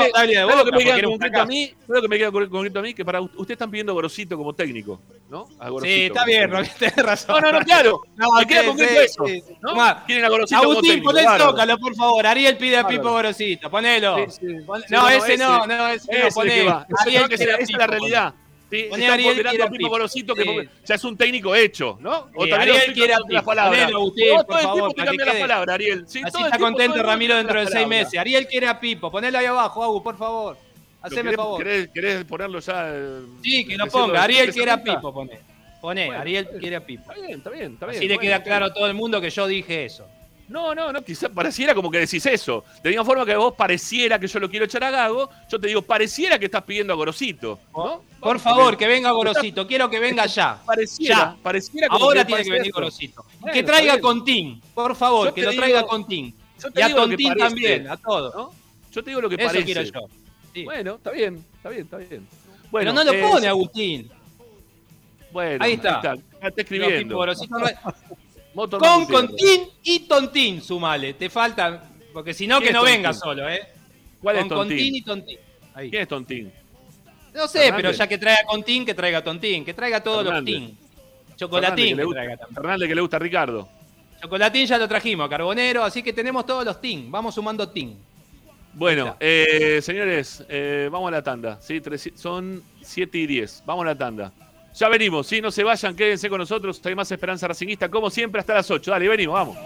a 0.00 0.08
Italia 0.08 0.40
de 0.40 0.46
¿Sabes 0.46 0.56
lo 0.56 0.62
Boca, 0.62 0.64
que 0.64 0.64
me 0.64 0.70
porque 0.72 0.84
queda 0.84 0.96
era 0.98 1.08
un 1.08 1.12
concreto 1.14 1.36
a 1.36 1.38
fracaso. 1.40 1.46
mí? 1.48 1.66
¿Sabes 1.66 1.86
lo 1.88 2.02
que 2.02 2.08
me 2.08 2.18
queda 2.18 2.32
concreto 2.32 2.78
a 2.78 2.82
mí? 2.82 2.94
Que 2.94 3.04
para 3.04 3.20
ustedes 3.20 3.50
están 3.50 3.70
pidiendo 3.70 3.94
Gorosito 3.94 4.36
como 4.36 4.52
técnico, 4.54 5.00
¿no? 5.28 5.46
A 5.58 5.68
Gorosito 5.68 5.94
Sí, 5.96 6.02
está 6.06 6.24
bien. 6.24 6.50
Robin, 6.50 6.70
tenés 6.78 6.96
razón. 6.96 7.34
No, 7.34 7.40
no, 7.52 7.58
no, 7.58 7.64
claro. 7.64 8.00
No, 8.16 8.32
me 8.32 8.46
queda 8.46 8.64
concreto 8.64 9.00
eso. 9.00 9.24
¿no? 9.62 9.74
Quieren 10.06 10.24
a 10.24 10.28
Gorosito 10.28 10.58
como 10.60 10.70
Agustín, 10.72 10.90
técnico. 10.92 11.10
poné 11.10 11.20
el 11.20 11.26
bárbaro. 11.26 11.50
zócalo, 11.50 11.78
por 11.78 11.94
favor. 11.96 12.26
Ariel 12.26 12.56
pide 12.56 12.76
a. 12.78 12.86
Pipo 12.86 13.10
Gorosito. 13.10 13.70
Ponelo. 13.70 14.16
Sí, 14.16 14.24
sí. 14.40 14.46
Pon- 14.66 14.80
Sí, 14.80 14.86
no, 14.90 15.08
ese 15.08 15.36
no, 15.36 15.66
no, 15.66 15.88
ese 15.88 16.18
no, 16.18 16.28
poné. 16.34 16.68
Ariel 17.00 17.28
que 17.28 17.34
es 17.34 17.70
la 17.72 17.86
realidad. 17.86 18.34
Sí, 18.72 18.80
están 18.90 19.02
Ariel 19.02 19.42
quiere 19.42 19.62
a 19.62 19.68
Pipo. 19.68 19.88
Gorosito, 19.90 20.34
que 20.34 20.42
Sí. 20.44 20.68
ya 20.86 20.94
es 20.94 21.04
un 21.04 21.16
técnico 21.16 21.54
hecho, 21.54 21.98
¿no? 22.00 22.30
O 22.34 22.44
Sí, 22.44 22.50
también 22.50 22.70
Ariel 22.76 22.92
quiere 22.94 23.14
las 23.28 23.44
palabras. 23.44 23.80
Ponelo, 23.82 23.98
Agustín, 23.98 24.28
No, 24.28 24.34
por 24.36 24.46
todo 24.46 24.56
el 24.58 24.62
favor, 24.64 24.92
tiempo 24.94 25.12
te 25.12 25.18
que 25.18 25.24
las 25.26 25.36
palabras, 25.36 25.74
Ariel. 25.74 26.04
Sí, 26.08 26.20
Así 26.22 26.32
todo 26.32 26.40
el 26.46 26.52
está 26.52 26.58
contento 26.58 26.96
el 26.96 27.02
Ramiro 27.04 27.36
dentro 27.36 27.60
de 27.60 27.66
seis 27.66 27.86
meses. 27.86 28.18
Ariel 28.18 28.46
quiere 28.46 28.66
a 28.68 28.80
Pipo. 28.80 29.10
Ponelo 29.10 29.38
ahí 29.38 29.44
abajo, 29.44 29.84
Agus, 29.84 30.02
por 30.02 30.16
favor. 30.16 30.56
¿Lo 30.56 31.06
Haceme 31.06 31.30
querés- 31.32 31.36
favor. 31.36 31.58
Querés, 31.62 31.88
querés 31.92 32.24
ponerlo 32.24 32.60
ya? 32.60 32.88
eh, 32.94 33.20
Sí, 33.42 33.64
que 33.66 33.76
lo 33.76 33.86
ponga. 33.88 34.22
Ariel 34.22 34.52
quiere 34.52 34.70
a? 34.70 34.82
Pipo, 34.82 35.12
poné. 35.12 35.38
Poné, 35.80 36.06
Bueno, 36.06 36.20
Ariel 36.22 36.48
quiere 36.60 36.76
a 36.76 36.86
Pipo. 36.86 37.10
Está 37.10 37.14
bien, 37.26 37.38
está 37.38 37.50
bien, 37.50 37.72
está 37.74 37.86
bien. 37.86 37.98
Así 37.98 38.08
le 38.08 38.14
bueno, 38.14 38.20
queda 38.28 38.36
está 38.36 38.44
claro 38.44 38.64
a 38.66 38.72
todo 38.72 38.86
el 38.86 38.94
mundo 38.94 39.20
que 39.20 39.28
yo 39.30 39.46
dije 39.48 39.84
eso. 39.84 40.06
No, 40.52 40.74
no, 40.74 40.92
no, 40.92 41.02
quizás 41.02 41.30
pareciera 41.30 41.74
como 41.74 41.90
que 41.90 41.98
decís 41.98 42.24
eso. 42.26 42.62
De 42.82 42.90
la 42.90 42.90
misma 42.90 43.04
forma 43.06 43.24
que 43.24 43.34
vos 43.34 43.54
pareciera 43.56 44.18
que 44.18 44.26
yo 44.26 44.38
lo 44.38 44.50
quiero 44.50 44.66
echar 44.66 44.84
a 44.84 44.90
Gago, 44.90 45.30
yo 45.48 45.58
te 45.58 45.66
digo, 45.68 45.80
pareciera 45.80 46.38
que 46.38 46.44
estás 46.44 46.62
pidiendo 46.62 46.92
a 46.92 46.96
Gorosito. 46.96 47.58
¿no? 47.74 48.02
Por 48.20 48.38
favor, 48.38 48.76
que 48.76 48.86
venga 48.86 49.10
Gorosito. 49.12 49.66
Quiero 49.66 49.88
que 49.88 49.98
venga 49.98 50.26
ya. 50.26 50.60
Pareciera, 50.66 51.16
Ya. 51.16 51.36
pareciera 51.42 51.88
como 51.88 52.04
Ahora 52.04 52.20
que 52.20 52.26
tiene 52.26 52.44
que 52.44 52.50
venir 52.50 52.66
eso. 52.68 52.74
Gorosito. 52.74 53.24
Bueno, 53.40 53.52
que 53.54 53.60
está 53.60 53.72
traiga 53.72 53.92
bien. 53.94 54.02
Contín. 54.02 54.62
Por 54.74 54.94
favor, 54.94 55.28
Yo 55.28 55.34
que 55.34 55.42
lo 55.42 55.52
traiga 55.54 55.78
digo-. 55.82 56.06
Yo 56.62 56.70
te 56.70 56.80
Y 56.80 56.82
a 56.82 56.94
Tontín 56.94 57.34
también, 57.34 57.88
a 57.88 57.96
todos. 57.96 58.34
¿no? 58.34 58.52
Yo 58.92 59.02
te 59.02 59.10
digo 59.10 59.20
lo 59.22 59.28
que 59.30 59.36
Eso 59.36 59.46
parece. 59.46 59.64
quiero 59.64 59.82
yo. 59.82 60.00
Sí. 60.54 60.64
Bueno, 60.64 60.94
está 60.96 61.10
bien, 61.12 61.44
está 61.56 61.68
bien, 61.70 61.82
está 61.82 61.96
bien. 61.96 62.08
Pero 62.28 62.68
Bueno, 62.70 62.92
no 62.92 63.04
lo 63.04 63.12
eh, 63.14 63.22
pone, 63.26 63.48
Agustín. 63.48 64.10
Bueno, 65.32 65.64
Ahí 65.64 65.72
está. 65.72 65.96
Está, 65.96 66.14
No, 66.14 66.20
Pipo 66.40 66.60
escribiendo. 66.60 67.16
Gorosito 67.16 67.58
no 67.58 67.66
es- 67.66 67.76
Motor 68.54 68.80
Con. 68.80 69.06
Contín 69.06 69.68
y 69.82 70.00
Tontín, 70.00 70.60
sumale. 70.62 71.14
Te 71.14 71.30
faltan 71.30 71.80
Porque 72.12 72.34
si 72.34 72.46
no, 72.46 72.60
que 72.60 72.72
no 72.72 72.82
venga 72.82 73.12
solo, 73.14 73.48
¿eh? 73.48 73.60
¿Cuál 74.20 74.36
Con 74.36 74.42
es 74.44 74.48
Tontín? 74.48 74.76
Contín 74.78 74.94
y 74.96 75.02
Tontín. 75.02 75.38
Ahí. 75.74 75.90
¿Quién 75.90 76.02
es 76.02 76.08
Tontín? 76.08 76.52
No 77.34 77.48
sé, 77.48 77.60
Fernández. 77.60 77.76
pero 77.82 77.92
ya 77.92 78.06
que 78.06 78.18
traiga 78.18 78.44
Contín, 78.44 78.84
que 78.84 78.94
traiga 78.94 79.24
Tontín, 79.24 79.64
que 79.64 79.72
traiga 79.74 80.02
todos 80.02 80.24
los. 80.24 80.44
Tin. 80.44 80.76
Fernández, 80.76 81.36
Chocolatín 81.36 81.84
que 81.86 81.90
le 81.94 81.96
que 81.96 82.04
gusta- 82.04 82.20
traiga 82.20 82.36
también. 82.36 82.54
Fernández 82.54 82.88
que 82.88 82.94
le 82.94 83.00
gusta 83.00 83.16
a 83.16 83.20
Ricardo. 83.20 83.68
Chocolatín 84.20 84.66
ya 84.66 84.78
lo 84.78 84.86
trajimos, 84.86 85.28
Carbonero, 85.28 85.82
así 85.82 86.02
que 86.02 86.12
tenemos 86.12 86.44
todos 86.46 86.64
los 86.64 86.80
Tin. 86.80 87.10
Vamos 87.10 87.34
sumando 87.34 87.68
Tin. 87.70 87.96
Bueno, 88.74 89.16
eh, 89.20 89.80
señores, 89.82 90.44
eh, 90.48 90.88
vamos 90.92 91.08
a 91.08 91.10
la 91.12 91.22
tanda. 91.22 91.58
¿sí? 91.60 91.80
Tres- 91.80 92.10
son 92.14 92.62
7 92.82 93.18
y 93.18 93.26
10. 93.26 93.62
Vamos 93.66 93.82
a 93.84 93.86
la 93.88 93.98
tanda. 93.98 94.32
Ya 94.74 94.88
venimos, 94.88 95.26
¿sí? 95.26 95.40
No 95.40 95.50
se 95.50 95.64
vayan, 95.64 95.94
quédense 95.94 96.30
con 96.30 96.38
nosotros. 96.38 96.80
Hay 96.84 96.94
más 96.94 97.10
Esperanza 97.10 97.46
Racingista, 97.46 97.90
como 97.90 98.08
siempre, 98.10 98.40
hasta 98.40 98.54
las 98.54 98.70
8. 98.70 98.90
Dale, 98.90 99.08
venimos, 99.08 99.34
vamos. 99.34 99.56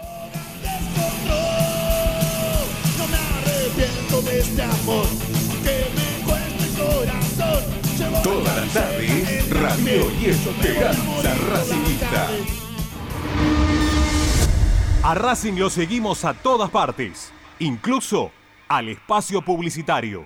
No 2.97 3.07
me 3.07 3.17
arrepiento 3.17 4.21
de 4.21 4.39
este 4.39 4.61
amor, 4.61 5.05
aunque 5.51 5.85
me 5.95 6.25
cueste 6.25 6.63
el 6.63 6.73
corazón. 6.73 7.63
Llevo 7.97 8.21
Todas 8.21 8.57
las 8.57 8.73
tardes, 8.73 9.49
Radio 9.49 10.11
y 10.21 10.25
Esperanza 10.25 11.33
Racingista. 11.49 12.27
A 15.03 15.15
Racing 15.15 15.53
lo 15.53 15.69
seguimos 15.69 16.25
a 16.25 16.33
todas 16.33 16.69
partes, 16.69 17.31
incluso 17.59 18.31
al 18.67 18.89
espacio 18.89 19.41
publicitario. 19.41 20.25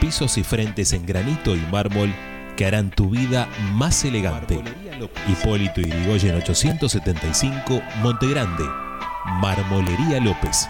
pisos 0.00 0.38
y 0.38 0.44
frentes 0.44 0.92
en 0.92 1.06
granito 1.06 1.54
y 1.54 1.60
mármol 1.70 2.12
que 2.56 2.66
harán 2.66 2.90
tu 2.90 3.10
vida 3.10 3.48
más 3.72 4.04
elegante. 4.04 4.60
Hipólito 5.28 5.80
Yrigoyen 5.80 6.34
875, 6.36 7.80
Montegrande. 8.02 8.64
Marmolería 9.40 10.20
López. 10.20 10.68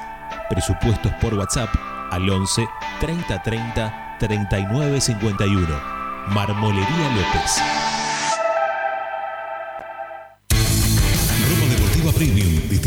Presupuestos 0.51 1.13
por 1.21 1.35
WhatsApp 1.35 1.71
al 2.11 2.29
11 2.29 2.69
30 3.01 3.43
30 3.43 4.17
39 4.19 5.01
51. 5.01 5.69
Marmolería 6.29 7.17
López. 7.17 7.98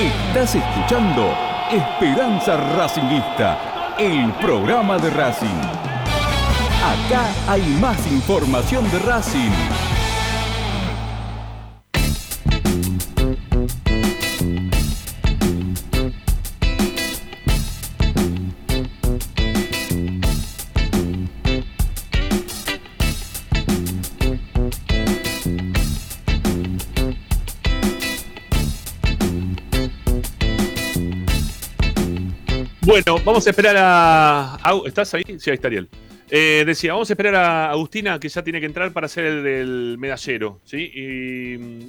Estás 0.00 0.54
escuchando 0.54 1.34
Esperanza 1.70 2.56
Racingista, 2.74 3.94
el 3.98 4.32
programa 4.40 4.96
de 4.96 5.10
Racing. 5.10 5.60
Acá 6.82 7.26
hay 7.46 7.60
más 7.78 8.10
información 8.10 8.90
de 8.90 8.98
Racing. 9.00 9.89
Bueno, 32.90 33.18
vamos 33.24 33.46
a 33.46 33.50
esperar 33.50 33.76
a. 33.78 34.58
¿Estás 34.84 35.14
ahí? 35.14 35.22
Sí, 35.38 35.48
ahí 35.48 35.54
está 35.54 35.68
Ariel. 35.68 35.88
Eh, 36.28 36.64
decía, 36.66 36.92
vamos 36.92 37.08
a 37.08 37.12
esperar 37.12 37.36
a 37.36 37.70
Agustina, 37.70 38.18
que 38.18 38.28
ya 38.28 38.42
tiene 38.42 38.58
que 38.58 38.66
entrar 38.66 38.92
para 38.92 39.06
hacer 39.06 39.26
el 39.26 39.44
del 39.44 39.96
medallero, 39.96 40.60
¿sí? 40.64 40.90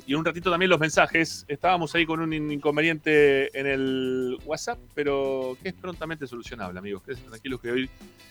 Y, 0.06 0.14
un 0.14 0.24
ratito 0.24 0.52
también 0.52 0.70
los 0.70 0.80
mensajes. 0.80 1.44
Estábamos 1.48 1.96
ahí 1.96 2.06
con 2.06 2.20
un 2.20 2.52
inconveniente 2.52 3.50
en 3.60 3.66
el 3.66 4.38
WhatsApp, 4.46 4.78
pero 4.94 5.58
que 5.64 5.70
es 5.70 5.74
prontamente 5.74 6.28
solucionable, 6.28 6.78
amigos. 6.78 7.02
Quédense 7.02 7.28
tranquilos 7.28 7.60
que 7.62 7.72
hoy 7.72 7.90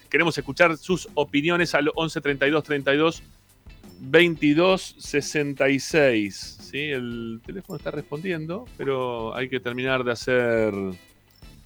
queremos 0.08 0.38
escuchar 0.38 0.76
sus 0.76 1.08
opiniones 1.14 1.74
al 1.74 1.90
11 1.92 2.20
32 2.20 2.62
32 2.62 3.22
22 3.98 4.94
66. 4.96 6.58
¿sí? 6.70 6.78
El 6.78 7.40
teléfono 7.44 7.78
está 7.78 7.90
respondiendo, 7.90 8.64
pero 8.78 9.34
hay 9.34 9.48
que 9.48 9.58
terminar 9.58 10.04
de 10.04 10.12
hacer 10.12 10.72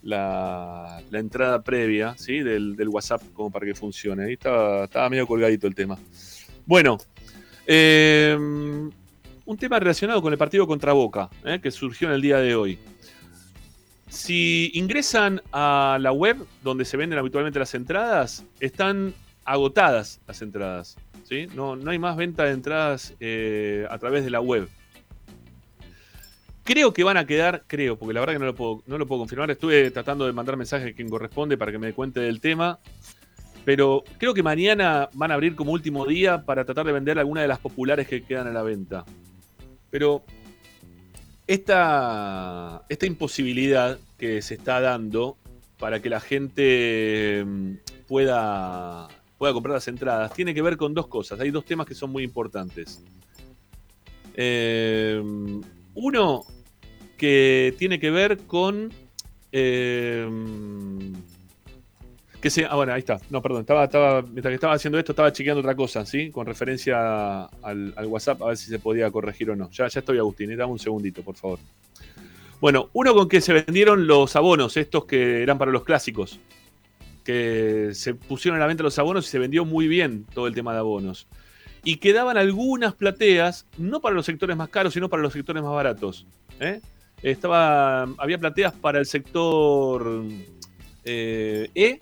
la, 0.05 1.03
entrada 1.13 1.63
previa 1.63 2.15
¿sí? 2.17 2.41
del, 2.41 2.89
WhatsApp 2.89 3.23
como 3.33 3.51
para 3.51 3.67
que 3.67 3.75
funcione. 3.75 4.25
Ahí 4.25 4.35
estaba, 4.35 5.09
medio 5.11 5.27
colgadito 5.27 5.67
el 5.67 5.75
tema. 5.75 5.99
Bueno, 6.67 6.99
eh, 7.67 8.37
un 8.39 9.59
tema 9.59 9.79
relacionado 9.79 10.23
con 10.23 10.33
el 10.33 10.39
partido 10.39 10.67
contra 10.67 10.93
Boca, 10.93 11.31
¿eh? 11.45 11.59
que 11.63 11.71
surgió 11.71 12.09
en 12.09 12.15
el 12.15 12.23
día 12.23 12.39
de 12.39 12.55
hoy. 12.55 12.79
Si 14.09 14.71
ingresan 14.75 15.43
a 15.53 15.99
la 16.01 16.13
web 16.13 16.37
donde 16.63 16.85
se 16.85 16.97
venden 16.97 17.19
habitualmente 17.19 17.59
las 17.59 17.75
entradas, 17.75 18.45
están 18.61 19.15
agotadas 19.45 20.21
las 20.27 20.41
entradas. 20.43 20.97
¿sí? 21.25 21.49
No, 21.55 21.77
no 21.77 21.91
hay 21.91 21.99
más 21.99 22.17
venta 22.17 22.45
de 22.45 22.53
entradas 22.53 23.15
eh, 23.21 23.87
a 23.91 23.99
través 23.99 24.25
de 24.25 24.31
la 24.31 24.41
web. 24.41 24.69
Creo 26.65 26.95
que 26.95 27.05
van 27.05 27.19
a 27.19 27.27
quedar, 27.27 27.65
creo, 27.67 27.99
porque 27.99 28.15
la 28.15 28.21
verdad 28.21 28.33
que 28.33 28.39
no 28.39 28.47
lo 28.47 29.07
puedo, 29.07 29.19
confirmar. 29.19 29.51
Estuve 29.51 29.91
tratando 29.91 30.25
de 30.25 30.33
mandar 30.33 30.57
mensajes 30.57 30.93
a 30.93 30.97
quien 30.97 31.11
corresponde 31.11 31.59
para 31.59 31.71
que 31.71 31.79
me 31.79 31.93
cuente 31.93 32.21
del 32.21 32.41
tema. 32.41 32.79
Pero 33.67 34.03
creo 34.17 34.33
que 34.33 34.43
mañana 34.43 35.11
van 35.13 35.31
a 35.31 35.35
abrir 35.35 35.57
como 35.57 35.73
último 35.73 36.07
día 36.07 36.43
para 36.43 36.65
tratar 36.65 36.87
de 36.87 36.93
vender 36.93 37.19
algunas 37.19 37.43
de 37.43 37.49
las 37.49 37.59
populares 37.59 38.09
que 38.09 38.23
quedan 38.23 38.47
a 38.47 38.51
la 38.51 38.63
venta. 38.63 39.05
Pero 39.91 40.25
esta, 41.47 42.83
esta 42.89 43.07
imposibilidad 43.07 43.99
que 44.17 44.41
se 44.41 44.55
está 44.55 44.81
dando 44.81 45.37
para 45.79 46.01
que 46.01 46.09
la 46.09 46.21
gente 46.21 47.45
mm, 47.47 47.73
pueda, 48.09 49.09
pueda 49.37 49.53
comprar 49.53 49.75
las 49.75 49.89
entradas 49.89 50.33
tiene 50.33 50.55
que 50.55 50.63
ver 50.63 50.79
con 50.79 50.95
dos 50.95 51.09
cosas. 51.09 51.39
Hay 51.41 51.51
dos 51.51 51.67
temas 51.67 51.87
que 51.87 51.95
son 51.95 52.11
muy 52.11 52.23
importantes. 52.23 53.03
Eh, 54.35 55.23
uno 55.95 56.45
que 57.17 57.75
tiene 57.79 57.99
que 57.99 58.11
ver 58.11 58.39
con. 58.47 58.93
Eh, 59.53 60.29
que 62.41 62.51
se, 62.51 62.67
ah, 62.67 62.75
bueno, 62.75 62.93
ahí 62.93 62.99
está. 62.99 63.19
No, 63.31 63.41
perdón. 63.41 63.61
Estaba, 63.63 63.85
estaba, 63.85 64.21
mientras 64.21 64.51
que 64.51 64.57
estaba 64.57 64.75
haciendo 64.75 64.99
esto, 64.99 65.13
estaba 65.13 65.33
chequeando 65.33 65.61
otra 65.61 65.75
cosa, 65.75 66.05
¿sí? 66.05 66.31
Con 66.31 66.47
referencia 66.47 67.45
al, 67.45 67.95
WhatsApp, 68.07 68.43
a 68.43 68.49
ver 68.49 68.57
si 68.59 68.69
se 68.69 68.79
podía 68.79 69.11
corregir 69.11 69.51
o 69.51 69.57
no. 69.57 69.71
Ya, 69.71 69.89
ya 69.89 70.01
estoy, 70.01 70.19
Agustín. 70.19 70.51
¿eh? 70.51 70.57
Dame 70.57 70.73
un 70.73 70.79
segundito, 70.79 71.23
por 71.23 71.37
favor. 71.37 71.59
Bueno, 72.61 72.91
uno 72.93 73.15
con 73.15 73.29
que 73.29 73.41
se 73.41 73.53
vendieron 73.55 74.07
los 74.07 74.37
abonos, 74.37 74.77
estos 74.77 75.07
que 75.07 75.43
eran 75.43 75.57
para 75.57 75.71
los 75.71 75.85
clásicos. 75.85 76.39
Que 77.25 77.91
se 77.95 78.15
pusieron 78.15 78.59
a 78.59 78.61
la 78.61 78.67
venta 78.67 78.83
los 78.83 78.99
abonos 78.99 79.27
y 79.27 79.31
se 79.31 79.39
vendió 79.39 79.65
muy 79.65 79.89
bien 79.89 80.27
todo 80.35 80.47
el 80.47 80.55
tema 80.55 80.75
de 80.75 80.81
abonos 80.81 81.27
y 81.85 81.97
quedaban 81.97 82.37
algunas 82.37 82.95
plateas, 82.95 83.67
no 83.79 84.01
para 84.01 84.15
los 84.15 84.27
sectores 84.27 84.57
más 84.57 84.69
caros, 84.71 84.95
sino 84.95 85.09
para 85.09 85.23
los 85.23 85.33
sectores 85.33 85.63
más 85.63 85.73
baratos. 85.73 86.27
¿eh? 86.59 86.81
Estaba, 87.23 88.03
había 88.19 88.39
plateas 88.39 88.73
para 88.73 88.99
el 88.99 89.07
sector 89.07 90.25
eh, 91.05 91.71
E 91.75 91.99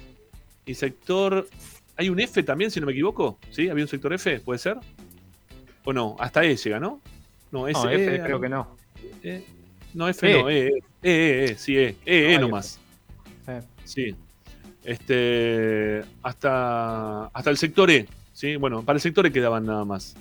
y 0.64 0.74
sector... 0.74 1.49
¿Hay 1.97 2.09
un 2.09 2.18
F 2.20 2.43
también, 2.43 2.70
si 2.70 2.80
no 2.80 2.87
me 2.87 2.93
equivoco? 2.93 3.39
¿Sí? 3.51 3.68
¿Había 3.68 3.85
un 3.85 3.89
sector 3.89 4.12
F? 4.14 4.41
¿Puede 4.41 4.59
ser? 4.59 4.78
¿O 5.85 5.93
no? 5.93 6.16
Hasta 6.18 6.43
E 6.45 6.57
llega, 6.57 6.80
¿no? 6.80 7.01
No, 7.51 7.68
S, 7.68 7.78
F, 7.80 8.22
creo 8.24 8.41
que 8.41 8.49
no. 8.49 8.76
E, 9.22 9.45
no, 9.93 10.09
F 10.09 10.33
no, 10.33 10.49
E, 10.49 10.68
E, 10.68 10.83
E, 11.03 11.45
E, 11.45 11.55
sí, 11.57 11.76
E, 11.76 11.97
E, 12.07 12.35
E 12.35 12.39
nomás. 12.39 12.80
Sí. 13.85 14.14
Este, 14.85 16.03
hasta, 16.22 17.26
hasta 17.26 17.51
el 17.51 17.59
sector 17.59 17.91
E. 17.91 18.09
Bueno, 18.59 18.82
para 18.84 18.97
el 18.97 19.01
sector 19.01 19.26
E 19.26 19.32
quedaban 19.32 19.66
nada 19.66 19.84
más. 19.84 20.16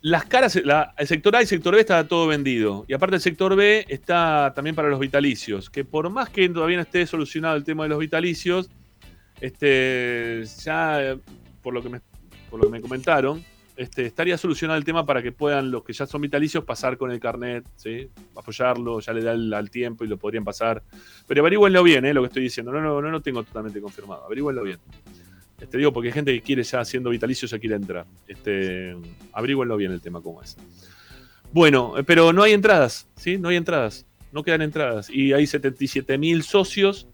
Las 0.00 0.24
caras, 0.24 0.56
el 0.56 1.06
sector 1.06 1.36
A 1.36 1.40
y 1.40 1.42
el 1.42 1.48
sector 1.48 1.74
B 1.74 1.80
está 1.80 2.08
todo 2.08 2.26
vendido. 2.26 2.84
Y 2.88 2.92
aparte 2.92 3.16
el 3.16 3.22
sector 3.22 3.54
B 3.54 3.84
está 3.88 4.52
también 4.54 4.74
para 4.74 4.88
los 4.88 4.98
vitalicios. 4.98 5.70
Que 5.70 5.84
por 5.84 6.10
más 6.10 6.28
que 6.28 6.48
todavía 6.48 6.78
no 6.78 6.82
esté 6.82 7.06
solucionado 7.06 7.56
el 7.56 7.62
tema 7.62 7.84
de 7.84 7.90
los 7.90 8.00
vitalicios, 8.00 8.68
este, 9.40 10.44
ya 10.64 11.16
por 11.62 11.72
lo 11.72 11.82
que 11.82 11.88
me, 11.88 12.80
comentaron, 12.80 13.44
este, 13.76 14.06
estaría 14.06 14.36
solucionado 14.36 14.76
el 14.76 14.84
tema 14.84 15.06
para 15.06 15.22
que 15.22 15.30
puedan 15.30 15.70
los 15.70 15.84
que 15.84 15.92
ya 15.92 16.06
son 16.06 16.20
vitalicios 16.20 16.64
pasar 16.64 16.96
con 16.96 17.12
el 17.12 17.20
carnet, 17.20 17.64
apoyarlo, 18.34 18.98
ya 18.98 19.12
le 19.12 19.22
da 19.22 19.32
al 19.32 19.70
tiempo 19.70 20.04
y 20.04 20.08
lo 20.08 20.16
podrían 20.16 20.44
pasar. 20.44 20.82
Pero 21.28 21.42
averigüenlo 21.42 21.82
bien, 21.84 22.04
¿eh? 22.06 22.12
lo 22.12 22.22
que 22.22 22.26
estoy 22.26 22.42
diciendo. 22.42 22.72
No, 22.72 22.80
no, 22.80 23.00
no 23.00 23.10
lo 23.10 23.20
tengo 23.20 23.44
totalmente 23.44 23.80
confirmado. 23.80 24.24
Averigüenlo 24.24 24.64
bien. 24.64 24.78
Este, 25.62 25.78
digo, 25.78 25.92
porque 25.92 26.08
hay 26.08 26.12
gente 26.12 26.34
que 26.34 26.42
quiere 26.42 26.64
ya 26.64 26.84
siendo 26.84 27.10
vitalicio, 27.10 27.46
ya 27.46 27.58
quiere 27.58 27.76
entrar. 27.76 28.04
Este, 28.26 28.96
abríguenlo 29.32 29.76
bien 29.76 29.92
el 29.92 30.00
tema 30.00 30.20
como 30.20 30.42
es. 30.42 30.56
Bueno, 31.52 31.96
eh, 31.96 32.02
pero 32.02 32.32
no 32.32 32.42
hay 32.42 32.52
entradas, 32.52 33.06
¿sí? 33.16 33.38
No 33.38 33.48
hay 33.48 33.56
entradas. 33.56 34.04
No 34.32 34.42
quedan 34.42 34.62
entradas. 34.62 35.08
Y 35.08 35.32
hay 35.32 35.46
77 35.46 36.18
mil 36.18 36.42
socios 36.42 37.06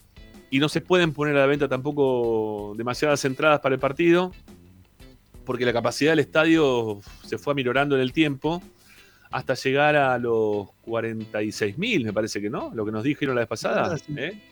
y 0.50 0.60
no 0.60 0.70
se 0.70 0.80
pueden 0.80 1.12
poner 1.12 1.36
a 1.36 1.40
la 1.40 1.46
venta 1.46 1.68
tampoco 1.68 2.74
demasiadas 2.78 3.22
entradas 3.26 3.60
para 3.60 3.74
el 3.74 3.80
partido 3.80 4.32
porque 5.44 5.64
la 5.64 5.72
capacidad 5.72 6.12
del 6.12 6.18
estadio 6.18 7.00
se 7.26 7.38
fue 7.38 7.52
aminorando 7.52 7.96
en 7.96 8.02
el 8.02 8.12
tiempo 8.12 8.62
hasta 9.30 9.54
llegar 9.54 9.96
a 9.96 10.18
los 10.18 10.68
46 10.82 11.78
mil, 11.78 12.04
me 12.04 12.12
parece 12.12 12.40
que 12.40 12.50
no, 12.50 12.70
lo 12.74 12.84
que 12.84 12.92
nos 12.92 13.02
dijeron 13.02 13.34
la 13.34 13.40
vez 13.40 13.48
pasada. 13.48 13.96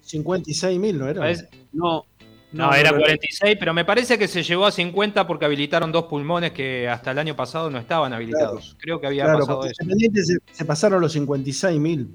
56 0.00 0.64
¿eh? 0.64 0.78
mil, 0.78 0.98
¿no 0.98 1.06
era? 1.06 1.30
No, 1.74 2.06
no, 2.52 2.72
era 2.72 2.90
46, 2.90 3.56
pero 3.58 3.74
me 3.74 3.84
parece 3.84 4.18
que 4.18 4.28
se 4.28 4.42
llegó 4.42 4.66
a 4.66 4.72
50 4.72 5.26
porque 5.26 5.44
habilitaron 5.44 5.92
dos 5.92 6.04
pulmones 6.04 6.52
que 6.52 6.88
hasta 6.88 7.10
el 7.10 7.18
año 7.18 7.36
pasado 7.36 7.70
no 7.70 7.78
estaban 7.78 8.12
habilitados. 8.12 8.76
Creo 8.78 9.00
que 9.00 9.06
había 9.06 9.26
pasado 9.26 9.64
eso. 9.66 9.84
Se, 9.84 10.38
se, 10.52 10.64
pasaron 10.64 11.00
los 11.00 11.12
56 11.12 11.78
mil. 11.80 12.08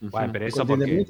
Bueno, 0.00 0.32
pero 0.32 0.46
eso 0.46 0.66
porque... 0.66 1.06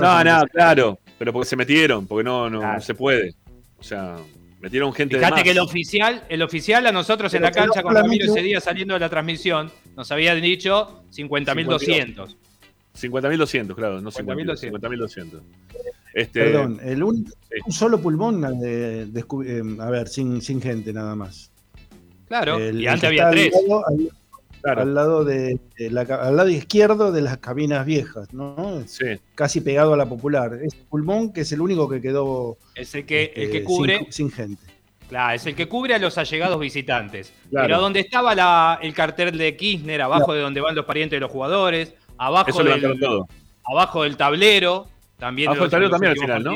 no, 0.00 0.24
no, 0.24 0.46
claro, 0.46 0.98
pero 1.18 1.32
porque 1.32 1.48
se 1.48 1.56
metieron, 1.56 2.06
porque 2.06 2.24
no, 2.24 2.48
no, 2.48 2.80
se 2.80 2.94
puede. 2.94 3.34
O 3.78 3.82
sea, 3.82 4.16
metieron 4.60 4.92
gente 4.92 5.18
Fíjate 5.18 5.42
que 5.42 5.50
el 5.50 5.58
oficial, 5.58 6.24
el 6.28 6.42
oficial 6.42 6.86
a 6.86 6.92
nosotros 6.92 7.32
en 7.34 7.42
la 7.42 7.50
cancha 7.50 7.82
con 7.82 7.94
Ramiro 7.94 8.24
ese 8.24 8.40
día 8.40 8.60
saliendo 8.60 8.94
de 8.94 9.00
la 9.00 9.10
transmisión 9.10 9.70
nos 9.96 10.10
había 10.10 10.34
dicho 10.34 11.04
50.200. 11.14 12.36
50.200, 12.94 13.74
claro, 13.74 14.00
no 14.00 14.10
50.200. 14.10 14.70
50.200. 14.72 15.40
Este, 16.14 16.44
Perdón, 16.44 16.80
el 16.84 17.02
un, 17.02 17.26
solo 17.68 18.00
pulmón, 18.00 18.40
de, 18.60 19.02
eh, 19.02 19.62
a 19.80 19.90
ver, 19.90 20.08
sin, 20.08 20.40
sin 20.40 20.62
gente 20.62 20.92
nada 20.92 21.16
más. 21.16 21.50
Claro, 22.28 22.58
y 22.72 22.86
antes 22.86 23.08
había 23.08 23.30
tres. 23.30 23.52
Al 24.64 24.94
lado, 24.94 25.24
de, 25.24 25.58
al 25.90 26.36
lado 26.36 26.48
izquierdo 26.48 27.12
de 27.12 27.20
las 27.20 27.36
cabinas 27.36 27.84
viejas, 27.84 28.32
¿no? 28.32 28.82
Sí. 28.86 29.04
Casi 29.34 29.60
pegado 29.60 29.92
a 29.92 29.96
la 29.96 30.08
popular. 30.08 30.58
Es 30.62 30.74
pulmón 30.74 31.34
que 31.34 31.42
es 31.42 31.52
el 31.52 31.60
único 31.60 31.86
que 31.86 32.00
quedó. 32.00 32.56
Es 32.74 32.94
el 32.94 33.04
que, 33.04 33.24
el 33.36 33.50
que 33.50 33.58
este, 33.58 33.64
cubre. 33.64 34.06
Sin, 34.08 34.30
gente. 34.30 34.62
Claro, 35.08 35.34
es 35.34 35.44
el 35.44 35.54
que 35.54 35.68
cubre 35.68 35.94
a 35.94 35.98
los 35.98 36.16
allegados 36.16 36.58
visitantes. 36.58 37.30
Pero 37.50 37.78
donde 37.78 38.00
estaba 38.00 38.34
la, 38.34 38.78
el 38.80 38.94
cartel 38.94 39.36
de 39.36 39.54
Kirchner, 39.54 40.00
abajo 40.00 40.32
de 40.32 40.40
donde 40.40 40.62
van 40.62 40.74
los 40.74 40.86
parientes 40.86 41.18
de 41.18 41.20
los 41.20 41.30
jugadores, 41.30 41.92
abajo, 42.16 42.62
del, 42.62 42.98
abajo 43.64 44.02
del 44.04 44.16
tablero, 44.16 44.86
también 45.18 45.48
Abajo 45.48 45.64
del 45.64 45.70
tablero 45.70 45.90
también 45.90 46.12
al 46.12 46.18
final, 46.18 46.44
¿no? 46.44 46.54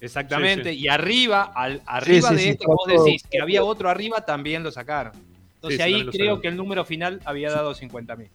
Exactamente. 0.00 0.72
Y 0.74 0.88
arriba, 0.88 1.52
al, 1.54 1.80
arriba 1.86 2.30
de 2.30 2.50
esto 2.50 2.66
vos 2.66 2.86
decís 2.86 3.22
que 3.30 3.40
había 3.40 3.62
otro 3.62 3.88
arriba, 3.88 4.24
también 4.24 4.62
lo 4.62 4.72
sacaron. 4.72 5.12
Entonces 5.54 5.80
ahí 5.80 6.04
creo 6.06 6.40
que 6.40 6.48
el 6.48 6.56
número 6.56 6.84
final 6.84 7.20
había 7.24 7.50
dado 7.50 7.72
50.000. 7.72 8.28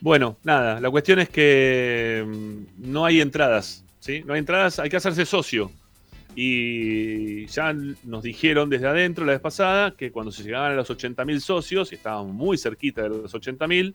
Bueno, 0.00 0.36
nada, 0.44 0.80
la 0.80 0.90
cuestión 0.90 1.18
es 1.18 1.30
que 1.30 2.22
mm, 2.24 2.90
no 2.92 3.06
hay 3.06 3.20
entradas, 3.20 3.84
¿sí? 3.98 4.22
No 4.24 4.34
hay 4.34 4.38
entradas, 4.38 4.78
hay 4.78 4.88
que 4.88 4.98
hacerse 4.98 5.26
socio. 5.26 5.72
Y 6.36 7.46
ya 7.46 7.72
nos 7.72 8.22
dijeron 8.22 8.68
desde 8.68 8.86
adentro 8.86 9.24
la 9.24 9.32
vez 9.32 9.40
pasada 9.40 9.94
que 9.96 10.12
cuando 10.12 10.30
se 10.30 10.42
llegaban 10.42 10.72
a 10.72 10.74
los 10.74 10.90
80.000 10.90 11.40
socios, 11.40 11.90
y 11.90 11.94
estábamos 11.94 12.34
muy 12.34 12.58
cerquita 12.58 13.02
de 13.02 13.08
los 13.08 13.34
80.000, 13.34 13.94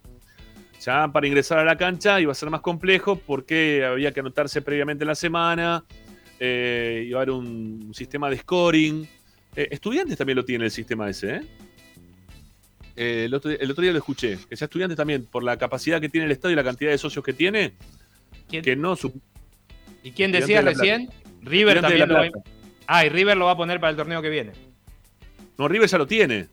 ya 0.80 1.08
para 1.12 1.28
ingresar 1.28 1.60
a 1.60 1.64
la 1.64 1.78
cancha 1.78 2.22
iba 2.22 2.32
a 2.32 2.36
ser 2.36 2.50
más 2.50 2.62
complejo 2.62 3.18
porque 3.18 3.86
había 3.86 4.12
que 4.12 4.22
anotarse 4.22 4.62
previamente 4.62 5.04
en 5.04 5.10
la 5.10 5.16
semana, 5.16 5.84
eh, 6.40 7.06
iba 7.08 7.20
a 7.20 7.22
haber 7.24 7.32
un, 7.32 7.92
sistema 7.94 8.30
de 8.30 8.38
scoring. 8.38 9.08
Eh, 9.56 9.68
estudiantes 9.72 10.18
también 10.18 10.38
lo 10.38 10.46
tiene 10.46 10.66
el 10.66 10.72
sistema 10.72 11.10
ese, 11.10 11.36
¿eh? 11.36 11.42
el, 12.96 13.34
otro, 13.34 13.50
día 13.52 13.92
lo 13.92 13.98
escuché, 13.98 14.38
que 14.50 14.58
sea 14.58 14.66
estudiantes 14.66 14.98
también, 14.98 15.26
por 15.26 15.44
la 15.44 15.58
capacidad 15.58 16.02
que 16.02 16.10
tiene 16.10 16.26
el 16.26 16.32
estadio 16.32 16.54
y 16.54 16.56
la 16.58 16.64
cantidad 16.64 16.92
de 16.92 16.98
socios 16.98 17.24
que 17.24 17.34
tiene, 17.34 17.74
¿Quién? 18.48 18.64
que 18.64 18.76
no 18.76 18.96
su- 18.96 19.22
¿Y 20.04 20.12
quién 20.12 20.32
decía 20.32 20.62
de 20.62 20.74
recién? 20.74 21.10
River 21.42 21.82
también 21.82 22.10
lo 22.10 22.16
va 22.16 22.22
Plata. 22.30 22.50
Ah, 22.88 23.06
y 23.06 23.10
River 23.10 23.38
lo 23.38 23.46
va 23.46 23.52
a 23.52 23.58
poner 23.58 23.80
para 23.80 23.92
el 23.92 23.98
torneo 23.98 24.22
que 24.22 24.30
viene. 24.30 24.52
No, 25.58 25.68
River 25.68 25.88
ya 25.88 25.98
lo 25.98 26.08
tiene. 26.08 26.48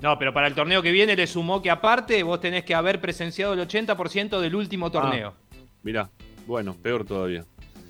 No, 0.00 0.18
pero 0.18 0.32
para 0.32 0.46
el 0.46 0.54
torneo 0.54 0.80
que 0.82 0.92
viene 0.92 1.14
le 1.14 1.26
sumó 1.26 1.60
que 1.60 1.70
aparte 1.70 2.22
vos 2.22 2.40
tenés 2.40 2.64
que 2.64 2.74
haber 2.74 3.00
presenciado 3.00 3.52
el 3.52 3.60
80% 3.60 4.40
del 4.40 4.54
último 4.54 4.90
torneo. 4.90 5.34
Mirá, 5.82 6.08
bueno, 6.46 6.74
peor 6.74 7.04
todavía. 7.04 7.44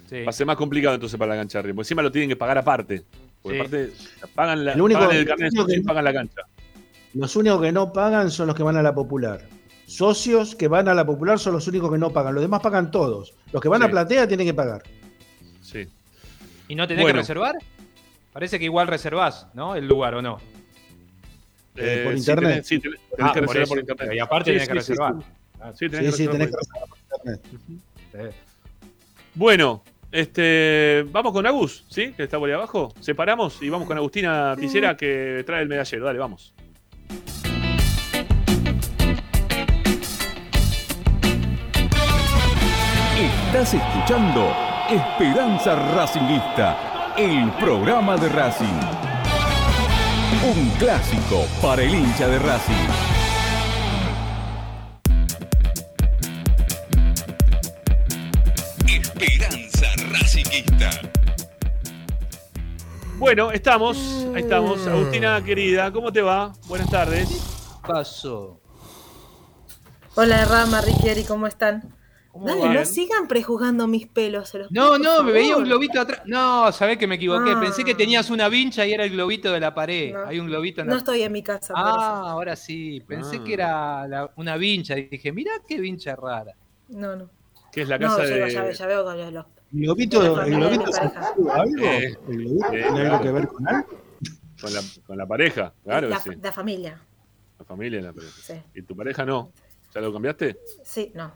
Sí. 0.08 0.22
Va 0.24 0.30
a 0.30 0.32
ser 0.32 0.46
más 0.46 0.56
complicado 0.56 0.94
entonces 0.96 1.16
para 1.18 1.34
la 1.34 1.40
cancha 1.40 1.58
de. 1.62 1.68
Porque 1.72 1.82
encima 1.82 2.02
lo 2.02 2.10
tienen 2.10 2.28
que 2.28 2.36
pagar 2.36 2.58
aparte. 2.58 3.04
Porque 3.42 3.58
Sí. 3.58 3.60
aparte 3.60 3.92
pagan, 4.34 4.64
la, 4.64 4.72
El 4.72 4.80
único- 4.82 5.00
pagan 5.00 5.16
el 5.16 5.24
carnet 5.26 5.52
que- 5.66 5.80
pagan 5.82 6.04
la 6.04 6.12
cancha. 6.12 6.42
Los 7.14 7.36
únicos 7.36 7.60
que 7.62 7.72
no 7.72 7.92
pagan 7.92 8.30
son 8.30 8.48
los 8.48 8.56
que 8.56 8.62
van 8.64 8.76
a 8.76 8.82
la 8.82 8.94
popular. 8.94 9.40
Socios 9.86 10.54
que 10.54 10.68
van 10.68 10.88
a 10.88 10.94
la 10.94 11.04
popular 11.06 11.38
son 11.38 11.52
los 11.54 11.66
únicos 11.68 11.90
que 11.92 11.98
no 11.98 12.10
pagan. 12.10 12.34
Los 12.34 12.42
demás 12.42 12.60
pagan 12.60 12.90
todos. 12.90 13.34
Los 13.52 13.62
que 13.62 13.68
van 13.68 13.80
Sí. 13.82 13.86
a 13.86 13.90
platea 13.90 14.28
tienen 14.28 14.46
que 14.46 14.54
pagar. 14.54 14.82
Sí. 15.62 15.86
¿Y 16.68 16.74
no 16.74 16.86
tenés 16.86 17.02
Bueno. 17.02 17.16
que 17.16 17.22
reservar? 17.22 17.56
Parece 18.32 18.58
que 18.58 18.64
igual 18.64 18.86
reservás, 18.88 19.48
¿no? 19.54 19.74
El 19.74 19.88
lugar, 19.88 20.14
¿o 20.14 20.22
no? 20.22 20.38
Eh, 21.76 22.00
por 22.04 22.12
sí, 22.14 22.18
internet. 22.18 22.50
tenés- 22.50 22.62
sí, 22.66 22.78
tenés, 22.80 23.00
tenés 23.00 23.30
Ah, 23.30 23.32
que 23.32 23.40
por 23.42 23.48
reservar 23.56 23.68
por 23.68 23.78
internet. 23.78 24.14
Y 24.14 24.18
aparte 24.18 24.50
Sí, 24.50 24.54
tenés 24.54 24.68
que 24.68 24.74
reservar. 24.74 25.14
sí. 25.18 25.24
Ah, 25.60 25.72
Sí, 25.74 25.88
tenés 25.88 26.16
que 26.16 26.26
reservar 26.26 26.88
por 26.88 26.88
por 26.88 26.98
internet. 27.30 28.34
Bueno, 29.34 29.82
este, 30.10 31.04
vamos 31.10 31.32
con 31.32 31.46
Agus, 31.46 31.84
¿sí? 31.88 32.12
Que 32.16 32.24
está 32.24 32.38
por 32.38 32.48
ahí 32.48 32.54
abajo. 32.54 32.92
Separamos 33.00 33.62
y 33.62 33.70
vamos 33.70 33.86
con 33.86 33.96
Agustina 33.96 34.56
Pisera 34.58 34.96
que 34.96 35.42
trae 35.46 35.62
el 35.62 35.68
medallero. 35.68 36.04
Dale, 36.06 36.18
vamos. 36.18 36.52
Estás 43.18 43.74
escuchando 43.74 44.52
Esperanza 44.88 45.74
Racingista, 45.94 47.12
el 47.16 47.50
programa 47.52 48.16
de 48.16 48.28
Racing. 48.28 48.99
Un 50.42 50.70
clásico 50.78 51.46
para 51.60 51.82
el 51.82 51.94
hincha 51.94 52.26
de 52.26 52.38
Racing. 52.38 52.74
Esperanza 58.88 59.86
Racingista. 60.10 60.90
Bueno, 63.18 63.52
estamos, 63.52 63.98
ahí 64.34 64.40
estamos. 64.40 64.86
Agustina 64.86 65.44
querida, 65.44 65.92
¿cómo 65.92 66.10
te 66.10 66.22
va? 66.22 66.54
Buenas 66.68 66.88
tardes. 66.88 67.28
Paso. 67.86 68.62
Hola 70.14 70.46
Rama, 70.46 70.80
Riquieri, 70.80 71.24
¿cómo 71.24 71.46
están? 71.48 71.99
¿Cómo 72.32 72.46
Dale, 72.46 72.60
van? 72.60 72.74
no 72.74 72.84
sigan 72.84 73.26
prejuzgando 73.26 73.86
mis 73.88 74.06
pelos. 74.06 74.48
se 74.50 74.58
los 74.60 74.70
No, 74.70 74.96
pido, 74.96 75.16
no, 75.16 75.22
me 75.24 75.32
veía 75.32 75.56
un 75.56 75.64
globito 75.64 76.00
atrás. 76.00 76.22
No, 76.26 76.70
sabés 76.70 76.96
que 76.96 77.06
me 77.08 77.16
equivoqué. 77.16 77.52
Ah. 77.56 77.60
Pensé 77.60 77.82
que 77.82 77.94
tenías 77.94 78.30
una 78.30 78.48
vincha 78.48 78.86
y 78.86 78.92
era 78.92 79.04
el 79.04 79.10
globito 79.10 79.52
de 79.52 79.58
la 79.58 79.74
pared. 79.74 80.12
No. 80.12 80.26
Hay 80.26 80.38
un 80.38 80.46
globito 80.46 80.80
en 80.80 80.86
la 80.86 80.92
No 80.92 80.98
estoy 80.98 81.22
en 81.22 81.32
mi 81.32 81.42
casa. 81.42 81.74
Ah, 81.76 82.30
ahora 82.30 82.54
sí. 82.54 83.02
Pensé 83.06 83.38
Ah. 83.40 83.44
que 83.44 83.52
era 83.52 84.06
la- 84.08 84.30
una 84.36 84.56
vincha. 84.56 84.96
Y 84.96 85.08
dije, 85.08 85.32
mirá 85.32 85.50
qué 85.66 85.80
vincha 85.80 86.14
rara. 86.14 86.54
No, 86.88 87.16
no. 87.16 87.28
Que 87.72 87.82
es 87.82 87.88
la 87.88 87.98
No, 87.98 88.08
casa 88.08 88.24
ya, 88.28 88.34
de. 88.36 88.50
ya, 88.52 88.62
veo- 88.62 88.72
ya 88.72 88.86
veo 88.86 89.04
con 89.04 89.34
los. 89.34 89.46
¿El 89.72 89.80
globito, 89.82 90.40
el 90.42 90.54
globito 90.56 90.90
algo? 91.52 91.84
Eh, 91.84 92.16
¿El 92.28 92.36
globito 92.38 92.66
eh, 92.72 92.82
tiene 92.82 93.00
algo 93.06 93.20
que 93.22 93.30
ver 93.32 93.48
con 93.48 93.68
algo? 93.68 93.88
Con 94.60 94.74
la, 94.74 94.80
con 95.06 95.16
la 95.18 95.26
pareja, 95.26 95.72
claro 95.84 96.08
la, 96.08 96.16
que 96.20 96.32
sí. 96.34 96.38
la 96.42 96.52
familia. 96.52 97.00
La 97.58 97.64
familia, 97.64 98.00
la 98.02 98.12
pareja. 98.12 98.32
Sí. 98.42 98.54
¿Y 98.74 98.82
tu 98.82 98.94
pareja 98.96 99.24
no? 99.24 99.52
¿Ya 99.94 100.00
lo 100.00 100.12
cambiaste? 100.12 100.58
Sí, 100.84 101.10
no. 101.14 101.32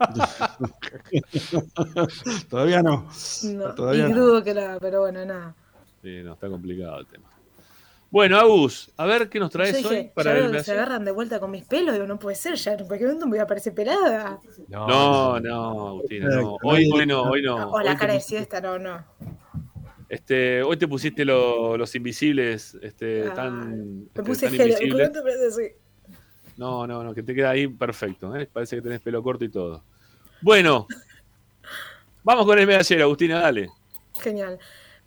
Todavía 2.48 2.82
no. 2.82 3.08
no. 3.44 3.74
Todavía 3.74 4.08
y 4.08 4.12
no. 4.12 4.18
dudo 4.20 4.42
que 4.44 4.54
la. 4.54 4.78
Pero 4.80 5.00
bueno, 5.00 5.24
nada. 5.24 5.54
Sí, 6.02 6.22
no, 6.22 6.34
está 6.34 6.48
complicado 6.48 7.00
el 7.00 7.06
tema. 7.06 7.24
Bueno, 8.10 8.38
Agus, 8.40 8.90
a 8.96 9.06
ver 9.06 9.28
qué 9.28 9.38
nos 9.38 9.50
traes 9.50 9.76
dije, 9.76 9.88
hoy 9.88 10.10
para 10.12 10.36
ya 10.36 10.46
el 10.46 10.64
se 10.64 10.72
agarran 10.72 11.04
de 11.04 11.12
vuelta 11.12 11.38
con 11.38 11.52
mis 11.52 11.64
pelos. 11.64 11.94
Digo, 11.94 12.06
no 12.06 12.18
puede 12.18 12.34
ser, 12.34 12.56
ya 12.56 12.72
en 12.72 12.84
cualquier 12.86 13.08
momento 13.10 13.26
me 13.26 13.30
voy 13.32 13.38
a 13.38 13.42
aparecer 13.44 13.72
pelada. 13.72 14.40
No, 14.68 15.38
no, 15.38 15.88
Agustina, 15.88 16.28
no. 16.28 16.56
Hoy, 16.62 16.90
hoy 16.92 17.06
no, 17.06 17.22
hoy 17.22 17.42
no. 17.42 17.68
o 17.68 17.76
Hoy 17.76 17.84
la 17.84 17.92
te 17.92 17.98
cara 18.00 18.14
de 18.14 18.20
siesta, 18.20 18.60
no, 18.60 18.78
no. 18.80 19.04
Este, 20.08 20.60
hoy 20.64 20.76
te 20.76 20.88
pusiste 20.88 21.24
lo- 21.24 21.76
los 21.76 21.94
invisibles, 21.94 22.76
este, 22.82 23.28
Ah, 23.30 23.34
tan, 23.34 23.98
Me 24.00 24.06
este, 24.06 24.22
puse 24.24 24.46
tan 24.46 24.56
gel. 24.56 24.70
invisibles. 24.70 25.10
No, 26.60 26.86
no, 26.86 27.02
no, 27.02 27.14
que 27.14 27.22
te 27.22 27.34
queda 27.34 27.48
ahí 27.50 27.66
perfecto. 27.68 28.36
¿eh? 28.36 28.46
Parece 28.52 28.76
que 28.76 28.82
tenés 28.82 29.00
pelo 29.00 29.22
corto 29.22 29.46
y 29.46 29.48
todo. 29.48 29.82
Bueno, 30.42 30.86
vamos 32.22 32.44
con 32.44 32.58
el 32.58 32.66
medallero, 32.66 33.04
Agustina, 33.04 33.40
dale. 33.40 33.70
Genial. 34.20 34.58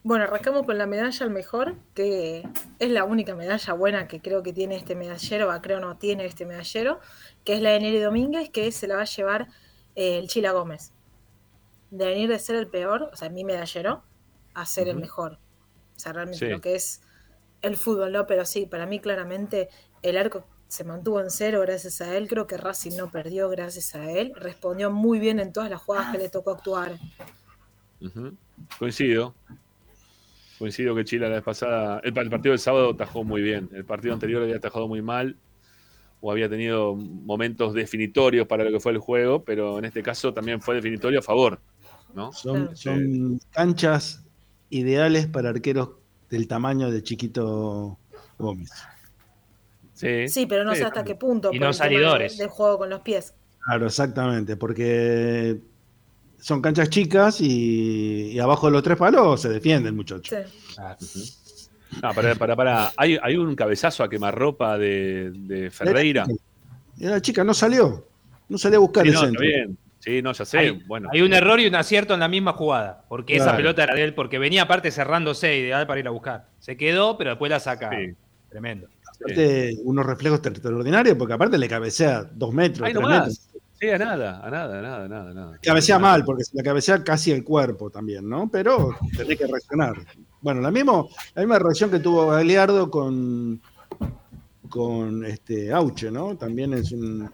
Bueno, 0.01 0.23
arrancamos 0.23 0.65
con 0.65 0.79
la 0.79 0.87
medalla 0.87 1.23
al 1.23 1.31
mejor, 1.31 1.75
que 1.93 2.43
es 2.79 2.89
la 2.89 3.03
única 3.03 3.35
medalla 3.35 3.73
buena 3.73 4.07
que 4.07 4.19
creo 4.19 4.41
que 4.41 4.51
tiene 4.51 4.75
este 4.75 4.95
medallero, 4.95 5.45
va, 5.45 5.61
creo 5.61 5.79
no 5.79 5.95
tiene 5.95 6.25
este 6.25 6.47
medallero, 6.47 6.99
que 7.45 7.53
es 7.53 7.61
la 7.61 7.69
de 7.69 7.81
Neri 7.81 7.99
Domínguez, 7.99 8.49
que 8.49 8.71
se 8.71 8.87
la 8.87 8.95
va 8.95 9.03
a 9.03 9.05
llevar 9.05 9.47
eh, 9.95 10.17
el 10.17 10.27
Chila 10.27 10.53
Gómez. 10.53 10.91
De 11.91 12.07
venir 12.07 12.29
de 12.29 12.39
ser 12.39 12.55
el 12.55 12.65
peor, 12.67 13.11
o 13.13 13.15
sea, 13.15 13.29
mi 13.29 13.43
medallero, 13.43 14.01
a 14.55 14.65
ser 14.65 14.87
el 14.89 14.97
mejor. 14.97 15.33
O 15.95 15.99
sea, 15.99 16.13
realmente 16.13 16.47
Sí. 16.47 16.51
lo 16.51 16.59
que 16.61 16.73
es 16.73 17.03
el 17.61 17.77
fútbol, 17.77 18.11
¿no? 18.11 18.25
Pero 18.25 18.43
sí, 18.43 18.65
para 18.65 18.87
mí 18.87 18.99
claramente 18.99 19.69
el 20.01 20.17
arco 20.17 20.47
se 20.73 20.83
mantuvo 20.83 21.21
en 21.21 21.29
cero 21.29 21.61
gracias 21.61 22.01
a 22.01 22.17
él. 22.17 22.27
Creo 22.27 22.47
que 22.47 22.57
Racing 22.57 22.97
no 22.97 23.11
perdió 23.11 23.47
gracias 23.47 23.93
a 23.93 24.09
él. 24.09 24.33
Respondió 24.35 24.89
muy 24.89 25.19
bien 25.19 25.39
en 25.39 25.53
todas 25.53 25.69
las 25.69 25.79
jugadas 25.79 26.11
que 26.11 26.17
le 26.17 26.29
tocó 26.29 26.49
actuar. 26.49 26.97
Coincido. 28.79 29.35
Coincido 30.57 30.95
que 30.95 31.05
Chile 31.05 31.29
la 31.29 31.35
vez 31.35 31.43
pasada, 31.43 31.99
el, 32.03 32.17
el 32.17 32.29
partido 32.31 32.53
del 32.53 32.59
sábado 32.59 32.89
atajó 32.89 33.23
muy 33.23 33.43
bien. 33.43 33.69
El 33.71 33.85
partido 33.85 34.15
anterior 34.15 34.41
había 34.41 34.55
atajado 34.55 34.87
muy 34.87 35.03
mal 35.03 35.37
o 36.21 36.31
había 36.31 36.49
tenido 36.49 36.95
momentos 36.95 37.75
definitorios 37.75 38.47
para 38.47 38.63
lo 38.63 38.71
que 38.71 38.79
fue 38.79 38.93
el 38.93 38.97
juego, 38.97 39.43
pero 39.43 39.77
en 39.77 39.85
este 39.85 40.01
caso 40.01 40.33
también 40.33 40.59
fue 40.59 40.73
definitorio 40.73 41.19
a 41.19 41.21
favor. 41.21 41.61
¿no? 42.15 42.31
Son, 42.31 42.75
son 42.75 43.39
canchas 43.51 44.25
ideales 44.71 45.27
para 45.27 45.49
arqueros 45.49 45.91
del 46.31 46.47
tamaño 46.47 46.89
de 46.89 47.03
Chiquito 47.03 47.99
Gómez. 48.39 48.71
Sí, 49.93 50.27
Sí, 50.27 50.45
pero 50.45 50.63
no 50.63 50.71
Sí, 50.73 50.79
sé 50.79 50.85
hasta 50.85 51.03
qué 51.03 51.15
punto. 51.15 51.51
Y 51.53 51.59
no 51.59 51.71
salidores. 51.73 52.37
de- 52.37 52.43
Del 52.43 52.49
juego 52.49 52.77
con 52.79 52.89
los 52.89 53.01
pies. 53.01 53.33
Claro, 53.65 53.85
exactamente, 53.85 54.57
porque 54.57 55.57
son 56.39 56.61
canchas 56.61 56.89
chicas 56.89 57.39
y, 57.39 58.31
y 58.31 58.39
abajo 58.39 58.67
de 58.67 58.73
los 58.73 58.83
tres 58.83 58.97
palos 58.97 59.41
se 59.41 59.49
defiende 59.49 59.89
el 59.89 59.95
muchacho. 59.95 60.35
Sí. 60.35 61.37
No, 62.01 62.11
para, 62.13 62.35
para, 62.35 62.55
para. 62.55 62.91
Hay, 62.97 63.17
hay 63.21 63.35
un 63.37 63.55
cabezazo 63.55 64.03
a 64.03 64.09
quemarropa 64.09 64.77
de, 64.77 65.31
de 65.31 65.69
Ferreira. 65.69 66.25
Y 66.97 67.05
la 67.05 67.21
chica 67.21 67.43
no 67.43 67.53
salió, 67.53 68.07
no 68.49 68.57
salió 68.57 68.77
a 68.77 68.81
buscar 68.81 69.03
Sí, 69.03 69.09
el 69.09 69.15
no, 69.15 69.23
está 69.25 69.39
bien. 69.39 69.77
Sí, 69.99 70.21
no, 70.21 70.33
ya 70.33 70.43
sé. 70.43 70.57
Hay, 70.57 70.71
bueno, 70.85 71.07
hay 71.13 71.21
un 71.21 71.33
error 71.33 71.59
y 71.61 71.67
un 71.67 71.75
acierto 71.75 72.13
en 72.13 72.19
la 72.19 72.27
misma 72.27 72.53
jugada. 72.53 73.05
Porque 73.07 73.35
esa 73.37 73.55
pelota 73.55 73.83
era 73.83 73.95
de 73.95 74.03
él, 74.03 74.13
porque 74.15 74.37
venía 74.39 74.63
aparte 74.63 74.91
cerrándose, 74.91 75.55
ideal 75.57 75.87
para 75.87 75.99
ir 75.99 76.07
a 76.07 76.11
buscar. 76.11 76.47
Se 76.59 76.75
quedó, 76.75 77.17
pero 77.17 77.29
después 77.31 77.49
la 77.49 77.59
saca. 77.59 77.89
Sí. 77.91 78.13
Tremendo. 78.49 78.87
Aparte, 79.23 79.77
unos 79.83 80.05
reflejos 80.05 80.39
extraordinarios, 80.45 81.15
porque 81.17 81.33
aparte 81.33 81.57
le 81.57 81.67
cabecea 81.67 82.23
dos 82.33 82.53
metros, 82.53 82.85
Ay, 82.87 82.93
tres 82.93 83.01
nomás. 83.03 83.19
metros. 83.27 83.49
Sí, 83.79 83.89
a 83.89 83.97
nada, 83.97 84.39
a 84.45 84.49
nada, 84.49 84.79
a 84.79 84.81
nada, 84.81 85.05
a 85.05 85.07
nada, 85.09 85.33
nada. 85.33 85.57
Cabecea 85.61 85.99
mal, 85.99 86.23
porque 86.23 86.43
se 86.45 86.55
la 86.55 86.63
cabecea 86.63 87.03
casi 87.03 87.31
el 87.31 87.43
cuerpo 87.43 87.89
también, 87.89 88.29
¿no? 88.29 88.49
Pero 88.49 88.95
tenés 89.17 89.37
que 89.37 89.45
reaccionar. 89.47 89.93
Bueno, 90.41 90.61
la, 90.61 90.71
mismo, 90.71 91.09
la 91.35 91.41
misma 91.41 91.59
reacción 91.59 91.89
que 91.91 91.99
tuvo 91.99 92.27
Galeardo 92.27 92.89
con, 92.89 93.61
con 94.69 95.25
este 95.25 95.73
Auche, 95.73 96.11
¿no? 96.11 96.37
También 96.37 96.73
es 96.73 96.91
un. 96.93 97.29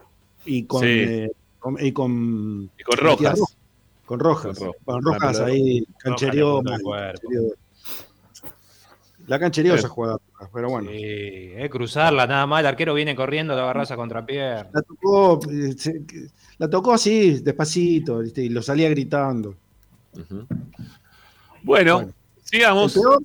Y 0.45 0.63
con. 0.65 0.81
Sí. 0.81 0.87
eh, 0.87 1.31
con- 1.59 1.77
y 1.79 1.91
con, 1.91 2.71
Y 2.79 2.83
con 2.83 2.97
Rojas. 2.97 3.39
Con 4.05 4.19
Rojas. 4.19 4.57
Con 4.57 4.67
Ro- 4.67 4.75
Con 4.85 5.03
Rojas 5.03 5.39
ahí 5.41 5.85
canchereó. 5.99 6.61
Rojas 6.61 6.63
le 6.63 6.71
mal, 6.71 6.81
puso 6.81 6.95
el 6.95 7.11
cuerpo. 7.11 7.21
canchereó. 7.21 7.53
La 9.29 9.39
canchereó 9.39 9.73
Pero- 9.73 9.79
esa 9.79 9.89
jugada, 9.89 10.17
pero 10.53 10.69
bueno. 10.69 10.89
Sí, 10.89 10.97
eh, 11.01 11.69
cruzarla 11.69 12.25
nada 12.25 12.47
más. 12.47 12.61
El 12.61 12.65
arquero 12.65 12.93
viene 12.95 13.15
corriendo, 13.15 13.55
la 13.55 13.61
agarras 13.61 13.91
a 13.91 13.95
contrapierna. 13.95 14.69
La 14.73 14.81
tocó, 14.81 15.39
eh, 15.51 15.73
se- 15.77 16.01
la 16.57 16.69
tocó 16.69 16.93
así, 16.93 17.39
despacito, 17.39 18.19
¿viste? 18.19 18.41
y 18.43 18.49
lo 18.49 18.61
salía 18.63 18.89
gritando. 18.89 19.55
Bueno, 21.63 21.95
Bueno. 21.95 22.13
sigamos. 22.43 22.95
El 22.95 23.01
peor, 23.03 23.23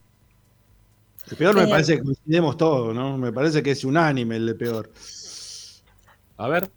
el 1.30 1.36
peor 1.36 1.54
me 1.54 1.60
Genial. 1.62 1.76
parece 1.76 1.96
que 1.96 2.02
coincidimos 2.04 2.56
todos, 2.56 2.94
¿no? 2.94 3.16
Me 3.16 3.32
parece 3.32 3.62
que 3.62 3.70
es 3.70 3.84
unánime 3.84 4.36
el 4.36 4.46
de 4.46 4.54
peor. 4.54 4.90
A 6.36 6.48
ver. 6.48 6.70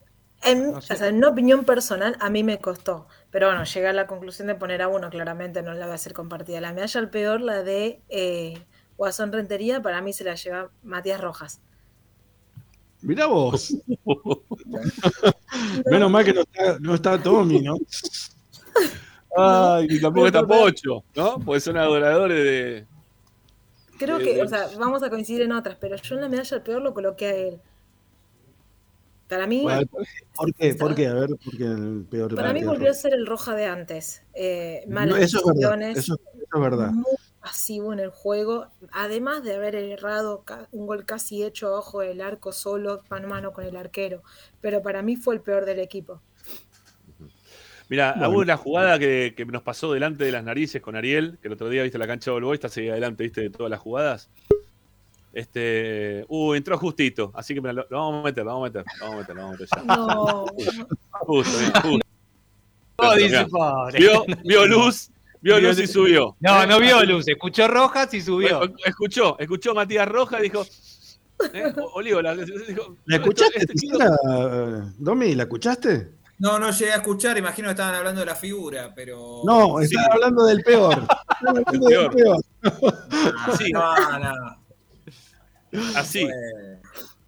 En, 0.43 0.71
No 0.71 0.81
sé. 0.81 0.93
o 0.93 0.95
sea, 0.95 1.07
en 1.07 1.23
opinión 1.25 1.65
personal, 1.65 2.15
a 2.21 2.29
mí 2.29 2.43
me 2.43 2.59
costó. 2.59 3.07
Pero 3.31 3.47
bueno, 3.47 3.63
llegar 3.65 3.89
a 3.89 3.93
la 3.93 4.07
conclusión 4.07 4.47
de 4.47 4.55
poner 4.55 4.81
a 4.81 4.87
uno, 4.87 5.09
claramente 5.09 5.61
no 5.63 5.73
la 5.73 5.85
voy 5.85 5.91
a 5.93 5.95
hacer 5.95 6.13
compartida. 6.13 6.61
La 6.61 6.71
medalla 6.73 6.99
al 7.01 7.09
peor, 7.09 7.41
la 7.41 7.63
de 7.63 8.01
eh, 8.07 8.57
Guasón 8.97 9.31
Rentería, 9.31 9.81
para 9.81 10.01
mí 10.01 10.13
se 10.13 10.23
la 10.23 10.35
lleva 10.35 10.69
Matías 10.83 11.21
Rojas. 11.21 11.61
Mirá 13.01 13.27
vos. 13.27 13.75
Menos 15.85 16.11
mal 16.11 16.25
que 16.25 16.33
no 16.33 16.41
está, 16.41 16.79
no 16.79 16.95
está 16.95 17.21
Tommy, 17.21 17.61
¿no? 17.61 17.77
Ay, 19.35 19.87
y 19.89 20.01
tampoco 20.01 20.27
está 20.27 20.45
Pocho, 20.45 21.03
¿no? 21.15 21.39
Porque 21.39 21.59
son 21.59 21.77
adoradores 21.77 22.43
de. 22.43 22.85
Creo 23.99 24.17
que, 24.17 24.41
o 24.41 24.47
sea, 24.47 24.67
vamos 24.79 25.03
a 25.03 25.09
coincidir 25.09 25.43
en 25.43 25.51
otras, 25.51 25.77
pero 25.79 25.95
yo 25.95 26.15
en 26.15 26.21
la 26.21 26.29
medalla 26.29 26.57
al 26.57 26.63
peor 26.63 26.81
lo 26.81 26.93
coloqué 26.93 27.25
a 27.27 27.35
él. 27.35 27.59
Para 29.27 29.45
mí. 29.45 29.65
¿Por 30.35 30.53
qué? 30.53 30.73
¿Por 30.73 30.95
qué? 30.95 31.07
A 31.07 31.13
ver, 31.13 31.29
¿por 31.29 31.57
qué 31.57 31.65
el 31.65 32.05
peor? 32.09 32.35
Para 32.35 32.53
mí 32.53 32.63
volvió 32.63 32.89
a 32.89 32.93
ser 32.93 33.13
el 33.13 33.27
roja 33.27 33.55
de 33.55 33.65
antes. 33.65 34.23
Eh, 34.33 34.85
malas 34.87 35.19
eso, 35.19 35.39
es 35.39 35.59
verdad, 35.59 35.81
eso, 35.91 36.15
es 36.31 36.61
verdad. 36.61 36.91
Muy 36.91 37.03
pasivo 37.47 37.93
en 37.93 37.99
el 37.99 38.09
juego. 38.09 38.67
Además 38.91 39.41
de 39.41 39.55
haber 39.55 39.75
errado 39.75 40.43
un 40.73 40.85
gol 40.85 41.05
casi 41.05 41.45
hecho 41.45 41.73
ojo 41.73 42.01
del 42.01 42.19
arco 42.19 42.51
solo, 42.51 43.01
mano 43.09 43.27
a 43.27 43.29
mano 43.29 43.53
con 43.53 43.63
el 43.63 43.77
arquero. 43.77 44.21
Pero 44.59 44.81
para 44.81 45.01
mí 45.01 45.15
fue 45.15 45.35
el 45.35 45.41
peor 45.41 45.63
del 45.63 45.79
equipo. 45.79 46.21
Mira, 47.87 48.15
hubo 48.27 48.39
una 48.39 48.57
jugada 48.57 48.99
que, 48.99 49.33
nos 49.49 49.61
pasó 49.61 49.93
delante 49.93 50.25
de 50.25 50.33
las 50.33 50.43
narices 50.43 50.81
con 50.81 50.97
Ariel, 50.97 51.37
que 51.41 51.47
el 51.47 51.53
otro 51.53 51.69
día 51.69 51.83
viste 51.83 51.97
la 51.97 52.05
cancha 52.05 52.31
de 52.31 52.33
Volvo, 52.33 52.53
está 52.53 52.67
seguida 52.67 52.91
adelante, 52.91 53.23
viste, 53.23 53.39
de 53.39 53.49
todas 53.49 53.69
las 53.69 53.79
jugadas. 53.79 54.29
Este, 55.31 56.25
uh, 56.27 56.53
entró 56.53 56.77
justito, 56.77 57.31
así 57.33 57.53
que 57.53 57.61
lo, 57.61 57.87
vamos 57.89 58.21
a 58.21 58.25
meter, 58.25 58.43
lo 58.43 58.51
vamos 58.51 58.69
a 58.69 58.79
meter, 58.79 58.85
lo 58.99 59.05
vamos 59.05 59.15
a 59.15 59.19
meter, 59.19 59.35
lo 59.35 59.41
vamos 59.41 59.57
a 59.57 59.61
meter 59.61 59.67
ya. 59.73 59.95
No. 59.95 60.45
Justo, 61.11 61.57
justo. 61.81 62.07
No, 62.99 63.13
dice 63.13 63.45
Vio, 63.99 64.25
vio 64.43 64.65
luz, 64.65 65.11
vio 65.47 65.59
luz 65.61 65.79
y 65.79 65.87
subió. 65.87 66.35
No, 66.39 66.65
no 66.65 66.79
vio 66.79 67.03
luz, 67.05 67.27
escuchó 67.27 67.67
rojas 67.67 68.13
y 68.13 68.21
subió. 68.21 68.61
Escuchó, 68.85 69.37
escuchó 69.39 69.73
Matías 69.73 70.07
Roja 70.07 70.39
y 70.39 70.43
dijo, 70.43 70.65
¿eh? 71.53 71.73
Olivo, 71.93 72.21
la, 72.21 72.35
dijo, 72.35 72.97
¿La 73.05 73.17
escuchaste, 73.17 73.59
este 73.59 73.75
Domi? 74.97 75.35
¿La 75.35 75.43
escuchaste? 75.43 76.11
No, 76.39 76.59
no 76.59 76.69
llegué 76.69 76.91
a 76.91 76.97
escuchar, 76.97 77.37
imagino 77.37 77.67
que 77.67 77.71
estaban 77.71 77.95
hablando 77.95 78.19
de 78.19 78.27
la 78.27 78.35
figura, 78.35 78.93
pero. 78.93 79.41
No, 79.43 79.79
estaban 79.79 80.11
hablando 80.11 80.45
del 80.45 80.61
peor. 80.61 81.07
el 81.55 81.79
peor. 81.79 82.15
Del 82.15 82.23
peor. 82.23 82.43
sí. 83.57 83.71
No, 83.71 84.19
no. 84.19 84.57
Así. 85.95 86.27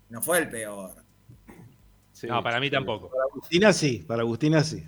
No 0.09 0.21
fue, 0.21 0.39
el 0.39 0.49
peor. 0.49 0.91
no, 2.23 2.43
para 2.43 2.59
mí 2.59 2.69
tampoco. 2.69 3.09
Para 3.09 3.23
Agustina 3.23 3.73
sí, 3.73 4.05
para 4.07 4.21
Agustina 4.21 4.63
sí. 4.63 4.85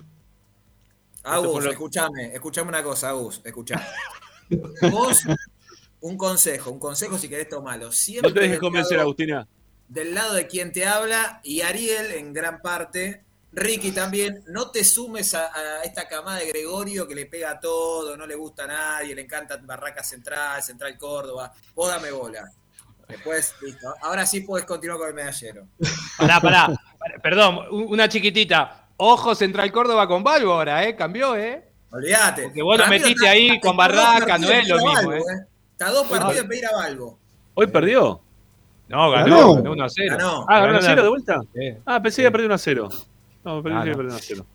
Agus, 1.24 1.64
escúchame, 1.66 2.34
escúchame 2.34 2.68
una 2.68 2.82
cosa, 2.82 3.10
Agus, 3.10 3.40
escuchame. 3.44 3.84
Vos, 4.90 5.22
un 6.00 6.16
consejo, 6.16 6.70
un 6.70 6.78
consejo 6.78 7.18
si 7.18 7.28
querés 7.28 7.48
tomarlo. 7.48 7.92
Siempre 7.92 8.30
no 8.30 8.34
te 8.34 8.40
dejes 8.40 8.58
convencer, 8.58 8.98
Agustina. 8.98 9.46
Del 9.88 10.14
lado 10.14 10.34
de 10.34 10.46
quien 10.46 10.72
te 10.72 10.86
habla 10.86 11.40
y 11.44 11.60
Ariel 11.60 12.12
en 12.12 12.32
gran 12.32 12.60
parte. 12.60 13.24
Ricky 13.54 13.92
también, 13.92 14.42
no 14.46 14.70
te 14.70 14.82
sumes 14.82 15.34
a, 15.34 15.52
a, 15.54 15.82
esta 15.82 16.08
camada 16.08 16.38
de 16.38 16.48
Gregorio 16.48 17.06
que 17.06 17.14
le 17.14 17.26
pega 17.26 17.50
a 17.50 17.60
todo, 17.60 18.16
no 18.16 18.26
le 18.26 18.34
gusta 18.34 18.64
a 18.64 18.66
nadie, 18.66 19.14
le 19.14 19.20
encanta 19.20 19.58
Barraca 19.58 20.02
Central, 20.02 20.62
Central 20.62 20.96
Córdoba. 20.96 21.52
Vos 21.74 21.88
dame 21.88 22.10
bola. 22.10 22.50
Después, 23.06 23.54
listo. 23.60 23.94
Ahora 24.00 24.24
sí 24.24 24.40
puedes 24.40 24.66
continuar 24.66 24.98
con 24.98 25.08
el 25.08 25.14
medallero. 25.14 25.66
Pará, 26.16 26.40
pará. 26.40 26.68
Perdón, 27.22 27.66
una 27.70 28.08
chiquitita. 28.08 28.81
Ojo 29.04 29.34
Central 29.34 29.72
Córdoba 29.72 30.06
con 30.06 30.22
Balbo 30.22 30.52
ahora, 30.52 30.86
¿eh? 30.86 30.94
Cambió, 30.94 31.34
¿eh? 31.34 31.60
Olvídate. 31.90 32.44
Porque 32.44 32.62
vos 32.62 32.78
lo 32.78 32.86
metiste 32.86 33.26
ahí 33.26 33.58
con 33.58 33.76
Barraca, 33.76 34.38
no 34.38 34.48
es 34.48 34.68
lo 34.68 34.76
mismo, 34.76 35.12
¿eh? 35.12 35.18
¿eh? 35.18 35.46
Está 35.72 35.90
dos 35.90 36.06
partidos 36.06 36.36
de 36.36 36.44
pedir 36.44 36.66
a 36.66 36.72
Balbo. 36.72 37.18
¿Hoy 37.54 37.66
perdió? 37.66 38.20
No, 38.86 39.10
ganó, 39.10 39.56
ganó 39.56 39.72
1 39.72 39.84
a 39.84 39.88
0. 39.88 40.46
Ah, 40.48 40.60
ganó 40.60 40.70
1 40.70 40.78
a 40.78 40.82
0 40.82 41.02
de 41.02 41.08
vuelta. 41.08 41.40
Ah, 41.84 42.00
pensé 42.00 42.22
que 42.22 42.26
había 42.28 42.30
perdido 42.30 42.46
1 42.46 42.54
a 42.54 42.58
0. 42.58 42.88
No, 43.44 43.62
pensé 43.64 43.74
que 43.74 43.80
había 43.80 43.94
perdido 43.94 44.14
1 44.14 44.16
a 44.16 44.20
0. 44.20 44.46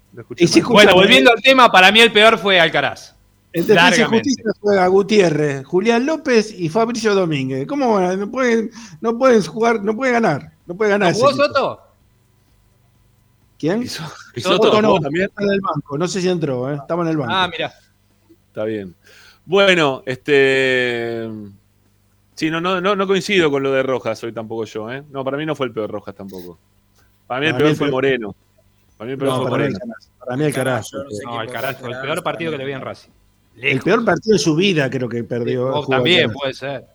bueno, 0.70 0.94
volviendo 0.94 1.30
al 1.30 1.42
tema, 1.42 1.70
para 1.70 1.92
mí 1.92 2.00
el 2.00 2.14
peor 2.14 2.38
fue 2.38 2.58
Alcaraz. 2.58 3.16
El 3.52 3.68
defensa 3.68 4.06
justicia 4.06 4.46
juega 4.62 4.88
Gutiérrez, 4.88 5.66
Julián 5.66 6.06
López 6.06 6.58
y 6.58 6.70
Fabricio 6.70 7.14
Domínguez. 7.16 7.68
¿Cómo 7.68 8.00
no 8.00 8.32
pueden, 8.32 8.72
no 9.02 9.18
pueden 9.18 9.44
jugar, 9.44 9.84
no 9.84 9.94
pueden 9.94 10.14
ganar? 10.14 10.54
No 10.66 10.78
puede 10.78 10.92
ganar. 10.92 11.14
¿Jugó 11.14 11.34
Soto? 11.34 11.87
¿Quién? 13.58 13.88
Soto, 13.88 14.82
no, 14.82 15.00
también 15.00 15.26
está 15.26 15.44
en 15.44 15.52
el 15.52 15.62
banco. 15.62 15.98
No 15.98 16.08
sé 16.08 16.22
si 16.22 16.30
entró, 16.30 16.72
¿eh? 16.72 16.76
estaba 16.76 17.04
en 17.04 17.10
el 17.10 17.18
banco. 17.18 17.34
Ah, 17.34 17.50
mira. 17.52 17.74
Está 18.48 18.64
bien. 18.64 18.96
Bueno, 19.46 20.04
este. 20.06 21.28
Sí, 22.36 22.52
no, 22.52 22.62
no, 22.62 22.80
no, 22.82 23.08
coincido 23.08 23.50
con 23.50 23.64
lo 23.64 23.72
de 23.72 23.82
Rojas 23.82 24.24
hoy 24.24 24.32
tampoco 24.32 24.66
yo, 24.66 24.92
¿eh? 24.92 25.04
No, 25.10 25.24
para 25.24 25.38
mí 25.38 25.46
no 25.46 25.56
fue 25.56 25.68
el 25.68 25.74
peor 25.74 25.90
Rojas 25.90 26.14
tampoco. 26.14 26.60
Para 27.26 27.42
mí 27.42 27.48
el 27.48 27.56
peor 27.56 27.76
fue 27.76 27.90
Moreno. 27.90 28.36
Para 28.96 29.08
mí 29.08 29.14
el 29.14 29.18
peor 29.18 29.42
fue 29.42 29.50
Moreno. 29.50 29.80
Para 30.20 30.38
mí 30.38 30.44
el 30.44 30.54
carajo. 30.54 30.88
No, 31.24 31.42
el 31.42 31.50
carajo, 31.50 31.88
el 31.88 32.00
peor 32.00 32.22
partido 32.22 32.52
que 32.52 32.58
le 32.58 32.66
vi 32.66 32.74
en 32.74 32.82
Racing. 32.82 33.10
El 33.56 33.80
peor 33.80 34.06
partido 34.06 34.34
de 34.34 34.40
su 34.40 34.56
vida 34.56 34.90
creo 34.90 35.10
que 35.10 35.24
perdió. 35.24 35.84
también 35.88 36.32
puede 36.32 36.54
ser. 36.54 36.86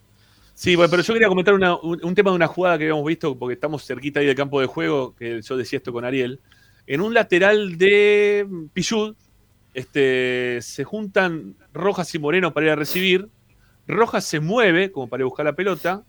Sí, 0.55 0.77
bueno, 0.77 0.91
pero 0.91 1.03
yo 1.03 1.15
quería 1.15 1.29
comentar 1.29 1.55
un, 1.55 2.15
tema 2.15 2.31
de 2.31 2.37
una 2.37 2.47
jugada 2.47 2.79
que 2.79 2.85
habíamos 2.85 3.05
visto, 3.05 3.37
porque 3.37 3.55
estamos 3.55 3.85
cerquita 3.85 4.21
ahí 4.21 4.27
del 4.27 4.37
campo 4.37 4.61
de 4.61 4.67
juego, 4.67 5.15
que 5.17 5.41
yo 5.43 5.57
decía 5.57 5.79
esto 5.79 5.93
con 5.93 6.05
Ariel. 6.05 6.39
En 6.87 7.01
un 7.01 7.15
lateral 7.15 7.79
de 7.79 8.47
Pichud, 8.73 9.15
este, 9.75 10.59
se 10.61 10.85
juntan 10.85 11.57
Rojas 11.73 12.15
y 12.15 12.19
Moreno 12.19 12.53
para 12.53 12.67
ir 12.67 12.73
a 12.73 12.77
recibir. 12.77 13.29
Rojas 13.87 14.25
se 14.25 14.41
mueve 14.41 14.93
como 14.93 15.09
para 15.09 15.23
ir 15.23 15.25
a 15.25 15.27
buscar 15.27 15.47
la 15.47 15.55
pelota, 15.55 16.05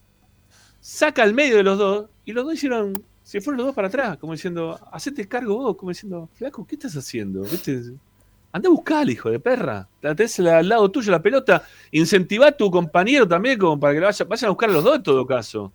saca 0.79 1.23
al 1.23 1.33
medio 1.33 1.57
de 1.57 1.63
los 1.63 1.77
dos, 1.77 2.09
y 2.25 2.33
los 2.33 2.43
dos 2.45 2.53
hicieron, 2.53 2.93
se 3.23 3.41
fueron 3.41 3.57
los 3.57 3.67
dos 3.67 3.75
para 3.75 3.87
atrás, 3.87 4.17
como 4.17 4.33
diciendo, 4.33 4.79
hacete 4.91 5.27
cargo 5.27 5.55
vos, 5.55 5.75
como 5.75 5.89
diciendo, 5.91 6.29
flaco, 6.33 6.65
¿qué 6.67 6.75
estás 6.75 6.95
haciendo? 6.95 7.43
Anda 8.51 8.69
a 8.69 8.71
buscar, 8.71 9.09
hijo 9.09 9.31
de 9.31 9.39
perra. 9.39 9.87
La 10.01 10.13
tenés 10.13 10.39
al 10.39 10.69
lado 10.69 10.91
tuyo 10.91 11.11
la 11.11 11.21
pelota. 11.23 11.63
Incentiva 11.91 12.47
a 12.47 12.51
tu 12.51 12.69
compañero 12.69 13.27
también, 13.27 13.57
como 13.57 13.79
para 13.79 13.95
que 13.95 13.99
lo 13.99 14.05
vaya, 14.05 14.25
vayan 14.25 14.47
a 14.47 14.49
buscar 14.49 14.69
a 14.69 14.73
los 14.73 14.83
dos 14.83 14.95
en 14.97 15.03
todo 15.03 15.25
caso. 15.25 15.73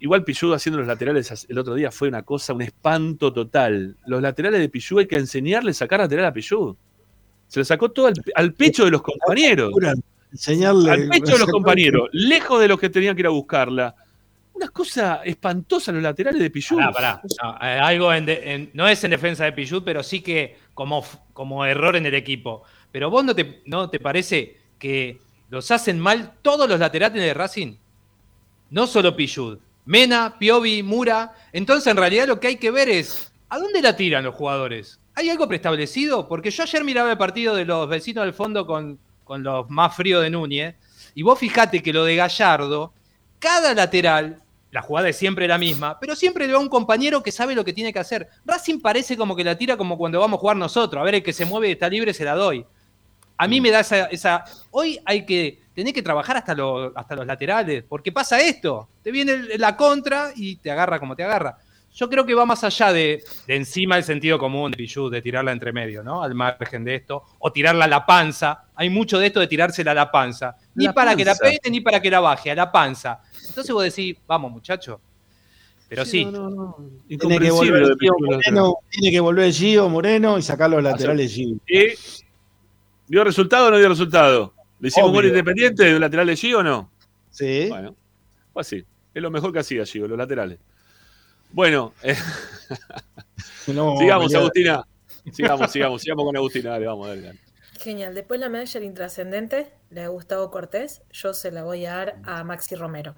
Igual 0.00 0.24
Pillú 0.24 0.52
haciendo 0.54 0.78
los 0.78 0.88
laterales 0.88 1.46
el 1.48 1.58
otro 1.58 1.74
día 1.74 1.90
fue 1.90 2.08
una 2.08 2.22
cosa, 2.22 2.54
un 2.54 2.62
espanto 2.62 3.32
total. 3.32 3.96
Los 4.06 4.20
laterales 4.20 4.60
de 4.60 4.68
Pillú 4.68 4.98
hay 4.98 5.06
que 5.06 5.16
enseñarle 5.16 5.70
a 5.70 5.74
sacar 5.74 6.00
lateral 6.00 6.26
a 6.26 6.32
Pillú. 6.32 6.76
Se 7.46 7.60
lo 7.60 7.64
sacó 7.64 7.90
todo 7.90 8.10
al, 8.34 8.54
pecho 8.54 8.84
de 8.84 8.90
los 8.90 9.02
compañeros. 9.02 9.72
Enseñarle, 10.32 10.90
al 10.90 11.08
pecho 11.08 11.32
de 11.32 11.38
los 11.40 11.48
compañeros, 11.48 12.08
lejos 12.12 12.60
de 12.60 12.68
los 12.68 12.80
que 12.80 12.88
tenían 12.88 13.14
que 13.14 13.20
ir 13.20 13.26
a 13.26 13.30
buscarla 13.30 13.94
una 14.60 14.68
cosa 14.68 15.22
espantosa 15.24 15.90
los 15.90 16.02
laterales 16.02 16.40
de. 16.40 16.50
Pará, 16.92 17.22
No, 17.42 17.56
eh, 17.62 17.78
algo 17.80 18.10
no 18.74 18.88
es 18.88 19.04
en 19.04 19.10
defensa 19.10 19.44
de 19.44 19.52
Pichut, 19.52 19.82
pero 19.82 20.02
sí 20.02 20.20
que 20.20 20.58
como, 20.74 21.02
como 21.32 21.64
error 21.64 21.96
en 21.96 22.04
el 22.04 22.14
equipo. 22.14 22.62
Pero 22.92 23.08
vos 23.08 23.24
no 23.24 23.34
te, 23.34 23.62
no 23.64 23.88
te 23.88 24.00
parece 24.00 24.58
que 24.78 25.18
los 25.48 25.70
hacen 25.70 25.98
mal 25.98 26.34
todos 26.42 26.68
los 26.68 26.78
laterales 26.78 27.22
de 27.22 27.32
Racing. 27.32 27.76
No 28.70 28.86
solo 28.86 29.16
Pichut. 29.16 29.60
Mena, 29.90 30.36
Piovi, 30.38 30.84
Mura. 30.84 31.34
Entonces, 31.52 31.88
en 31.88 31.96
realidad, 31.96 32.28
lo 32.28 32.38
que 32.38 32.46
hay 32.46 32.56
que 32.58 32.70
ver 32.70 32.88
es 32.88 33.32
a 33.48 33.58
dónde 33.58 33.82
la 33.82 33.96
tiran 33.96 34.22
los 34.22 34.36
jugadores. 34.36 35.00
¿Hay 35.16 35.28
algo 35.30 35.48
preestablecido? 35.48 36.28
Porque 36.28 36.52
yo 36.52 36.62
ayer 36.62 36.84
miraba 36.84 37.10
el 37.10 37.18
partido 37.18 37.56
de 37.56 37.64
los 37.64 37.88
vecinos 37.88 38.24
del 38.24 38.32
fondo 38.32 38.68
con, 38.68 39.00
con 39.24 39.42
los 39.42 39.68
más 39.68 39.96
fríos 39.96 40.22
de 40.22 40.30
Núñez. 40.30 40.76
Y 41.16 41.24
vos 41.24 41.36
fijate 41.40 41.82
que 41.82 41.92
lo 41.92 42.04
de 42.04 42.14
Gallardo, 42.14 42.92
cada 43.40 43.74
lateral 43.74 44.40
la 44.70 44.80
jugada 44.80 45.08
es 45.08 45.16
siempre 45.16 45.48
la 45.48 45.58
misma, 45.58 45.98
pero 45.98 46.14
siempre 46.14 46.46
le 46.46 46.52
va 46.52 46.60
un 46.60 46.68
compañero 46.68 47.20
que 47.24 47.32
sabe 47.32 47.56
lo 47.56 47.64
que 47.64 47.72
tiene 47.72 47.92
que 47.92 47.98
hacer. 47.98 48.28
Racing 48.44 48.78
parece 48.78 49.16
como 49.16 49.34
que 49.34 49.42
la 49.42 49.58
tira 49.58 49.76
como 49.76 49.98
cuando 49.98 50.20
vamos 50.20 50.38
a 50.38 50.40
jugar 50.40 50.56
nosotros. 50.56 51.00
A 51.00 51.04
ver, 51.04 51.16
el 51.16 51.22
que 51.24 51.32
se 51.32 51.44
mueve 51.44 51.72
está 51.72 51.88
libre, 51.88 52.14
se 52.14 52.24
la 52.24 52.36
doy. 52.36 52.64
A 53.40 53.48
mí 53.48 53.58
me 53.58 53.70
da 53.70 53.80
esa. 53.80 54.44
Hoy 54.70 55.00
hay 55.02 55.24
que. 55.24 55.60
tener 55.74 55.94
que 55.94 56.02
trabajar 56.02 56.36
hasta, 56.36 56.54
hasta 56.94 57.16
los 57.16 57.26
laterales, 57.26 57.82
porque 57.88 58.12
pasa 58.12 58.38
esto. 58.38 58.90
Te 59.02 59.10
viene 59.10 59.56
la 59.56 59.78
contra 59.78 60.30
y 60.36 60.56
te 60.56 60.70
agarra 60.70 61.00
como 61.00 61.16
te 61.16 61.24
agarra. 61.24 61.56
Yo 61.94 62.10
creo 62.10 62.26
que 62.26 62.34
va 62.34 62.44
más 62.44 62.62
allá 62.64 62.92
de, 62.92 63.24
encima 63.46 63.96
el 63.96 64.04
sentido 64.04 64.38
común 64.38 64.72
de 64.72 65.10
de 65.10 65.22
tirarla 65.22 65.52
entre 65.52 65.72
medio, 65.72 66.02
¿no? 66.02 66.22
Al 66.22 66.34
margen 66.34 66.84
de 66.84 66.96
esto. 66.96 67.24
O 67.38 67.50
tirarla 67.50 67.86
a 67.86 67.88
la 67.88 68.04
panza. 68.04 68.64
Hay 68.74 68.90
mucho 68.90 69.18
de 69.18 69.28
esto 69.28 69.40
de 69.40 69.46
tirársela 69.46 69.92
a 69.92 69.94
la 69.94 70.10
panza. 70.10 70.54
Ni 70.74 70.90
para 70.90 71.16
que 71.16 71.24
la 71.24 71.34
pegue 71.34 71.70
ni 71.70 71.80
para 71.80 71.98
que 72.02 72.10
la 72.10 72.20
baje, 72.20 72.50
a 72.50 72.54
la 72.54 72.70
panza. 72.70 73.22
Entonces 73.48 73.72
vos 73.72 73.84
decís, 73.84 74.18
vamos 74.26 74.52
muchacho. 74.52 75.00
Pero 75.88 76.04
sí. 76.04 76.28
Tiene, 77.08 77.38
que 77.38 77.50
volver 77.50 77.96
Moreno, 78.20 78.76
tiene 78.90 79.10
que 79.10 79.20
volver 79.20 79.50
Gio 79.50 79.88
Moreno 79.88 80.38
y 80.38 80.42
sacar 80.42 80.68
los 80.68 80.82
laterales 80.82 81.32
Gio. 81.32 81.56
¿Dio 83.10 83.24
resultado 83.24 83.66
o 83.66 83.70
no 83.72 83.76
dio 83.76 83.88
resultado? 83.88 84.54
¿Le 84.78 84.86
hicimos 84.86 85.10
gol 85.10 85.26
independiente 85.26 85.82
de 85.82 85.98
lateral 85.98 86.28
de 86.28 86.36
Gio 86.36 86.60
o 86.60 86.62
no? 86.62 86.92
Sí. 87.28 87.66
Bueno, 87.68 87.96
pues 88.52 88.68
sí. 88.68 88.84
Es 89.12 89.20
lo 89.20 89.32
mejor 89.32 89.52
que 89.52 89.58
hacía 89.58 89.84
Gio, 89.84 90.06
los 90.06 90.16
laterales. 90.16 90.60
Bueno, 91.50 91.92
eh, 92.04 92.14
sigamos, 93.66 94.32
Agustina. 94.32 94.86
Sigamos, 95.32 95.72
sigamos, 95.72 96.02
sigamos 96.02 96.24
con 96.24 96.36
Agustina. 96.36 96.70
Dale, 96.70 96.86
vamos, 96.86 97.08
dale, 97.08 97.20
dale. 97.22 97.40
Genial. 97.80 98.14
Después 98.14 98.38
la 98.38 98.48
medalla 98.48 98.74
del 98.74 98.84
intrascendente, 98.84 99.72
le 99.90 100.02
ha 100.02 100.08
Gustavo 100.08 100.52
Cortés. 100.52 101.02
Yo 101.10 101.34
se 101.34 101.50
la 101.50 101.64
voy 101.64 101.86
a 101.86 101.96
dar 101.96 102.16
a 102.22 102.44
Maxi 102.44 102.76
Romero. 102.76 103.16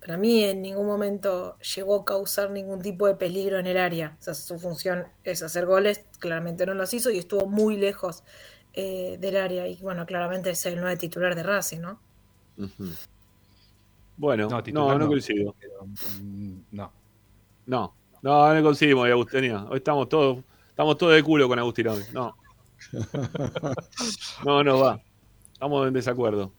Para 0.00 0.16
mí 0.16 0.44
en 0.44 0.62
ningún 0.62 0.86
momento 0.86 1.58
llegó 1.58 2.00
a 2.00 2.04
causar 2.04 2.50
ningún 2.50 2.80
tipo 2.80 3.06
de 3.06 3.14
peligro 3.16 3.58
en 3.58 3.66
el 3.66 3.76
área. 3.76 4.16
O 4.18 4.22
sea, 4.22 4.34
su 4.34 4.58
función 4.58 5.06
es 5.24 5.42
hacer 5.42 5.66
goles, 5.66 6.06
claramente 6.18 6.64
no 6.64 6.74
los 6.74 6.92
hizo 6.94 7.10
y 7.10 7.18
estuvo 7.18 7.46
muy 7.46 7.76
lejos 7.76 8.24
eh, 8.72 9.18
del 9.20 9.36
área. 9.36 9.66
Y 9.68 9.76
bueno, 9.76 10.06
claramente 10.06 10.50
es 10.50 10.64
el 10.64 10.80
nuevo 10.80 10.96
titular 10.98 11.34
de 11.34 11.42
Racing, 11.42 11.80
¿no? 11.80 12.00
Bueno, 14.16 14.48
no, 14.48 14.62
titular 14.62 14.98
no, 14.98 15.06
coincido. 15.06 15.54
Mm, 16.22 16.60
No. 16.72 16.92
No, 17.66 17.94
no, 18.22 18.54
no 18.54 18.62
coincidimos, 18.62 19.04
hoy, 19.04 19.10
Agustina. 19.10 19.66
Hoy 19.68 19.76
estamos 19.76 20.08
todos, 20.08 20.38
estamos 20.68 20.96
todos 20.96 21.14
de 21.14 21.22
culo 21.22 21.46
con 21.46 21.58
Agustín. 21.58 21.86
No. 22.12 22.36
No, 24.44 24.64
no 24.64 24.78
va. 24.80 25.00
Estamos 25.52 25.86
en 25.86 25.92
desacuerdo. 25.92 26.52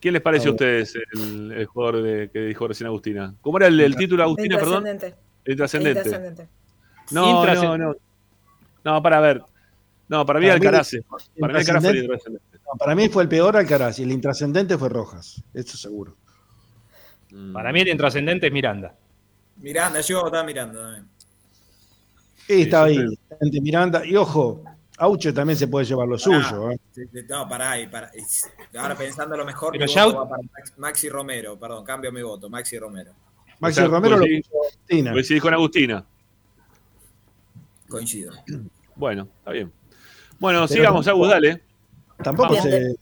¿Quién 0.00 0.14
les 0.14 0.22
parece 0.22 0.48
a 0.48 0.52
ustedes 0.52 0.94
el, 1.14 1.50
el 1.52 1.66
jugador 1.66 2.02
de- 2.02 2.30
que 2.30 2.40
dijo 2.40 2.68
recién 2.68 2.86
Agustina? 2.86 3.34
¿Cómo 3.40 3.58
era 3.58 3.66
el, 3.66 3.80
el 3.80 3.96
título, 3.96 4.22
Agustina, 4.22 4.56
perdón? 4.58 4.86
Intrascendente. 4.86 5.18
El 5.44 5.56
trascendente. 5.56 5.98
Intrascendente. 6.00 6.48
No, 7.10 7.20
no, 7.22 7.38
Intrascendente. 7.40 7.84
no. 8.84 8.92
No, 8.94 9.02
para 9.02 9.20
ver. 9.20 9.42
No, 10.08 10.24
para 10.24 10.38
mí 10.40 10.46
Para 10.46 10.58
mí, 10.58 10.66
Alcaraz. 10.66 10.90
Para 11.38 11.52
mí 11.52 11.58
Alcaraz 11.58 11.82
fue 11.82 11.90
el 11.90 11.96
intrascendente-. 12.04 12.58
No, 12.64 12.78
para 12.78 12.94
mí 12.94 13.08
fue 13.08 13.22
el 13.24 13.28
peor 13.28 13.56
Alcaraz 13.56 13.98
y 13.98 14.02
el 14.04 14.12
intrascendente 14.12 14.78
fue 14.78 14.88
Rojas, 14.88 15.42
eso 15.52 15.76
seguro. 15.76 16.16
Mm. 17.30 17.52
Para 17.52 17.72
mí 17.72 17.80
el 17.80 17.88
intrascendente 17.88 18.46
es 18.46 18.52
Miranda. 18.52 18.94
Miranda, 19.56 20.00
yo 20.00 20.24
estaba 20.24 20.44
mirando 20.44 20.80
también. 20.80 21.08
Y 22.48 22.62
estaba 22.62 22.86
ahí, 22.86 22.98
Miranda. 23.60 24.06
Y 24.06 24.16
ojo, 24.16 24.62
Auche 24.98 25.32
también 25.32 25.56
se 25.56 25.68
puede 25.68 25.86
llevar 25.86 26.08
lo 26.08 26.18
suyo. 26.18 26.70
¿eh? 26.72 26.78
No, 27.28 27.48
pará, 27.48 27.78
y 27.80 27.86
pará. 27.86 28.10
Ahora 28.78 28.96
pensando 28.96 29.36
lo 29.36 29.44
mejor, 29.44 29.72
Pero 29.72 29.84
mi 29.86 29.92
ya- 29.92 30.04
voto 30.06 30.18
va 30.18 30.28
para 30.28 30.42
Max- 30.42 30.74
Maxi 30.76 31.08
Romero. 31.08 31.58
Perdón, 31.58 31.84
cambio 31.84 32.10
mi 32.12 32.22
voto, 32.22 32.50
Maxi 32.50 32.78
Romero. 32.78 33.12
Maxi 33.60 33.80
O 33.80 33.82
sea, 33.82 33.88
Romero 33.90 34.16
lo 34.16 34.22
coincidí- 34.24 34.42
puso 34.42 34.58
Agustina. 34.64 35.12
Coincidís 35.12 35.42
con 35.42 35.54
Agustina. 35.54 36.04
Coincido. 37.88 38.32
Bueno, 38.96 39.28
está 39.38 39.52
bien. 39.52 39.72
Bueno, 40.38 40.60
Pero 40.60 40.68
sigamos, 40.68 41.08
Agus, 41.08 41.28
dale. 41.28 41.62
Tampoco 42.22 42.54
se. 42.60 42.96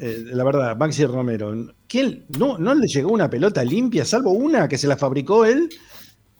eh, 0.00 0.24
la 0.26 0.44
verdad, 0.44 0.76
Maxi 0.76 1.04
Romero. 1.06 1.54
¿quién, 1.86 2.24
no, 2.38 2.58
¿No 2.58 2.74
le 2.74 2.86
llegó 2.86 3.12
una 3.12 3.28
pelota 3.30 3.62
limpia, 3.62 4.04
salvo 4.04 4.30
una 4.30 4.66
que 4.68 4.78
se 4.78 4.86
la 4.88 4.96
fabricó 4.96 5.44
él, 5.44 5.68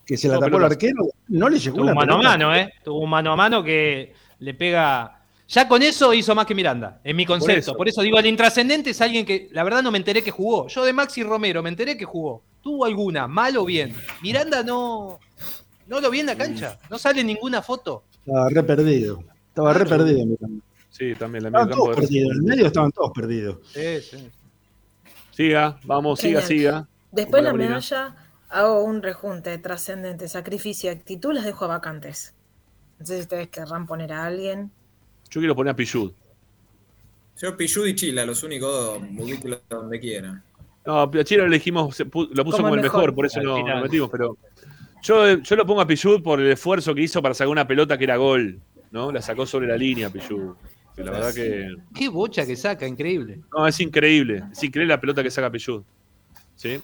que 0.06 0.16
se 0.16 0.28
la 0.28 0.34
No, 0.34 0.40
tapó 0.40 0.56
el 0.56 0.64
arquero? 0.64 1.04
No 1.28 1.48
le 1.48 1.58
llegó 1.58 1.76
Tuvo 1.76 1.82
una 1.84 1.92
un 1.92 1.98
mano 1.98 2.14
a 2.14 2.16
pelota. 2.18 2.38
mano, 2.38 2.54
¿eh? 2.56 2.72
Tuvo 2.82 3.00
un 3.00 3.10
mano 3.10 3.32
a 3.32 3.36
mano 3.36 3.62
que 3.62 4.12
le 4.40 4.54
pega. 4.54 5.16
Ya 5.48 5.66
con 5.66 5.82
eso 5.82 6.14
hizo 6.14 6.34
más 6.34 6.46
que 6.46 6.54
Miranda, 6.54 7.00
en 7.02 7.16
mi 7.16 7.26
concepto. 7.26 7.58
eso. 7.58 7.74
Por 7.74 7.88
eso, 7.88 8.02
digo, 8.02 8.18
el 8.18 8.26
intrascendente 8.26 8.90
es 8.90 9.00
alguien 9.00 9.26
que 9.26 9.48
la 9.52 9.64
verdad 9.64 9.82
no 9.82 9.90
me 9.90 9.98
enteré 9.98 10.22
que 10.22 10.30
jugó. 10.30 10.68
Yo 10.68 10.84
de 10.84 10.92
Maxi 10.92 11.22
Romero 11.24 11.62
me 11.62 11.68
enteré 11.70 11.96
que 11.96 12.04
jugó. 12.04 12.42
Tuvo 12.62 12.84
alguna, 12.84 13.26
mal 13.26 13.56
o 13.56 13.64
bien. 13.64 13.94
Miranda 14.22 14.62
no, 14.62 15.18
no 15.88 16.00
lo 16.00 16.10
vi 16.10 16.20
en 16.20 16.26
la 16.26 16.36
cancha. 16.36 16.78
No 16.88 16.98
sale 16.98 17.24
ninguna 17.24 17.62
foto. 17.62 18.04
Estaba 18.24 18.48
re 18.48 18.62
perdido. 18.62 19.24
Estaba 19.48 19.72
re 19.72 19.86
perdido. 19.86 20.24
Miranda. 20.26 20.64
Sí, 20.90 21.14
también 21.14 21.44
la 21.44 21.48
Estaban 21.48 21.70
todos 21.70 21.88
de 21.88 21.94
perdidos. 22.02 22.30
En 22.30 22.36
el 22.36 22.42
medio 22.42 22.66
estaban 22.66 22.92
todos 22.92 23.10
perdidos. 23.12 23.58
Sí, 23.72 24.00
sí. 24.02 24.30
Siga, 25.32 25.80
vamos, 25.84 26.20
siga, 26.20 26.42
Genial. 26.42 26.48
siga. 26.82 26.88
Después 27.10 27.42
la 27.42 27.52
medalla 27.52 28.14
hago 28.50 28.84
un 28.84 29.02
rejunte 29.02 29.56
trascendente, 29.58 30.28
sacrificio 30.28 30.90
y 30.90 30.94
actitud, 30.94 31.32
las 31.32 31.44
dejo 31.44 31.66
vacantes. 31.66 32.34
No 33.00 33.06
sé 33.06 33.16
si 33.16 33.20
ustedes 33.22 33.48
querrán 33.48 33.86
poner 33.86 34.12
a 34.12 34.26
alguien. 34.26 34.70
Yo 35.30 35.40
quiero 35.40 35.56
poner 35.56 35.72
a 35.72 35.76
Pichud. 35.76 36.12
Yo, 37.38 37.56
Pichud 37.56 37.86
y 37.86 37.94
Chila, 37.94 38.26
los 38.26 38.42
únicos 38.42 39.00
dos 39.48 39.60
donde 39.70 39.98
quiera. 39.98 40.42
No, 40.84 41.00
a 41.02 41.24
Chile 41.24 41.40
lo 41.40 41.46
elegimos, 41.46 41.98
lo 41.98 42.10
puso 42.10 42.28
Como 42.34 42.52
como, 42.58 42.74
el 42.74 42.82
mejor, 42.82 43.00
mejor. 43.00 43.14
por 43.14 43.26
eso 43.26 43.40
no 43.40 43.66
lo 43.66 43.82
metimos, 43.82 44.10
pero 44.10 44.36
yo, 45.02 45.38
yo 45.38 45.56
lo 45.56 45.66
pongo 45.66 45.80
a 45.80 45.86
Pichud 45.86 46.22
por 46.22 46.40
el 46.40 46.50
esfuerzo 46.50 46.94
que 46.94 47.02
hizo 47.02 47.22
para 47.22 47.34
sacar 47.34 47.48
una 47.48 47.66
pelota 47.66 47.96
que 47.96 48.04
era 48.04 48.16
gol, 48.16 48.60
¿no? 48.90 49.10
La 49.10 49.22
sacó 49.22 49.46
sobre 49.46 49.66
la 49.68 49.76
línea 49.76 50.10
Pichud. 50.10 50.54
Que 50.94 51.02
la 51.04 51.12
verdad 51.12 51.32
que 51.34 51.74
Qué 51.94 52.08
bocha 52.08 52.44
que 52.44 52.56
saca, 52.56 52.86
increíble. 52.86 53.40
no, 53.56 53.66
es 53.66 53.80
increíble, 53.80 54.42
es 54.52 54.62
increíble 54.62 54.92
la 54.94 55.00
pelota 55.00 55.22
que 55.22 55.30
saca 55.30 55.50
Pichud. 55.50 55.82
¿Sí? 56.56 56.80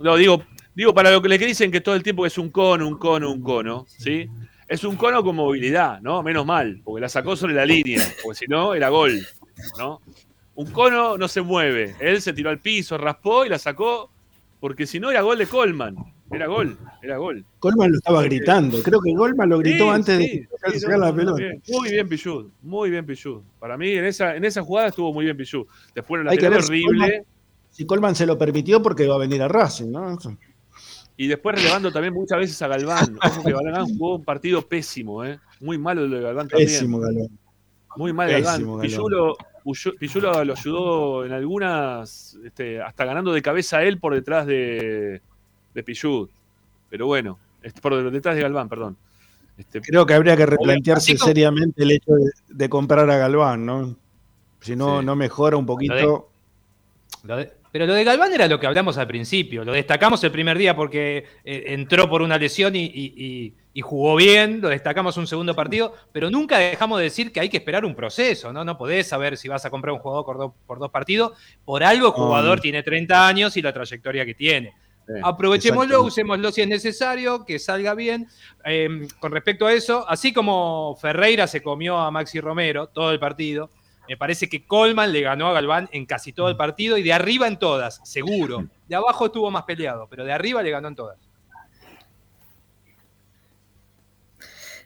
No, 0.00 0.16
digo, 0.16 0.42
digo 0.74 0.92
para 0.92 1.12
lo 1.12 1.22
que 1.22 1.28
le 1.28 1.38
que 1.38 1.46
dicen 1.46 1.70
que 1.70 1.80
todo 1.80 1.94
el 1.94 2.02
tiempo 2.02 2.26
es 2.26 2.38
un 2.38 2.50
cono, 2.50 2.88
un 2.88 2.98
cono, 2.98 3.30
un 3.30 3.42
cono, 3.42 3.84
¿sí? 3.88 4.28
Es 4.70 4.84
un 4.84 4.94
cono 4.94 5.24
con 5.24 5.34
movilidad, 5.34 6.00
¿no? 6.00 6.22
Menos 6.22 6.46
mal, 6.46 6.80
porque 6.84 7.00
la 7.00 7.08
sacó 7.08 7.34
sobre 7.34 7.54
la 7.54 7.66
línea, 7.66 8.00
porque 8.22 8.38
si 8.38 8.46
no 8.46 8.72
era 8.72 8.88
gol, 8.88 9.20
¿no? 9.76 10.00
Un 10.54 10.70
cono 10.70 11.18
no 11.18 11.26
se 11.26 11.42
mueve, 11.42 11.96
él 11.98 12.22
se 12.22 12.32
tiró 12.32 12.50
al 12.50 12.60
piso, 12.60 12.96
raspó 12.96 13.44
y 13.44 13.48
la 13.48 13.58
sacó, 13.58 14.08
porque 14.60 14.86
si 14.86 15.00
no 15.00 15.10
era 15.10 15.22
gol 15.22 15.38
de 15.38 15.48
Colman, 15.48 15.96
era 16.30 16.46
gol, 16.46 16.78
era 17.02 17.16
gol. 17.16 17.44
Colman 17.58 17.90
lo 17.90 17.96
estaba 17.96 18.22
gritando. 18.22 18.80
Creo 18.80 19.00
que 19.00 19.12
Colman 19.12 19.48
lo 19.48 19.58
gritó 19.58 19.86
Sí, 19.86 19.90
antes 19.90 20.18
sí, 20.18 20.46
de 20.72 20.78
sí, 20.78 20.86
no, 20.86 20.98
la 20.98 21.12
pelota. 21.16 21.36
bien. 21.38 21.62
Muy 21.68 21.90
bien 21.90 22.08
Pichud, 22.08 22.46
muy 22.62 22.90
bien 22.90 23.04
Pichud. 23.04 23.40
Para 23.58 23.76
mí 23.76 23.90
en 23.90 24.04
esa, 24.04 24.36
en 24.36 24.44
esa 24.44 24.62
jugada 24.62 24.90
estuvo 24.90 25.12
muy 25.12 25.24
bien 25.24 25.36
Pichud. 25.36 25.66
Después 25.96 26.20
en 26.20 26.26
la 26.26 26.56
horrible 26.56 27.24
Si 27.70 27.84
Colman 27.86 28.14
se 28.14 28.24
lo 28.24 28.38
permitió 28.38 28.80
porque 28.80 29.02
iba 29.02 29.16
a 29.16 29.18
venir 29.18 29.42
a 29.42 29.48
Racing, 29.48 29.90
¿no? 29.90 30.16
Y 31.22 31.26
después 31.26 31.54
relevando 31.56 31.92
también 31.92 32.14
muchas 32.14 32.38
veces 32.38 32.62
a 32.62 32.68
Galván. 32.68 33.18
Ojo 33.22 33.42
que 33.44 33.52
Galván 33.52 33.84
jugó 33.86 34.16
un 34.16 34.24
partido 34.24 34.62
pésimo, 34.66 35.22
¿eh? 35.22 35.38
Muy 35.60 35.76
malo 35.76 36.04
el 36.04 36.10
de 36.10 36.20
Galván 36.22 36.48
también. 36.48 36.68
Pésimo, 36.68 36.98
Galván. 36.98 37.28
Muy 37.96 38.12
mal 38.14 38.28
Pésimo, 38.28 38.46
Galván. 38.46 38.60
Galván. 38.62 38.80
Pichud 38.80 39.10
lo, 39.10 39.36
Uyo- 39.64 39.94
Pichud 39.98 40.22
lo, 40.22 40.38
ayudó 40.38 41.26
en 41.26 41.32
algunas, 41.32 42.38
este, 42.42 42.80
hasta 42.80 43.04
ganando 43.04 43.32
de 43.34 43.42
cabeza 43.42 43.76
a 43.78 43.82
él 43.82 43.98
por 43.98 44.14
detrás 44.14 44.46
de, 44.46 45.20
de 45.74 45.82
Pichud. 45.82 46.30
Pero 46.88 47.06
bueno, 47.06 47.38
este, 47.62 47.80
por 47.82 48.10
detrás 48.10 48.34
de 48.36 48.40
Galván, 48.42 48.70
perdón. 48.70 48.96
Este, 49.58 49.82
Creo 49.82 50.06
que 50.06 50.14
habría 50.14 50.38
que 50.38 50.46
replantearse 50.46 51.18
seriamente 51.18 51.82
el 51.82 51.90
hecho 51.90 52.12
de, 52.14 52.30
de 52.48 52.68
comprar 52.70 53.10
a 53.10 53.18
Galván, 53.18 53.66
¿no? 53.66 53.94
Si 54.60 54.74
no, 54.74 55.00
Sí. 55.00 55.04
no 55.06 55.16
mejora 55.16 55.58
un 55.58 55.66
poquito. 55.66 56.30
Lo 57.24 57.36
de- 57.36 57.52
pero 57.72 57.86
lo 57.86 57.94
de 57.94 58.04
Galván 58.04 58.32
era 58.32 58.46
lo 58.48 58.58
que 58.58 58.66
hablamos 58.66 58.98
al 58.98 59.06
principio. 59.06 59.64
Lo 59.64 59.72
destacamos 59.72 60.22
el 60.24 60.30
primer 60.32 60.58
día 60.58 60.74
porque 60.74 61.24
eh, 61.44 61.64
entró 61.68 62.08
por 62.08 62.22
una 62.22 62.36
lesión 62.38 62.74
y, 62.76 62.84
y- 62.84 63.14
y- 63.16 63.54
y 63.72 63.80
jugó 63.82 64.16
bien. 64.16 64.60
Lo 64.60 64.68
destacamos 64.68 65.16
un 65.16 65.26
segundo 65.28 65.54
partido. 65.54 65.94
Pero 66.12 66.28
nunca 66.30 66.58
dejamos 66.58 66.98
de 66.98 67.04
decir 67.04 67.32
que 67.32 67.38
hay 67.40 67.48
que 67.48 67.58
esperar 67.58 67.84
un 67.84 67.94
proceso. 67.94 68.52
No, 68.52 68.64
no 68.64 68.76
podés 68.76 69.06
saber 69.06 69.36
si 69.36 69.48
vas 69.48 69.64
a 69.64 69.70
comprar 69.70 69.92
un 69.94 70.00
jugador 70.00 70.24
por, 70.24 70.38
do- 70.38 70.54
por 70.66 70.78
dos 70.80 70.90
partidos. 70.90 71.32
Por 71.64 71.84
algo 71.84 72.08
el 72.08 72.12
jugador 72.12 72.60
tiene 72.60 72.82
30 72.82 73.26
años 73.28 73.56
y 73.56 73.62
la 73.62 73.72
trayectoria 73.72 74.26
que 74.26 74.34
tiene. 74.34 74.74
Sí, 75.06 75.14
Aprovechémoslo, 75.22 76.02
usémoslo 76.02 76.52
si 76.52 76.60
es 76.62 76.68
necesario, 76.68 77.44
que 77.44 77.58
salga 77.58 77.94
bien. 77.94 78.28
Eh, 78.64 79.06
con 79.18 79.32
respecto 79.32 79.66
a 79.66 79.72
eso, 79.72 80.04
así 80.08 80.32
como 80.32 80.96
Ferreira 81.00 81.46
se 81.48 81.62
comió 81.62 81.98
a 81.98 82.10
Maxi 82.12 82.40
Romero 82.40 82.86
todo 82.88 83.10
el 83.10 83.18
partido, 83.18 83.70
me 84.10 84.16
parece 84.16 84.48
que 84.48 84.66
Colman 84.66 85.12
le 85.12 85.20
ganó 85.20 85.46
a 85.46 85.52
Galván 85.52 85.88
en 85.92 86.04
casi 86.04 86.32
todo 86.32 86.48
el 86.48 86.56
partido 86.56 86.98
y 86.98 87.02
de 87.04 87.12
arriba 87.12 87.46
en 87.46 87.60
todas, 87.60 88.00
seguro. 88.02 88.66
De 88.88 88.96
abajo 88.96 89.26
estuvo 89.26 89.48
más 89.52 89.62
peleado, 89.62 90.08
pero 90.10 90.24
de 90.24 90.32
arriba 90.32 90.64
le 90.64 90.72
ganó 90.72 90.88
en 90.88 90.96
todas. 90.96 91.16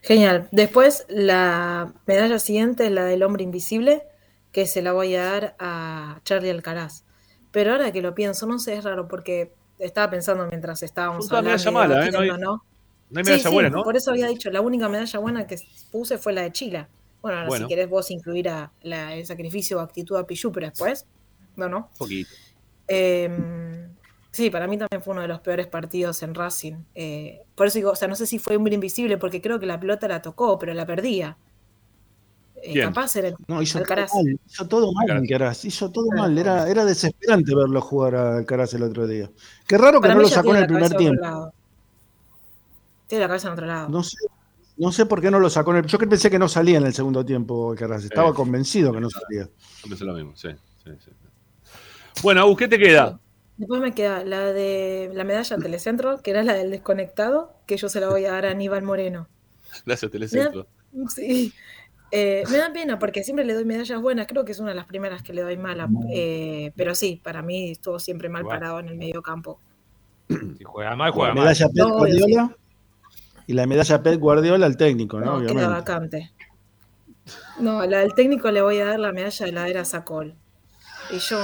Genial. 0.03 0.47
Después 0.53 1.07
la 1.09 1.95
medalla 2.05 2.39
siguiente 2.39 2.85
es 2.85 2.93
la 2.93 3.07
del 3.07 3.23
hombre 3.23 3.45
invisible, 3.45 4.03
que 4.53 4.67
se 4.67 4.83
la 4.83 4.93
voy 4.93 5.15
a 5.15 5.23
dar 5.25 5.57
a 5.59 6.21
Charlie 6.25 6.51
Alcaraz. 6.51 7.07
Pero 7.51 7.73
ahora 7.73 7.93
que 7.93 8.03
lo 8.03 8.15
pienso, 8.15 8.45
no 8.45 8.59
sé, 8.59 8.75
es 8.75 8.85
raro 8.85 9.09
porque 9.09 9.55
estaba 9.79 10.11
pensando 10.11 10.47
mientras 10.49 10.83
estábamos 10.83 11.31
todas 11.31 11.67
hablando 11.67 11.73
malas, 11.73 12.09
¿eh? 12.09 12.13
No 12.13 12.19
hay- 12.19 12.29
¿no? 12.29 12.63
No 13.09 13.21
hay 13.21 13.25
medalla 13.25 13.49
sí, 13.49 13.55
buena, 13.55 13.71
¿no? 13.71 13.85
por 13.85 13.97
eso 13.97 14.11
había 14.11 14.27
dicho, 14.27 14.51
la 14.51 14.61
única 14.61 14.87
medalla 14.91 15.19
buena 15.19 15.47
que 15.47 15.57
puse 15.91 16.19
fue 16.19 16.35
la 16.35 16.43
de 16.43 16.53
Chile. 16.53 16.87
Bueno, 17.25 17.39
ahora 17.39 17.49
Bueno. 17.49 17.65
si 17.67 17.69
querés 17.71 17.89
vos 17.89 18.11
incluir 18.11 18.51
a 18.51 18.71
la, 18.83 19.15
el 19.15 19.25
sacrificio 19.25 19.79
o 19.79 19.81
actitud 19.81 20.15
a 20.19 20.27
Pichu, 20.27 20.53
pero 20.53 20.67
después, 20.69 21.07
no, 21.57 21.71
no. 21.71 21.89
Un 21.93 21.97
poquito. 21.99 22.29
Eh, 22.87 23.87
sí, 24.31 24.51
para 24.51 24.67
mí 24.67 24.77
también 24.77 25.01
fue 25.03 25.13
uno 25.13 25.23
de 25.23 25.29
los 25.29 25.41
peores 25.41 25.67
partidos 25.67 26.23
en 26.23 26.35
Racing. 26.35 26.75
Eh, 26.95 27.41
por 27.55 27.67
eso 27.67 27.79
digo, 27.79 27.93
o 27.93 27.97
sea, 27.97 28.09
no 28.09 28.15
sé 28.15 28.27
si 28.27 28.39
fue 28.39 28.57
hombre 28.57 28.75
invisible 28.75 29.17
porque 29.17 29.41
creo 29.41 29.59
que 29.59 29.65
la 29.65 29.81
pelota 29.81 30.07
la 30.07 30.21
tocó, 30.21 30.59
pero 30.59 30.75
la 30.75 30.85
perdía. 30.85 31.39
Eh, 32.63 32.79
capaz 32.83 33.17
era 33.17 33.35
No, 33.49 33.63
hizo 33.63 33.79
Alcaraz. 33.79 34.11
todo 34.11 34.23
mal. 34.23 34.39
Hizo 34.47 34.69
todo 34.69 34.93
mal 34.93 35.11
Alcaraz. 35.11 35.65
Hizo 35.65 35.91
todo 35.91 36.07
mal. 36.15 36.37
Era, 36.37 36.69
era 36.69 36.85
desesperante 36.85 37.55
verlo 37.55 37.81
jugar 37.81 38.17
a 38.17 38.37
Alcaraz 38.37 38.75
el 38.75 38.83
otro 38.83 39.07
día. 39.07 39.31
Qué 39.67 39.79
raro 39.79 39.99
que 40.03 40.09
Para 40.09 40.15
no 40.17 40.21
lo 40.21 40.29
sacó 40.29 40.51
en 40.55 40.61
el 40.61 40.67
primer 40.67 40.93
tiempo. 40.95 41.55
Tiene 43.07 43.23
la 43.25 43.29
cabeza 43.29 43.47
en 43.49 43.53
otro 43.55 43.65
lado. 43.67 43.89
No 43.89 44.03
sé, 44.03 44.19
no 44.77 44.93
sé 44.93 45.07
por 45.07 45.21
qué 45.21 45.31
no 45.31 45.39
lo 45.39 45.51
sacó 45.51 45.71
en 45.73 45.79
el. 45.79 45.87
Yo 45.87 45.99
que 45.99 46.07
pensé 46.07 46.31
que 46.31 46.39
no 46.39 46.49
salía 46.49 46.79
en 46.79 46.87
el 46.87 46.95
segundo 46.95 47.25
tiempo 47.25 47.73
Alcaraz. 47.73 48.05
Estaba 48.05 48.35
convencido 48.35 48.93
que 48.93 49.01
no 49.01 49.09
salía. 49.11 49.45
Yo 49.83 49.89
pensé 49.89 50.05
lo 50.05 50.15
mismo, 50.15 50.33
sí. 50.37 50.49
sí, 50.85 50.91
sí. 51.05 51.11
Bueno, 52.23 52.43
Agus, 52.43 52.59
¿qué 52.59 52.69
te 52.69 52.79
queda? 52.79 53.19
Después 53.57 53.81
me 53.81 53.93
queda 53.93 54.25
la 54.25 54.53
de 54.53 55.11
la 55.15 55.23
medalla 55.25 55.57
Telecentro, 55.57 56.19
que 56.21 56.31
era 56.33 56.43
la 56.43 56.55
del 56.55 56.71
desconectado, 56.71 57.53
que 57.67 57.77
yo 57.77 57.89
se 57.89 58.01
la 58.01 58.09
voy 58.09 58.25
a 58.25 58.33
dar 58.33 58.47
a 58.47 58.51
Aníbal 58.51 58.83
Moreno. 58.83 59.29
Gracias, 59.87 60.11
Telecentro. 60.11 60.67
Sí. 61.15 61.53
Eh, 62.11 62.45
me 62.51 62.59
da 62.59 62.73
pena 62.73 62.99
porque 62.99 63.25
siempre 63.25 63.45
le 63.45 63.55
doy 63.55 63.65
medallas 63.65 64.01
buenas, 64.01 64.29
creo 64.29 64.45
que 64.45 64.53
es 64.53 64.61
una 64.61 64.69
de 64.69 64.77
las 64.77 64.87
primeras 64.87 65.23
que 65.23 65.33
le 65.33 65.43
doy 65.43 65.57
mala, 65.57 65.89
eh, 66.13 66.71
pero 66.77 66.95
sí, 66.95 67.21
para 67.23 67.43
mí 67.43 67.73
estuvo 67.73 67.99
siempre 67.99 68.29
mal 68.29 68.45
parado 68.45 68.79
en 68.79 68.89
el 68.89 68.97
medio 68.97 69.21
campo. 69.21 69.59
Si 70.29 70.63
juega 70.63 70.95
mal, 70.95 71.11
juega 71.11 71.31
La 71.31 71.35
mal. 71.35 71.45
medalla 71.45 72.57
y 73.47 73.53
la 73.53 73.67
medalla 73.67 74.03
Pep 74.03 74.19
Guardiola 74.19 74.67
al 74.67 74.77
técnico, 74.77 75.21
¿no? 75.21 75.41
No, 75.41 75.47
queda 75.47 75.69
vacante. 75.69 76.33
No, 77.59 77.85
la 77.87 78.01
del 78.01 78.15
técnico 78.15 78.51
le 78.51 78.63
voy 78.63 78.79
a 78.79 78.87
dar 78.87 79.01
la 79.01 79.13
medalla 79.13 79.47
de 79.47 79.53
la 79.53 79.69
era 79.69 79.85
Sacol. 79.85 80.35
Y 81.11 81.19
yo 81.19 81.39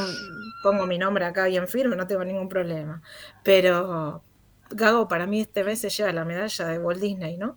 pongo 0.62 0.86
mi 0.86 0.98
nombre 0.98 1.24
acá 1.24 1.46
bien 1.46 1.68
firme, 1.68 1.96
no 1.96 2.06
tengo 2.06 2.24
ningún 2.24 2.48
problema. 2.48 3.02
Pero 3.42 4.22
Gago 4.70 5.08
para 5.08 5.26
mí 5.26 5.40
este 5.40 5.62
vez 5.62 5.80
se 5.80 5.90
lleva 5.90 6.12
la 6.12 6.24
medalla 6.24 6.66
de 6.66 6.78
Walt 6.78 7.00
Disney, 7.00 7.36
¿no? 7.36 7.56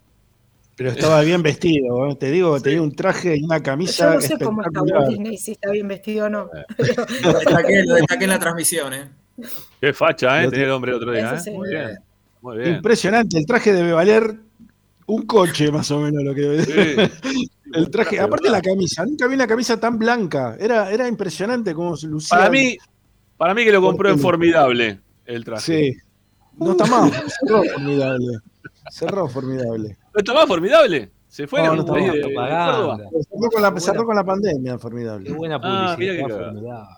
Pero 0.76 0.90
estaba 0.90 1.20
bien 1.20 1.40
vestido, 1.42 2.08
¿eh? 2.08 2.16
te 2.16 2.32
digo, 2.32 2.60
tenía 2.60 2.82
un 2.82 2.94
traje 2.94 3.36
y 3.36 3.44
una 3.44 3.58
Yo 3.58 3.62
camisa 3.62 4.14
no 4.14 4.20
sé 4.20 4.36
cómo 4.38 4.60
está 4.62 4.82
Walt. 4.82 5.08
Disney, 5.08 5.36
si 5.38 5.52
está 5.52 5.70
bien 5.70 5.86
vestido 5.86 6.26
o 6.26 6.28
no. 6.28 6.50
Lo 7.22 7.32
destaqué, 7.32 7.84
lo 7.84 7.94
destaqué 7.94 8.24
en 8.24 8.30
la 8.30 8.38
transmisión, 8.40 8.92
¿eh? 8.92 9.08
Qué 9.80 9.92
facha, 9.92 10.42
¿eh? 10.42 10.50
Tenía 10.50 10.66
el 10.66 10.72
hombre 10.72 10.90
el 10.90 10.96
otro 10.96 11.12
día, 11.12 11.34
¿eh? 11.34 11.40
sí. 11.40 11.50
Muy 11.52 11.70
bien. 11.70 11.98
Muy 12.44 12.58
bien. 12.58 12.74
Impresionante, 12.76 13.38
el 13.38 13.46
traje 13.46 13.72
debe 13.72 13.92
valer 13.92 14.36
un 15.06 15.22
coche 15.26 15.72
más 15.72 15.90
o 15.90 16.00
menos 16.00 16.22
lo 16.22 16.34
que 16.34 16.62
Sí. 16.62 17.50
el 17.74 17.90
traje, 17.90 18.20
aparte 18.20 18.50
la 18.50 18.60
camisa, 18.60 19.04
nunca 19.06 19.26
vi 19.26 19.34
una 19.34 19.46
camisa 19.46 19.80
tan 19.80 19.98
blanca, 19.98 20.54
era, 20.60 20.90
era 20.90 21.08
impresionante 21.08 21.74
cómo 21.74 21.96
se 21.96 22.06
lucía. 22.06 22.36
Para 22.36 22.50
mí, 22.50 22.76
para 23.38 23.54
mí 23.54 23.64
que 23.64 23.72
lo 23.72 23.80
compró 23.80 24.10
en 24.10 24.18
formidable 24.18 25.00
el 25.24 25.42
traje. 25.42 25.92
Sí. 25.92 25.96
No 26.58 26.72
está 26.72 26.84
mal, 26.84 27.10
cerró 27.40 27.62
formidable. 27.64 28.38
Cerró 28.90 29.28
formidable. 29.28 29.96
¿No 30.12 30.18
está 30.18 30.34
más 30.34 30.46
formidable? 30.46 31.10
Se 31.26 31.46
fue 31.46 31.62
No, 31.62 31.74
no 31.74 31.80
está 31.80 31.94
de- 31.94 32.00
mal. 32.02 32.12
de. 32.98 33.04
Cerró 33.24 33.50
con 33.50 33.62
la, 33.62 33.80
cerró 33.80 34.04
con 34.04 34.16
la 34.16 34.24
pandemia, 34.24 34.78
formidable. 34.78 35.26
Qué 35.30 35.32
buena 35.34 35.58
Ah, 35.62 35.96
mira 35.98 36.12
publicidad. 36.12 36.28
formidable. 36.28 36.96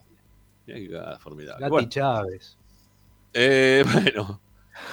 Mirá 0.66 0.88
cagada, 0.98 1.18
formidable. 1.20 1.68
Bueno, 1.68 1.88
Chávez. 1.88 2.56
eh, 3.32 3.84
bueno. 3.92 4.40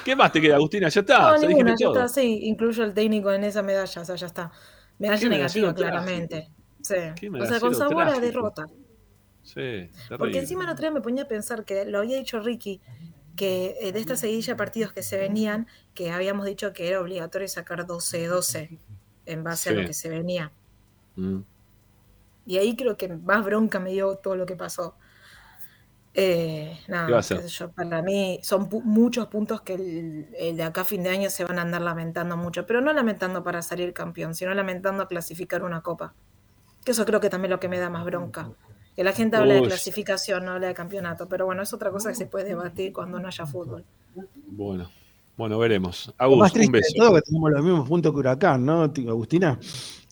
¿Qué 0.04 0.16
más 0.16 0.32
te 0.32 0.42
queda, 0.42 0.56
Agustina? 0.56 0.90
Ya 0.90 1.02
está. 1.02 1.18
No, 1.20 1.24
ya 1.24 1.32
dijiste 1.34 1.48
ninguna, 1.48 1.76
ya 1.78 1.86
todo. 1.86 1.94
está, 1.96 2.08
sí, 2.08 2.40
incluyo 2.44 2.84
el 2.84 2.94
técnico 2.94 3.32
en 3.32 3.44
esa 3.44 3.62
medalla, 3.62 4.02
o 4.02 4.06
sea, 4.06 4.16
ya 4.16 4.28
está. 4.28 4.52
Medalla 5.00 5.30
negativa, 5.30 5.74
claramente. 5.74 6.50
Sí. 6.82 6.96
O 7.40 7.46
sea, 7.46 7.60
con 7.60 7.76
sabor 7.76 8.04
a 8.04 8.06
trágico. 8.08 8.26
derrota. 8.26 8.68
Sí, 9.42 9.54
terrible. 9.54 10.18
Porque 10.18 10.40
encima 10.40 10.64
el 10.64 10.70
otro 10.70 10.82
día 10.82 10.92
me 10.92 11.02
ponía 11.02 11.24
a 11.24 11.28
pensar 11.28 11.66
que 11.66 11.86
lo 11.86 12.00
había 12.00 12.18
dicho 12.18 12.40
Ricky, 12.40 12.82
que 13.36 13.76
eh, 13.82 13.92
de 13.92 14.00
esta 14.00 14.16
seguidilla 14.16 14.54
de 14.54 14.58
partidos 14.58 14.94
que 14.94 15.04
se 15.04 15.18
venían, 15.18 15.68
que 15.94 16.12
habíamos 16.12 16.46
dicho 16.46 16.72
que 16.74 16.88
era 16.88 17.02
obligatorio 17.02 17.48
sacar 17.48 17.86
12-12 17.86 18.80
en 19.26 19.44
base 19.44 19.70
a 19.70 19.74
lo 19.74 19.86
que 19.86 19.94
se 19.94 20.10
venía. 20.10 20.52
Mm. 21.16 21.40
Y 22.46 22.58
ahí 22.58 22.76
creo 22.76 22.98
que 22.98 23.08
más 23.08 23.44
bronca 23.44 23.80
me 23.80 23.92
dio 23.92 24.16
todo 24.16 24.36
lo 24.36 24.46
que 24.46 24.56
pasó. 24.56 24.96
Eh, 26.16 26.80
nada, 26.88 27.08
¿Qué 27.08 27.12
va 27.14 27.20
a 27.20 27.22
qué 27.22 27.28
sé 27.28 27.34
hacer? 27.36 27.48
yo, 27.50 27.72
para 27.72 28.02
mí 28.04 28.40
son 28.44 28.70
pu- 28.70 28.84
muchos 28.84 29.28
puntos 29.28 29.62
que 29.62 29.74
el, 29.74 30.28
el 30.38 30.56
de 30.58 30.64
acá 30.64 30.82
a 30.82 30.86
fin 30.86 31.02
de 31.02 31.10
año 31.10 31.30
se 31.32 31.44
van 31.44 31.58
a 31.58 31.64
andar 31.64 31.82
lamentando 31.82 32.38
mucho, 32.38 32.68
pero 32.68 32.82
no 32.82 32.94
lamentando 32.94 33.44
para 33.44 33.64
salir 33.64 33.94
campeón, 33.94 34.36
sino 34.36 34.54
lamentando 34.54 35.02
a 35.04 35.08
clasificar 35.08 35.64
una 35.64 35.82
copa. 35.82 36.14
Que 36.86 36.92
eso 36.92 37.04
creo 37.06 37.20
que 37.20 37.30
también 37.32 37.52
es 37.52 37.56
lo 37.56 37.60
que 37.60 37.70
me 37.70 37.80
da 37.80 37.90
más 37.90 38.06
bronca. 38.06 38.52
Que 38.96 39.04
la 39.04 39.14
gente 39.14 39.38
habla 39.38 39.56
de 39.56 39.62
Uy. 39.62 39.68
clasificación, 39.68 40.46
no 40.46 40.52
habla 40.52 40.68
de 40.68 40.76
campeonato, 40.76 41.28
pero 41.28 41.48
bueno, 41.48 41.64
es 41.64 41.74
otra 41.74 41.90
cosa 41.90 42.10
que 42.10 42.16
se 42.16 42.28
puede 42.28 42.46
debatir 42.46 42.94
cuando 42.94 43.20
no 43.20 43.28
haya 43.28 43.48
fútbol. 43.48 43.84
Bueno, 44.48 44.92
bueno, 45.36 45.58
veremos. 45.58 46.14
Agus, 46.20 46.38
más 46.38 46.52
un 46.52 46.54
triste 46.54 46.72
de 46.74 46.78
beso. 46.80 46.94
todo 46.98 47.16
que 47.16 47.22
tenemos 47.24 47.52
los 47.52 47.64
mismos 47.64 47.90
puntos 47.90 48.12
que 48.12 48.20
Huracán, 48.20 48.64
¿no, 48.64 48.84
Agustina? 48.84 49.60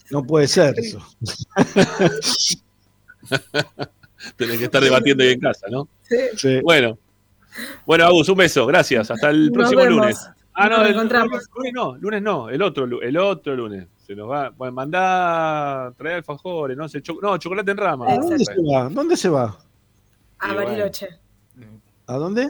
No 0.09 0.23
puede 0.23 0.47
ser 0.47 0.73
eso. 0.79 0.97
Tenés 4.35 4.57
que 4.57 4.65
estar 4.65 4.83
debatiendo 4.83 5.23
ahí 5.23 5.31
en 5.31 5.39
casa, 5.39 5.67
¿no? 5.69 5.87
Sí. 6.35 6.59
Bueno. 6.61 6.97
Bueno, 7.85 8.05
Agus, 8.05 8.29
un 8.29 8.37
beso. 8.37 8.65
Gracias. 8.65 9.11
Hasta 9.11 9.29
el 9.29 9.47
Nos 9.47 9.53
próximo 9.53 9.81
vemos. 9.81 9.97
lunes. 9.97 10.29
Ah, 10.53 10.69
no, 10.69 10.77
Nos 10.77 10.85
el, 10.87 10.93
encontramos. 10.95 11.43
lunes 11.55 11.73
no, 11.73 11.95
lunes 11.97 12.21
no, 12.21 12.49
el 12.49 12.61
otro, 12.61 13.01
el 13.01 13.17
otro 13.17 13.55
lunes. 13.55 13.87
Se 14.05 14.15
nos 14.15 14.29
va. 14.29 14.49
Bueno, 14.49 14.73
mandá, 14.73 15.93
traer 15.97 16.17
alfajores, 16.17 16.75
no 16.77 16.87
sé, 16.89 17.01
cho- 17.01 17.19
no, 17.21 17.37
chocolate 17.37 17.71
en 17.71 17.77
rama. 17.77 18.11
¿A 18.11 18.17
dónde 18.17 18.43
se 18.43 18.53
va? 18.61 18.89
¿Dónde 18.89 19.17
se 19.17 19.29
va? 19.29 19.57
A. 20.39 20.53
Bariloche. 20.53 21.07
¿A 22.07 22.15
dónde? 22.17 22.49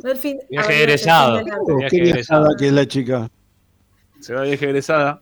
Viaje 0.49 0.77
egresado. 0.83 1.39
qué 1.89 1.97
egresado. 1.97 2.43
viajada 2.45 2.55
que 2.57 2.67
es 2.67 2.73
la 2.73 2.87
chica. 2.87 3.29
Se 4.19 4.33
va 4.33 4.41
viaje 4.43 4.65
egresada. 4.65 5.21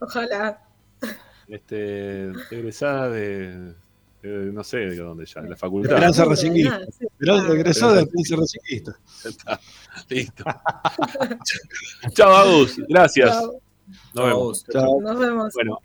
Ojalá. 0.00 0.58
Este, 1.48 2.30
egresada 2.50 3.08
de, 3.10 3.74
de- 4.28 4.52
no 4.52 4.62
sé 4.64 4.78
de 4.78 4.96
dónde 4.96 5.26
ya, 5.26 5.40
de 5.42 5.50
la 5.50 5.56
facultad. 5.56 5.92
Esperanza 5.92 6.22
de 6.24 6.28
Racinguista. 6.30 6.80
Pero 7.18 7.34
Ah. 7.34 7.44
regresó 7.48 7.92
del 7.92 8.08
Prince 8.08 8.36
Racinguista. 8.36 8.96
Está, 9.24 9.60
Listo. 10.08 10.44
Chao, 12.14 12.34
Agus. 12.34 12.76
Gracias. 12.88 13.30
Chao. 13.30 13.52
Nos 14.14 14.24
vemos. 14.26 14.64
Chao. 14.72 15.00
Nos 15.00 15.18
vemos. 15.18 15.52
Bueno, 15.54 15.78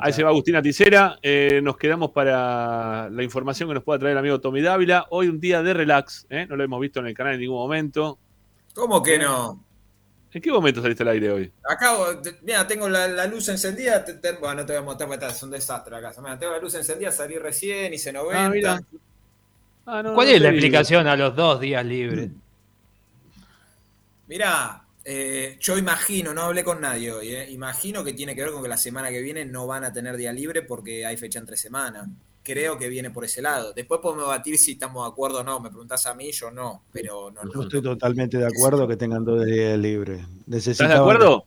ahí 0.00 0.12
se 0.12 0.22
va 0.22 0.30
Agustina 0.30 0.62
Ticera. 0.62 1.18
Eh, 1.22 1.60
nos 1.62 1.76
quedamos 1.76 2.10
para 2.12 3.08
la 3.10 3.22
información 3.22 3.68
que 3.68 3.74
nos 3.74 3.82
pueda 3.84 3.98
traer 3.98 4.12
el 4.12 4.18
amigo 4.18 4.40
Tommy 4.40 4.62
Dávila. 4.62 5.06
Hoy 5.10 5.28
un 5.28 5.40
día 5.40 5.62
de 5.62 5.74
relax, 5.74 6.26
¿eh? 6.30 6.46
no 6.48 6.56
lo 6.56 6.64
hemos 6.64 6.80
visto 6.80 7.00
en 7.00 7.06
el 7.08 7.14
canal 7.14 7.34
en 7.34 7.40
ningún 7.40 7.56
momento. 7.58 8.18
¿Cómo 8.74 9.02
que 9.02 9.18
no? 9.18 9.64
¿En 10.32 10.42
qué 10.42 10.50
momento 10.50 10.82
saliste 10.82 11.02
al 11.04 11.10
aire 11.10 11.30
hoy? 11.30 11.54
Acabo, 11.64 12.06
mira, 12.42 12.66
tengo 12.66 12.88
la, 12.88 13.06
la 13.08 13.26
luz 13.26 13.48
encendida. 13.48 14.04
te- 14.04 14.14
te- 14.14 14.32
bueno, 14.32 14.56
no 14.62 14.66
te 14.66 14.72
voy 14.72 14.82
a 14.82 14.84
mostrar 14.84 15.08
porque 15.08 15.26
es 15.26 15.42
un 15.42 15.50
desastre 15.50 15.96
acá. 15.96 16.12
Mira, 16.20 16.38
tengo 16.38 16.52
la 16.52 16.58
luz 16.58 16.74
encendida, 16.74 17.12
salí 17.12 17.38
recién, 17.38 17.92
hice 17.94 18.12
90. 18.12 18.46
Ah, 18.46 18.50
mira. 18.50 18.80
Ah, 19.86 20.02
no, 20.02 20.10
¿Cuál 20.12 20.28
no 20.28 20.30
es 20.30 20.40
la 20.40 20.48
explicación 20.50 21.06
a 21.06 21.16
los 21.16 21.34
dos 21.36 21.60
días 21.60 21.84
libres? 21.84 22.30
Mirá, 24.26 24.86
eh, 25.04 25.56
yo 25.60 25.76
imagino, 25.78 26.32
no 26.34 26.42
hablé 26.42 26.64
con 26.64 26.80
nadie 26.80 27.12
hoy, 27.12 27.28
eh, 27.34 27.50
imagino 27.50 28.02
que 28.04 28.12
tiene 28.14 28.34
que 28.34 28.42
ver 28.42 28.52
con 28.52 28.62
que 28.62 28.68
la 28.68 28.76
semana 28.76 29.10
que 29.10 29.20
viene 29.20 29.44
no 29.44 29.66
van 29.66 29.84
a 29.84 29.92
tener 29.92 30.16
día 30.16 30.32
libre 30.32 30.62
porque 30.62 31.04
hay 31.06 31.16
fecha 31.16 31.38
entre 31.38 31.56
semanas. 31.56 32.08
Creo 32.42 32.76
que 32.76 32.88
viene 32.88 33.10
por 33.10 33.24
ese 33.24 33.40
lado. 33.40 33.72
Después 33.72 34.00
podemos 34.00 34.24
debatir 34.24 34.58
si 34.58 34.72
estamos 34.72 35.04
de 35.04 35.10
acuerdo 35.12 35.40
o 35.40 35.44
no. 35.44 35.60
Me 35.60 35.68
preguntás 35.68 36.06
a 36.06 36.14
mí, 36.14 36.32
yo 36.32 36.50
no, 36.50 36.82
pero 36.92 37.30
no. 37.30 37.42
Yo 37.44 37.50
no, 37.54 37.62
estoy 37.62 37.80
no. 37.82 37.90
totalmente 37.90 38.38
de 38.38 38.46
acuerdo 38.46 38.88
que 38.88 38.96
tengan 38.96 39.24
dos 39.24 39.44
días 39.44 39.78
libres. 39.78 40.24
¿Estás 40.50 40.76
de 40.78 40.84
acuerdo? 40.94 41.44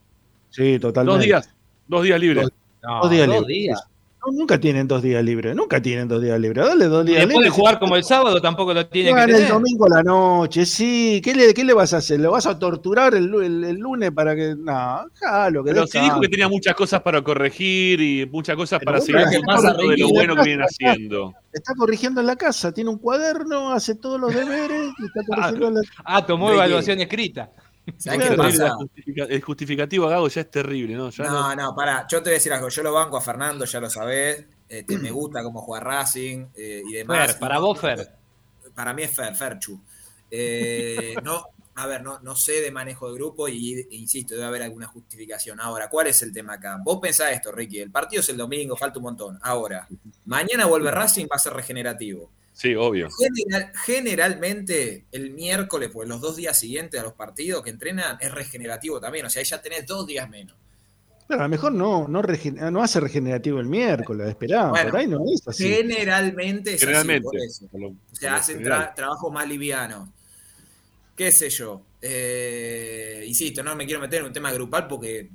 Sí, 0.50 0.80
totalmente. 0.80 1.18
Dos 1.18 1.26
días. 1.26 1.50
Dos 1.88 2.04
días 2.04 2.20
libres. 2.20 2.48
No, 2.82 3.02
Dos 3.02 3.12
días 3.12 3.28
dos 3.28 3.36
libres. 3.48 3.48
días. 3.48 3.84
Nunca 4.32 4.60
tienen 4.60 4.88
dos 4.88 5.02
días 5.02 5.24
libres. 5.24 5.56
Nunca 5.56 5.82
tienen 5.82 6.08
dos 6.08 6.22
días 6.22 6.40
libres. 6.40 6.66
Dale 6.66 6.86
dos 6.86 7.06
días 7.06 7.20
después 7.20 7.36
de 7.36 7.40
libres. 7.46 7.54
jugar 7.54 7.80
como 7.80 7.96
el 7.96 8.04
sábado 8.04 8.42
tampoco 8.42 8.74
lo 8.74 8.86
tiene 8.88 9.10
que 9.10 9.14
Juegan 9.14 9.30
el 9.30 9.36
tener. 9.36 9.52
domingo 9.52 9.86
a 9.86 9.90
la 9.98 10.04
noche, 10.04 10.66
sí. 10.66 11.22
¿Qué 11.24 11.34
le, 11.36 11.54
qué 11.54 11.64
le 11.64 11.74
vas 11.74 11.94
a 11.94 11.98
hacer? 11.98 12.20
¿Lo 12.20 12.32
vas 12.32 12.46
a 12.48 12.58
torturar 12.58 13.14
el, 13.16 13.34
el- 13.36 13.64
el 13.64 13.76
lunes 13.78 14.12
para 14.12 14.36
que.? 14.36 14.56
No, 14.58 15.04
lo 15.52 15.64
que 15.64 15.72
Pero 15.74 15.88
sí 15.88 16.00
dijo 16.00 16.20
que 16.22 16.28
tenía 16.30 16.48
muchas 16.50 16.76
cosas 16.76 17.02
para 17.02 17.22
corregir 17.22 18.02
y 18.02 18.26
muchas 18.26 18.56
cosas 18.56 18.80
Pero 18.80 18.92
para 18.92 19.02
seguir 19.02 19.22
¿qué 19.24 19.38
disfrutando 19.38 19.62
pasa, 19.78 19.78
de 19.92 19.98
lo 19.98 20.10
bueno 20.10 20.36
que 20.36 20.42
vienen 20.44 20.66
haciendo. 20.66 21.34
Está 21.54 21.74
corrigiendo 21.76 22.20
en 22.22 22.28
la 22.28 22.36
casa, 22.36 22.74
tiene 22.74 22.90
un 22.90 22.98
cuaderno, 22.98 23.72
hace 23.72 23.96
todos 23.96 24.20
los 24.20 24.34
deberes 24.34 24.90
está 25.06 25.22
corrigiendo 25.26 25.68
en 25.70 25.74
la 25.76 25.82
Ah, 26.04 26.26
tomó 26.26 26.52
evaluación 26.52 27.00
escrita. 27.00 27.50
El 27.86 29.42
justificativo 29.42 30.08
a 30.08 30.10
Gago 30.12 30.28
ya 30.28 30.42
es 30.42 30.52
terrible, 30.52 30.96
¿no? 30.96 31.10
Ya 31.10 31.26
no- 31.26 31.32
No, 31.32 31.56
no, 31.56 31.76
pará. 31.76 32.06
Yo 32.10 32.20
te 32.20 32.30
voy 32.30 32.32
a 32.32 32.34
decir 32.36 32.54
algo. 32.54 32.70
Yo 32.70 32.84
lo 32.84 32.94
banco 32.94 33.18
a 33.18 33.22
Fernando, 33.22 33.66
ya 33.66 33.80
lo 33.80 33.90
sabés. 33.90 34.46
Este, 34.68 34.98
me 34.98 35.12
gusta 35.12 35.44
cómo 35.44 35.62
juega 35.62 35.84
Racing 35.84 36.48
eh, 36.56 36.82
y 36.88 36.94
demás. 36.94 37.32
Fer, 37.32 37.40
para 37.40 37.60
vos, 37.60 37.80
Fer. 37.80 38.12
Para 38.74 38.94
mí 38.94 39.04
es 39.04 39.16
Fer, 39.16 39.36
Ferchu. 39.36 39.80
Eh, 40.30 41.14
no, 41.24 41.46
a 41.76 41.88
ver, 41.88 42.02
no, 42.02 42.20
no 42.20 42.36
sé 42.36 42.62
de 42.62 42.72
manejo 42.72 43.08
de 43.10 43.14
grupo 43.16 43.48
y 43.48 43.74
e 43.80 43.88
insisto, 43.96 44.34
debe 44.34 44.46
haber 44.48 44.64
alguna 44.64 44.88
justificación. 44.88 45.60
Ahora, 45.60 45.90
¿cuál 45.90 46.08
es 46.08 46.22
el 46.24 46.32
tema 46.34 46.54
acá? 46.54 46.80
Vos 46.84 47.00
pensás 47.02 47.32
esto, 47.32 47.52
Ricky. 47.52 47.80
El 47.80 47.92
partido 47.92 48.22
es 48.22 48.30
el 48.30 48.38
domingo, 48.38 48.76
falta 48.76 49.00
un 49.00 49.04
montón. 49.04 49.40
Ahora, 49.42 49.88
mañana 50.26 50.66
vuelve 50.66 50.90
Racing, 50.92 51.26
va 51.26 51.36
a 51.36 51.40
ser 51.40 51.54
regenerativo. 51.54 52.32
Sí, 52.58 52.74
obvio. 52.74 53.10
General- 53.12 53.72
generalmente 53.84 55.06
el 55.12 55.32
miércoles, 55.32 55.90
pues 55.92 56.08
los 56.08 56.22
dos 56.22 56.38
días 56.38 56.58
siguientes 56.58 57.00
a 57.00 57.04
los 57.04 57.12
partidos 57.14 57.62
que 57.62 57.70
entrenan, 57.70 58.18
es 58.22 58.32
regenerativo 58.32 59.00
también. 59.02 59.26
O 59.26 59.30
sea, 59.30 59.42
ahí 59.42 59.46
ya 59.46 59.62
tenés 59.62 59.86
dos 59.86 60.08
días 60.08 60.30
menos. 60.30 60.56
Pero 61.28 61.42
a 61.42 61.44
lo 61.44 61.50
mejor 61.50 61.74
no, 61.74 62.08
no, 62.08 62.22
regen- 62.22 62.72
no 62.72 62.82
hace 62.82 63.00
regenerativo 63.02 63.60
el 63.60 63.66
miércoles, 63.66 64.30
esperá, 64.30 64.70
Bueno, 64.70 64.92
por 64.92 65.00
ahí 65.00 65.08
no 65.08 65.20
es 65.26 65.46
así. 65.48 65.68
Generalmente 65.68 66.76
es 66.76 66.80
Generalmente. 66.80 67.28
así, 67.28 67.36
por 67.38 67.46
eso. 67.46 67.68
por 67.68 67.82
lo- 67.82 67.88
O 67.90 68.16
sea, 68.16 68.36
hacen 68.38 68.64
tra- 68.64 68.94
trabajo 68.96 69.30
más 69.32 69.48
liviano. 69.50 70.14
¿Qué 71.18 71.32
sé 71.34 71.50
yo? 71.50 71.82
Eh, 72.02 73.24
insisto, 73.28 73.64
no 73.64 73.76
me 73.76 73.86
quiero 73.86 74.00
meter 74.00 74.20
en 74.22 74.28
un 74.28 74.34
tema 74.34 74.52
grupal 74.52 74.88
porque 74.88 75.30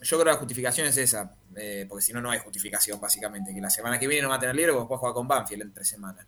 yo 0.00 0.16
creo 0.16 0.18
que 0.20 0.24
la 0.24 0.36
justificación 0.36 0.86
es 0.88 0.96
esa. 0.96 1.34
eh, 1.56 1.86
porque 1.88 2.02
si 2.04 2.12
no, 2.12 2.20
no 2.20 2.32
hay 2.32 2.40
justificación, 2.40 3.00
básicamente. 3.00 3.54
Que 3.54 3.60
la 3.60 3.70
semana 3.70 3.96
que 3.96 4.08
viene 4.08 4.22
no 4.22 4.30
va 4.30 4.36
a 4.36 4.40
tener 4.40 4.56
libre 4.56 4.72
porque 4.72 4.82
después 4.82 4.98
juega 4.98 5.14
con 5.14 5.28
Banfield 5.28 5.62
entre 5.62 5.84
semanas. 5.84 6.26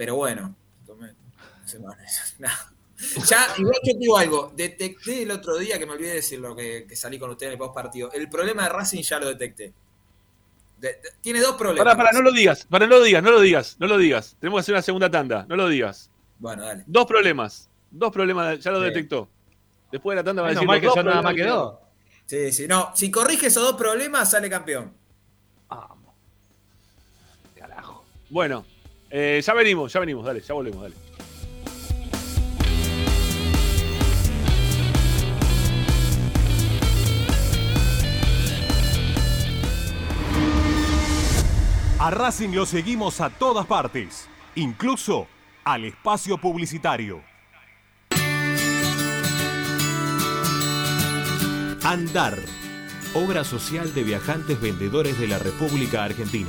Pero 0.00 0.14
bueno, 0.16 0.54
tomé- 0.86 1.12
semanas. 1.66 2.34
No. 2.38 2.48
Ya, 3.28 3.46
igual 3.58 3.74
yo 3.84 3.92
te 3.92 3.98
digo 3.98 4.16
algo. 4.16 4.52
Detecté 4.56 5.22
el 5.24 5.30
otro 5.30 5.58
día, 5.58 5.78
que 5.78 5.84
me 5.84 5.92
olvidé 5.92 6.08
de 6.08 6.14
decirlo, 6.16 6.56
que, 6.56 6.86
que 6.88 6.96
salí 6.96 7.18
con 7.18 7.28
ustedes 7.28 7.48
en 7.50 7.52
el 7.52 7.58
post 7.58 7.74
partido. 7.74 8.10
El 8.12 8.30
problema 8.30 8.62
de 8.62 8.68
Racing 8.70 9.02
ya 9.02 9.18
lo 9.18 9.26
detecté. 9.28 9.74
De- 10.78 10.88
de- 10.88 11.00
tiene 11.20 11.40
dos 11.40 11.56
problemas. 11.56 11.84
Pará, 11.84 11.96
pará, 11.98 12.12
no 12.12 12.22
lo 12.22 12.32
digas, 12.32 12.64
pará, 12.68 12.86
no 12.86 12.96
lo 12.96 13.02
digas, 13.02 13.22
no 13.22 13.30
lo 13.30 13.40
digas, 13.42 13.76
no 13.78 13.86
lo 13.88 13.98
digas. 13.98 14.36
Tenemos 14.40 14.58
que 14.58 14.60
hacer 14.62 14.74
una 14.74 14.82
segunda 14.82 15.10
tanda, 15.10 15.44
no 15.48 15.56
lo 15.56 15.68
digas. 15.68 16.10
Bueno, 16.38 16.64
dale. 16.64 16.82
Dos 16.86 17.04
problemas, 17.06 17.68
dos 17.90 18.10
problemas, 18.10 18.58
ya 18.58 18.70
lo 18.70 18.78
Sí. 18.78 18.84
detectó. 18.86 19.28
Después 19.92 20.14
de 20.16 20.22
la 20.22 20.24
tanda 20.24 20.40
va 20.42 20.48
a 20.48 20.50
decir. 20.52 20.66
que 20.80 20.86
eso 20.86 21.02
nada 21.02 21.20
más 21.20 21.34
quedó. 21.34 21.80
Sí, 22.24 22.52
sí, 22.52 22.66
no. 22.66 22.90
Si 22.94 23.10
corrige 23.10 23.48
esos 23.48 23.62
dos 23.62 23.76
problemas, 23.76 24.30
sale 24.30 24.48
campeón. 24.48 24.94
Carajo. 27.54 28.04
Bueno, 28.30 28.64
eh, 29.10 29.42
ya 29.44 29.54
venimos, 29.54 29.92
ya 29.92 30.00
venimos, 30.00 30.24
dale, 30.24 30.40
ya 30.40 30.54
volvemos, 30.54 30.82
dale. 30.82 30.94
A 41.98 42.10
Racing 42.10 42.54
lo 42.54 42.64
seguimos 42.64 43.20
a 43.20 43.28
todas 43.28 43.66
partes, 43.66 44.26
incluso 44.54 45.28
al 45.64 45.84
espacio 45.84 46.38
publicitario. 46.38 47.22
Andar, 51.82 52.38
obra 53.12 53.44
social 53.44 53.92
de 53.92 54.02
viajantes 54.02 54.60
vendedores 54.60 55.18
de 55.18 55.28
la 55.28 55.38
República 55.38 56.02
Argentina. 56.04 56.48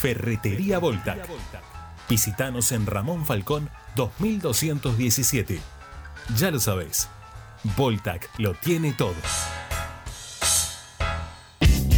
Ferretería 0.00 0.78
Voltac. 0.78 1.28
Visítanos 2.08 2.72
en 2.72 2.86
Ramón 2.86 3.26
Falcón 3.26 3.68
2217. 3.96 5.60
Ya 6.38 6.50
lo 6.50 6.58
sabés, 6.58 7.08
Voltac 7.76 8.30
lo 8.38 8.54
tiene 8.54 8.94
todo. 8.94 9.14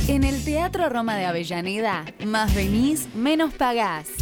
En 0.08 0.24
el 0.24 0.44
Teatro 0.44 0.88
Roma 0.88 1.14
de 1.16 1.26
Avellaneda, 1.26 2.04
más 2.26 2.52
venís, 2.56 3.08
menos 3.14 3.54
pagás. 3.54 4.21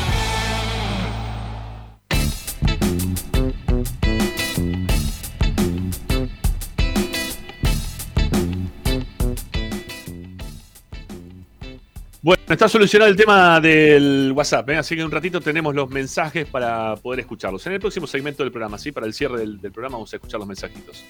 Bueno, 12.23 12.43
está 12.47 12.69
solucionado 12.69 13.09
el 13.09 13.17
tema 13.17 13.59
del 13.59 14.31
WhatsApp, 14.35 14.69
¿eh? 14.69 14.77
así 14.77 14.93
que 14.93 15.01
en 15.01 15.07
un 15.07 15.11
ratito 15.11 15.41
tenemos 15.41 15.73
los 15.73 15.89
mensajes 15.89 16.45
para 16.45 16.95
poder 16.97 17.21
escucharlos. 17.21 17.65
En 17.65 17.73
el 17.73 17.79
próximo 17.79 18.05
segmento 18.05 18.43
del 18.43 18.51
programa, 18.51 18.77
¿sí? 18.77 18.91
Para 18.91 19.07
el 19.07 19.13
cierre 19.15 19.39
del, 19.39 19.59
programa 19.59 19.95
vamos 19.95 20.13
a 20.13 20.17
escuchar 20.17 20.39
los 20.39 20.47
mensajitos. 20.47 21.03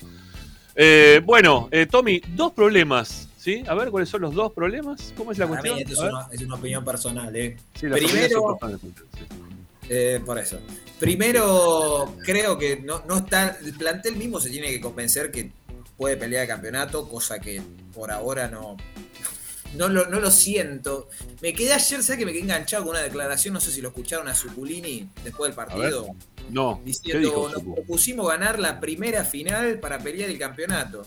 Eh, 0.74 1.22
bueno, 1.26 1.68
eh, 1.70 1.86
Tommy, 1.86 2.22
dos 2.34 2.54
problemas, 2.54 3.28
¿sí? 3.38 3.62
A 3.68 3.74
ver, 3.74 3.90
¿cuáles 3.90 4.08
son 4.08 4.22
los 4.22 4.34
dos 4.34 4.54
problemas? 4.54 5.14
¿Cómo 5.18 5.34
es 5.34 5.38
la 5.38 5.48
cuestión? 5.48 5.80
es, 5.80 5.98
una, 5.98 6.56
opinión 6.56 6.86
personal, 6.86 7.36
¿eh? 7.36 7.58
Primero, 7.78 8.58
por 10.26 10.40
eso. 10.40 10.60
Primero, 10.98 12.16
creo 12.24 12.58
que 12.58 12.80
no, 12.80 13.04
no 13.06 13.18
está. 13.18 13.58
El 13.62 13.74
plantel 13.74 14.16
mismo 14.16 14.40
se 14.40 14.50
tiene 14.50 14.70
que 14.70 14.80
convencer 14.80 15.30
que 15.30 15.52
puede 15.98 16.16
pelear 16.16 16.44
el 16.44 16.48
campeonato, 16.48 17.10
cosa 17.10 17.38
que 17.40 17.62
por 17.94 18.12
ahora 18.12 18.48
no, 18.48 18.78
no 19.76 19.88
lo, 19.88 20.08
no 20.08 20.20
lo 20.20 20.32
siento. 20.32 21.10
Me 21.42 21.54
quedé 21.54 21.74
ayer, 21.74 22.04
¿sabes 22.04 22.20
que 22.20 22.26
me 22.26 22.32
quedé 22.32 22.42
enganchado 22.42 22.84
con 22.84 22.92
una 22.92 23.04
declaración? 23.04 23.54
No 23.54 23.62
sé 23.62 23.72
si 23.72 23.82
lo 23.82 23.90
escucharon 23.90 24.28
a 24.28 24.36
Zuculini 24.36 25.08
después 25.24 25.50
del 25.50 25.56
partido. 25.56 26.08
No. 26.50 26.82
Diciendo, 26.84 27.50
nos 27.54 27.64
propusimos 27.64 28.28
ganar 28.28 28.60
la 28.60 28.80
primera 28.80 29.24
final 29.24 29.80
para 29.80 30.00
pelear 30.00 30.30
el 30.30 30.38
campeonato. 30.38 31.06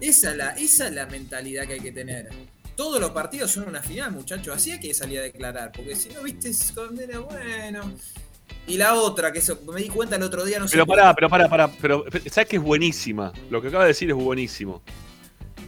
Esa 0.00 0.30
es, 0.30 0.36
la, 0.36 0.50
esa 0.50 0.88
es 0.88 0.94
la 0.94 1.06
mentalidad 1.06 1.66
que 1.66 1.74
hay 1.74 1.80
que 1.80 1.92
tener. 1.92 2.30
Todos 2.74 3.00
los 3.00 3.10
partidos 3.10 3.50
son 3.50 3.68
una 3.68 3.82
final, 3.82 4.12
muchachos. 4.12 4.54
Así 4.54 4.70
hay 4.70 4.80
que 4.80 4.92
salir 4.92 5.18
a 5.18 5.22
declarar. 5.22 5.72
Porque 5.72 5.96
si 5.96 6.10
no, 6.10 6.22
viste, 6.22 6.52
condena, 6.74 7.20
bueno. 7.20 7.92
Y 8.66 8.76
la 8.76 8.94
otra, 8.94 9.32
que 9.32 9.38
eso, 9.38 9.58
me 9.72 9.80
di 9.80 9.88
cuenta 9.88 10.16
el 10.16 10.22
otro 10.22 10.44
día, 10.44 10.58
no 10.58 10.68
sé. 10.68 10.72
Pero 10.72 10.86
pará, 10.86 11.14
pero 11.14 11.30
pará, 11.30 11.48
pará. 11.48 11.70
Pero, 11.80 12.04
¿sabes 12.30 12.48
que 12.48 12.56
es 12.56 12.62
buenísima? 12.62 13.32
Lo 13.48 13.62
que 13.62 13.68
acaba 13.68 13.84
de 13.84 13.88
decir 13.88 14.10
es 14.10 14.16
buenísimo 14.16 14.82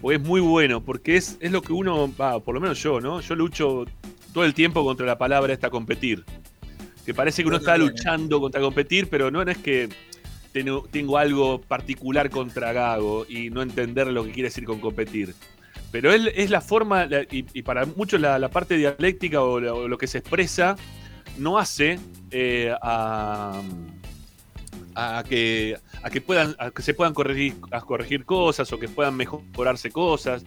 porque 0.00 0.16
es 0.16 0.22
muy 0.22 0.40
bueno, 0.40 0.82
porque 0.82 1.16
es, 1.16 1.36
es 1.40 1.52
lo 1.52 1.62
que 1.62 1.72
uno, 1.72 2.12
por 2.44 2.54
lo 2.54 2.60
menos 2.60 2.82
yo, 2.82 3.00
¿no? 3.00 3.20
Yo 3.20 3.34
lucho 3.34 3.84
todo 4.32 4.44
el 4.44 4.54
tiempo 4.54 4.84
contra 4.84 5.06
la 5.06 5.18
palabra 5.18 5.52
esta 5.52 5.70
competir. 5.70 6.24
Que 7.04 7.14
parece 7.14 7.42
que 7.42 7.48
uno 7.48 7.56
está 7.56 7.76
luchando 7.78 8.40
contra 8.40 8.60
competir, 8.60 9.08
pero 9.08 9.30
no, 9.30 9.42
es 9.42 9.58
que 9.58 9.88
tengo, 10.52 11.18
algo 11.18 11.60
particular 11.60 12.30
contra 12.30 12.72
Gago 12.72 13.26
y 13.28 13.50
no 13.50 13.62
entender 13.62 14.06
lo 14.08 14.24
que 14.24 14.32
quiere 14.32 14.48
decir 14.48 14.64
con 14.64 14.80
competir. 14.80 15.34
Pero 15.90 16.12
él 16.12 16.30
es 16.34 16.50
la 16.50 16.60
forma, 16.60 17.08
y, 17.30 17.62
para 17.62 17.86
muchos 17.86 18.20
la, 18.20 18.48
parte 18.50 18.76
dialéctica 18.76 19.42
o 19.42 19.58
lo, 19.58 19.98
que 19.98 20.06
se 20.06 20.18
expresa, 20.18 20.76
no 21.38 21.58
hace 21.58 21.98
eh, 22.30 22.74
a 22.82 23.62
a 25.00 25.22
que, 25.22 25.78
a 26.02 26.10
que, 26.10 26.20
puedan, 26.20 26.56
que 26.74 26.82
se 26.82 26.92
puedan 26.92 27.14
corregir, 27.14 27.54
a 27.70 27.80
corregir 27.80 28.24
cosas 28.24 28.72
o 28.72 28.80
que 28.80 28.88
puedan 28.88 29.16
mejorarse 29.16 29.92
cosas. 29.92 30.44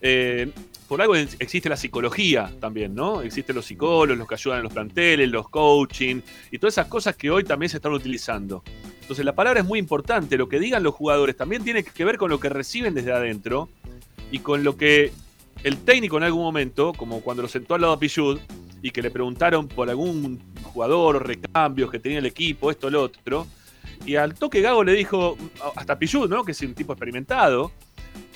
Eh, 0.00 0.50
por 0.88 1.02
algo 1.02 1.14
existe 1.14 1.68
la 1.68 1.76
psicología 1.76 2.50
también, 2.58 2.94
¿no? 2.94 3.20
Existen 3.20 3.54
los 3.54 3.66
psicólogos, 3.66 4.16
los 4.16 4.26
que 4.26 4.34
ayudan 4.34 4.58
en 4.58 4.64
los 4.64 4.72
planteles, 4.72 5.30
los 5.30 5.48
coaching 5.48 6.22
y 6.50 6.58
todas 6.58 6.74
esas 6.74 6.86
cosas 6.86 7.16
que 7.16 7.30
hoy 7.30 7.44
también 7.44 7.68
se 7.68 7.76
están 7.76 7.92
utilizando. 7.92 8.62
Entonces 9.02 9.26
la 9.26 9.34
palabra 9.34 9.60
es 9.60 9.66
muy 9.66 9.78
importante, 9.78 10.38
lo 10.38 10.48
que 10.48 10.58
digan 10.58 10.82
los 10.82 10.94
jugadores 10.94 11.36
también 11.36 11.62
tiene 11.62 11.84
que 11.84 12.04
ver 12.06 12.16
con 12.16 12.30
lo 12.30 12.40
que 12.40 12.48
reciben 12.48 12.94
desde 12.94 13.12
adentro 13.12 13.68
y 14.30 14.38
con 14.38 14.64
lo 14.64 14.78
que 14.78 15.12
el 15.64 15.76
técnico 15.78 16.16
en 16.16 16.22
algún 16.22 16.42
momento, 16.42 16.94
como 16.94 17.20
cuando 17.20 17.42
lo 17.42 17.48
sentó 17.48 17.74
al 17.74 17.82
lado 17.82 17.92
a 17.92 17.98
Pichud 17.98 18.38
y 18.80 18.90
que 18.90 19.02
le 19.02 19.10
preguntaron 19.10 19.68
por 19.68 19.90
algún 19.90 20.40
jugador 20.62 21.26
recambios 21.26 21.90
que 21.90 21.98
tenía 21.98 22.20
el 22.20 22.26
equipo, 22.26 22.70
esto, 22.70 22.88
lo 22.88 23.02
otro, 23.02 23.46
y 24.04 24.16
al 24.16 24.34
toque 24.34 24.60
Gago 24.60 24.84
le 24.84 24.92
dijo, 24.92 25.36
hasta 25.76 25.98
Pichud, 25.98 26.28
¿no? 26.28 26.44
Que 26.44 26.52
es 26.52 26.60
un 26.62 26.74
tipo 26.74 26.92
experimentado, 26.92 27.72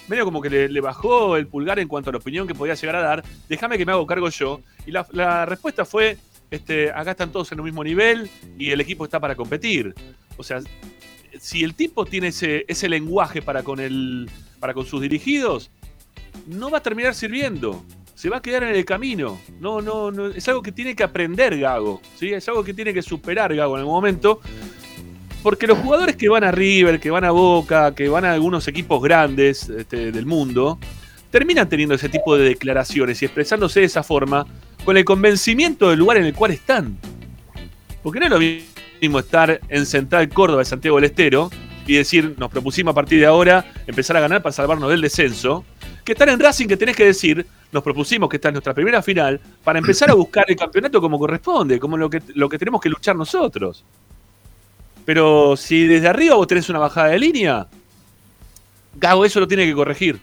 medio 0.08 0.24
como 0.24 0.40
que 0.40 0.68
le, 0.68 0.80
bajó 0.80 1.36
el 1.36 1.46
pulgar 1.46 1.78
en 1.78 1.88
cuanto 1.88 2.10
a 2.10 2.12
la 2.12 2.18
opinión 2.18 2.46
que 2.46 2.54
podía 2.54 2.74
llegar 2.74 2.96
a 2.96 3.00
dar, 3.00 3.24
déjame 3.48 3.78
que 3.78 3.86
me 3.86 3.92
hago 3.92 4.06
cargo 4.06 4.28
yo. 4.28 4.60
Y 4.86 4.92
la, 4.92 5.46
respuesta 5.46 5.84
fue, 5.84 6.18
este, 6.50 6.90
acá 6.90 7.12
están 7.12 7.32
todos 7.32 7.50
en 7.52 7.58
el 7.58 7.64
mismo 7.64 7.82
nivel 7.82 8.30
y 8.58 8.70
el 8.70 8.80
equipo 8.80 9.04
está 9.04 9.20
para 9.20 9.34
competir. 9.34 9.94
O 10.36 10.42
sea, 10.42 10.60
si 11.40 11.64
el 11.64 11.74
tipo 11.74 12.04
tiene 12.04 12.28
ese, 12.28 12.64
ese 12.68 12.88
lenguaje 12.88 13.42
para 13.42 13.62
con, 13.62 13.80
el, 13.80 14.30
para 14.60 14.74
con 14.74 14.86
sus 14.86 15.02
dirigidos, 15.02 15.70
no 16.46 16.70
va 16.70 16.78
a 16.78 16.82
terminar 16.82 17.14
sirviendo. 17.14 17.84
Se 18.14 18.30
va 18.30 18.38
a 18.38 18.42
quedar 18.42 18.62
en 18.62 18.74
el 18.74 18.84
camino. 18.84 19.38
No, 19.60 19.82
no, 19.82 20.10
no. 20.10 20.28
Es 20.28 20.48
algo 20.48 20.62
que 20.62 20.72
tiene 20.72 20.96
que 20.96 21.02
aprender 21.02 21.58
Gago. 21.58 22.00
¿sí? 22.16 22.32
Es 22.32 22.48
algo 22.48 22.64
que 22.64 22.72
tiene 22.72 22.94
que 22.94 23.02
superar 23.02 23.54
Gago 23.54 23.74
en 23.74 23.80
algún 23.80 23.94
momento. 23.94 24.40
Porque 25.46 25.68
los 25.68 25.78
jugadores 25.78 26.16
que 26.16 26.28
van 26.28 26.42
a 26.42 26.50
River, 26.50 26.98
que 26.98 27.08
van 27.08 27.22
a 27.22 27.30
Boca, 27.30 27.94
que 27.94 28.08
van 28.08 28.24
a 28.24 28.32
algunos 28.32 28.66
equipos 28.66 29.00
grandes 29.00 29.68
este, 29.68 30.10
del 30.10 30.26
mundo, 30.26 30.76
terminan 31.30 31.68
teniendo 31.68 31.94
ese 31.94 32.08
tipo 32.08 32.36
de 32.36 32.48
declaraciones 32.48 33.22
y 33.22 33.26
expresándose 33.26 33.78
de 33.78 33.86
esa 33.86 34.02
forma 34.02 34.44
con 34.84 34.96
el 34.96 35.04
convencimiento 35.04 35.88
del 35.88 36.00
lugar 36.00 36.16
en 36.16 36.24
el 36.24 36.34
cual 36.34 36.50
están. 36.50 36.98
Porque 38.02 38.18
no 38.18 38.26
es 38.26 38.32
lo 38.32 38.40
mismo 38.40 39.20
estar 39.20 39.60
en 39.68 39.86
Central 39.86 40.28
Córdoba 40.30 40.62
de 40.62 40.64
Santiago 40.64 40.96
del 40.96 41.04
Estero 41.04 41.48
y 41.86 41.94
decir, 41.94 42.34
nos 42.38 42.50
propusimos 42.50 42.90
a 42.90 42.96
partir 42.96 43.20
de 43.20 43.26
ahora 43.26 43.72
empezar 43.86 44.16
a 44.16 44.20
ganar 44.22 44.42
para 44.42 44.52
salvarnos 44.52 44.90
del 44.90 45.00
descenso, 45.00 45.64
que 46.04 46.10
estar 46.10 46.28
en 46.28 46.40
Racing 46.40 46.66
que 46.66 46.76
tenés 46.76 46.96
que 46.96 47.04
decir, 47.04 47.46
nos 47.70 47.84
propusimos 47.84 48.28
que 48.28 48.38
esta 48.38 48.48
es 48.48 48.52
nuestra 48.52 48.74
primera 48.74 49.00
final 49.00 49.40
para 49.62 49.78
empezar 49.78 50.10
a 50.10 50.14
buscar 50.14 50.44
el 50.48 50.56
campeonato 50.56 51.00
como 51.00 51.20
corresponde, 51.20 51.78
como 51.78 51.96
lo 51.96 52.10
que, 52.10 52.20
lo 52.34 52.48
que 52.48 52.58
tenemos 52.58 52.80
que 52.80 52.88
luchar 52.88 53.14
nosotros. 53.14 53.84
Pero 55.06 55.56
si 55.56 55.86
desde 55.86 56.08
arriba 56.08 56.34
vos 56.34 56.48
tenés 56.48 56.68
una 56.68 56.80
bajada 56.80 57.08
de 57.08 57.18
línea, 57.18 57.68
Gago 58.96 59.24
eso 59.24 59.40
lo 59.40 59.48
tiene 59.48 59.64
que 59.64 59.72
corregir. 59.72 60.18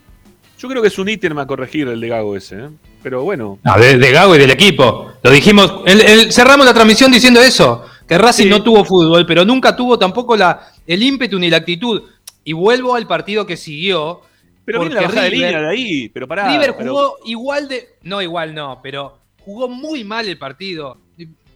Yo 0.59 0.67
creo 0.67 0.81
que 0.81 0.89
es 0.89 0.99
un 0.99 1.09
ítem 1.09 1.37
a 1.39 1.47
corregir 1.47 1.87
el 1.87 1.99
de 1.99 2.07
Gago 2.09 2.35
ese, 2.35 2.55
¿eh? 2.65 2.69
pero 3.01 3.23
bueno. 3.23 3.59
No, 3.63 3.77
de, 3.77 4.11
Gago 4.11 4.35
y 4.35 4.39
del 4.39 4.51
equipo. 4.51 5.13
Lo 5.23 5.31
dijimos, 5.31 5.81
cerramos 6.29 6.65
la 6.65 6.73
transmisión 6.73 7.11
diciendo 7.11 7.41
eso, 7.41 7.85
que 8.07 8.17
Racing 8.17 8.49
no 8.49 8.61
tuvo 8.61 8.83
fútbol, 8.83 9.25
pero 9.25 9.45
nunca 9.45 9.75
tuvo 9.75 9.97
tampoco 9.97 10.35
la, 10.35 10.73
el 10.85 11.01
ímpetu 11.01 11.39
ni 11.39 11.49
la 11.49 11.57
actitud. 11.57 12.03
Y 12.43 12.51
vuelvo 12.51 12.93
al 12.93 13.07
partido 13.07 13.45
que 13.45 13.55
siguió. 13.55 14.21
Pero 14.65 14.81
viene 14.81 14.95
la 14.95 15.01
bajada 15.03 15.23
de 15.23 15.31
línea 15.31 15.61
de 15.61 15.69
ahí, 15.69 16.09
pero 16.09 16.27
pará. 16.27 16.49
River 16.49 16.71
jugó 16.71 17.17
igual 17.25 17.69
de. 17.69 17.87
No, 18.03 18.21
igual 18.21 18.53
no, 18.53 18.79
pero 18.83 19.19
jugó 19.39 19.69
muy 19.69 20.03
mal 20.03 20.27
el 20.27 20.37
partido. 20.37 20.97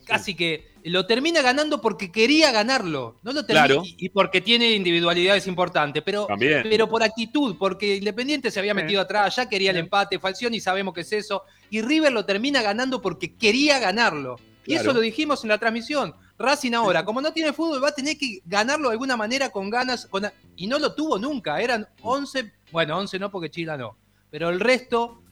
Casi 0.05 0.33
que 0.33 0.71
lo 0.89 1.05
termina 1.05 1.41
ganando 1.41 1.81
porque 1.81 2.11
quería 2.11 2.51
ganarlo. 2.51 3.17
No 3.23 3.33
lo 3.33 3.45
termina, 3.45 3.81
y, 3.97 4.09
porque 4.09 4.41
tiene 4.41 4.71
individualidades 4.71 5.47
importantes, 5.47 6.03
pero, 6.03 6.27
pero 6.37 6.87
por 6.87 7.03
actitud, 7.03 7.55
porque 7.57 7.95
Independiente 7.95 8.51
se 8.51 8.59
había 8.59 8.73
metido 8.73 9.01
atrás, 9.01 9.35
ya 9.35 9.49
quería 9.49 9.71
el 9.71 9.77
empate, 9.77 10.19
Falcioni 10.19 10.59
sabemos 10.59 10.93
que 10.93 11.01
es 11.01 11.11
eso, 11.11 11.43
y 11.69 11.81
River 11.81 12.11
lo 12.11 12.25
termina 12.25 12.61
ganando 12.61 13.01
porque 13.01 13.35
quería 13.35 13.79
ganarlo. 13.79 14.37
Y 14.65 14.75
eso 14.75 14.93
lo 14.93 14.99
dijimos 14.99 15.43
en 15.43 15.49
la 15.49 15.57
transmisión. 15.57 16.13
Racing 16.37 16.73
ahora, 16.73 17.03
como 17.03 17.21
no 17.21 17.33
tiene 17.33 17.53
fútbol, 17.53 17.83
va 17.83 17.89
a 17.89 17.95
tener 17.95 18.17
que 18.17 18.41
ganarlo 18.45 18.89
de 18.89 18.93
alguna 18.93 19.17
manera 19.17 19.49
con 19.49 19.69
ganas, 19.69 20.07
y 20.55 20.67
no 20.67 20.77
lo 20.77 20.93
tuvo 20.93 21.17
nunca. 21.17 21.59
Eran 21.61 21.87
11, 22.01 22.53
bueno, 22.71 22.97
11 22.97 23.19
no 23.19 23.31
porque 23.31 23.49
Chila 23.49 23.77
no, 23.77 23.97
pero 24.29 24.49
el 24.49 24.59
resto 24.59 25.23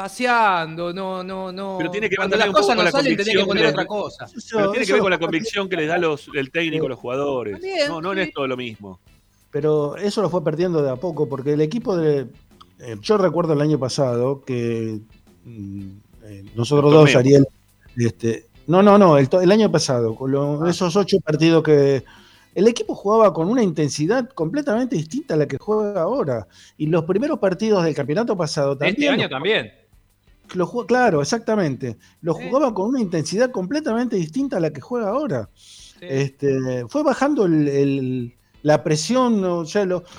paseando, 0.00 0.94
no, 0.94 1.22
no, 1.22 1.52
no. 1.52 1.76
Pero 1.76 1.90
tiene 1.90 2.08
que 2.08 2.16
ver 2.18 2.30
las 2.30 2.50
cosas 2.50 2.74
no 2.74 2.90
salen, 2.90 3.16
tenés 3.18 3.36
que 3.36 3.44
poner 3.44 3.66
otra 3.66 3.84
cosa. 3.84 4.26
Pero 4.50 4.70
tiene 4.70 4.86
que 4.86 4.92
ver 4.94 5.02
con 5.02 5.10
la 5.10 5.18
convicción 5.18 5.68
que 5.68 5.76
les 5.76 5.88
da 5.88 5.98
los, 5.98 6.30
el 6.34 6.50
técnico 6.50 6.86
a 6.86 6.88
los 6.88 6.98
jugadores. 6.98 7.60
no, 7.86 8.00
no 8.00 8.12
es 8.12 8.32
todo 8.32 8.46
lo 8.46 8.56
mismo. 8.56 8.98
Pero 9.50 9.96
eso 9.96 10.22
lo 10.22 10.30
fue 10.30 10.42
perdiendo 10.42 10.82
de 10.82 10.90
a 10.90 10.96
poco, 10.96 11.28
porque 11.28 11.52
el 11.52 11.60
equipo 11.60 11.96
de. 11.96 12.28
Eh, 12.78 12.96
yo 13.02 13.18
recuerdo 13.18 13.52
el 13.52 13.60
año 13.60 13.78
pasado 13.78 14.42
que 14.42 15.00
mm, 15.44 15.88
eh, 16.24 16.44
nosotros 16.54 16.90
dos, 16.90 17.14
Ariel. 17.14 17.46
Este, 17.96 18.46
no, 18.68 18.82
no, 18.82 18.96
no, 18.96 19.18
el, 19.18 19.52
año 19.52 19.70
pasado, 19.70 20.14
con 20.14 20.34
ah. 20.34 20.70
esos 20.70 20.96
ocho 20.96 21.20
partidos 21.20 21.62
que. 21.62 22.04
El 22.54 22.66
equipo 22.66 22.94
jugaba 22.94 23.32
con 23.32 23.48
una 23.48 23.62
intensidad 23.62 24.28
completamente 24.30 24.96
distinta 24.96 25.34
a 25.34 25.36
la 25.36 25.46
que 25.46 25.58
juega 25.58 26.00
ahora. 26.00 26.48
Y 26.78 26.86
los 26.86 27.04
primeros 27.04 27.38
partidos 27.38 27.84
del 27.84 27.94
campeonato 27.94 28.36
pasado 28.36 28.76
también. 28.78 28.94
Este 28.94 29.08
año 29.08 29.28
también 29.28 29.79
claro, 30.86 31.22
exactamente. 31.22 31.96
Lo 32.22 32.34
jugaba 32.34 32.74
con 32.74 32.88
una 32.88 33.00
intensidad 33.00 33.50
completamente 33.50 34.16
distinta 34.16 34.56
a 34.56 34.60
la 34.60 34.70
que 34.70 34.80
juega 34.80 35.10
ahora. 35.10 35.48
Este, 36.00 36.86
fue 36.88 37.02
bajando 37.02 37.46
la 38.62 38.82
presión, 38.82 39.40
no, 39.40 39.64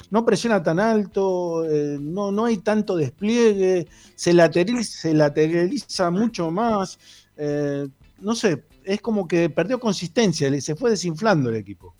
no 0.09 0.25
presiona 0.25 0.63
tan 0.63 0.79
alto, 0.79 1.65
eh, 1.65 1.97
no, 1.99 2.31
no 2.31 2.45
hay 2.45 2.57
tanto 2.57 2.95
despliegue, 2.95 3.87
se 4.15 4.33
lateraliza, 4.33 5.01
se 5.01 5.13
lateraliza 5.13 6.11
mucho 6.11 6.51
más. 6.51 6.99
Eh, 7.37 7.87
no 8.19 8.35
sé, 8.35 8.63
es 8.83 9.01
como 9.01 9.27
que 9.27 9.49
perdió 9.49 9.79
consistencia, 9.79 10.49
se 10.61 10.75
fue 10.75 10.91
desinflando 10.91 11.49
el 11.49 11.55
equipo. 11.55 11.95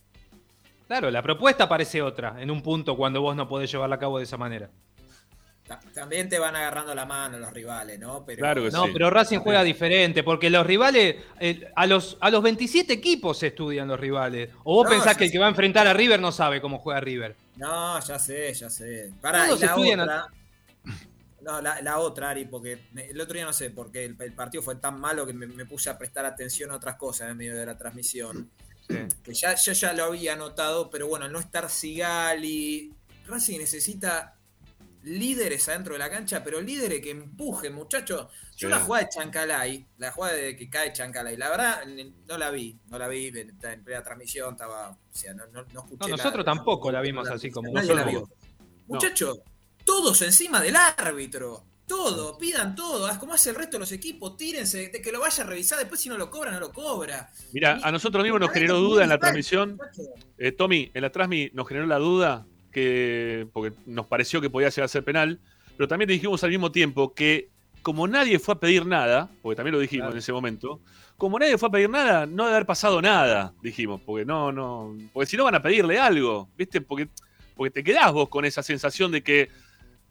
Claro, 0.87 1.09
la 1.09 1.23
propuesta 1.23 1.69
parece 1.69 2.01
otra 2.01 2.35
en 2.41 2.51
un 2.51 2.61
punto 2.61 2.97
cuando 2.97 3.21
vos 3.21 3.35
no 3.35 3.47
podés 3.47 3.71
llevarla 3.71 3.95
a 3.95 3.99
cabo 3.99 4.17
de 4.17 4.25
esa 4.25 4.37
manera. 4.37 4.69
También 5.93 6.29
te 6.29 6.39
van 6.39 6.55
agarrando 6.55 6.93
la 6.93 7.05
mano 7.05 7.39
los 7.39 7.51
rivales, 7.53 7.99
¿no? 7.99 8.23
Pero, 8.25 8.39
claro 8.39 8.63
que 8.63 8.71
no, 8.71 8.85
pero 8.91 9.09
Racing 9.09 9.39
juega 9.39 9.63
diferente, 9.63 10.23
porque 10.23 10.49
los 10.49 10.65
rivales, 10.65 11.15
eh, 11.39 11.71
a, 11.75 11.85
los, 11.87 12.17
a 12.19 12.29
los 12.29 12.41
27 12.43 12.93
equipos 12.93 13.39
se 13.39 13.47
estudian 13.47 13.87
los 13.87 13.99
rivales. 13.99 14.49
O 14.63 14.75
vos 14.75 14.87
pensás 14.89 15.17
que 15.17 15.25
el 15.25 15.31
que 15.31 15.39
va 15.39 15.45
a 15.45 15.49
enfrentar 15.49 15.87
a 15.87 15.93
River 15.93 16.19
no 16.19 16.31
sabe 16.31 16.61
cómo 16.61 16.79
juega 16.79 16.99
River. 16.99 17.35
No, 17.55 17.99
ya 17.99 18.19
sé, 18.19 18.53
ya 18.53 18.69
sé. 18.69 19.11
Para, 19.21 19.45
y 19.45 19.59
la 19.59 19.75
otra, 19.75 20.27
no, 21.41 21.59
la, 21.61 21.99
otra, 21.99 22.29
Ari, 22.29 22.45
porque 22.45 22.79
el 22.95 23.19
otro 23.19 23.33
día 23.33 23.45
no 23.45 23.53
sé, 23.53 23.71
porque 23.71 24.05
el, 24.05 24.33
partido 24.33 24.61
fue 24.61 24.75
tan 24.75 24.99
malo 24.99 25.25
que 25.25 25.33
me, 25.33 25.65
puse 25.65 25.89
a 25.89 25.97
prestar 25.97 26.25
atención 26.25 26.71
a 26.71 26.75
otras 26.75 26.95
cosas 26.97 27.31
en 27.31 27.37
medio 27.37 27.55
de 27.55 27.65
la 27.65 27.77
transmisión. 27.77 28.49
Que 29.23 29.33
ya, 29.33 29.55
yo 29.55 29.71
ya 29.71 29.93
lo 29.93 30.05
había 30.05 30.35
notado, 30.35 30.89
pero 30.89 31.07
bueno, 31.07 31.27
no 31.29 31.39
estar 31.39 31.69
Sigali. 31.69 32.93
Racing 33.25 33.59
necesita 33.59 34.35
líderes 35.03 35.67
adentro 35.69 35.93
de 35.93 35.99
la 35.99 36.09
cancha, 36.09 36.43
pero 36.43 36.61
líderes 36.61 37.01
que 37.01 37.11
empujen, 37.11 37.73
muchachos. 37.73 38.27
Yo 38.55 38.69
la 38.69 38.79
jugada 38.79 39.05
de 39.05 39.09
Chancalay, 39.09 39.87
la 39.97 40.11
jugada 40.11 40.35
de 40.35 40.55
que 40.55 40.69
cae 40.69 40.93
Chancalay, 40.93 41.35
la 41.35 41.49
verdad 41.49 41.83
no 42.27 42.37
la 42.37 42.51
vi, 42.51 42.77
no 42.89 42.99
la 42.99 43.07
vi 43.07 43.27
en, 43.27 43.57
plena 43.83 44.03
transmisión, 44.03 44.53
estaba, 44.53 44.91
o 44.91 44.97
sea, 45.11 45.33
no, 45.33 45.45
no, 45.47 45.61
escuché. 45.61 45.97
No, 45.97 46.07
nosotros 46.17 46.45
tampoco 46.45 46.91
la 46.91 47.01
vimos 47.01 47.27
así 47.29 47.49
como 47.49 47.71
Nadie 47.71 47.95
la 47.95 48.03
vio. 48.03 48.29
Muchachos, 48.87 49.39
todos 49.83 50.21
encima 50.21 50.61
del 50.61 50.75
árbitro. 50.75 51.65
Todo, 51.87 52.37
pidan 52.37 52.73
todo, 52.73 53.05
haz 53.05 53.17
como 53.17 53.33
hace 53.33 53.49
el 53.49 53.57
resto 53.57 53.75
de 53.75 53.79
los 53.79 53.91
equipos, 53.91 54.37
tírense, 54.37 54.87
de 54.87 55.01
que 55.01 55.11
lo 55.11 55.19
vaya 55.19 55.43
a 55.43 55.47
revisar, 55.47 55.77
después 55.77 55.99
si 55.99 56.07
no 56.07 56.17
lo 56.17 56.29
cobra, 56.29 56.49
no 56.49 56.59
lo 56.61 56.71
cobra. 56.71 57.29
Mira, 57.51 57.81
a 57.83 57.91
nosotros 57.91 58.23
mismos 58.23 58.39
nos 58.39 58.51
generó 58.51 58.79
duda 58.79 59.03
en 59.03 59.09
la 59.09 59.17
transmisión. 59.17 59.77
Eh, 60.37 60.53
Tommy, 60.53 60.89
en 60.93 61.01
la 61.01 61.11
transmisión 61.11 61.51
nos 61.53 61.67
generó 61.67 61.87
la 61.87 61.97
duda 61.97 62.47
que 62.71 63.47
porque 63.53 63.75
nos 63.85 64.07
pareció 64.07 64.41
que 64.41 64.49
podía 64.49 64.69
llegar 64.69 64.85
a 64.85 64.87
ser 64.87 65.03
penal, 65.03 65.39
pero 65.77 65.87
también 65.87 66.09
dijimos 66.09 66.43
al 66.43 66.49
mismo 66.49 66.71
tiempo 66.71 67.13
que 67.13 67.49
como 67.81 68.07
nadie 68.07 68.39
fue 68.39 68.53
a 68.53 68.59
pedir 68.59 68.85
nada, 68.85 69.29
porque 69.41 69.55
también 69.55 69.73
lo 69.73 69.79
dijimos 69.79 70.11
en 70.11 70.17
ese 70.17 70.31
momento, 70.31 70.79
como 71.17 71.39
nadie 71.39 71.57
fue 71.57 71.69
a 71.69 71.71
pedir 71.71 71.89
nada, 71.89 72.25
no 72.25 72.43
debe 72.43 72.55
haber 72.55 72.65
pasado 72.65 73.01
nada, 73.01 73.53
dijimos, 73.61 74.01
porque 74.05 74.25
no, 74.25 74.51
no, 74.51 74.95
porque 75.13 75.27
si 75.27 75.37
no 75.37 75.43
van 75.43 75.55
a 75.55 75.61
pedirle 75.61 75.99
algo, 75.99 76.49
¿viste? 76.57 76.81
Porque, 76.81 77.09
porque 77.55 77.71
te 77.71 77.83
quedás 77.83 78.11
vos 78.11 78.29
con 78.29 78.45
esa 78.45 78.63
sensación 78.63 79.11
de 79.11 79.23
que, 79.23 79.49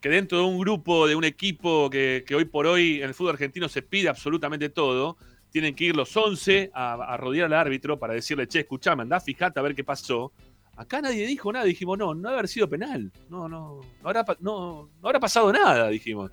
que 0.01 0.09
dentro 0.09 0.39
de 0.39 0.45
un 0.45 0.59
grupo, 0.59 1.07
de 1.07 1.15
un 1.15 1.25
equipo 1.25 1.89
que, 1.91 2.25
hoy 2.35 2.45
por 2.45 2.67
hoy 2.67 3.03
en 3.03 3.09
el 3.09 3.15
fútbol 3.15 3.33
argentino 3.33 3.69
se 3.69 3.83
pide 3.83 4.09
absolutamente 4.09 4.69
todo, 4.69 5.17
tienen 5.51 5.75
que 5.75 5.85
ir 5.85 5.97
los 5.97 6.17
11 6.17 6.71
a, 6.75 6.95
a 6.95 7.17
rodear 7.17 7.47
al 7.47 7.55
árbitro 7.55 7.99
para 7.99 8.15
decirle, 8.15 8.47
che, 8.47 8.61
escuchame, 8.61 9.03
andá, 9.03 9.21
fijate 9.21 9.59
a 9.59 9.63
ver 9.63 9.75
qué 9.75 9.85
pasó. 9.85 10.33
Acá 10.81 11.03
nadie 11.03 11.27
dijo 11.27 11.53
nada, 11.53 11.67
dijimos, 11.67 11.99
no, 11.99 12.15
no 12.15 12.31
haber 12.31 12.49
sido 12.49 12.67
penal. 12.67 13.13
No, 13.29 13.51
no, 13.51 13.83
no 14.03 14.09
habrá, 14.09 14.25
no, 14.41 14.89
no 15.03 15.09
habrá 15.09 15.21
pasado 15.21 15.53
nada, 15.53 15.91
dijimos. 15.91 16.31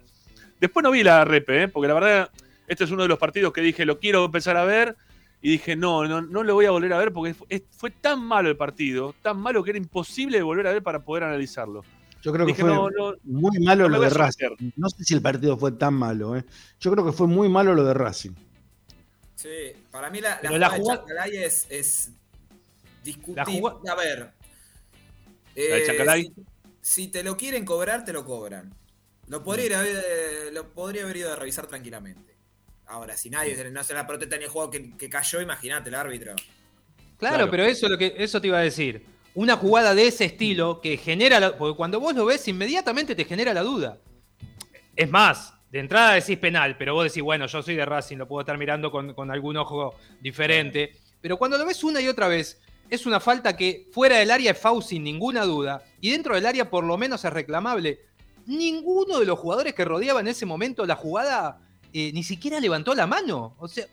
Después 0.61 0.85
no 0.85 0.91
vi 0.91 1.03
la 1.03 1.25
repe, 1.25 1.63
¿eh? 1.63 1.67
porque 1.67 1.89
la 1.89 1.93
verdad, 1.93 2.31
este 2.65 2.85
es 2.85 2.91
uno 2.91 3.01
de 3.01 3.09
los 3.09 3.19
partidos 3.19 3.51
que 3.51 3.59
dije, 3.59 3.83
lo 3.83 3.99
quiero 3.99 4.23
empezar 4.23 4.55
a 4.55 4.63
ver. 4.63 4.95
Y 5.41 5.51
dije, 5.51 5.75
no, 5.75 6.07
no, 6.07 6.21
no 6.21 6.43
lo 6.43 6.53
voy 6.53 6.65
a 6.65 6.71
volver 6.71 6.93
a 6.93 6.97
ver 6.97 7.11
porque 7.11 7.35
fue, 7.71 7.91
tan 7.91 8.23
malo 8.23 8.47
el 8.47 8.55
partido, 8.55 9.13
tan 9.21 9.37
malo 9.37 9.61
que 9.65 9.71
era 9.71 9.79
imposible 9.79 10.37
de 10.37 10.43
volver 10.43 10.67
a 10.67 10.71
ver 10.71 10.81
para 10.81 11.03
poder 11.03 11.25
analizarlo. 11.25 11.83
Yo 12.21 12.31
creo 12.31 12.45
que 12.45 12.53
fue 12.53 12.71
muy 13.25 13.59
malo 13.59 13.89
lo 13.89 13.99
de 13.99 14.09
Racing. 14.09 14.55
No 14.77 14.89
sé 14.89 15.03
si 15.03 15.13
el 15.13 15.21
partido 15.21 15.57
fue 15.57 15.73
tan 15.73 15.93
malo. 15.93 16.37
¿eh? 16.37 16.45
Yo 16.79 16.89
creo 16.93 17.05
que 17.05 17.11
fue 17.11 17.27
muy 17.27 17.49
malo 17.49 17.73
lo 17.73 17.83
de 17.83 17.93
Racing. 17.93 18.31
Sí, 19.35 19.73
para 19.91 20.09
mí 20.09 20.21
la, 20.21 20.39
la, 20.41 20.69
jugada, 20.69 21.03
de 21.25 21.45
es, 21.45 21.67
es 21.69 22.11
discutible. 23.03 23.71
A 23.89 23.95
ver, 23.95 24.36
eh, 25.57 26.31
si, 26.81 27.07
te 27.07 27.23
lo 27.23 27.35
quieren 27.35 27.65
cobrar, 27.65 28.05
te 28.05 28.13
lo 28.13 28.23
cobran. 28.23 28.73
Lo 29.27 29.43
podría, 29.43 29.83
lo 30.53 30.71
podría 30.71 31.03
haber 31.03 31.17
ido 31.17 31.33
a 31.33 31.35
revisar 31.35 31.65
tranquilamente. 31.65 32.37
Ahora, 32.85 33.17
si 33.17 33.29
nadie 33.29 33.57
no 33.71 33.83
se 33.83 33.93
la 33.95 34.05
protesta 34.05 34.35
en 34.35 34.43
el 34.43 34.49
juego 34.49 34.69
que, 34.69 35.09
cayó, 35.09 35.41
imagínate 35.41 35.89
el 35.89 35.95
árbitro. 35.95 36.35
Claro, 37.17 37.49
pero 37.49 37.65
eso, 37.65 37.89
lo 37.89 37.97
que, 37.97 38.13
eso 38.17 38.39
te 38.39 38.47
iba 38.47 38.59
a 38.59 38.61
decir. 38.61 39.03
Una 39.33 39.57
jugada 39.57 39.95
de 39.95 40.07
ese 40.07 40.25
estilo 40.25 40.79
que 40.79 40.95
genera. 40.97 41.57
porque 41.57 41.75
cuando 41.75 41.99
vos 41.99 42.15
lo 42.15 42.25
ves, 42.25 42.47
inmediatamente 42.47 43.15
te 43.15 43.25
genera 43.25 43.53
la 43.53 43.63
duda. 43.63 43.97
Es 44.95 45.09
más, 45.09 45.53
de 45.71 45.79
entrada 45.79 46.13
decís 46.13 46.37
penal, 46.37 46.77
pero 46.77 46.93
vos 46.93 47.05
decís, 47.05 47.23
bueno, 47.23 47.47
yo 47.47 47.63
soy 47.63 47.75
de 47.75 47.85
Racing, 47.85 48.17
lo 48.17 48.27
puedo 48.27 48.41
estar 48.41 48.57
mirando 48.57 48.91
con, 48.91 49.15
con 49.15 49.31
algún 49.31 49.57
ojo 49.57 49.95
diferente. 50.21 50.95
Pero 51.19 51.37
cuando 51.37 51.57
lo 51.57 51.65
ves 51.65 51.83
una 51.83 51.99
y 51.99 52.07
otra 52.07 52.27
vez, 52.27 52.61
es 52.89 53.05
una 53.05 53.19
falta 53.19 53.55
que 53.55 53.87
fuera 53.91 54.17
del 54.17 54.31
área 54.31 54.51
es 54.51 54.57
foul 54.57 54.83
sin 54.83 55.03
ninguna 55.03 55.43
duda 55.43 55.83
y 55.99 56.11
dentro 56.11 56.35
del 56.35 56.45
área 56.45 56.69
por 56.69 56.83
lo 56.83 56.97
menos 56.97 57.23
es 57.25 57.33
reclamable. 57.33 57.99
Ninguno 58.45 59.19
de 59.19 59.25
los 59.25 59.37
jugadores 59.39 59.73
que 59.73 59.85
rodeaba 59.85 60.21
en 60.21 60.27
ese 60.27 60.45
momento 60.45 60.85
la 60.85 60.95
jugada 60.95 61.59
eh, 61.93 62.11
ni 62.13 62.23
siquiera 62.23 62.59
levantó 62.59 62.93
la 62.95 63.07
mano. 63.07 63.55
O 63.59 63.67
sea, 63.67 63.85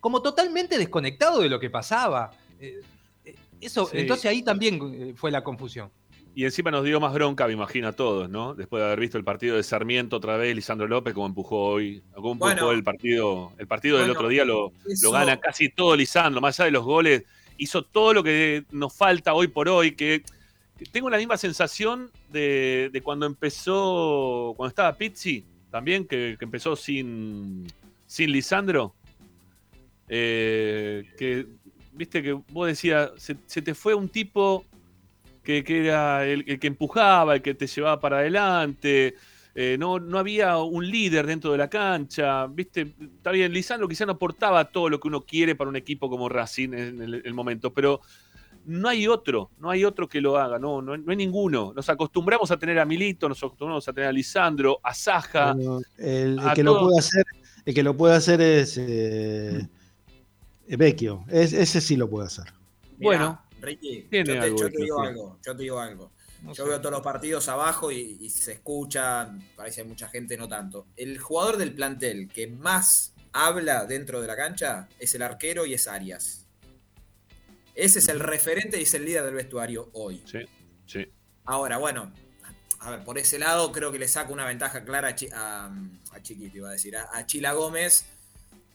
como 0.00 0.22
totalmente 0.22 0.78
desconectado 0.78 1.40
de 1.40 1.48
lo 1.48 1.58
que 1.58 1.70
pasaba. 1.70 2.30
Eh, 2.60 2.80
eh, 3.24 3.34
eso, 3.60 3.88
entonces 3.92 4.26
ahí 4.26 4.42
también 4.42 5.16
fue 5.16 5.30
la 5.30 5.42
confusión. 5.42 5.90
Y 6.34 6.44
encima 6.44 6.70
nos 6.70 6.84
dio 6.84 7.00
más 7.00 7.14
bronca, 7.14 7.46
me 7.46 7.54
imagino, 7.54 7.88
a 7.88 7.92
todos, 7.92 8.28
¿no? 8.28 8.54
Después 8.54 8.80
de 8.80 8.86
haber 8.86 9.00
visto 9.00 9.16
el 9.16 9.24
partido 9.24 9.56
de 9.56 9.62
Sarmiento 9.62 10.16
otra 10.16 10.36
vez, 10.36 10.54
Lisandro 10.54 10.86
López, 10.86 11.14
como 11.14 11.24
empujó 11.24 11.64
hoy, 11.64 12.02
como 12.14 12.32
empujó 12.32 12.72
el 12.72 12.84
partido. 12.84 13.52
El 13.56 13.66
partido 13.66 13.96
del 13.96 14.10
otro 14.10 14.28
día 14.28 14.44
lo, 14.44 14.72
lo, 15.02 15.10
gana 15.12 15.40
casi 15.40 15.70
todo 15.70 15.96
Lisandro, 15.96 16.42
más 16.42 16.60
allá 16.60 16.66
de 16.66 16.72
los 16.72 16.84
goles 16.84 17.22
hizo 17.58 17.82
todo 17.82 18.14
lo 18.14 18.22
que 18.22 18.64
nos 18.70 18.94
falta 18.94 19.34
hoy 19.34 19.48
por 19.48 19.68
hoy, 19.68 19.92
que, 19.92 20.22
tengo 20.92 21.08
la 21.08 21.16
misma 21.16 21.38
sensación 21.38 22.10
de, 22.30 23.00
cuando 23.02 23.24
empezó, 23.24 24.52
cuando 24.56 24.68
estaba 24.68 24.92
Pizzi, 24.96 25.44
también, 25.70 26.06
que, 26.06 26.36
empezó 26.40 26.76
sin, 26.76 27.66
sin 28.06 28.30
Lisandro. 28.30 28.94
Eh, 30.08 31.04
que, 31.18 31.46
viste, 31.92 32.22
que 32.22 32.32
vos 32.32 32.66
decías, 32.66 33.10
se, 33.16 33.34
te 33.34 33.74
fue 33.74 33.94
un 33.94 34.08
tipo 34.08 34.64
que, 35.42 35.64
era 35.66 36.26
el, 36.26 36.44
que 36.44 36.66
empujaba, 36.66 37.36
el 37.36 37.42
que 37.42 37.54
te 37.54 37.66
llevaba 37.66 37.98
para 37.98 38.18
adelante. 38.18 39.14
Eh, 39.58 39.78
no, 39.78 39.98
no 39.98 40.18
había 40.18 40.58
un 40.58 40.86
líder 40.86 41.26
dentro 41.26 41.50
de 41.50 41.56
la 41.56 41.70
cancha, 41.70 42.46
¿viste? 42.46 42.94
Está 43.00 43.30
bien, 43.30 43.50
Lisandro 43.50 43.88
quizá 43.88 44.04
no 44.04 44.12
aportaba 44.12 44.66
todo 44.66 44.90
lo 44.90 45.00
que 45.00 45.08
uno 45.08 45.22
quiere 45.22 45.54
para 45.54 45.70
un 45.70 45.76
equipo 45.76 46.10
como 46.10 46.28
Racing 46.28 46.74
en 46.74 47.00
el, 47.00 47.32
momento, 47.32 47.72
pero 47.72 48.02
no 48.66 48.90
hay 48.90 49.08
otro, 49.08 49.50
no 49.58 49.70
hay 49.70 49.86
otro 49.86 50.10
que 50.10 50.20
lo 50.20 50.36
haga, 50.36 50.58
no, 50.58 50.82
no, 50.82 50.92
hay 50.92 51.16
ninguno. 51.16 51.72
Nos 51.74 51.88
acostumbramos 51.88 52.50
a 52.50 52.58
tener 52.58 52.78
a 52.78 52.84
Milito, 52.84 53.30
nos 53.30 53.38
acostumbramos 53.38 53.88
a 53.88 53.94
tener 53.94 54.10
a 54.10 54.12
Lisandro, 54.12 54.78
a 54.82 54.92
Saja. 54.92 55.56
el, 55.96 56.38
que 56.54 56.62
lo 56.62 56.78
puede 56.78 56.98
hacer, 56.98 57.24
el 57.64 57.74
que 57.74 57.82
lo 57.82 57.96
puede 57.96 58.14
hacer 58.14 58.42
es 58.42 58.76
eh, 58.76 59.66
Vecchio, 60.68 61.24
ese 61.30 61.80
sí 61.80 61.96
lo 61.96 62.10
puede 62.10 62.26
hacer. 62.26 62.52
bueno, 62.98 63.40
Ricky, 63.62 64.06
yo 64.10 64.22
te 64.22 64.82
digo 64.82 65.00
algo, 65.00 65.38
yo 65.42 65.56
te 65.56 65.62
digo 65.62 65.80
algo. 65.80 66.10
Yo 66.52 66.66
veo 66.66 66.78
todos 66.80 66.92
los 66.92 67.02
partidos 67.02 67.48
abajo 67.48 67.90
y, 67.90 68.28
se 68.30 68.52
escucha, 68.52 69.30
parece 69.56 69.82
que 69.82 69.88
mucha 69.88 70.08
gente 70.08 70.36
no 70.36 70.48
tanto. 70.48 70.86
El 70.96 71.18
jugador 71.18 71.56
del 71.56 71.74
plantel 71.74 72.28
que 72.28 72.46
más 72.46 73.14
habla 73.32 73.84
dentro 73.84 74.20
de 74.20 74.26
la 74.26 74.36
cancha 74.36 74.88
es 74.98 75.14
el 75.14 75.22
arquero 75.22 75.66
y 75.66 75.74
es 75.74 75.88
Arias. 75.88 76.46
Ese 77.74 77.98
es 77.98 78.08
el 78.08 78.20
referente 78.20 78.78
y 78.78 78.84
es 78.84 78.94
el 78.94 79.04
líder 79.04 79.24
del 79.24 79.34
vestuario 79.34 79.90
hoy. 79.92 80.22
Sí, 80.24 80.38
sí. 80.86 81.06
Ahora, 81.44 81.78
bueno, 81.78 82.12
a 82.80 82.90
ver, 82.90 83.04
por 83.04 83.18
ese 83.18 83.38
lado 83.38 83.70
creo 83.72 83.92
que 83.92 83.98
le 83.98 84.08
saca 84.08 84.32
una 84.32 84.46
ventaja 84.46 84.84
clara 84.84 85.14
a, 85.34 85.70
a, 86.12 86.22
Chiquito, 86.22 86.56
iba 86.58 86.68
a 86.68 86.72
decir, 86.72 86.96
a, 86.96 87.26
Chila 87.26 87.52
Gómez, 87.52 88.06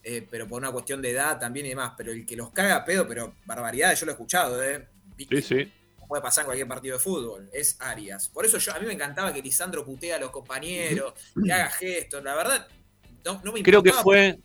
eh, 0.04 0.28
pero 0.30 0.48
por 0.48 0.62
una 0.62 0.72
cuestión 0.72 1.02
de 1.02 1.12
edad 1.12 1.40
también 1.40 1.66
y 1.66 1.70
demás. 1.70 1.94
Pero 1.98 2.12
el 2.12 2.26
que 2.26 2.36
los 2.36 2.52
caga 2.52 2.76
a 2.76 2.86
pedo, 2.86 3.08
pero 3.08 3.36
barbaridad, 3.46 3.96
yo 3.96 4.06
lo 4.06 4.12
he 4.12 4.14
escuchado, 4.14 4.64
¿eh? 4.64 4.88
Sí, 5.18 5.42
sí 5.42 5.72
puede 6.12 6.24
pasar 6.24 6.42
en 6.42 6.48
cualquier 6.48 6.68
partido 6.68 6.98
de 6.98 7.00
fútbol, 7.02 7.50
es 7.54 7.78
Arias. 7.80 8.28
Por 8.28 8.46
eso 8.46 8.58
yo 8.58 8.76
a 8.76 8.80
mí 8.80 8.86
me 8.86 8.92
encantaba 8.92 9.32
que 9.32 9.42
Lisandro 9.42 9.86
putea 9.86 10.18
a 10.18 10.20
los 10.20 10.30
compañeros, 10.30 11.14
que 11.42 11.54
haga 11.54 11.70
gestos, 11.70 12.22
la 12.22 12.36
verdad, 12.36 12.68
no, 13.24 13.54
me 13.54 13.64
Creo 13.64 13.82
que 13.82 13.94
fue, 13.94 14.38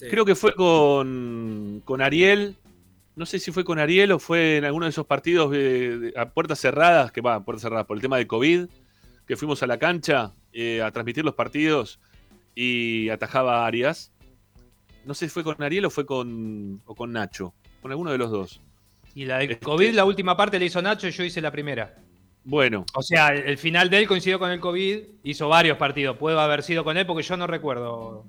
creo 0.00 0.24
que 0.24 0.34
fue 0.34 0.52
con, 0.56 1.80
con 1.84 2.02
Ariel, 2.02 2.56
no 3.14 3.24
sé 3.24 3.38
si 3.38 3.52
fue 3.52 3.62
con 3.62 3.78
Ariel 3.78 4.10
o 4.10 4.18
fue 4.18 4.56
en 4.56 4.64
alguno 4.64 4.86
de 4.86 4.90
esos 4.90 5.06
partidos 5.06 5.54
a 6.16 6.28
puertas 6.30 6.58
cerradas, 6.58 7.12
que 7.12 7.20
va, 7.20 7.36
a 7.36 7.44
puertas 7.44 7.62
cerradas 7.62 7.86
por 7.86 7.96
el 7.96 8.02
tema 8.02 8.16
de 8.16 8.26
COVID, 8.26 8.66
que 9.28 9.36
fuimos 9.36 9.62
a 9.62 9.68
la 9.68 9.78
cancha 9.78 10.34
eh, 10.52 10.82
a 10.82 10.90
transmitir 10.90 11.24
los 11.24 11.36
partidos 11.36 12.00
y 12.52 13.10
atajaba 13.10 13.62
a 13.62 13.66
Arias. 13.68 14.10
No 15.04 15.14
sé 15.14 15.26
si 15.26 15.30
fue 15.32 15.44
con 15.44 15.62
Ariel 15.62 15.84
o 15.84 15.90
fue 15.90 16.04
con, 16.04 16.82
o 16.84 16.96
con 16.96 17.12
Nacho, 17.12 17.54
con 17.80 17.92
alguno 17.92 18.10
de 18.10 18.18
los 18.18 18.32
dos. 18.32 18.60
Y 19.16 19.24
la 19.24 19.38
de 19.38 19.44
este, 19.44 19.64
COVID, 19.64 19.94
la 19.94 20.04
última 20.04 20.36
parte 20.36 20.58
la 20.58 20.66
hizo 20.66 20.82
Nacho 20.82 21.08
y 21.08 21.10
yo 21.10 21.24
hice 21.24 21.40
la 21.40 21.50
primera. 21.50 21.94
Bueno. 22.44 22.84
O 22.94 23.00
sea, 23.00 23.28
el 23.28 23.56
final 23.56 23.88
de 23.88 24.00
él 24.00 24.06
coincidió 24.06 24.38
con 24.38 24.50
el 24.50 24.60
COVID, 24.60 24.98
hizo 25.24 25.48
varios 25.48 25.78
partidos. 25.78 26.18
Puede 26.18 26.38
haber 26.38 26.62
sido 26.62 26.84
con 26.84 26.98
él 26.98 27.06
porque 27.06 27.22
yo 27.22 27.34
no 27.38 27.46
recuerdo. 27.46 28.26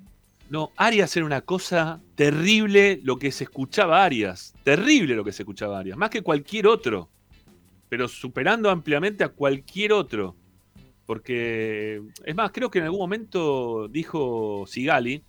No, 0.48 0.72
Arias 0.76 1.14
era 1.14 1.26
una 1.26 1.42
cosa 1.42 2.00
terrible 2.14 3.00
lo 3.02 3.18
que 3.18 3.30
se 3.32 3.44
escuchaba 3.44 4.02
Arias. 4.02 4.54
Terrible 4.64 5.14
lo 5.14 5.24
que 5.24 5.32
se 5.32 5.42
escuchaba 5.42 5.78
Arias. 5.78 5.98
Más 5.98 6.08
que 6.08 6.22
cualquier 6.22 6.66
otro. 6.66 7.10
Pero 7.90 8.08
superando 8.08 8.70
ampliamente 8.70 9.24
a 9.24 9.28
cualquier 9.28 9.92
otro. 9.92 10.36
Porque, 11.04 12.00
es 12.24 12.34
más, 12.34 12.50
creo 12.50 12.70
que 12.70 12.78
en 12.78 12.86
algún 12.86 13.00
momento 13.00 13.88
dijo 13.88 14.64
Sigali, 14.66 15.22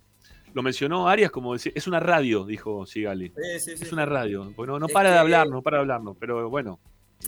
lo 0.54 0.62
mencionó 0.62 1.08
Arias 1.08 1.30
como 1.30 1.52
decir, 1.52 1.72
es 1.74 1.86
una 1.86 2.00
radio, 2.00 2.44
dijo 2.44 2.86
Sigali. 2.86 3.28
Sí, 3.36 3.60
sí, 3.60 3.76
sí. 3.76 3.84
Es 3.84 3.92
una 3.92 4.06
radio. 4.06 4.52
Porque 4.56 4.78
no, 4.78 4.86
Es 4.86 4.92
para 4.92 5.12
de 5.12 5.18
hablarnos, 5.18 5.54
no 5.54 5.62
para 5.62 5.76
de 5.78 5.80
hablarnos. 5.82 6.16
Pero 6.18 6.48
bueno, 6.50 6.78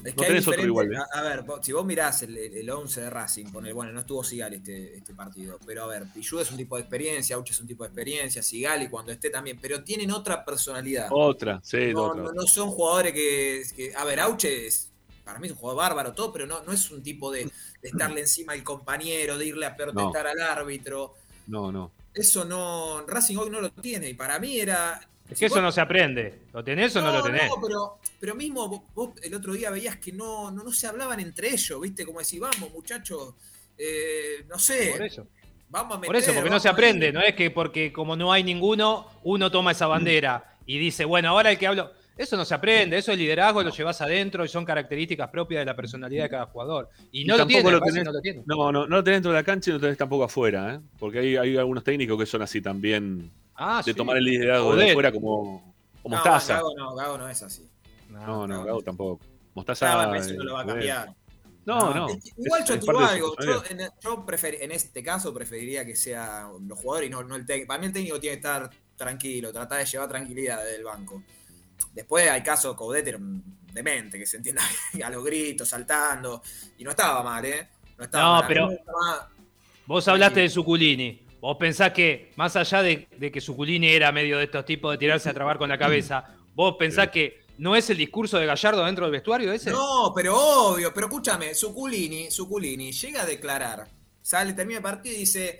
Es 0.05 0.17
no 0.17 0.23
que 0.23 0.29
tenés 0.29 0.49
otro 0.49 0.65
igual. 0.65 0.93
¿eh? 0.93 0.97
a, 0.97 1.19
a 1.19 1.23
ver, 1.23 1.45
si 1.63 1.73
vos 1.73 1.85
mirás 1.85 2.23
el, 2.23 2.37
el 2.37 2.71
11 2.71 3.01
de 3.03 3.11
Racing, 3.11 3.47
poner, 3.53 3.75
bueno, 3.75 3.93
no 3.93 4.01
estuvo 4.01 4.25
Sigali 4.25 4.57
este, 4.57 4.97
este 4.97 5.15
partido, 5.15 5.59
pero 5.67 5.85
a 5.85 5.87
ver, 5.87 6.05
Pichu 6.15 6.41
es 6.41 6.51
un 6.51 6.57
tipo 6.57 6.77
de 6.77 6.83
experiencia, 6.83 7.37
Auche 7.37 7.53
es 7.53 7.61
un 7.61 7.67
tipo 7.67 7.85
de 7.85 7.89
experiencia, 7.89 8.43
Sigali 8.43 8.89
cuando 8.89 9.13
esté 9.13 9.29
también, 9.31 9.59
pero 9.61 9.85
tienen 9.85 10.11
otra 10.11 10.45
personalidad. 10.45 11.09
Otra, 11.11 11.61
sí, 11.63 11.93
no, 11.93 12.05
otra. 12.05 12.23
no- 12.23 12.33
no 12.33 12.43
son 12.47 12.71
jugadores 12.71 13.13
que, 13.13 13.63
que- 13.77 13.95
a 13.95 14.05
ver, 14.05 14.21
Auche 14.21 14.67
es, 14.67 14.91
para 15.25 15.39
mí 15.39 15.47
es 15.47 15.53
un 15.53 15.59
jugador 15.59 15.83
bárbaro, 15.83 16.13
todo, 16.15 16.33
pero 16.33 16.47
no, 16.47 16.63
no 16.65 16.73
es 16.73 16.91
un 16.91 17.03
tipo 17.03 17.31
de, 17.31 17.45
de 17.45 17.89
estarle 17.89 18.23
encima 18.23 18.55
al 18.55 18.63
compañero, 18.65 19.37
de 19.39 19.47
irle 19.47 19.67
a 19.67 19.77
protestar 19.77 20.27
al 20.27 20.41
árbitro. 20.41 21.15
No, 21.47 21.71
no. 21.71 21.93
Eso 22.15 22.45
no, 22.45 23.05
Racing 23.07 23.37
hoy 23.37 23.51
no 23.51 23.61
lo 23.61 23.71
tiene, 23.71 24.11
y 24.11 24.15
para 24.15 24.39
mí 24.39 24.59
era... 24.59 25.01
Es 25.31 25.39
que 25.39 25.47
eso 25.47 25.63
no 25.63 25.73
se 25.73 25.81
aprende. 25.81 26.41
¿Lo 26.53 26.63
tenés 26.63 26.95
o 26.97 27.01
no, 27.01 27.11
lo 27.11 27.23
tenés? 27.23 27.51
pero, 27.63 27.99
pero 28.21 28.35
mismo 28.35 28.69
vos, 28.69 28.83
vos 28.95 29.11
el 29.23 29.33
otro 29.35 29.55
día 29.55 29.71
veías 29.71 29.97
que 29.97 30.13
no, 30.13 30.51
no, 30.51 30.63
no 30.63 30.73
se 30.73 30.87
hablaban 30.87 31.21
entre 31.21 31.49
ellos, 31.49 31.81
¿viste? 31.81 32.05
Como 32.05 32.19
decir, 32.19 32.41
vamos, 32.41 32.71
muchachos, 32.71 33.35
eh, 33.79 34.45
no 34.49 34.59
sé. 34.59 34.91
Por 34.93 35.07
eso. 35.07 35.27
Vamos 35.71 35.97
a 35.97 36.01
meter, 36.01 36.07
Por 36.09 36.17
eso, 36.17 36.35
porque 36.35 36.51
no 36.51 36.61
se 36.61 36.69
aprende, 36.69 37.13
no 37.13 37.23
es 37.23 37.35
que 37.35 37.51
porque 37.51 37.95
como 37.95 38.15
no 38.15 38.31
hay 38.31 38.45
ninguno, 38.45 39.07
uno 39.23 39.51
toma 39.51 39.73
esa 39.73 39.87
bandera 39.87 40.59
y 40.67 40.79
dice, 40.79 41.07
bueno, 41.07 41.31
ahora 41.31 41.51
el 41.51 41.59
que 41.59 41.67
hablo. 41.67 41.93
Eso 42.17 42.37
no 42.37 42.45
se 42.45 42.55
aprende, 42.55 42.99
eso 42.99 43.11
es 43.13 43.19
liderazgo, 43.19 43.63
lo 43.63 43.71
llevas 43.71 44.01
adentro 44.03 44.45
y 44.45 44.49
son 44.49 44.65
características 44.65 45.29
propias 45.31 45.61
de 45.63 45.65
la 45.65 45.75
personalidad 45.75 46.25
de 46.25 46.31
cada 46.31 46.47
jugador. 46.47 46.91
Y 47.11 47.25
no 47.25 47.37
lo 47.39 47.47
tiene, 47.47 47.71
lo 47.71 47.81
tenés- 47.81 48.05
no 48.05 48.13
lo 48.13 48.21
tiene. 48.21 48.43
No, 48.47 48.71
no, 48.71 48.87
no 48.87 48.97
lo 48.97 49.05
tenés 49.05 49.17
dentro 49.17 49.33
de 49.33 49.39
la 49.39 49.43
cancha 49.45 49.71
y 49.71 49.73
no 49.73 49.79
lo 49.79 49.81
tenés 49.83 49.97
tampoco 49.99 50.25
afuera, 50.25 50.75
¿eh? 50.75 50.81
Porque 50.99 51.19
hay, 51.21 51.37
hay 51.37 51.57
algunos 51.57 51.83
técnicos 51.83 52.19
que 52.19 52.27
son 52.27 52.43
así 52.43 52.61
también, 52.61 53.31
Ah, 53.55 53.83
de 53.85 53.93
sí. 53.93 53.97
tomar 53.97 54.17
el 54.19 54.25
liderazgo 54.25 54.77
de 54.77 54.91
afuera 54.91 55.11
como, 55.13 55.75
como 56.03 56.17
No, 56.17 56.23
Mostaza. 56.23 56.55
Gago 56.57 56.75
no, 56.77 56.95
Gago 56.95 57.19
no 57.19 57.29
es 57.29 57.43
así. 57.43 57.69
No, 58.11 58.47
no, 58.47 58.65
Gago 58.65 58.83
tampoco. 58.83 59.25
Mostaza. 59.55 60.17
Eso 60.17 60.35
no 60.35 60.45
lo 60.45 60.53
va 60.55 60.61
a 60.61 60.65
eh, 60.65 60.67
cambiar. 60.67 61.15
No, 61.65 61.95
no. 61.95 62.09
es 62.09 62.17
que 62.25 62.31
Igual 62.45 62.63
es- 62.63 62.69
yo 62.69 62.75
te 62.75 62.81
digo 62.81 62.99
algo. 62.99 63.37
Yo, 63.41 63.63
en, 63.71 63.79
yo 64.03 64.27
prefer- 64.27 64.59
en 64.61 64.73
este 64.73 65.03
caso 65.03 65.33
preferiría 65.33 65.87
que 65.87 65.95
sean 65.97 66.67
los 66.69 66.79
jugadores 66.79 67.09
y 67.09 67.11
no, 67.11 67.23
no 67.23 67.37
el 67.37 67.47
técnico. 67.47 67.69
Para 67.69 67.81
mí 67.81 67.87
el 67.87 67.93
técnico 67.93 68.19
tiene 68.21 68.35
que 68.37 68.47
estar 68.47 68.69
tranquilo, 68.97 69.53
tratar 69.53 69.79
de 69.79 69.85
llevar 69.87 70.09
tranquilidad 70.09 70.65
del 70.65 70.85
banco. 70.85 71.23
Después 71.93 72.29
hay 72.31 72.43
casos, 72.43 72.77
Coudet 72.77 73.07
era 73.07 73.19
un 73.19 73.43
demente, 73.73 74.19
que 74.19 74.27
se 74.27 74.37
entienda 74.39 74.63
a 75.05 75.11
los 75.11 75.25
gritos, 75.25 75.69
saltando. 75.69 76.43
Y 76.79 76.85
no 76.85 76.91
estaba 76.91 77.23
mal, 77.23 77.45
¿eh? 77.45 77.69
No 77.99 78.05
estaba 78.05 78.25
No, 78.25 78.33
mal. 78.39 78.45
Pero- 78.49 78.69
Vos 79.87 80.07
hablaste 80.09 80.41
de 80.41 80.49
Suculini. 80.49 81.27
Vos 81.41 81.57
pensás 81.59 81.93
que, 81.93 82.33
más 82.37 82.55
allá 82.55 82.83
de, 82.83 83.09
de 83.19 83.33
que 83.33 83.41
Suculini 83.41 83.89
era 83.89 84.13
medio 84.13 84.39
de 84.39 84.45
estos 84.45 84.65
tipos 84.65 84.93
de 84.93 84.99
tirarse 84.99 85.29
a 85.29 85.35
trabar 85.35 85.59
con 85.59 85.69
la 85.69 85.77
cabeza, 85.77 86.25
vos 86.55 86.77
pensás 86.79 87.09
que 87.09 87.43
no 87.59 87.75
es 87.75 87.91
el 87.91 87.97
discurso 87.97 88.39
de 88.39 88.47
Gallardo 88.47 88.85
dentro 88.85 89.05
del 89.07 89.13
vestuario 89.13 89.53
ese? 89.53 89.71
No, 89.71 90.13
pero 90.15 90.37
obvio, 90.39 90.95
pero 90.95 91.09
escúchame, 91.09 91.53
Suculini, 91.55 92.31
Suculini 92.31 92.93
llega 92.93 93.23
a 93.23 93.27
declarar, 93.27 93.89
sale, 94.23 94.53
termina 94.53 94.79
el 94.79 94.83
partido 94.85 95.17
y 95.17 95.19
dice, 95.19 95.59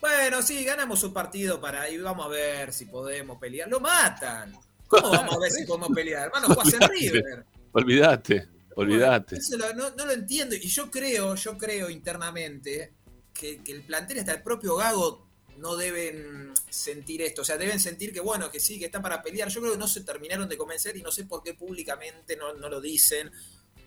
bueno, 0.00 0.40
sí, 0.40 0.64
ganamos 0.64 1.02
un 1.04 1.12
partido 1.12 1.60
para 1.60 1.90
y 1.90 1.98
vamos 1.98 2.24
a 2.24 2.28
ver 2.30 2.72
si 2.72 2.86
podemos 2.86 3.38
pelear. 3.38 3.68
Lo 3.68 3.80
matan. 3.80 4.56
¿Cómo 4.88 5.10
vamos 5.10 5.36
a 5.36 5.38
ver 5.38 5.50
si 5.52 5.64
podemos 5.64 5.90
pelear? 5.94 6.26
Hermano, 6.26 6.48
jugás 6.54 6.72
en 6.74 6.80
River. 6.88 7.44
Olvídate, 7.72 8.48
olvídate. 8.74 9.36
Eso 9.36 9.56
lo- 9.56 9.74
no, 9.74 9.90
no 9.90 10.06
lo 10.06 10.12
entiendo. 10.12 10.54
Y 10.54 10.66
yo 10.68 10.90
creo, 10.90 11.34
yo 11.34 11.56
creo 11.58 11.90
internamente 11.90 12.94
que, 13.32 13.62
que 13.62 13.72
el 13.72 13.82
plantel, 13.82 14.18
hasta 14.20 14.32
el 14.32 14.42
propio 14.42 14.76
Gago, 14.76 15.28
no 15.58 15.76
deben 15.76 16.52
sentir 16.70 17.20
esto. 17.22 17.42
O 17.42 17.44
sea, 17.44 17.56
deben 17.56 17.80
sentir 17.80 18.12
que, 18.12 18.20
bueno, 18.20 18.50
que 18.50 18.60
sí, 18.60 18.78
que 18.78 18.86
están 18.86 19.02
para 19.02 19.22
pelear. 19.22 19.48
Yo 19.48 19.60
creo 19.60 19.72
que 19.72 19.78
no 19.78 19.88
se 19.88 20.02
terminaron 20.02 20.48
de 20.48 20.56
convencer 20.56 20.96
y 20.96 21.02
no 21.02 21.10
sé 21.10 21.24
por 21.24 21.42
qué 21.42 21.54
públicamente 21.54 22.36
no, 22.36 22.54
no 22.54 22.68
lo 22.68 22.80
dicen 22.80 23.30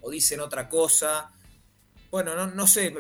o 0.01 0.11
dicen 0.11 0.39
otra 0.41 0.67
cosa. 0.69 1.31
Bueno, 2.11 2.35
no, 2.35 2.47
no 2.47 2.67
sé. 2.67 2.93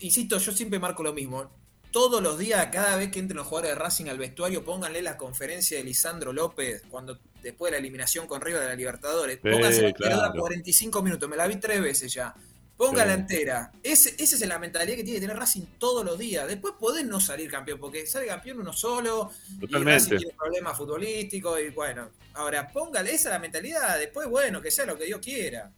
Insisto, 0.00 0.38
yo 0.38 0.52
siempre 0.52 0.78
marco 0.78 1.02
lo 1.02 1.12
mismo. 1.12 1.50
Todos 1.90 2.22
los 2.22 2.38
días, 2.38 2.68
cada 2.72 2.96
vez 2.96 3.10
que 3.10 3.18
entren 3.20 3.36
los 3.36 3.46
jugadores 3.46 3.76
de 3.76 3.80
Racing 3.82 4.06
al 4.06 4.18
vestuario, 4.18 4.64
pónganle 4.64 5.02
la 5.02 5.16
conferencia 5.16 5.76
de 5.78 5.84
Lisandro 5.84 6.32
López 6.32 6.82
cuando 6.88 7.18
después 7.44 7.70
de 7.70 7.76
la 7.76 7.80
eliminación 7.80 8.26
con 8.26 8.40
River 8.40 8.62
de 8.62 8.66
la 8.68 8.74
Libertadores. 8.74 9.38
Que 9.40 9.50
dura 9.50 9.92
claro. 9.92 10.40
45 10.40 11.02
minutos, 11.02 11.28
me 11.28 11.36
la 11.36 11.46
vi 11.46 11.56
tres 11.56 11.80
veces 11.80 12.12
ya. 12.12 12.34
Póngala 12.76 13.14
Sí. 13.14 13.20
entera. 13.20 13.70
Ese, 13.84 14.16
esa 14.18 14.34
es 14.34 14.48
la 14.48 14.58
mentalidad 14.58 14.96
que 14.96 15.04
tiene 15.04 15.20
que 15.20 15.26
tener 15.28 15.36
Racing 15.38 15.62
todos 15.78 16.04
los 16.04 16.18
días. 16.18 16.48
Después 16.48 16.74
podés 16.80 17.04
no 17.06 17.20
salir 17.20 17.48
campeón, 17.48 17.78
porque 17.78 18.04
sale 18.04 18.26
campeón 18.26 18.58
uno 18.58 18.72
solo. 18.72 19.30
Y 19.48 19.60
Totalmente. 19.60 19.92
Racing 19.92 20.16
tiene 20.16 20.34
problemas 20.36 20.76
futbolísticos. 20.76 21.60
Y 21.60 21.68
bueno, 21.70 22.08
ahora 22.32 22.66
póngale 22.72 23.10
esa 23.14 23.28
es 23.28 23.32
la 23.34 23.38
mentalidad. 23.38 23.96
Después, 24.00 24.28
bueno, 24.28 24.60
que 24.60 24.72
sea 24.72 24.86
lo 24.86 24.98
que 24.98 25.04
Dios 25.04 25.20
quiera. 25.20 25.70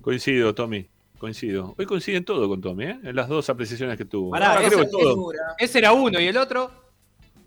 Coincido, 0.00 0.54
Tommy. 0.54 0.88
Coincido. 1.18 1.74
Hoy 1.76 1.84
coinciden 1.84 2.24
todo 2.24 2.48
con 2.48 2.60
Tommy, 2.60 2.84
¿eh? 2.86 3.00
En 3.02 3.16
las 3.16 3.28
dos 3.28 3.50
apreciaciones 3.50 3.98
que 3.98 4.04
tuvo. 4.04 4.30
Pará, 4.30 4.52
Ahora 4.54 4.60
ese, 4.66 4.70
creo 4.70 4.84
que 4.84 4.90
todo. 4.90 5.32
ese 5.58 5.78
era 5.78 5.92
uno 5.92 6.20
y 6.20 6.26
el 6.28 6.36
otro. 6.36 6.87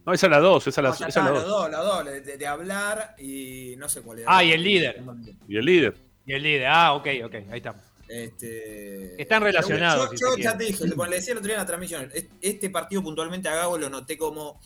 No, 0.05 0.13
esa 0.13 0.25
es 0.27 0.31
la 0.31 0.39
dos, 0.39 0.65
esa 0.67 0.81
es 0.81 0.83
la, 0.83 0.89
No, 0.89 0.95
ya 0.95 1.07
esa 1.07 1.07
es 1.07 1.09
está, 1.15 1.23
la 1.23 1.31
los 1.31 1.47
dos. 1.47 1.61
dos, 1.61 1.71
los 1.71 1.85
dos, 1.85 2.25
de, 2.25 2.37
de 2.37 2.47
hablar 2.47 3.15
y 3.19 3.75
no 3.77 3.87
sé 3.87 4.01
cuál 4.01 4.19
era. 4.19 4.35
Ah, 4.37 4.43
y 4.43 4.51
el 4.51 4.63
líder. 4.63 5.01
Y 5.47 5.57
el 5.57 5.65
líder. 5.65 5.95
Y 6.25 6.33
el 6.33 6.43
líder. 6.43 6.67
Ah, 6.67 6.93
ok, 6.93 7.07
ok, 7.25 7.33
ahí 7.51 7.57
estamos. 7.57 7.81
Este, 8.07 9.21
Están 9.21 9.41
relacionados. 9.43 10.11
Yo, 10.11 10.17
si 10.17 10.23
yo 10.23 10.31
se 10.33 10.41
ya 10.41 10.57
te 10.57 10.65
dije, 10.65 10.79
cuando 10.95 11.05
le 11.11 11.15
decía 11.17 11.31
el 11.31 11.37
otro 11.37 11.47
día 11.47 11.55
en 11.55 11.61
la 11.61 11.65
transmisión, 11.65 12.11
es- 12.13 12.25
este 12.41 12.69
partido 12.69 13.01
puntualmente 13.03 13.47
a 13.47 13.55
Gago 13.55 13.77
lo 13.77 13.89
noté 13.89 14.17
como 14.17 14.59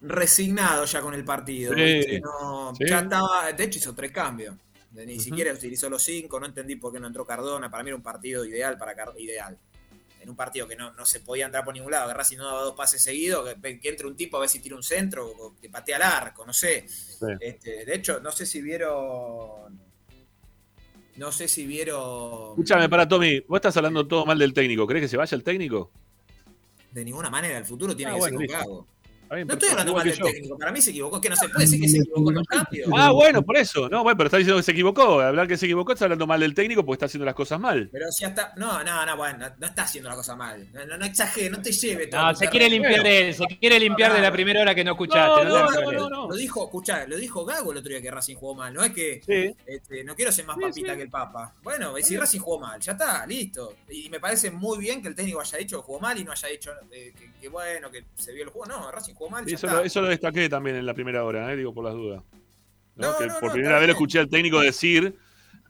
resignado 0.00 0.84
ya 0.84 1.00
con 1.00 1.14
el 1.14 1.24
partido. 1.24 1.74
Sí, 1.74 1.80
¿viste? 1.80 2.20
No, 2.20 2.74
sí. 2.76 2.84
Ya 2.88 3.00
estaba, 3.00 3.52
de 3.52 3.64
hecho 3.64 3.78
hizo 3.78 3.94
tres 3.94 4.10
cambios. 4.12 4.54
Ni 4.92 5.18
siquiera 5.18 5.52
utilizó 5.52 5.88
los 5.88 6.02
cinco, 6.02 6.38
no 6.38 6.46
entendí 6.46 6.76
por 6.76 6.92
qué 6.92 7.00
no 7.00 7.06
entró 7.06 7.24
Cardona. 7.24 7.70
Para 7.70 7.82
mí 7.82 7.88
era 7.90 7.96
un 7.96 8.02
partido 8.02 8.44
ideal 8.44 8.76
para 8.76 8.94
Car- 8.94 9.14
ideal. 9.18 9.56
En 10.22 10.30
un 10.30 10.36
partido 10.36 10.68
que 10.68 10.76
no, 10.76 10.92
no 10.92 11.04
se 11.04 11.18
podía 11.20 11.46
entrar 11.46 11.64
por 11.64 11.74
ningún 11.74 11.90
lado, 11.90 12.06
que 12.08 12.14
Racing 12.14 12.36
no 12.36 12.46
daba 12.46 12.62
dos 12.62 12.76
pases 12.76 13.02
seguidos, 13.02 13.54
que, 13.60 13.80
que 13.80 13.88
entre 13.88 14.06
un 14.06 14.16
tipo 14.16 14.36
a 14.36 14.40
ver 14.40 14.48
si 14.48 14.60
tira 14.60 14.76
un 14.76 14.82
centro 14.84 15.26
o 15.28 15.56
que 15.60 15.68
patea 15.68 15.96
al 15.96 16.02
arco, 16.02 16.46
no 16.46 16.52
sé. 16.52 16.86
Este, 17.40 17.84
de 17.84 17.94
hecho, 17.94 18.20
no 18.20 18.30
sé 18.30 18.46
si 18.46 18.62
vieron. 18.62 19.80
No 21.16 21.32
sé 21.32 21.48
si 21.48 21.66
vieron. 21.66 22.50
Escúchame, 22.52 22.88
para 22.88 23.06
Tommy, 23.08 23.40
vos 23.40 23.56
estás 23.56 23.76
hablando 23.76 24.06
todo 24.06 24.24
mal 24.24 24.38
del 24.38 24.54
técnico. 24.54 24.86
¿Crees 24.86 25.02
que 25.04 25.08
se 25.08 25.16
vaya 25.16 25.34
el 25.36 25.42
técnico? 25.42 25.90
De 26.92 27.04
ninguna 27.04 27.28
manera, 27.28 27.58
el 27.58 27.64
futuro 27.64 27.96
tiene 27.96 28.12
Ah, 28.12 28.14
que 28.14 28.20
bueno, 28.20 28.38
ser 28.38 28.48
con 28.64 28.86
bien, 29.34 29.46
No 29.48 29.54
estoy 29.54 29.68
hablando 29.70 29.94
mal 29.94 30.04
del 30.04 30.16
yo. 30.18 30.24
técnico. 30.24 30.58
Para 30.58 30.72
mí 30.72 30.80
se 30.80 30.90
equivocó. 30.90 31.20
Que 31.20 31.28
no 31.28 31.36
se 31.36 31.48
puede 31.48 31.64
decir 31.64 31.80
que 31.80 31.88
se 31.88 31.98
equivocó 31.98 32.24
con 32.24 32.34
los 32.34 32.46
cambios. 32.46 32.90
Ah, 32.96 33.10
bueno, 33.12 33.42
por 33.42 33.56
eso. 33.56 33.88
No, 33.88 34.02
bueno, 34.02 34.16
pero 34.16 34.26
está 34.28 34.36
diciendo 34.38 34.58
que 34.58 34.62
se 34.64 34.72
equivocó. 34.72 35.20
Hablar 35.20 35.46
que 35.48 35.56
se 35.56 35.66
equivocó, 35.66 35.92
está 35.92 36.04
hablando 36.06 36.26
mal 36.26 36.40
del 36.40 36.54
técnico 36.54 36.84
porque 36.84 36.96
está 36.96 37.06
haciendo 37.06 37.24
las 37.24 37.34
cosas 37.34 37.60
mal. 37.60 37.88
Pero 37.92 38.10
si 38.10 38.24
hasta. 38.24 38.52
No, 38.56 38.82
no, 38.82 39.06
no, 39.06 39.16
bueno, 39.16 39.38
no, 39.38 39.54
no 39.58 39.66
está 39.66 39.82
haciendo 39.84 40.10
la 40.10 40.16
cosa 40.16 40.36
mal. 40.36 40.68
No, 40.72 40.84
no, 40.86 40.98
no 40.98 41.04
exagere, 41.04 41.50
no 41.50 41.60
te 41.62 41.72
lleve 41.72 42.06
todo. 42.06 42.22
No, 42.22 42.34
se 42.34 42.48
quiere 42.48 42.68
limpiar 42.68 43.02
de, 43.02 43.32
se 43.32 43.44
quiere 43.58 43.78
limpiar 43.78 44.12
de 44.12 44.20
la 44.20 44.32
primera 44.32 44.60
hora 44.62 44.74
que 44.74 44.84
no 44.84 44.92
escuchaste. 44.92 45.44
No, 45.44 45.56
hagas 45.56 45.76
problema. 45.78 46.08
Lo 46.08 46.34
dijo, 46.34 46.64
escuchá, 46.64 47.06
lo 47.06 47.16
dijo 47.16 47.44
Gago 47.44 47.72
el 47.72 47.78
otro 47.78 47.90
día 47.90 48.02
que 48.02 48.10
Racing 48.10 48.36
jugó 48.36 48.54
mal. 48.54 48.72
No 48.72 48.82
es 48.82 48.92
que 48.92 49.54
este, 49.66 50.04
no 50.04 50.14
quiero 50.14 50.32
ser 50.32 50.44
más 50.46 50.56
papita 50.56 50.96
que 50.96 51.02
el 51.02 51.10
Papa. 51.10 51.54
Bueno, 51.62 51.94
si 52.02 52.16
Racing 52.16 52.40
jugó 52.40 52.58
mal, 52.58 52.80
ya 52.80 52.92
está, 52.92 53.26
listo. 53.26 53.76
Y 53.90 54.08
me 54.08 54.20
parece 54.20 54.50
muy 54.50 54.78
bien 54.78 55.00
que 55.02 55.08
el 55.08 55.14
técnico 55.14 55.40
haya 55.40 55.58
dicho 55.58 55.78
que 55.80 55.86
jugó 55.86 56.00
mal 56.00 56.18
y 56.18 56.24
no 56.24 56.32
haya 56.32 56.48
dicho 56.48 56.72
eh, 56.90 57.12
que, 57.16 57.30
que 57.40 57.48
bueno, 57.48 57.90
que 57.90 58.04
se 58.16 58.32
vio 58.32 58.44
el 58.44 58.50
juego. 58.50 58.66
No, 58.66 58.90
Racing 58.90 59.14
jugó 59.14 59.21
ya 59.30 59.54
eso, 59.54 59.66
está. 59.66 59.78
lo, 59.78 59.84
eso 59.84 60.00
lo 60.02 60.08
destaqué 60.08 60.48
también 60.48 60.76
en 60.76 60.86
la 60.86 60.94
primera 60.94 61.24
hora, 61.24 61.52
eh, 61.52 61.56
digo 61.56 61.72
por 61.74 61.84
las 61.84 61.94
dudas. 61.94 62.22
¿No? 62.96 63.10
No, 63.12 63.18
Que 63.18 63.26
no, 63.26 63.34
por 63.40 63.48
no, 63.48 63.52
primera 63.52 63.74
vez 63.76 63.86
bien. 63.86 63.90
escuché 63.96 64.18
al 64.18 64.28
técnico 64.28 64.60
decir 64.60 65.16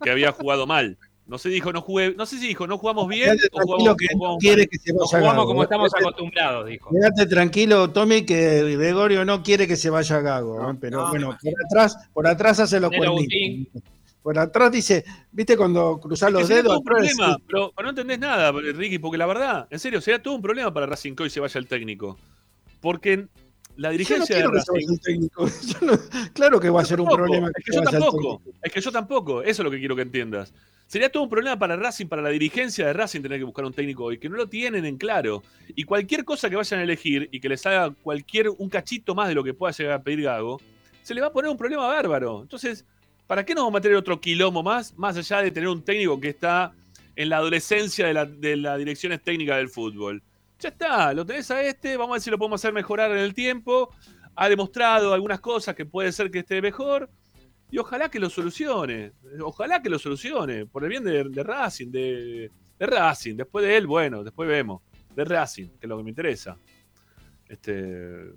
que 0.03 0.11
había 0.11 0.33
jugado 0.33 0.66
mal. 0.66 0.99
No 1.24 1.39
se 1.39 1.49
dijo, 1.49 1.73
no 1.73 1.81
jugué, 1.81 2.15
no 2.16 2.27
sé 2.27 2.39
si 2.41 2.49
dijo, 2.49 2.66
no 2.66 2.77
jugamos 2.79 3.07
bien 3.09 3.37
Quédate 3.37 3.49
o 3.53 3.61
jugamos, 3.62 3.97
que 3.97 4.07
jugamos 4.12 4.39
quiere 4.41 4.66
que 4.66 4.77
se 4.77 4.93
No 4.93 4.99
vaya 4.99 5.19
jugamos 5.20 5.35
Gago. 5.37 5.47
como 5.47 5.62
estamos 5.62 5.93
Quédate- 5.93 6.05
acostumbrados, 6.09 6.66
dijo. 6.66 6.91
Quédate 6.91 7.27
tranquilo, 7.27 7.91
Tommy, 7.91 8.27
que 8.27 8.77
Gregorio 8.77 9.24
no 9.24 9.43
quiere 9.43 9.69
que 9.69 9.77
se 9.77 9.89
vaya 9.89 10.20
Gago, 10.20 10.70
¿eh? 10.70 10.74
pero 10.81 11.09
bueno, 11.11 11.39
por 11.41 11.53
atrás, 11.65 11.97
por 12.12 12.27
atrás 12.27 12.59
hace 12.61 12.81
los 12.81 12.91
cuernitos. 12.91 13.83
Por 14.20 14.39
atrás 14.39 14.70
dice, 14.73 15.05
¿viste 15.33 15.57
cuando 15.57 15.99
cruzás 16.01 16.29
Es 16.29 16.35
que 16.35 16.39
los 16.41 16.49
sería 16.49 16.62
todo 16.65 16.73
dedos? 16.74 16.79
un 16.81 16.85
problema, 16.85 17.37
pero 17.47 17.73
no 17.83 17.89
entendés 17.91 18.19
nada, 18.19 18.53
Ricky, 18.53 18.99
porque 18.99 19.19
la 19.19 19.27
verdad, 19.27 19.66
en 19.70 19.79
serio, 19.79 20.01
sería 20.01 20.23
todo 20.23 20.35
un 20.35 20.43
problema 20.43 20.73
para 20.74 20.87
Racing 20.87 21.15
que 21.15 21.23
hoy 21.24 21.31
se 21.31 21.41
vaya 21.41 21.59
el 21.59 21.66
técnico. 21.66 22.19
Porque 22.83 23.27
la 23.77 23.89
Yo 23.89 23.89
no 23.89 23.91
dirigencia 23.93 24.37
quiero 24.37 24.51
de 24.51 24.59
que 24.61 24.99
técnico. 24.99 25.47
Yo 25.81 25.87
no- 25.87 25.99
claro 26.35 26.61
que 26.61 26.69
va 26.69 26.83
a 26.83 26.85
ser 26.85 27.01
un 27.01 27.09
problema. 27.09 27.49
Es 27.57 27.65
que 27.65 27.73
yo 27.73 27.83
tampoco, 27.83 28.43
es 28.63 28.73
que 28.73 28.81
yo 28.83 28.93
tampoco, 28.93 29.43
eso 29.43 29.63
es 29.63 29.65
lo 29.65 29.71
que 29.71 29.79
quiero 29.79 29.97
que 29.97 30.03
entiendas. 30.03 30.53
Sería 30.87 31.11
todo 31.11 31.23
un 31.23 31.31
problema 31.31 31.59
para 31.59 31.75
Racing, 31.77 32.07
para 32.07 32.21
la 32.21 32.29
dirigencia 32.29 32.85
de 32.87 32.93
Racing 32.93 33.23
tener 33.23 33.39
que 33.39 33.45
buscar 33.45 33.65
un 33.65 33.73
técnico 33.73 34.05
hoy, 34.05 34.19
que 34.19 34.29
no 34.29 34.37
lo 34.37 34.47
tienen 34.47 34.85
en 34.85 34.99
claro. 34.99 35.43
Y 35.75 35.85
cualquier 35.85 36.23
cosa 36.23 36.51
que 36.51 36.57
vayan 36.57 36.81
a 36.81 36.83
elegir 36.83 37.31
y 37.33 37.41
que 37.41 37.49
les 37.49 37.65
haga 37.65 37.95
cualquier, 38.03 38.51
un 38.51 38.69
cachito 38.69 39.15
más 39.15 39.29
de 39.29 39.35
lo 39.35 39.43
que 39.43 39.55
pueda 39.55 39.73
llegar 39.73 39.95
a 39.95 40.03
pedir 40.03 40.25
Gago, 40.25 40.61
se 41.03 41.15
le 41.15 41.23
va 41.23 41.29
a 41.29 41.33
poner 41.33 41.51
un 41.51 41.57
problema 41.57 41.87
bárbaro. 41.87 42.43
Entonces, 42.43 42.85
¿para 43.27 43.43
qué 43.47 43.55
nos 43.55 43.63
vamos 43.63 43.77
a 43.77 43.79
meter 43.79 43.95
otro 43.95 44.21
quilombo 44.21 44.63
más, 44.63 44.93
más 44.99 45.17
allá 45.17 45.41
de 45.41 45.51
tener 45.51 45.71
un 45.71 45.83
técnico 45.83 46.21
que 46.21 46.29
está 46.29 46.75
en 47.17 47.29
la 47.29 47.39
adolescencia 47.39 48.07
de, 48.07 48.15
la, 48.15 48.27
de 48.27 48.57
las 48.57 48.79
direcciones 48.79 49.23
técnicas 49.23 49.57
del 49.57 49.69
fútbol. 49.69 50.23
Ya 50.62 50.68
está, 50.68 51.12
lo 51.12 51.26
tenés 51.26 51.51
a 51.51 51.60
este, 51.60 51.97
vamos 51.97 52.12
a 52.12 52.14
ver 52.14 52.22
si 52.22 52.30
lo 52.30 52.39
podemos 52.39 52.60
hacer 52.60 52.72
mejorar 52.72 53.10
en 53.10 53.18
el 53.18 53.34
tiempo. 53.34 53.93
Ha 54.36 54.48
demostrado 54.48 55.12
algunas 55.12 55.40
cosas 55.40 55.74
que 55.74 55.84
puede 55.84 56.12
ser 56.12 56.30
que 56.30 56.39
esté 56.39 56.62
mejor. 56.62 57.10
Y 57.68 57.78
ojalá 57.78 58.09
que 58.09 58.20
lo 58.20 58.30
solucione. 58.30 59.10
Ojalá 59.40 59.82
que 59.82 59.90
lo 59.90 59.98
solucione. 59.98 60.66
Por 60.66 60.84
el 60.84 60.90
bien 60.90 61.02
de, 61.02 61.43
Racing, 61.43 61.90
de, 61.90 62.48
Racing. 62.78 63.34
Después 63.34 63.64
de 63.64 63.76
él, 63.76 63.89
bueno, 63.89 64.22
después 64.22 64.48
vemos. 64.48 64.82
De 65.16 65.24
Racing, 65.24 65.66
que 65.70 65.86
es 65.86 65.89
lo 65.89 65.97
que 65.97 66.05
me 66.05 66.10
interesa. 66.10 66.56
Este. 67.48 68.32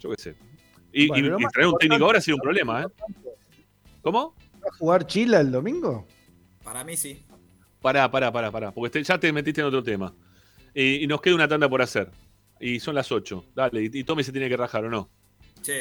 Yo 0.00 0.10
qué 0.10 0.16
sé. 0.20 0.36
Y, 0.92 1.06
traer 1.06 1.68
un 1.68 1.78
técnico 1.78 2.04
ahora 2.06 2.18
ha 2.18 2.22
sido 2.22 2.38
un 2.38 2.42
problema, 2.42 2.82
¿eh? 2.82 2.86
¿Cómo? 4.02 4.34
¿Va 4.54 4.68
a 4.68 4.76
jugar 4.78 5.06
Chila 5.06 5.40
el 5.40 5.52
domingo? 5.52 6.08
Para 6.64 6.82
mí 6.82 6.96
sí. 6.96 7.24
Pará, 7.80 8.10
pará, 8.10 8.32
pará, 8.32 8.50
pará. 8.50 8.72
Porque 8.72 9.00
ya 9.04 9.16
te 9.16 9.32
metiste 9.32 9.60
en 9.60 9.68
otro 9.68 9.80
tema. 9.80 10.12
Y, 10.80 11.08
nos 11.08 11.20
queda 11.20 11.34
una 11.34 11.48
tanda 11.48 11.68
por 11.68 11.82
hacer. 11.82 12.08
Y 12.60 12.78
son 12.78 12.94
las 12.94 13.10
8. 13.10 13.46
Dale, 13.52 13.90
y, 13.92 14.04
Tommy 14.04 14.22
se 14.22 14.30
tiene 14.30 14.48
que 14.48 14.56
rajar, 14.56 14.84
¿o 14.84 14.88
no? 14.88 15.10
Sí. 15.60 15.72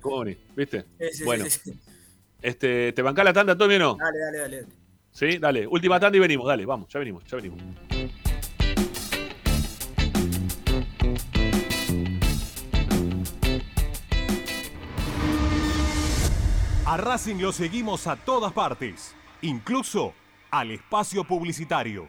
¿Cómo, 0.00 0.24
¿Viste? 0.56 0.86
bueno. 1.26 1.44
Este, 2.40 2.92
¿Te 2.94 3.02
bancás 3.02 3.26
la 3.26 3.34
tanda, 3.34 3.58
Tommy, 3.58 3.74
o 3.74 3.78
no? 3.78 3.96
Dale, 3.96 4.18
dale, 4.18 4.38
dale. 4.38 4.66
Sí, 5.10 5.36
dale. 5.36 5.66
Última 5.66 6.00
tanda 6.00 6.16
y 6.16 6.20
venimos, 6.20 6.46
dale, 6.46 6.64
vamos, 6.64 6.88
ya 6.90 6.98
venimos, 6.98 7.24
ya 7.24 7.36
venimos. 7.36 7.60
A 16.86 16.96
Racing 16.96 17.36
lo 17.36 17.52
seguimos 17.52 18.06
a 18.06 18.16
todas 18.16 18.54
partes, 18.54 19.14
incluso 19.42 20.14
al 20.50 20.70
espacio 20.70 21.24
publicitario. 21.24 22.08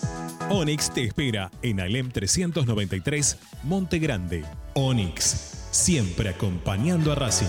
Onyx 0.53 0.93
te 0.93 1.05
espera 1.05 1.49
en 1.61 1.79
Alem 1.79 2.11
393, 2.11 3.37
Monte 3.63 3.99
Grande. 3.99 4.43
Onyx, 4.73 5.69
siempre 5.71 6.27
acompañando 6.27 7.13
a 7.13 7.15
Racing. 7.15 7.47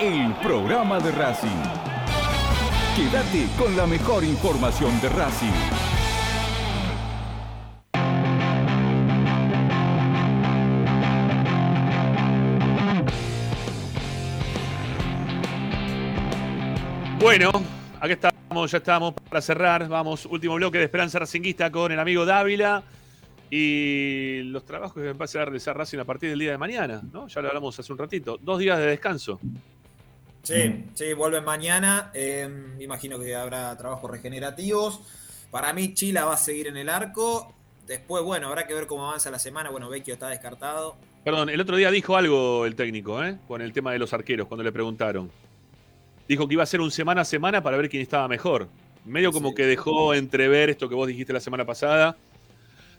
el 0.00 0.32
programa 0.36 0.98
de 0.98 1.12
Racing. 1.12 1.48
Quédate 2.96 3.46
con 3.58 3.76
la 3.76 3.86
mejor 3.86 4.24
información 4.24 4.98
de 5.02 5.10
Racing. 5.10 5.48
Bueno, 17.20 17.50
aquí 18.00 18.14
estamos, 18.14 18.70
ya 18.70 18.78
estamos 18.78 19.12
para 19.12 19.42
cerrar. 19.42 19.86
Vamos, 19.86 20.24
último 20.24 20.54
bloque 20.54 20.78
de 20.78 20.84
Esperanza 20.84 21.18
Racinguista 21.18 21.70
con 21.70 21.92
el 21.92 22.00
amigo 22.00 22.24
Dávila 22.24 22.82
y 23.50 24.44
los 24.44 24.64
trabajos 24.64 24.94
que 24.94 25.12
va 25.12 25.26
a 25.26 25.44
realizar 25.44 25.76
Racing 25.76 25.98
a 25.98 26.04
partir 26.04 26.30
del 26.30 26.38
día 26.38 26.52
de 26.52 26.58
mañana, 26.58 27.02
¿no? 27.12 27.28
Ya 27.28 27.42
lo 27.42 27.48
hablamos 27.48 27.78
hace 27.78 27.92
un 27.92 27.98
ratito. 27.98 28.38
Dos 28.40 28.60
días 28.60 28.78
de 28.78 28.86
descanso. 28.86 29.38
Sí, 30.42 30.84
sí, 30.94 31.12
vuelven 31.12 31.44
mañana. 31.44 32.10
Eh, 32.14 32.48
imagino 32.78 33.18
que 33.18 33.34
habrá 33.34 33.76
trabajos 33.76 34.10
regenerativos. 34.10 35.00
Para 35.50 35.72
mí, 35.72 35.94
Chila 35.94 36.24
va 36.24 36.34
a 36.34 36.38
seguir 36.38 36.68
en 36.68 36.76
el 36.76 36.88
arco. 36.88 37.54
Después, 37.86 38.22
bueno, 38.22 38.48
habrá 38.48 38.66
que 38.66 38.74
ver 38.74 38.86
cómo 38.86 39.06
avanza 39.06 39.30
la 39.30 39.38
semana. 39.38 39.70
Bueno, 39.70 39.88
Vecchio 39.88 40.14
está 40.14 40.28
descartado. 40.28 40.96
Perdón, 41.24 41.50
el 41.50 41.60
otro 41.60 41.76
día 41.76 41.90
dijo 41.90 42.16
algo 42.16 42.64
el 42.64 42.74
técnico, 42.74 43.22
¿eh? 43.22 43.36
Con 43.46 43.60
el 43.60 43.72
tema 43.72 43.92
de 43.92 43.98
los 43.98 44.12
arqueros, 44.12 44.46
cuando 44.46 44.64
le 44.64 44.72
preguntaron. 44.72 45.30
Dijo 46.26 46.46
que 46.46 46.54
iba 46.54 46.62
a 46.62 46.66
ser 46.66 46.80
un 46.80 46.90
semana 46.90 47.22
a 47.22 47.24
semana 47.24 47.62
para 47.62 47.76
ver 47.76 47.90
quién 47.90 48.02
estaba 48.02 48.28
mejor. 48.28 48.68
Medio 49.04 49.32
como 49.32 49.54
que 49.54 49.66
dejó 49.66 50.14
entrever 50.14 50.70
esto 50.70 50.88
que 50.88 50.94
vos 50.94 51.08
dijiste 51.08 51.32
la 51.32 51.40
semana 51.40 51.64
pasada, 51.64 52.16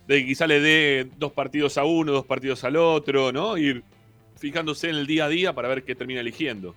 de 0.07 0.19
que 0.19 0.25
quizá 0.27 0.45
le 0.45 0.59
dé 0.59 1.09
dos 1.17 1.31
partidos 1.31 1.77
a 1.77 1.83
uno, 1.85 2.11
dos 2.11 2.25
partidos 2.25 2.63
al 2.63 2.75
otro, 2.75 3.31
¿no? 3.31 3.57
Ir 3.57 3.83
fijándose 4.37 4.89
en 4.89 4.95
el 4.95 5.07
día 5.07 5.25
a 5.25 5.29
día 5.29 5.53
para 5.53 5.67
ver 5.67 5.83
qué 5.83 5.95
termina 5.95 6.19
eligiendo. 6.19 6.75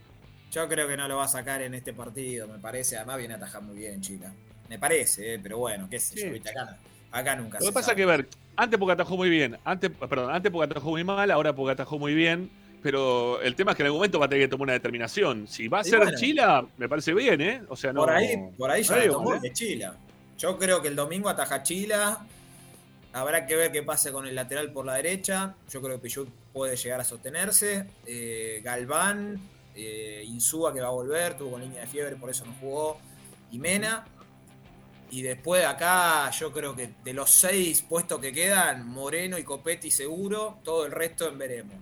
Yo 0.55 0.69
creo 0.69 0.87
que 0.87 0.97
no 0.97 1.09
lo 1.09 1.17
va 1.17 1.25
a 1.25 1.29
sacar 1.29 1.63
en 1.63 1.75
este 1.75 1.93
partido, 1.93 2.47
me 2.47 2.59
parece. 2.61 2.97
Además 2.97 3.19
viene 3.19 3.35
a 3.35 3.37
atajar 3.39 3.61
muy 3.61 3.77
bien, 3.77 4.01
chica. 4.01 4.33
Me 4.69 4.79
parece, 4.79 5.35
eh, 5.35 5.41
pero 5.43 5.59
bueno, 5.59 5.89
qué 5.91 5.99
sé 5.99 6.15
yo, 6.15 6.33
¿viste? 6.33 6.51
Acá, 6.51 6.79
acá 7.11 7.35
nunca 7.35 7.59
Lo 7.59 7.67
que 7.67 7.73
pasa 7.73 7.87
sabe. 7.87 7.97
que, 7.97 8.07
ver, 8.07 8.29
antes 8.57 8.79
porque 8.79 8.93
atajó 8.93 9.17
muy 9.17 9.29
bien, 9.31 9.59
antes, 9.65 9.91
perdón, 9.91 10.33
antes 10.33 10.53
porque 10.53 10.71
atajó 10.71 10.91
muy 10.91 11.03
mal, 11.03 11.31
ahora 11.33 11.53
porque 11.53 11.73
atajó 11.73 11.99
muy 11.99 12.15
bien, 12.15 12.51
pero 12.83 13.43
el 13.43 13.57
tema 13.57 13.73
es 13.73 13.77
que 13.77 13.83
en 13.83 13.87
algún 13.87 13.99
momento 13.99 14.21
va 14.21 14.27
a 14.27 14.29
tener 14.29 14.45
que 14.45 14.49
tomar 14.49 14.67
una 14.67 14.73
determinación. 14.75 15.49
Si 15.49 15.67
va 15.67 15.81
a 15.81 15.83
Y 15.83 15.91
ser 15.91 15.99
bueno. 16.01 16.17
Chila, 16.17 16.65
me 16.77 16.89
parece 16.89 17.13
bien, 17.15 17.41
¿eh? 17.41 17.63
O 17.69 17.75
sea, 17.77 17.93
no. 17.93 18.03
Por 18.03 18.11
ahí, 18.11 18.37
por 18.57 18.71
ahí 18.71 18.83
ya 18.85 19.07
no 19.07 19.13
tomó 19.13 19.35
¿eh? 19.35 19.41
de 19.41 19.53
Chila. 19.53 19.97
Yo 20.39 20.57
creo 20.59 20.81
que 20.81 20.89
el 20.89 20.97
domingo 20.97 21.29
ataja 21.29 21.63
Chila. 21.65 22.25
Habrá 23.13 23.47
que 23.47 23.57
ver 23.57 23.73
qué 23.73 23.83
pasa 23.83 24.13
con 24.13 24.27
el 24.27 24.35
lateral 24.35 24.73
por 24.73 24.85
la 24.87 24.95
derecha. 24.95 25.55
Yo 25.71 25.81
creo 25.81 25.97
que 25.97 26.03
Pichut 26.03 26.29
puede 26.53 26.77
llegar 26.77 27.01
a 27.01 27.05
sostenerse. 27.05 27.87
Eh, 28.07 28.61
Galván, 28.65 29.41
eh, 29.75 30.23
Insúa 30.27 30.73
que 30.73 30.81
va 30.81 30.89
a 30.89 30.93
volver, 30.93 31.37
tuvo 31.37 31.53
con 31.53 31.61
línea 31.61 31.83
de 31.83 31.87
fiebre, 31.87 32.17
por 32.17 32.31
eso 32.31 32.45
no 32.45 32.55
jugó. 32.61 32.99
Y 33.51 33.59
Mena. 33.59 34.05
Y 35.11 35.23
después 35.23 35.61
de 35.63 35.67
acá, 35.67 36.31
yo 36.31 36.53
creo 36.53 36.75
que 36.75 36.95
de 37.05 37.13
los 37.13 37.31
seis 37.31 37.83
puestos 37.83 38.21
que 38.21 38.33
quedan, 38.33 38.87
Moreno 38.87 39.39
y 39.39 39.45
Copetti 39.45 39.91
seguro, 39.91 40.59
todo 40.65 40.87
el 40.87 40.93
resto 40.93 41.29
en 41.29 41.39
veremos. 41.39 41.77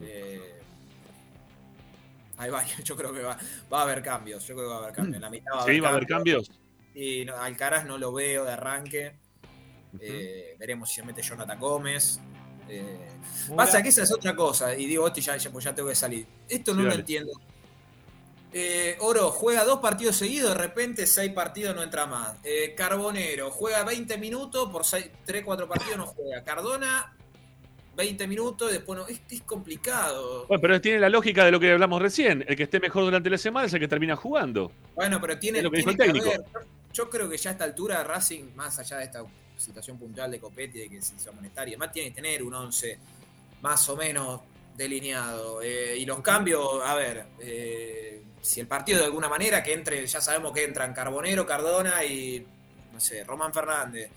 Eh, 0.00 0.60
yo 2.84 2.96
creo 2.96 3.12
que 3.12 3.22
va, 3.22 3.38
va 3.72 3.80
a 3.80 3.82
haber 3.82 4.02
cambios. 4.02 4.46
Yo 4.46 4.54
creo 4.54 4.68
que 4.68 4.72
va 4.72 4.80
a 4.80 4.82
haber 4.84 4.94
cambios. 4.94 5.16
En 5.16 5.22
la 5.22 5.30
mitad 5.30 5.52
va 5.52 5.60
a 5.60 5.62
haber 5.62 5.74
Sí, 5.74 5.80
va 5.80 5.88
a 5.88 5.92
haber 5.92 6.06
cambios. 6.06 6.50
Y 6.94 7.24
no, 7.24 7.36
Alcaraz 7.36 7.86
no 7.86 7.98
lo 7.98 8.12
veo 8.12 8.44
de 8.44 8.52
arranque. 8.52 9.14
Eh, 10.00 10.56
veremos 10.58 10.88
si 10.90 10.96
se 10.96 11.02
mete 11.04 11.22
Jonathan 11.22 11.58
Gómez. 11.58 12.20
Eh, 12.68 13.08
pasa 13.56 13.82
que 13.82 13.88
esa 13.88 14.02
es 14.02 14.12
otra 14.12 14.34
cosa. 14.36 14.74
Y 14.76 14.86
digo, 14.86 15.06
esto 15.06 15.20
ya, 15.20 15.36
ya, 15.36 15.50
pues 15.50 15.64
ya 15.64 15.74
tengo 15.74 15.88
que 15.88 15.94
salir. 15.94 16.26
Esto 16.48 16.72
no 16.72 16.78
Sí, 16.80 16.84
lo 16.84 16.88
dale. 16.90 17.00
entiendo. 17.00 17.32
Eh, 18.52 18.96
Oro 19.00 19.30
juega 19.30 19.62
dos 19.64 19.78
partidos 19.80 20.16
seguidos, 20.16 20.50
de 20.54 20.58
repente 20.58 21.06
seis 21.06 21.30
partidos 21.32 21.74
no 21.76 21.82
entra 21.82 22.06
más. 22.06 22.36
Eh, 22.44 22.74
Carbonero 22.74 23.50
juega 23.50 23.84
20 23.84 24.16
minutos, 24.16 24.70
por 24.70 24.82
3, 25.24 25.44
4 25.44 25.68
partidos 25.68 25.98
no 25.98 26.06
juega. 26.06 26.42
Cardona, 26.44 27.14
20 27.94 28.26
minutos, 28.26 28.70
y 28.70 28.74
después 28.74 28.98
no. 28.98 29.06
Es, 29.06 29.20
es 29.30 29.42
complicado. 29.42 30.46
Bueno, 30.46 30.60
pero 30.62 30.80
tiene 30.80 30.98
la 30.98 31.10
lógica 31.10 31.44
de 31.44 31.50
lo 31.50 31.60
que 31.60 31.70
hablamos 31.72 32.00
recién. 32.00 32.42
El 32.48 32.56
que 32.56 32.62
esté 32.62 32.80
mejor 32.80 33.04
durante 33.04 33.28
la 33.28 33.36
semana 33.36 33.66
es 33.66 33.74
el 33.74 33.80
que 33.80 33.88
termina 33.88 34.16
jugando. 34.16 34.72
Bueno, 34.94 35.20
pero 35.20 35.38
tiene, 35.38 35.60
lo 35.60 35.70
que 35.70 35.78
tiene 35.82 35.92
el 35.92 35.98
técnico. 35.98 36.26
haber- 36.30 36.44
yo 36.94 37.10
creo 37.10 37.28
que 37.28 37.36
ya 37.36 37.50
a 37.50 37.52
esta 37.52 37.64
altura 37.64 38.02
Racing, 38.02 38.54
más 38.56 38.78
allá 38.78 38.96
de 38.96 39.04
esta 39.04 39.22
situación 39.58 39.98
puntual 39.98 40.30
de 40.30 40.40
Copetti, 40.40 40.78
de 40.78 40.88
que 40.88 41.02
se 41.02 41.14
hizo 41.16 41.32
monetaria, 41.32 41.76
más 41.78 41.92
tiene 41.92 42.10
que 42.10 42.16
tener 42.16 42.42
un 42.42 42.54
11 42.54 42.98
más 43.62 43.88
o 43.88 43.96
menos 43.96 44.40
delineado. 44.76 45.60
Eh, 45.62 45.96
y 45.98 46.06
los 46.06 46.20
cambios, 46.20 46.82
a 46.84 46.94
ver, 46.94 47.26
eh, 47.40 48.22
si 48.40 48.60
el 48.60 48.66
partido 48.66 48.98
de 49.00 49.06
alguna 49.06 49.28
manera 49.28 49.62
que 49.62 49.72
entre, 49.72 50.06
ya 50.06 50.20
sabemos 50.20 50.52
que 50.52 50.64
entran 50.64 50.94
Carbonero, 50.94 51.44
Cardona 51.46 52.04
y, 52.04 52.46
no 52.92 53.00
sé, 53.00 53.24
Román 53.24 53.52
Fernández. 53.52 54.10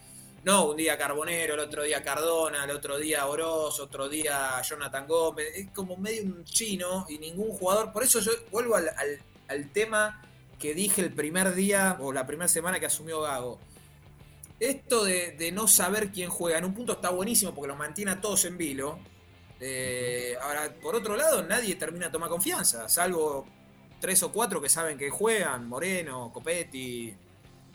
No, 0.43 0.69
un 0.71 0.77
día 0.77 0.97
Carbonero, 0.97 1.53
el 1.53 1.59
otro 1.59 1.83
día 1.83 2.03
Cardona, 2.03 2.63
el 2.63 2.71
otro 2.71 2.97
día 2.97 3.27
Oroz, 3.27 3.79
otro 3.79 4.09
día 4.09 4.59
Jonathan 4.63 5.07
Gómez. 5.07 5.47
Es 5.55 5.69
como 5.71 5.97
medio 5.97 6.23
un 6.23 6.43
chino 6.45 7.05
y 7.09 7.17
ningún 7.19 7.49
jugador. 7.51 7.91
Por 7.91 8.03
eso 8.03 8.19
yo 8.19 8.31
vuelvo 8.51 8.75
al, 8.75 8.89
al- 8.89 9.19
al 9.47 9.69
tema 9.69 10.21
que 10.59 10.73
dije 10.73 11.01
el 11.01 11.11
primer 11.13 11.53
día 11.53 11.97
o 11.99 12.11
la 12.11 12.25
primera 12.25 12.47
semana 12.47 12.79
que 12.79 12.85
asumió 12.87 13.21
Gago. 13.21 13.59
Esto 14.61 15.03
de, 15.03 15.31
de 15.31 15.51
no 15.51 15.67
saber 15.67 16.11
quién 16.11 16.29
juega, 16.29 16.59
en 16.59 16.65
un 16.65 16.73
punto 16.75 16.93
está 16.93 17.09
buenísimo 17.09 17.51
porque 17.53 17.67
los 17.69 17.77
mantiene 17.77 18.11
a 18.11 18.21
todos 18.21 18.45
en 18.45 18.57
vilo. 18.59 18.99
Eh, 19.59 20.35
ahora, 20.41 20.71
por 20.81 20.95
otro 20.95 21.15
lado, 21.15 21.43
nadie 21.43 21.75
termina 21.75 22.05
de 22.05 22.11
tomar 22.11 22.29
confianza, 22.29 22.87
salvo 22.87 23.45
tres 23.99 24.21
o 24.23 24.31
cuatro 24.31 24.61
que 24.61 24.69
saben 24.69 24.97
que 24.99 25.09
juegan, 25.09 25.67
Moreno, 25.67 26.31
Copetti. 26.31 27.11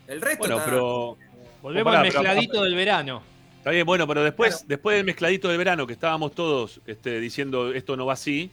El 0.06 0.20
resto 0.20 0.38
Bueno, 0.38 0.56
está- 0.58 0.64
pero. 0.70 1.16
Volvemos 1.60 1.84
Pará, 1.92 2.00
al 2.02 2.08
pero- 2.08 2.20
mezcladito 2.22 2.62
del 2.62 2.74
verano. 2.76 3.22
Está 3.58 3.70
bien, 3.72 3.84
bueno, 3.84 4.06
pero 4.06 4.22
después, 4.22 4.64
después 4.68 4.96
del 4.96 5.04
mezcladito 5.04 5.48
del 5.48 5.58
verano, 5.58 5.88
que 5.88 5.92
estábamos 5.94 6.32
todos 6.36 6.80
este, 6.86 7.18
diciendo 7.18 7.72
esto 7.74 7.96
no 7.96 8.06
va 8.06 8.12
así, 8.12 8.52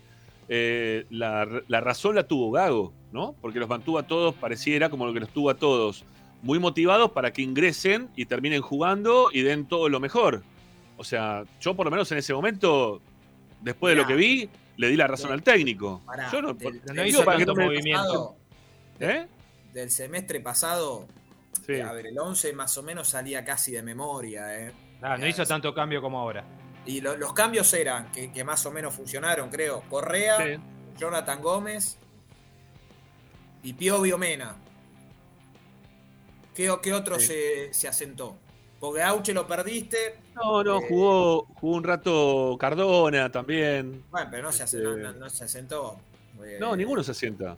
eh, 0.49 1.05
la, 1.11 1.47
la 1.67 1.81
razón 1.81 2.15
la 2.15 2.23
tuvo 2.27 2.49
Gago, 2.49 2.91
¿no? 3.11 3.35
Porque 3.39 3.59
los 3.59 3.69
mantuvo 3.69 3.99
a 3.99 4.07
todos, 4.07 4.33
pareciera 4.33 4.89
como 4.89 5.05
lo 5.05 5.13
que 5.13 5.19
los 5.19 5.29
tuvo 5.29 5.51
a 5.51 5.53
todos, 5.55 6.03
muy 6.43 6.59
motivados 6.59 7.11
para 7.11 7.33
que 7.33 7.41
ingresen 7.41 8.09
y 8.15 8.25
terminen 8.25 8.61
jugando 8.61 9.29
y 9.31 9.41
den 9.41 9.65
todo 9.65 9.89
lo 9.89 9.99
mejor. 9.99 10.43
O 10.97 11.03
sea, 11.03 11.43
yo 11.59 11.73
por 11.75 11.85
lo 11.85 11.91
menos 11.91 12.11
en 12.11 12.19
ese 12.19 12.33
momento, 12.33 13.01
después 13.61 13.95
de 13.95 14.01
lo 14.01 14.07
que 14.07 14.13
vi, 14.15 14.49
le 14.77 14.89
di 14.89 14.95
la 14.95 15.07
razón 15.07 15.31
al 15.31 15.41
técnico. 15.41 16.01
Pará, 16.05 16.29
yo 16.31 16.41
no, 16.41 16.53
del- 16.53 16.81
digo 17.05 17.23
para 17.23 17.39
que 17.39 17.45
pasado- 17.45 18.35
¿Eh? 18.99 19.25
Del 19.73 19.89
semestre 19.89 20.39
pasado, 20.39 21.07
Sí. 21.65 21.79
a 21.79 21.91
ver, 21.93 22.07
el 22.07 22.19
11 22.19 22.53
más 22.53 22.77
o 22.77 22.83
menos 22.83 23.07
salía 23.09 23.43
casi 23.43 23.71
de 23.71 23.81
memoria, 23.81 24.59
¿eh? 24.59 24.71
Ah, 25.01 25.17
no 25.17 25.25
hizo 25.27 25.45
tanto 25.45 25.73
cambio 25.73 26.01
como 26.01 26.19
ahora. 26.19 26.43
Y 26.85 27.01
lo- 27.01 27.15
los 27.17 27.33
cambios 27.33 27.73
eran, 27.73 28.11
que, 28.11 28.31
que 28.31 28.43
más 28.43 28.65
o 28.65 28.71
menos 28.71 28.93
funcionaron, 28.93 29.49
creo. 29.49 29.81
Correa, 29.89 30.37
Sí. 30.37 30.61
Jonathan 30.99 31.41
Gómez 31.41 31.97
y 33.63 33.73
Pio 33.73 34.01
Biomena. 34.01 34.55
¿Qué, 36.55 36.71
qué 36.81 36.93
otro 36.93 37.19
Sí. 37.19 37.27
se, 37.27 37.73
se 37.73 37.87
asentó? 37.87 38.35
Porque 38.79 39.01
Auche 39.01 39.33
lo 39.33 39.47
perdiste. 39.47 39.97
No, 40.35 40.63
no, 40.63 40.79
Eh, 40.79 40.85
jugó, 40.89 41.45
jugó 41.55 41.77
un 41.77 41.83
rato 41.83 42.57
Cardona 42.59 43.31
también. 43.31 44.03
Bueno, 44.11 44.27
pero 44.29 44.43
no 44.43 44.51
se, 44.51 44.63
Este- 44.65 44.77
no, 44.79 44.97
no- 44.97 45.13
no 45.13 45.29
se 45.29 45.45
asentó. 45.45 45.97
Eh, 46.43 46.57
No, 46.59 46.75
ninguno 46.75 47.01
se 47.03 47.11
asienta. 47.11 47.55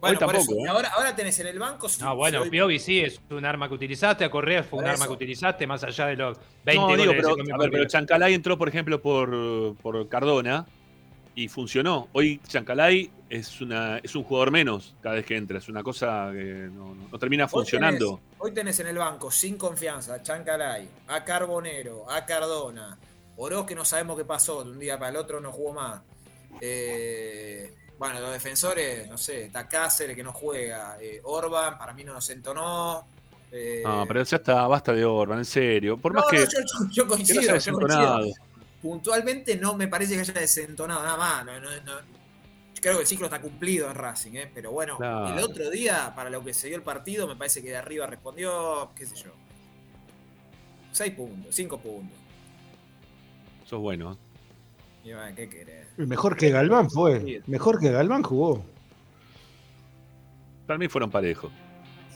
Bueno, 0.00 0.14
Hoy 0.16 0.18
tampoco. 0.18 0.42
eso, 0.54 0.66
¿eh? 0.66 0.68
ahora, 0.68 0.88
ahora 0.96 1.14
tenés 1.14 1.38
en 1.40 1.46
el 1.48 1.58
banco. 1.58 1.88
si- 1.88 2.02
No, 2.02 2.16
bueno, 2.16 2.38
si 2.38 2.44
hoy- 2.44 2.50
Piovi 2.50 2.78
sí 2.80 3.00
es 3.00 3.20
un 3.30 3.44
arma 3.44 3.68
que 3.68 3.74
utilizaste, 3.74 4.24
a 4.24 4.30
Correa 4.30 4.64
fue 4.64 4.80
un 4.80 4.86
arma 4.86 5.06
que 5.06 5.12
utilizaste, 5.12 5.66
más 5.66 5.84
allá 5.84 6.06
de 6.06 6.16
los 6.16 6.38
20 6.64 6.80
No, 6.80 6.86
goles 6.88 6.98
digo, 7.02 7.12
de 7.12 7.16
pero, 7.18 7.54
a 7.54 7.58
ver, 7.58 7.70
pero. 7.70 7.84
Chancalay 7.86 8.34
entró, 8.34 8.58
por 8.58 8.68
ejemplo, 8.68 9.00
por, 9.00 9.76
por 9.76 10.08
Cardona 10.08 10.66
y 11.34 11.48
funcionó. 11.48 12.08
Hoy 12.12 12.40
Chancalay 12.46 13.10
es, 13.28 13.60
una, 13.60 13.98
es 13.98 14.14
un 14.14 14.24
jugador 14.24 14.50
menos 14.50 14.94
cada 15.00 15.14
vez 15.16 15.24
que 15.26 15.36
entra. 15.36 15.58
Es 15.58 15.68
una 15.68 15.82
cosa 15.82 16.30
que 16.32 16.68
no, 16.72 16.94
no- 16.94 17.08
no 17.10 17.18
termina 17.18 17.44
Hoy 17.44 17.50
funcionando. 17.50 18.18
tenés- 18.18 18.20
Hoy 18.38 18.52
tenés 18.52 18.80
en 18.80 18.86
el 18.88 18.98
banco, 18.98 19.30
sin 19.30 19.56
confianza, 19.56 20.14
a 20.14 20.22
Chancalay, 20.22 20.88
a 21.08 21.24
Carbonero, 21.24 22.10
a 22.10 22.24
Cardona, 22.26 22.98
Oroz 23.36 23.64
que 23.66 23.74
no 23.74 23.84
sabemos 23.84 24.18
qué 24.18 24.24
pasó, 24.26 24.62
de 24.64 24.70
un 24.72 24.78
día 24.78 24.98
para 24.98 25.10
el 25.10 25.16
otro 25.16 25.40
no 25.40 25.50
jugó 25.52 25.72
más. 25.72 26.02
Eh, 26.60 27.72
bueno, 27.98 28.20
los 28.20 28.32
defensores, 28.32 29.08
no 29.08 29.16
sé, 29.16 29.44
está 29.46 29.68
Cáceres 29.68 30.14
que 30.16 30.22
no 30.22 30.32
juega, 30.32 30.96
eh, 31.00 31.20
Orban 31.24 31.78
para 31.78 31.92
mí 31.94 32.04
no 32.04 32.12
nos 32.14 32.28
entonó. 32.30 33.06
eh, 33.50 33.82
No, 33.84 34.04
pero 34.06 34.22
ya 34.22 34.36
está, 34.38 34.66
basta 34.66 34.92
de 34.92 35.04
Orban, 35.04 35.38
en 35.38 35.44
serio. 35.44 35.96
Por 35.98 36.12
más 36.12 36.24
no, 36.24 36.30
que, 36.30 36.38
no, 36.40 36.44
yo, 36.44 36.88
yo- 36.90 37.02
que 37.04 37.08
coincido, 37.08 37.40
no 37.72 38.20
Puntualmente 38.82 39.56
no 39.56 39.74
me 39.76 39.86
parece 39.88 40.14
que 40.14 40.20
haya 40.20 40.32
desentonado 40.34 41.02
nada 41.02 41.16
más. 41.16 41.44
no- 41.46 41.60
no- 41.60 41.80
no. 41.84 42.22
Creo 42.80 42.94
que 42.96 43.02
el 43.02 43.06
ciclo 43.06 43.26
está 43.26 43.40
cumplido 43.40 43.88
en 43.88 43.94
Racing, 43.94 44.32
¿eh? 44.34 44.50
pero 44.52 44.72
bueno, 44.72 44.98
el 45.28 45.38
otro 45.38 45.70
día, 45.70 46.12
para 46.16 46.28
lo 46.30 46.42
que 46.42 46.52
se 46.52 46.66
dio 46.66 46.76
el 46.76 46.82
partido, 46.82 47.28
me 47.28 47.36
parece 47.36 47.62
que 47.62 47.68
de 47.68 47.76
arriba 47.76 48.08
respondió, 48.08 48.90
qué 48.96 49.06
sé 49.06 49.14
yo. 49.14 49.30
6 50.90 51.14
puntos, 51.14 51.54
5 51.54 51.78
puntos. 51.78 52.18
sos 53.66 53.80
bueno. 53.80 54.12
¿eh? 54.12 54.16
Y 55.08 55.12
bueno, 55.12 55.36
¿qué 55.36 55.48
querés? 55.48 55.86
Mejor 55.96 56.36
que 56.36 56.50
Galván 56.50 56.90
fue. 56.90 57.40
Mejor 57.46 57.78
que 57.78 57.90
Galván 57.92 58.24
jugó. 58.24 58.64
Para 60.66 60.76
mí 60.78 60.88
fueron 60.88 61.08
parejos. 61.10 61.52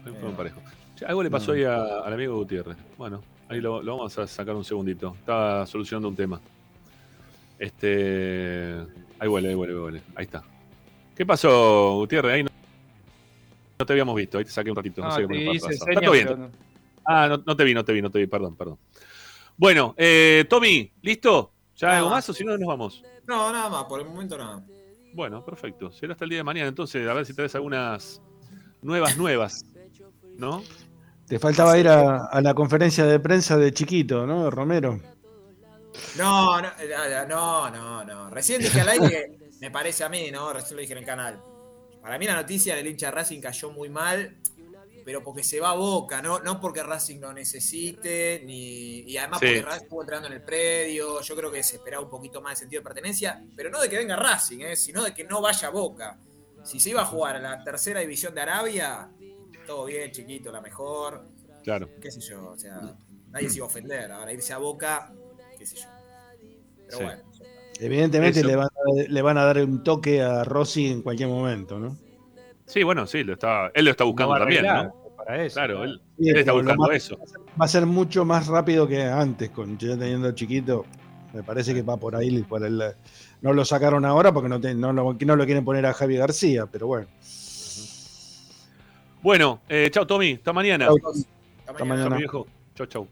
Para 0.00 0.10
mí 0.10 0.16
fueron 0.18 0.36
parejos. 0.36 0.62
Algo 1.06 1.22
le 1.22 1.30
pasó 1.30 1.52
No. 1.52 1.58
ahí 1.58 1.64
a- 1.64 2.00
al 2.04 2.12
amigo 2.12 2.36
Gutiérrez. 2.38 2.76
Bueno, 2.98 3.22
ahí 3.48 3.60
lo, 3.60 3.82
lo 3.82 3.96
vamos 3.98 4.18
a 4.18 4.26
sacar 4.26 4.56
un 4.56 4.64
segundito. 4.64 5.14
Estaba 5.20 5.64
solucionando 5.66 6.08
un 6.08 6.16
tema. 6.16 6.40
Este. 7.58 8.74
Ahí 9.18 9.28
vuelve, 9.28 9.48
ahí 9.50 9.54
vuelve, 9.54 9.74
ahí 9.74 9.80
vuelve. 9.80 10.02
Ahí 10.14 10.24
está. 10.24 10.42
¿Qué 11.14 11.24
pasó, 11.24 11.94
Gutiérrez? 11.96 12.32
Ahí 12.34 12.42
no, 12.42 12.50
no 13.78 13.86
te 13.86 13.92
habíamos 13.92 14.14
visto. 14.16 14.38
Ahí 14.38 14.44
te 14.44 14.50
saqué 14.50 14.70
un 14.70 14.76
ratito. 14.76 15.00
No, 15.02 15.08
No, 15.08 15.14
sé 15.16 15.26
qué 15.26 15.52
hice 15.52 15.70
Está 15.74 16.00
todo 16.00 16.12
bien. 16.12 16.26
no. 16.38 16.50
Ah, 17.04 17.28
no, 17.28 17.42
no 17.46 17.56
te 17.56 17.64
vi, 17.64 17.72
no 17.72 17.84
te 17.84 17.92
vi, 17.92 18.02
no 18.02 18.10
te 18.10 18.18
vi. 18.18 18.26
Perdón, 18.26 18.56
perdón. 18.56 18.78
Bueno, 19.56 19.94
eh, 19.96 20.44
Tommy, 20.50 20.92
¿listo? 21.02 21.52
¿Ya 21.76 21.86
Nada 21.88 21.98
algo 21.98 22.10
más. 22.10 22.16
más 22.18 22.30
o 22.30 22.32
si 22.34 22.44
no 22.44 22.58
nos 22.58 22.66
vamos? 22.68 23.02
No, 23.26 23.52
nada 23.52 23.68
más, 23.70 23.84
por 23.84 24.00
el 24.00 24.06
momento 24.06 24.36
nada. 24.36 24.62
Bueno, 25.14 25.44
perfecto. 25.44 25.90
Será 25.92 26.12
hasta 26.12 26.24
el 26.24 26.30
día 26.30 26.38
de 26.40 26.44
mañana 26.44 26.68
entonces, 26.68 27.06
a 27.08 27.14
ver 27.14 27.24
si 27.24 27.32
traes 27.32 27.54
algunas 27.54 28.20
nuevas, 28.82 29.16
nuevas. 29.16 29.64
¿No? 30.36 30.62
Te 31.26 31.38
faltaba 31.38 31.78
ir 31.78 31.88
a, 31.88 32.26
a 32.26 32.40
la 32.42 32.54
conferencia 32.54 33.04
de 33.06 33.18
prensa 33.18 33.56
de 33.56 33.72
Chiquito, 33.72 34.26
¿no? 34.26 34.50
Romero. 34.50 35.00
No, 36.16 36.60
no, 36.60 36.68
eh, 36.78 37.26
no, 37.28 37.70
no, 37.70 38.04
no. 38.04 38.30
Recién 38.30 38.60
dije 38.60 38.80
al 38.80 38.88
aire, 38.88 39.38
me 39.60 39.70
parece 39.70 40.04
a 40.04 40.08
mí, 40.08 40.30
¿no? 40.30 40.52
Recién 40.52 40.76
lo 40.76 40.80
dije 40.80 40.92
en 40.92 40.98
el 41.00 41.04
canal. 41.04 41.42
Para 42.00 42.18
mí 42.18 42.26
la 42.26 42.34
noticia 42.34 42.74
del 42.76 42.86
hincha 42.86 43.10
Racing 43.10 43.40
cayó 43.40 43.70
muy 43.70 43.88
mal, 43.88 44.36
pero 45.04 45.22
porque 45.22 45.42
se 45.42 45.60
va 45.60 45.70
a 45.70 45.74
boca, 45.74 46.22
no, 46.22 46.38
no 46.40 46.60
porque 46.60 46.82
Racing 46.82 47.20
lo 47.20 47.32
necesite, 47.32 48.42
ni, 48.44 49.00
y 49.00 49.16
además 49.16 49.40
Sí. 49.40 49.46
porque 49.46 49.62
Racing 49.62 49.82
estuvo 49.84 50.00
entrando 50.02 50.26
en 50.28 50.34
el 50.34 50.42
predio. 50.42 51.20
Yo 51.20 51.36
creo 51.36 51.50
que 51.50 51.62
se 51.62 51.76
esperaba 51.76 52.02
un 52.04 52.10
poquito 52.10 52.40
más 52.40 52.52
de 52.52 52.56
sentido 52.60 52.80
de 52.80 52.84
pertenencia, 52.84 53.44
pero 53.56 53.70
no 53.70 53.80
de 53.80 53.88
que 53.88 53.96
venga 53.98 54.16
Racing, 54.16 54.60
¿eh? 54.60 54.76
sino 54.76 55.02
de 55.02 55.12
que 55.14 55.24
no 55.24 55.40
vaya 55.40 55.68
a 55.68 55.70
boca. 55.70 56.18
Si 56.64 56.80
se 56.80 56.90
iba 56.90 57.02
a 57.02 57.06
jugar 57.06 57.36
a 57.36 57.38
la 57.40 57.62
tercera 57.62 58.00
división 58.00 58.34
de 58.34 58.40
Arabia, 58.40 59.08
todo 59.66 59.84
bien, 59.84 60.10
chiquito, 60.10 60.50
la 60.50 60.60
mejor. 60.60 61.24
Claro. 61.62 61.88
Qué 62.00 62.10
sé 62.10 62.20
yo, 62.20 62.50
o 62.50 62.56
sea, 62.58 62.80
nadie 63.30 63.50
se 63.50 63.56
iba 63.56 63.66
a 63.66 63.68
ofender. 63.68 64.10
Ahora 64.12 64.32
irse 64.32 64.52
a 64.52 64.58
Boca, 64.58 65.12
qué 65.58 65.66
sé 65.66 65.76
yo. 65.76 65.82
Pero 66.86 66.98
Sí. 66.98 67.04
bueno. 67.04 67.22
Evidentemente 67.78 68.42
le 68.42 68.56
van, 68.56 68.66
a, 68.68 69.02
le 69.08 69.22
van 69.22 69.36
a 69.36 69.44
dar 69.44 69.58
un 69.58 69.84
toque 69.84 70.22
a 70.22 70.44
Rossi 70.44 70.86
en 70.86 71.02
cualquier 71.02 71.28
momento, 71.28 71.78
¿no? 71.78 71.96
Sí, 72.64 72.82
bueno, 72.82 73.06
sí, 73.06 73.22
lo 73.22 73.34
está, 73.34 73.70
él 73.74 73.84
lo 73.84 73.90
está 73.90 74.04
buscando 74.04 74.34
también, 74.38 74.64
arreglar, 74.66 74.86
¿no? 74.86 75.16
Para 75.16 75.44
eso. 75.44 75.54
Claro, 75.54 75.84
él, 75.84 76.00
Sí, 76.18 76.30
él 76.30 76.36
está 76.38 76.52
buscando 76.52 76.86
más- 76.86 76.96
eso. 76.96 77.18
Va 77.60 77.64
a 77.66 77.68
ser 77.68 77.84
mucho 77.84 78.24
más 78.24 78.46
rápido 78.46 78.88
que 78.88 79.02
antes, 79.02 79.50
con 79.50 79.76
ya 79.76 79.90
teniendo 79.96 80.32
chiquito. 80.32 80.86
Me 81.34 81.42
parece 81.42 81.74
que 81.74 81.82
va 81.82 81.98
por 81.98 82.16
ahí. 82.16 82.42
Por 82.44 82.64
el, 82.64 82.82
no 83.42 83.52
lo 83.52 83.64
sacaron 83.64 84.06
ahora 84.06 84.32
porque 84.32 84.48
no, 84.48 84.58
te- 84.58 84.74
no, 84.74 84.92
lo, 84.94 85.12
no 85.12 85.36
lo 85.36 85.44
quieren 85.44 85.64
poner 85.64 85.84
a 85.84 85.92
Javi 85.92 86.16
García, 86.16 86.64
pero 86.66 86.86
bueno. 86.86 87.06
Bueno, 89.22 89.60
eh, 89.68 89.90
chao 89.92 90.06
Tommy, 90.06 90.32
hasta 90.34 90.52
mañana. 90.52 90.86
Chau, 90.86 90.96
Hasta 90.96 91.72
Hasta 91.72 91.84
mañana. 91.84 92.08
mañana. 92.08 92.08
Chau, 92.10 92.18
viejo. 92.18 92.46
Chau, 92.74 92.86
chau. 92.86 93.08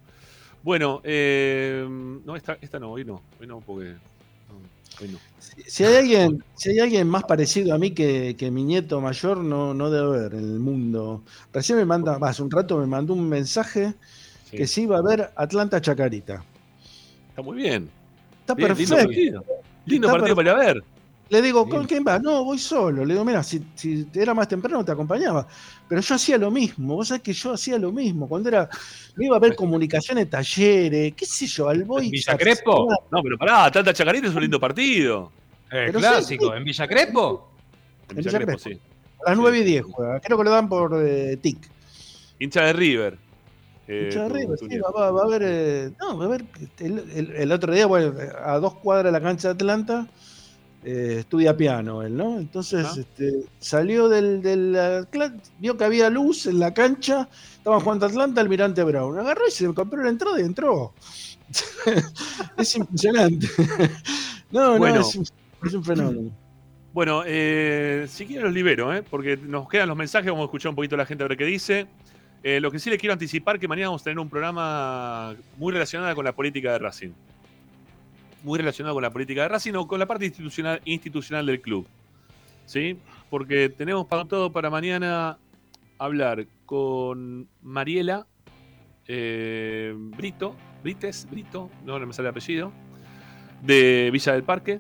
Bueno, 0.65 1.01
eh, 1.05 1.87
no, 2.25 2.35
esta, 2.37 2.57
esta 2.61 2.81
no, 2.81 2.91
hoy 2.91 3.05
no, 3.05 3.21
hoy 3.39 3.47
no, 3.47 3.61
porque 3.61 3.91
no, 4.49 4.57
hoy 5.01 5.09
no. 5.13 5.19
Si 5.67 5.85
hay 5.85 5.97
alguien, 5.97 6.43
si 6.57 6.71
hay 6.71 6.79
alguien 6.81 7.07
más 7.07 7.23
parecido 7.25 7.75
a 7.75 7.79
mí 7.79 7.91
que, 7.91 8.35
que 8.37 8.51
mi 8.51 8.65
nieto 8.65 8.99
mayor, 9.01 9.37
no, 9.39 9.75
no 9.75 9.91
debe 9.91 10.17
haber 10.17 10.33
en 10.35 10.41
el 10.55 10.59
mundo. 10.59 11.23
Recién 11.53 11.77
me 11.79 11.85
manda, 11.85 12.19
hace 12.23 12.43
un 12.43 12.51
rato 12.51 12.79
me 12.79 12.87
mandó 12.87 13.13
un 13.15 13.29
mensaje 13.29 13.95
Sí. 14.51 14.59
que 14.59 14.67
se 14.67 14.83
iba 14.83 14.99
a 14.99 15.03
ver 15.03 15.31
Atlanta 15.37 15.81
Chacarita. 15.81 16.45
Está 17.31 17.43
muy 17.43 17.57
bien. 17.57 17.89
Está 18.41 18.55
Bien, 18.55 18.69
lindo 18.77 18.95
perfecto. 18.97 19.07
partido. 19.07 19.45
Lindo 19.87 20.09
partido 20.11 20.37
para 20.37 20.55
ver. 20.55 20.85
Le 21.31 21.41
digo, 21.41 21.67
¿con 21.69 21.87
quién 21.87 22.05
vas? 22.05 22.23
No, 22.23 22.45
voy 22.45 22.59
solo. 22.59 23.05
Le 23.05 23.15
digo, 23.15 23.25
mira, 23.25 23.43
si, 23.43 23.65
si 23.75 24.07
era 24.15 24.35
más 24.35 24.47
temprano 24.47 24.85
te 24.85 24.93
acompañaba. 24.93 25.47
Pero 25.89 26.01
yo 26.01 26.15
hacía 26.15 26.37
lo 26.39 26.51
mismo. 26.51 26.97
Vos 26.97 27.09
sabés 27.09 27.23
que 27.23 27.33
yo 27.33 27.55
hacía 27.55 27.79
lo 27.79 27.91
mismo. 27.93 28.29
Cuando 28.29 28.51
era, 28.51 28.69
me 29.17 29.27
iba 29.27 29.37
a 29.37 29.41
ver 29.41 29.57
comunicaciones, 29.57 30.29
talleres, 30.29 31.15
qué 31.15 31.25
sé 31.27 31.47
yo, 31.47 31.69
al 31.69 31.85
boy. 31.85 32.11
Villa 32.11 32.37
Crespo? 32.37 32.89
No, 33.11 33.23
pero 33.23 33.39
pará, 33.39 33.65
Atlanta 33.65 33.93
Chacarita 33.95 34.29
es 34.29 34.35
un 34.35 34.43
lindo 34.43 34.61
partido. 34.61 35.33
El 35.71 35.87
Pero 35.87 35.99
clásico, 35.99 36.51
sí. 36.51 36.57
en 36.59 36.65
Villa 36.65 36.87
Crespo. 36.89 37.51
En 38.09 38.11
En 38.11 38.17
Villa 38.25 38.39
Villa 38.39 38.47
Crespo, 38.47 38.69
sí. 38.71 38.79
A 39.27 39.31
las 39.31 39.37
Sí, 39.37 39.41
9 39.43 39.57
y 39.59 39.61
sí, 39.61 39.67
10 39.67 39.85
sí. 39.87 39.93
juega. 39.95 40.21
Creo 40.21 40.39
que 40.39 40.45
lo 40.45 40.51
dan 40.51 40.69
por 40.69 41.03
eh, 41.03 41.39
TIC. 41.39 41.71
Hincha 42.39 42.65
de 42.67 42.73
River. 42.75 43.19
eh, 43.89 44.15
arriba, 44.21 44.57
tu 44.57 44.69
sí, 44.69 44.79
va, 44.79 44.91
va- 44.91 45.11
va 45.11 45.23
a 45.23 45.25
haber. 45.25 45.43
eh, 45.45 45.91
no, 45.99 46.19
va 46.19 46.25
a 46.25 46.27
haber. 46.29 46.45
El, 46.79 46.99
el- 47.15 47.31
el 47.31 47.53
otro 47.53 47.73
día, 47.73 47.87
bueno, 47.87 48.13
a 48.45 48.59
dos 48.59 48.75
cuadras 48.75 49.07
de 49.07 49.13
la 49.19 49.21
cancha 49.23 49.49
de 49.49 49.55
Atlanta, 49.55 50.07
eh, 50.85 51.17
estudia 51.21 51.57
piano 51.57 52.03
él, 52.03 52.17
¿no? 52.17 52.39
Entonces 52.39 52.87
este, 52.97 53.45
salió 53.59 54.09
del, 54.09 54.43
del 54.43 55.07
vio 55.59 55.77
que 55.77 55.85
había 55.85 56.11
luz 56.11 56.47
en 56.47 56.59
la 56.59 56.75
cancha, 56.75 57.29
estaban 57.57 57.81
jugando 57.81 58.07
Atlanta, 58.07 58.41
Almirante 58.41 58.83
Brown. 58.85 59.19
Agarró 59.19 59.49
y 59.49 59.51
se 59.51 59.73
compró 59.73 60.03
la 60.03 60.11
entrada 60.11 60.39
y 60.41 60.45
entró. 60.45 60.93
es 62.57 62.77
impresionante. 62.77 63.49
no, 64.51 64.79
Bueno. 64.79 64.97
no, 64.97 65.01
es, 65.01 65.15
un- 65.17 65.27
es 65.65 65.75
un 65.75 65.85
fenómeno. 65.85 66.31
Bueno, 66.93 67.23
eh, 67.27 68.07
si 68.09 68.25
quieren 68.27 68.45
los 68.45 68.55
libero, 68.55 68.95
¿eh? 68.95 69.03
porque 69.03 69.37
nos 69.37 69.69
quedan 69.69 69.89
los 69.89 69.97
mensajes, 69.97 70.31
vamos 70.31 70.43
a 70.43 70.47
escuchar 70.47 70.71
un 70.71 70.77
poquito 70.77 70.95
a 70.95 70.99
la 70.99 71.07
gente 71.07 71.25
a 71.25 71.29
ver 71.29 71.37
qué 71.37 71.45
dice. 71.45 71.87
Eh, 72.43 72.61
lo 72.61 72.71
que 72.71 72.79
sí 72.79 72.89
les 72.91 73.01
quiero 73.01 73.15
anticipar 73.15 73.59
que 73.59 73.67
mañana 73.67 73.89
vamos 73.89 74.03
a 74.03 74.05
tener 74.05 74.19
un 74.19 74.29
programa 74.29 75.35
muy 75.57 75.73
relacionado 75.73 76.15
con 76.15 76.25
la 76.25 76.33
política 76.33 76.73
de 76.73 76.79
Racing. 76.79 77.11
Muy 78.45 78.59
relacionado 78.59 78.95
con 78.95 79.03
la 79.03 79.11
política 79.11 79.43
de 79.43 79.49
Racing 79.49 79.75
o 79.75 79.89
con 79.89 79.99
la 79.99 80.07
parte 80.07 80.27
institucional, 80.27 80.81
institucional 80.85 81.47
del 81.47 81.61
club. 81.61 81.87
¿Sí? 82.67 82.97
Porque 83.31 83.69
tenemos 83.69 84.07
para 84.07 84.25
todo 84.25 84.53
para 84.53 84.71
mañana 84.71 85.39
hablar 85.99 86.47
con 86.67 87.49
Mariela 87.63 88.27
eh, 89.07 89.93
Brito, 89.97 90.57
Brites, 90.83 91.27
Brito, 91.31 91.71
no, 91.85 91.99
no 91.99 92.07
me 92.07 92.13
sale 92.13 92.29
el 92.29 92.31
apellido, 92.31 92.73
de 93.63 94.09
Villa 94.13 94.33
del 94.33 94.45
Parque, 94.45 94.79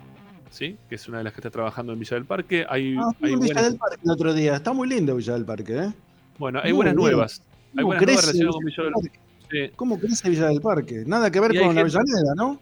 ¿sí? 0.50 0.78
que 0.88 0.94
es 0.94 1.08
una 1.08 1.18
de 1.18 1.24
las 1.24 1.32
que 1.34 1.40
está 1.40 1.50
trabajando 1.50 1.92
en 1.92 1.98
Villa 1.98 2.14
del 2.16 2.24
Parque. 2.24 2.64
Hay, 2.68 2.96
Ah, 2.98 3.10
hay 3.22 3.32
en 3.34 3.40
Villa 3.40 3.54
buenas, 3.54 3.70
del 3.70 3.78
Parque 3.78 4.00
el 4.04 4.10
otro 4.10 4.32
día, 4.34 4.56
está 4.56 4.72
muy 4.72 4.88
lindo 4.88 5.14
Villa 5.16 5.34
del 5.34 5.44
Parque, 5.44 5.76
¿eh? 5.76 5.92
bueno, 6.38 6.60
hay 6.62 6.72
muy 6.72 6.76
buenas 6.76 6.94
bien. 6.94 7.02
nuevas. 7.04 7.42
Hay 7.76 7.82
¿Cómo 7.82 7.86
buenas 7.88 8.04
nuevas 8.06 8.24
relacionadas 8.26 8.54
con 8.56 8.64
Villa 8.64 8.82
del 8.84 8.92
Parque. 8.92 9.18
Sí. 9.55 9.70
¿Cómo 9.76 9.98
crece 10.01 10.28
Villa 10.28 10.48
del 10.48 10.60
Parque? 10.60 11.05
Nada 11.06 11.31
que 11.31 11.39
ver 11.40 11.51
con 11.51 11.74
la 11.74 11.82
gente- 11.82 11.98
Avellaneda, 11.98 12.35
¿no? 12.36 12.60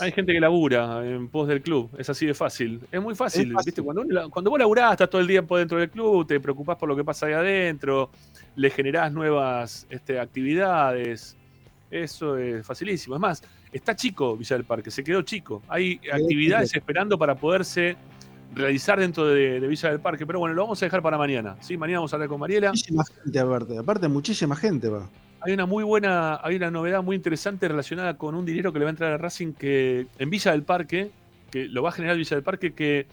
Hay 0.00 0.10
gente 0.12 0.32
que 0.32 0.40
labura 0.40 1.06
en 1.06 1.28
pos 1.28 1.46
del 1.46 1.60
club, 1.60 1.90
es 1.98 2.08
así 2.08 2.24
de 2.24 2.32
fácil. 2.34 2.80
Es 2.90 3.00
muy 3.00 3.14
fácil, 3.14 3.48
Es 3.48 3.52
fácil. 3.52 3.66
¿viste? 3.70 3.82
Cuando, 3.82 4.00
uno 4.02 4.12
la- 4.12 4.28
cuando 4.28 4.50
vos 4.50 4.58
laburás, 4.58 4.92
estás 4.92 5.10
todo 5.10 5.20
el 5.20 5.26
tiempo 5.26 5.58
dentro 5.58 5.78
del 5.78 5.90
club, 5.90 6.26
te 6.26 6.40
preocupás 6.40 6.76
por 6.78 6.88
lo 6.88 6.96
que 6.96 7.04
pasa 7.04 7.26
ahí 7.26 7.34
adentro, 7.34 8.10
le 8.56 8.70
generás 8.70 9.12
nuevas 9.12 9.86
este, 9.90 10.18
actividades. 10.18 11.36
Eso 11.90 12.38
es 12.38 12.64
facilísimo. 12.66 13.14
Es 13.16 13.20
más, 13.20 13.42
está 13.70 13.94
chico 13.94 14.34
Villa 14.36 14.56
del 14.56 14.64
Parque, 14.64 14.90
se 14.90 15.04
quedó 15.04 15.20
chico. 15.22 15.62
Hay 15.68 16.00
actividades 16.10 16.74
esperando 16.74 17.18
para 17.18 17.34
poderse 17.34 17.96
realizar 18.54 18.98
dentro 18.98 19.26
de, 19.28 19.60
de 19.60 19.68
Villa 19.68 19.90
del 19.90 20.00
Parque. 20.00 20.24
Pero 20.26 20.38
bueno, 20.38 20.54
lo 20.54 20.62
vamos 20.62 20.82
a 20.82 20.86
dejar 20.86 21.02
para 21.02 21.18
mañana. 21.18 21.56
¿sí? 21.60 21.76
Mañana 21.76 21.98
vamos 21.98 22.12
a 22.14 22.16
hablar 22.16 22.30
con 22.30 22.40
Mariela. 22.40 22.70
Muchísima 22.70 23.04
gente, 23.04 23.38
aparte. 23.38 23.78
Aparte, 23.78 24.08
muchísima 24.08 24.56
gente 24.56 24.88
va. 24.88 25.08
Hay 25.44 25.52
una 25.52 25.66
muy 25.66 25.82
buena, 25.82 26.40
hay 26.42 26.56
una 26.56 26.70
novedad 26.70 27.02
muy 27.02 27.16
interesante 27.16 27.66
relacionada 27.66 28.16
con 28.16 28.34
un 28.34 28.44
dinero 28.44 28.72
que 28.72 28.78
le 28.78 28.84
va 28.84 28.90
a 28.90 28.92
entrar 28.92 29.12
a 29.12 29.18
Racing 29.18 29.52
que 29.54 30.06
en 30.18 30.30
Villa 30.30 30.52
del 30.52 30.62
Parque, 30.62 31.10
que 31.50 31.66
lo 31.66 31.82
va 31.82 31.88
a 31.88 31.92
generar 31.92 32.16
Villa 32.16 32.36
del 32.36 32.44
Parque, 32.44 32.72
que 32.72 33.06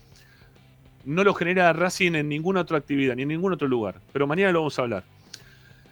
no 1.05 1.23
lo 1.23 1.33
genera 1.33 1.73
Racing 1.73 2.13
en 2.13 2.29
ninguna 2.29 2.61
otra 2.61 2.77
actividad, 2.77 3.15
ni 3.15 3.23
en 3.23 3.29
ningún 3.29 3.53
otro 3.53 3.67
lugar. 3.67 3.99
Pero 4.13 4.27
mañana 4.27 4.51
lo 4.51 4.59
vamos 4.59 4.77
a 4.77 4.81
hablar. 4.83 5.03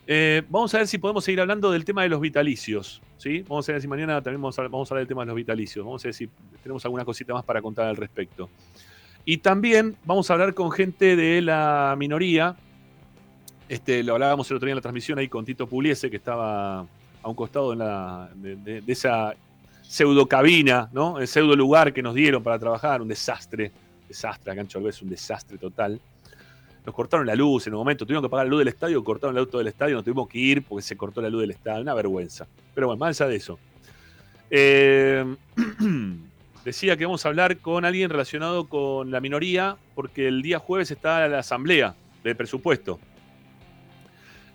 Eh, 0.05 0.43
vamos 0.47 0.73
a 0.73 0.77
ver 0.77 0.87
si 0.87 0.99
podemos 0.99 1.23
seguir 1.23 1.41
hablando 1.41 1.71
del 1.71 1.83
tema 1.83 2.03
de 2.03 2.09
los 2.09 2.21
vitalicios. 2.21 3.01
¿sí? 3.17 3.43
Vamos 3.47 3.67
a 3.67 3.73
ver 3.73 3.81
si 3.81 3.87
mañana 3.87 4.21
también 4.21 4.41
vamos 4.41 4.57
a, 4.59 4.63
vamos 4.63 4.89
a 4.89 4.93
hablar 4.93 5.01
del 5.01 5.07
tema 5.07 5.23
de 5.23 5.27
los 5.27 5.35
vitalicios. 5.35 5.83
Vamos 5.85 6.03
a 6.05 6.07
ver 6.07 6.13
si 6.13 6.29
tenemos 6.61 6.85
alguna 6.85 7.03
cosita 7.03 7.33
más 7.33 7.43
para 7.43 7.61
contar 7.61 7.87
al 7.87 7.97
respecto. 7.97 8.49
Y 9.25 9.39
también 9.39 9.97
vamos 10.05 10.29
a 10.29 10.33
hablar 10.33 10.53
con 10.53 10.71
gente 10.71 11.15
de 11.15 11.41
la 11.41 11.95
minoría. 11.97 12.55
Este, 13.69 14.01
lo 14.01 14.13
hablábamos 14.13 14.49
el 14.49 14.57
otro 14.57 14.65
día 14.65 14.71
en 14.73 14.77
la 14.77 14.81
transmisión 14.81 15.19
ahí 15.19 15.27
con 15.27 15.43
Tito 15.43 15.67
Puliese, 15.67 16.09
que 16.09 16.15
estaba 16.15 16.79
a 16.79 17.29
un 17.29 17.35
costado 17.35 17.75
de, 17.75 18.83
esa 18.87 19.35
pseudo 19.81 20.25
cabina, 20.27 20.89
¿no? 20.93 21.19
El 21.19 21.27
pseudo 21.27 21.55
lugar 21.55 21.91
que 21.93 22.01
nos 22.01 22.15
dieron 22.15 22.43
para 22.43 22.57
trabajar, 22.57 23.01
un 23.01 23.07
desastre. 23.07 23.71
Desastre, 24.07 24.51
acá 24.53 24.61
en 24.61 24.67
Cholbés, 24.67 25.01
un 25.01 25.09
desastre 25.09 25.57
total. 25.57 25.99
Nos 26.85 26.95
cortaron 26.95 27.27
la 27.27 27.35
luz 27.35 27.67
en 27.67 27.73
un 27.73 27.79
momento, 27.79 28.05
tuvimos 28.05 28.23
que 28.23 28.29
pagar 28.29 28.45
la 28.45 28.51
luz 28.51 28.59
del 28.59 28.69
estadio, 28.69 29.03
cortaron 29.03 29.35
la 29.35 29.41
luz 29.41 29.51
del 29.51 29.67
estadio, 29.67 29.95
nos 29.95 30.05
tuvimos 30.05 30.29
que 30.29 30.37
ir 30.39 30.63
porque 30.63 30.83
se 30.83 30.95
cortó 30.95 31.21
la 31.21 31.29
luz 31.29 31.41
del 31.41 31.51
estadio, 31.51 31.81
una 31.81 31.93
vergüenza. 31.93 32.47
Pero 32.73 32.87
bueno, 32.87 32.99
más 32.99 33.19
allá 33.19 33.29
de 33.29 33.35
eso. 33.35 33.59
Eh, 34.49 35.35
decía 36.63 36.95
que 36.95 37.05
vamos 37.05 37.25
a 37.25 37.29
hablar 37.29 37.57
con 37.57 37.83
alguien 37.83 38.09
relacionado 38.09 38.69
con 38.69 39.11
la 39.11 39.19
minoría, 39.19 39.75
porque 39.95 40.29
el 40.29 40.41
día 40.41 40.59
jueves 40.59 40.89
está 40.89 41.27
la 41.27 41.39
asamblea 41.39 41.95
de 42.23 42.33
presupuesto. 42.33 42.99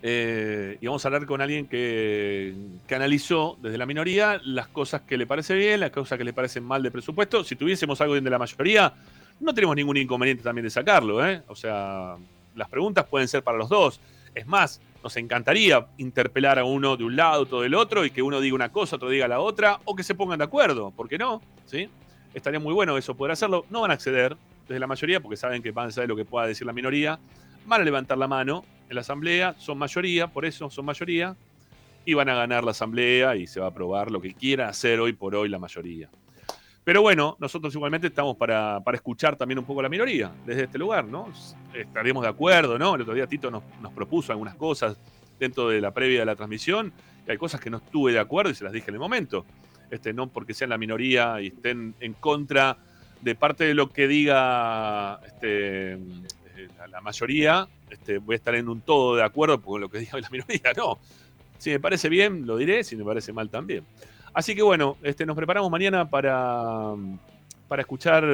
Eh, 0.05 0.77
y 0.81 0.85
vamos 0.85 1.05
a 1.05 1.07
hablar 1.07 1.25
con 1.25 1.39
alguien 1.39 1.65
que, 1.65 2.53
que 2.85 2.93
analizó 2.93 3.57
desde 3.61 3.77
la 3.77 3.85
minoría 3.85 4.41
las 4.43 4.67
cosas 4.67 5.03
que 5.03 5.17
le 5.17 5.25
parece 5.25 5.55
bien, 5.55 5.79
las 5.79 5.91
cosas 5.91 6.17
que 6.17 6.25
le 6.25 6.33
parecen 6.33 6.65
mal 6.65 6.83
de 6.83 6.91
presupuesto. 6.91 7.41
Si 7.45 7.55
tuviésemos 7.55 8.01
algo 8.01 8.13
bien 8.13 8.25
de 8.25 8.29
la 8.29 8.37
mayoría, 8.37 8.93
no 9.39 9.53
tenemos 9.53 9.77
ningún 9.77 9.95
inconveniente 9.95 10.43
también 10.43 10.65
de 10.65 10.71
sacarlo. 10.71 11.25
¿eh? 11.25 11.41
O 11.47 11.55
sea, 11.55 12.17
las 12.53 12.67
preguntas 12.67 13.05
pueden 13.05 13.29
ser 13.29 13.43
para 13.43 13.57
los 13.57 13.69
dos. 13.69 14.01
Es 14.35 14.45
más, 14.45 14.81
nos 15.01 15.15
encantaría 15.15 15.87
interpelar 15.97 16.59
a 16.59 16.65
uno 16.65 16.97
de 16.97 17.05
un 17.05 17.15
lado, 17.15 17.43
otro 17.43 17.61
del 17.61 17.73
otro, 17.73 18.03
y 18.03 18.11
que 18.11 18.21
uno 18.21 18.41
diga 18.41 18.55
una 18.55 18.73
cosa, 18.73 18.97
otro 18.97 19.09
diga 19.09 19.29
la 19.29 19.39
otra, 19.39 19.79
o 19.85 19.95
que 19.95 20.03
se 20.03 20.15
pongan 20.15 20.39
de 20.39 20.43
acuerdo. 20.43 20.91
¿Por 20.91 21.07
qué 21.07 21.17
no? 21.17 21.41
¿Sí? 21.65 21.87
Estaría 22.33 22.59
muy 22.59 22.73
bueno 22.73 22.97
eso, 22.97 23.15
poder 23.15 23.31
hacerlo. 23.31 23.65
No 23.69 23.79
van 23.79 23.91
a 23.91 23.93
acceder 23.93 24.35
desde 24.67 24.81
la 24.81 24.87
mayoría, 24.87 25.21
porque 25.21 25.37
saben 25.37 25.63
que 25.63 25.71
van 25.71 25.87
a 25.87 25.91
saber 25.91 26.09
lo 26.09 26.17
que 26.17 26.25
pueda 26.25 26.45
decir 26.45 26.67
la 26.67 26.73
minoría. 26.73 27.19
Van 27.65 27.79
a 27.79 27.83
levantar 27.85 28.17
la 28.17 28.27
mano 28.27 28.65
en 28.89 28.95
la 28.95 29.01
asamblea, 29.01 29.55
son 29.57 29.77
mayoría, 29.77 30.27
por 30.27 30.45
eso 30.45 30.69
son 30.69 30.85
mayoría, 30.85 31.35
y 32.05 32.13
van 32.13 32.29
a 32.29 32.35
ganar 32.35 32.63
la 32.63 32.71
asamblea 32.71 33.35
y 33.35 33.47
se 33.47 33.59
va 33.59 33.67
a 33.67 33.69
aprobar 33.69 34.11
lo 34.11 34.21
que 34.21 34.33
quiera 34.33 34.67
hacer 34.67 34.99
hoy 34.99 35.13
por 35.13 35.35
hoy 35.35 35.49
la 35.49 35.59
mayoría. 35.59 36.09
Pero 36.83 37.01
bueno, 37.01 37.37
nosotros 37.39 37.73
igualmente 37.73 38.07
estamos 38.07 38.35
para, 38.35 38.81
para 38.83 38.97
escuchar 38.97 39.37
también 39.37 39.57
un 39.57 39.65
poco 39.65 39.81
la 39.81 39.87
minoría 39.87 40.31
desde 40.45 40.63
este 40.63 40.77
lugar, 40.77 41.05
¿no? 41.05 41.31
Estaremos 41.73 42.23
de 42.23 42.29
acuerdo, 42.29 42.77
¿no? 42.77 42.95
El 42.95 43.01
otro 43.01 43.13
día 43.13 43.25
Tito 43.25 43.49
nos, 43.49 43.63
nos 43.81 43.93
propuso 43.93 44.33
algunas 44.33 44.55
cosas 44.55 44.97
dentro 45.39 45.69
de 45.69 45.79
la 45.79 45.91
previa 45.91 46.19
de 46.19 46.25
la 46.25 46.35
transmisión, 46.35 46.91
y 47.25 47.31
hay 47.31 47.37
cosas 47.37 47.61
que 47.61 47.69
no 47.69 47.77
estuve 47.77 48.11
de 48.11 48.19
acuerdo 48.19 48.51
y 48.51 48.55
se 48.55 48.65
las 48.65 48.73
dije 48.73 48.89
en 48.89 48.95
el 48.95 48.99
momento. 48.99 49.45
Este, 49.89 50.11
no 50.11 50.27
porque 50.27 50.53
sean 50.53 50.71
la 50.71 50.77
minoría 50.77 51.39
y 51.39 51.47
estén 51.47 51.93
en 51.99 52.13
contra 52.13 52.77
de 53.21 53.35
parte 53.35 53.63
de 53.63 53.73
lo 53.75 53.91
que 53.91 54.07
diga 54.07 55.19
este, 55.25 55.99
la, 56.77 56.87
la 56.87 57.01
mayoría, 57.01 57.67
este, 57.89 58.17
voy 58.17 58.33
a 58.33 58.37
estar 58.37 58.55
en 58.55 58.69
un 58.69 58.81
todo 58.81 59.15
de 59.15 59.23
acuerdo 59.23 59.61
con 59.61 59.81
lo 59.81 59.89
que 59.89 59.99
diga 59.99 60.19
la 60.19 60.29
minoría, 60.29 60.73
no. 60.75 60.99
Si 61.57 61.69
me 61.69 61.79
parece 61.79 62.09
bien, 62.09 62.45
lo 62.45 62.57
diré, 62.57 62.83
si 62.83 62.95
me 62.95 63.03
parece 63.05 63.31
mal 63.31 63.49
también. 63.49 63.85
Así 64.33 64.55
que 64.55 64.63
bueno, 64.63 64.97
este, 65.03 65.25
nos 65.25 65.35
preparamos 65.35 65.69
mañana 65.69 66.09
para, 66.09 66.95
para 67.67 67.81
escuchar 67.81 68.25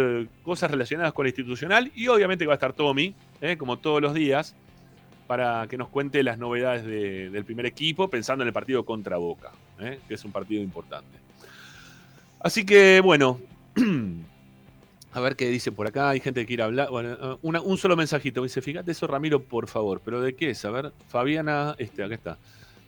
cosas 0.43 0.71
relacionadas 0.71 1.13
con 1.13 1.25
lo 1.25 1.29
institucional 1.29 1.91
y 1.93 2.07
obviamente 2.07 2.45
va 2.45 2.53
a 2.53 2.55
estar 2.55 2.73
Tommy, 2.73 3.13
¿eh? 3.41 3.57
como 3.57 3.77
todos 3.77 4.01
los 4.01 4.13
días, 4.13 4.55
para 5.27 5.67
que 5.67 5.77
nos 5.77 5.89
cuente 5.89 6.23
las 6.23 6.37
novedades 6.37 6.85
del 6.85 7.45
primer 7.45 7.65
equipo, 7.65 8.09
pensando 8.09 8.43
en 8.43 8.47
el 8.47 8.53
partido 8.53 8.85
contra 8.85 9.17
Boca, 9.17 9.51
¿eh? 9.79 9.99
que 10.07 10.13
es 10.13 10.23
un 10.23 10.31
partido 10.31 10.63
importante. 10.63 11.19
Así 12.39 12.65
que 12.65 13.01
bueno, 13.01 13.39
a 15.11 15.19
ver 15.19 15.35
qué 15.35 15.49
dice 15.49 15.71
por 15.71 15.87
acá, 15.87 16.09
hay 16.09 16.19
gente 16.19 16.41
que 16.41 16.47
quiere 16.47 16.63
hablar. 16.63 16.89
Bueno, 16.89 17.39
un 17.41 17.77
solo 17.77 17.95
mensajito, 17.95 18.43
dice, 18.43 18.61
fíjate 18.61 18.91
eso 18.91 19.07
Ramiro, 19.07 19.41
por 19.41 19.67
favor, 19.67 20.01
pero 20.03 20.21
¿de 20.21 20.35
qué 20.35 20.51
es? 20.51 20.63
A 20.65 20.71
ver, 20.71 20.91
Fabiana, 21.07 21.75
este, 21.77 22.03
acá 22.03 22.15
está. 22.15 22.37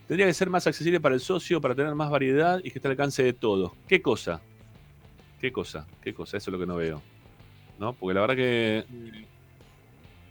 Tendría 0.06 0.26
que 0.26 0.34
ser 0.34 0.50
más 0.50 0.66
accesible 0.66 1.00
para 1.00 1.14
el 1.14 1.20
socio, 1.20 1.60
para 1.60 1.74
tener 1.74 1.94
más 1.94 2.10
variedad 2.10 2.60
y 2.62 2.70
que 2.70 2.78
esté 2.78 2.88
al 2.88 2.92
alcance 2.92 3.22
de 3.22 3.32
todos. 3.32 3.72
¿Qué 3.88 4.02
cosa? 4.02 4.40
¿Qué 5.40 5.50
cosa? 5.50 5.86
¿Qué 6.00 6.14
cosa? 6.14 6.36
Eso 6.36 6.50
es 6.50 6.52
lo 6.52 6.58
que 6.58 6.66
no 6.66 6.76
veo. 6.76 7.02
¿No? 7.78 7.94
Porque 7.94 8.14
la 8.14 8.20
verdad 8.20 8.36
que. 8.36 8.84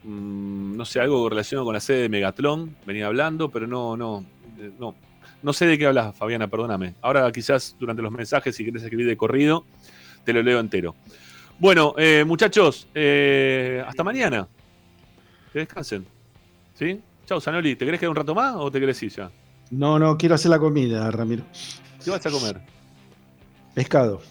Mm, 0.04 0.78
no 0.78 0.86
sé, 0.86 1.00
algo 1.00 1.28
relacionado 1.30 1.66
con 1.66 1.74
la 1.74 1.80
sede 1.80 2.04
de 2.04 2.10
Megatron, 2.10 2.76
venía 2.86 3.08
hablando, 3.08 3.50
pero 3.50 3.68
no, 3.68 3.98
no. 3.98 4.26
Eh, 4.60 4.72
no. 4.80 4.96
No 5.44 5.54
sé 5.54 5.66
de 5.66 5.78
qué 5.78 5.88
hablas, 5.88 6.16
Fabiana, 6.16 6.48
perdóname. 6.48 6.94
Ahora 7.02 7.32
quizás 7.32 7.76
durante 7.80 8.02
los 8.02 8.12
mensajes, 8.12 8.56
si 8.56 8.64
quieres 8.64 8.84
escribir 8.84 9.08
de 9.08 9.18
corrido, 9.18 9.66
te 10.24 10.34
lo 10.34 10.44
leo 10.44 10.60
entero. 10.60 10.96
Bueno, 11.62 11.94
eh, 11.96 12.24
muchachos, 12.26 12.88
eh, 12.96 13.84
hasta 13.88 14.04
mañana. 14.04 14.48
Que 15.54 15.60
descansen. 15.60 16.08
¿Sí? 16.74 17.00
Chao, 17.28 17.40
Sanoli. 17.40 17.76
¿Te 17.76 17.86
querés 17.86 18.00
quedar 18.00 18.10
un 18.10 18.16
rato 18.16 18.34
más 18.34 18.56
o 18.56 18.72
te 18.72 18.80
querés 18.80 19.04
ir 19.04 19.12
ya? 19.12 19.30
No, 19.70 20.00
no, 20.00 20.18
quiero 20.18 20.34
hacer 20.34 20.50
la 20.50 20.58
comida, 20.58 21.12
Ramiro. 21.12 21.44
¿Qué 22.04 22.10
vas 22.10 22.26
a 22.26 22.32
comer? 22.32 22.60
Pescado. 23.76 24.24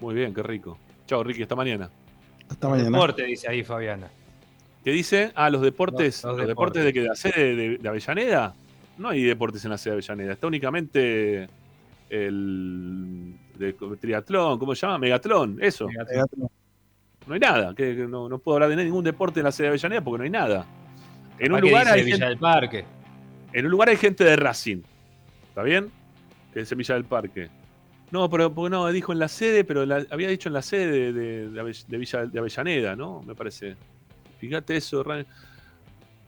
Muy 0.00 0.16
bien, 0.16 0.34
qué 0.34 0.42
rico. 0.42 0.76
Chao, 1.06 1.22
Ricky, 1.22 1.42
hasta 1.42 1.54
mañana. 1.54 1.90
Hasta 2.48 2.68
mañana. 2.68 2.90
Deporte, 2.90 3.22
dice 3.22 3.48
ahí 3.48 3.62
Fabiana. 3.62 4.10
¿Qué 4.82 4.90
dice? 4.90 5.30
Ah, 5.36 5.50
los 5.50 5.62
deportes. 5.62 6.24
¿Los, 6.24 6.44
deportes. 6.44 6.82
de 6.82 6.92
que 6.92 7.02
la 7.02 7.14
sede 7.14 7.78
de, 7.78 7.88
Avellaneda? 7.88 8.52
No 8.98 9.10
hay 9.10 9.22
deportes 9.22 9.64
en 9.64 9.70
la 9.70 9.78
sede 9.78 9.92
de 9.92 9.98
Avellaneda. 9.98 10.32
Está 10.32 10.48
únicamente 10.48 11.48
el 12.10 13.36
de 13.58 13.74
triatlón, 14.00 14.58
¿cómo 14.58 14.74
se 14.74 14.84
llama? 14.84 14.98
Megatlón, 14.98 15.58
eso. 15.62 15.86
No 17.26 17.34
hay 17.34 17.40
nada. 17.40 17.74
Que, 17.74 17.94
no, 17.94 18.38
puedo 18.38 18.56
hablar 18.56 18.76
de 18.76 18.84
ningún 18.84 19.04
deporte 19.04 19.40
en 19.40 19.44
la 19.44 19.52
sede 19.52 19.66
de 19.66 19.68
Avellaneda 19.70 20.02
porque 20.02 20.18
no 20.18 20.24
hay 20.24 20.30
nada. 20.30 20.66
En 21.38 21.52
un 21.52 21.60
lugar 21.60 21.88
hay 21.88 22.04
Villa 22.04 22.28
del 22.28 22.38
Parque. 22.38 22.84
En 23.52 23.64
un 23.64 23.70
lugar 23.70 23.88
hay 23.88 23.96
gente 23.96 24.24
de 24.24 24.36
Racing. 24.36 24.82
¿Está 25.48 25.62
bien? 25.62 25.90
Que 26.52 26.60
es 26.60 26.76
Villa 26.76 26.94
del 26.94 27.04
Parque. 27.04 27.48
No, 28.10 28.30
pero 28.30 28.52
no, 28.70 28.86
dijo 28.92 29.12
en 29.12 29.18
la 29.18 29.28
sede, 29.28 29.64
pero 29.64 29.82
había 30.10 30.28
dicho 30.28 30.48
en 30.48 30.52
la 30.52 30.62
sede 30.62 31.12
de, 31.12 31.48
de, 31.50 31.98
Villa 31.98 32.26
de 32.26 32.38
Avellaneda, 32.38 32.94
¿no? 32.94 33.22
Me 33.22 33.34
parece. 33.34 33.74
Fíjate 34.38 34.76
eso, 34.76 35.04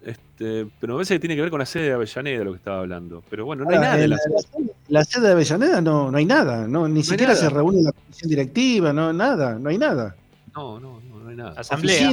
este, 0.03 0.67
pero 0.81 0.95
me 0.95 0.99
parece 0.99 1.15
que 1.15 1.21
tiene 1.21 1.37
que 1.37 1.43
ver 1.43 1.51
con 1.51 1.59
la 1.59 1.67
sede 1.67 1.85
de 1.85 1.93
Avellaneda 1.93 2.45
lo 2.45 2.53
que 2.53 2.59
estaba 2.59 2.81
hablando. 2.81 3.23
Pero 3.29 3.45
bueno, 3.45 3.65
no 3.65 3.71
hay 3.71 3.79
nada 3.79 4.01
en 4.01 4.11
la, 4.11 4.19
sede. 4.19 4.73
La 4.89 5.05
sede 5.05 5.27
de 5.27 5.33
Avellaneda 5.33 5.81
no, 5.81 6.11
no 6.11 6.19
hay 6.19 6.25
nada, 6.25 6.67
no, 6.67 6.89
ni 6.89 7.03
siquiera 7.03 7.35
se 7.35 7.49
reúne 7.51 7.83
la 7.83 7.93
comisión 7.93 8.31
directiva, 8.31 8.93
no, 8.93 9.13
nada, 9.13 9.59
no 9.59 9.69
hay 9.69 9.79
nada. 9.79 10.17
No, 10.57 10.81
no, 10.81 11.01
no, 11.01 11.29
hay 11.29 11.37
nada. 11.37 11.61
Asamblea. 11.61 12.11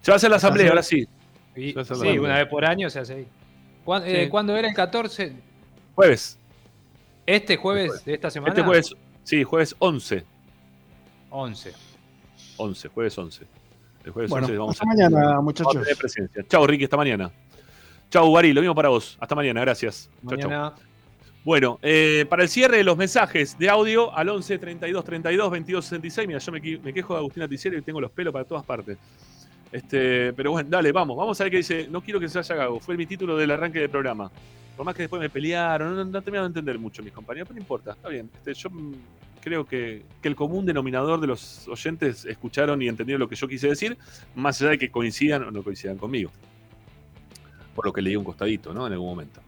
Se 0.00 0.10
va 0.10 0.14
a 0.14 0.16
hacer 0.16 0.30
la 0.30 0.36
asamblea, 0.36 0.68
ahora 0.68 0.82
sí. 0.82 1.06
sí, 1.54 1.74
una 2.18 2.38
vez 2.38 2.46
por 2.46 2.64
año 2.64 2.88
se 2.88 3.00
hace 3.00 3.14
ahí. 3.14 3.26
Eh, 4.04 4.28
¿Cuándo, 4.30 4.56
era 4.56 4.68
el 4.68 4.74
14? 4.74 5.32
Jueves. 5.94 6.38
¿Este 7.26 7.56
jueves 7.56 8.04
de 8.04 8.14
esta 8.14 8.30
semana? 8.30 8.52
Este 8.52 8.62
jueves, 8.62 8.94
sí, 9.24 9.42
jueves 9.42 9.74
11. 9.78 10.24
11. 11.30 11.72
11, 12.56 12.88
jueves 12.88 13.18
11. 13.18 13.46
El 14.04 14.12
jueves 14.12 14.30
bueno, 14.30 14.46
11 14.46 14.58
vamos 14.58 14.74
hasta 14.74 14.84
a 14.84 15.10
mañana, 15.10 15.40
muchachos. 15.40 15.86
Chao, 16.48 16.66
Ricky, 16.66 16.84
hasta 16.84 16.96
mañana. 16.96 17.30
Chao, 18.10 18.32
Gary, 18.32 18.52
lo 18.52 18.60
mismo 18.60 18.74
para 18.74 18.90
vos. 18.90 19.16
Hasta 19.20 19.34
mañana, 19.34 19.60
gracias. 19.60 20.08
Chao, 20.38 20.74
Bueno, 21.48 21.78
eh, 21.80 22.26
para 22.28 22.42
el 22.42 22.50
cierre 22.50 22.76
de 22.76 22.84
los 22.84 22.98
mensajes 22.98 23.56
de 23.58 23.70
audio 23.70 24.14
al 24.14 24.28
11 24.28 24.58
32 24.58 25.02
32 25.02 25.50
22 25.50 25.82
66. 25.82 26.28
Mira, 26.28 26.40
yo 26.40 26.52
me, 26.52 26.60
quejo 26.60 27.14
de 27.14 27.20
Agustina 27.20 27.48
Ticiero 27.48 27.78
y 27.78 27.80
tengo 27.80 28.02
los 28.02 28.10
pelos 28.10 28.34
para 28.34 28.44
todas 28.44 28.66
partes. 28.66 28.98
Este, 29.72 30.34
pero 30.34 30.50
bueno, 30.50 30.68
dale, 30.68 30.92
vamos. 30.92 31.16
Vamos 31.16 31.40
a 31.40 31.44
ver 31.44 31.50
qué 31.50 31.56
dice. 31.56 31.88
No 31.90 32.02
quiero 32.02 32.20
que 32.20 32.28
se 32.28 32.38
haya 32.38 32.54
Gago. 32.54 32.78
Fue 32.80 32.98
mi 32.98 33.06
título 33.06 33.34
del 33.34 33.50
arranque 33.50 33.78
del 33.78 33.88
programa. 33.88 34.30
Por 34.76 34.84
más 34.84 34.94
que 34.94 35.04
después 35.04 35.20
me 35.20 35.30
pelearon, 35.30 35.96
no, 35.96 36.04
no, 36.04 36.18
he 36.18 36.20
terminado 36.20 36.46
de 36.46 36.50
entender 36.50 36.78
mucho 36.78 37.02
mis 37.02 37.14
compañeros, 37.14 37.48
pero 37.48 37.54
no 37.54 37.62
importa, 37.62 37.92
está 37.92 38.10
bien. 38.10 38.28
Este, 38.34 38.52
yo 38.52 38.68
creo 39.40 39.64
que, 39.64 40.02
el 40.22 40.36
común 40.36 40.66
denominador 40.66 41.18
de 41.18 41.28
los 41.28 41.66
oyentes 41.66 42.26
escucharon 42.26 42.82
y 42.82 42.88
entendieron 42.88 43.20
lo 43.20 43.28
que 43.28 43.36
yo 43.36 43.48
quise 43.48 43.68
decir, 43.68 43.96
más 44.34 44.60
allá 44.60 44.72
de 44.72 44.78
que 44.78 44.90
coincidan 44.90 45.44
o 45.44 45.50
no 45.50 45.62
coincidan 45.62 45.96
conmigo. 45.96 46.30
Por 47.74 47.86
lo 47.86 47.92
que 47.94 48.02
leí 48.02 48.16
un 48.16 48.24
costadito, 48.24 48.74
¿no? 48.74 48.86
En 48.86 48.92
algún 48.92 49.08
momento. 49.08 49.40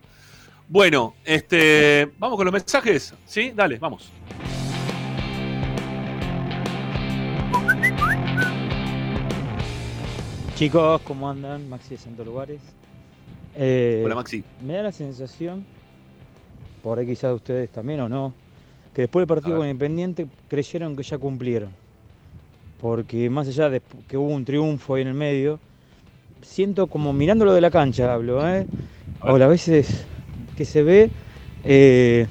Bueno, 0.72 1.14
este, 1.24 2.12
vamos 2.20 2.36
con 2.36 2.44
los 2.44 2.52
mensajes. 2.52 3.12
¿Sí? 3.26 3.50
Dale, 3.50 3.76
vamos. 3.80 4.08
Chicos, 10.54 11.00
¿cómo 11.00 11.28
andan? 11.28 11.68
Maxi 11.68 11.90
de 11.90 11.96
Santo 11.96 12.24
Lugares. 12.24 12.60
Eh, 13.56 14.02
Hola 14.04 14.14
Maxi. 14.14 14.44
Me 14.64 14.74
da 14.74 14.84
la 14.84 14.92
sensación, 14.92 15.66
por 16.84 17.00
ahí 17.00 17.06
quizás 17.06 17.34
ustedes 17.34 17.68
también 17.70 17.98
o 18.02 18.08
no, 18.08 18.32
que 18.94 19.02
después 19.02 19.22
del 19.22 19.26
partido 19.26 19.56
con 19.56 19.66
Independiente 19.66 20.28
creyeron 20.46 20.94
que 20.94 21.02
ya 21.02 21.18
cumplieron. 21.18 21.70
Porque 22.80 23.28
más 23.28 23.48
allá 23.48 23.70
de 23.70 23.82
que 24.06 24.16
hubo 24.16 24.28
un 24.28 24.44
triunfo 24.44 24.94
ahí 24.94 25.02
en 25.02 25.08
el 25.08 25.14
medio, 25.14 25.58
siento 26.42 26.86
como 26.86 27.12
mirándolo 27.12 27.54
de 27.54 27.60
la 27.60 27.72
cancha, 27.72 28.14
hablo, 28.14 28.48
¿eh? 28.48 28.68
O 29.22 29.34
a 29.34 29.46
veces 29.48 30.06
que 30.56 30.64
se 30.64 30.82
ve, 30.82 31.10
eh, 31.64 32.26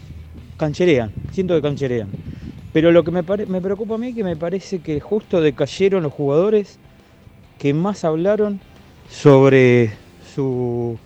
cancherean, 0.58 1.12
siento 1.32 1.56
que 1.56 1.62
cancherean. 1.62 2.10
Pero 2.72 2.92
lo 2.92 3.04
que 3.04 3.12
me, 3.12 3.24
me 3.48 3.62
preocupa 3.62 3.96
a 3.96 3.98
mí 3.98 4.10
es 4.10 4.16
que 4.16 4.24
me 4.24 4.36
parece 4.36 4.80
que 4.80 5.00
justo 5.00 5.42
decayeron 5.42 6.04
los 6.04 6.14
jugadores 6.14 6.78
que 7.58 7.74
más 7.74 8.04
hablaron 8.06 8.60
sobre 9.10 9.92
su 10.34 10.98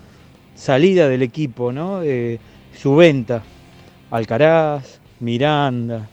salida 0.56 1.08
del 1.08 1.22
equipo, 1.22 1.72
¿no? 1.72 2.02
su 2.76 2.96
venta. 2.96 3.44
Alcaraz, 4.12 5.00
Miranda, 5.20 6.08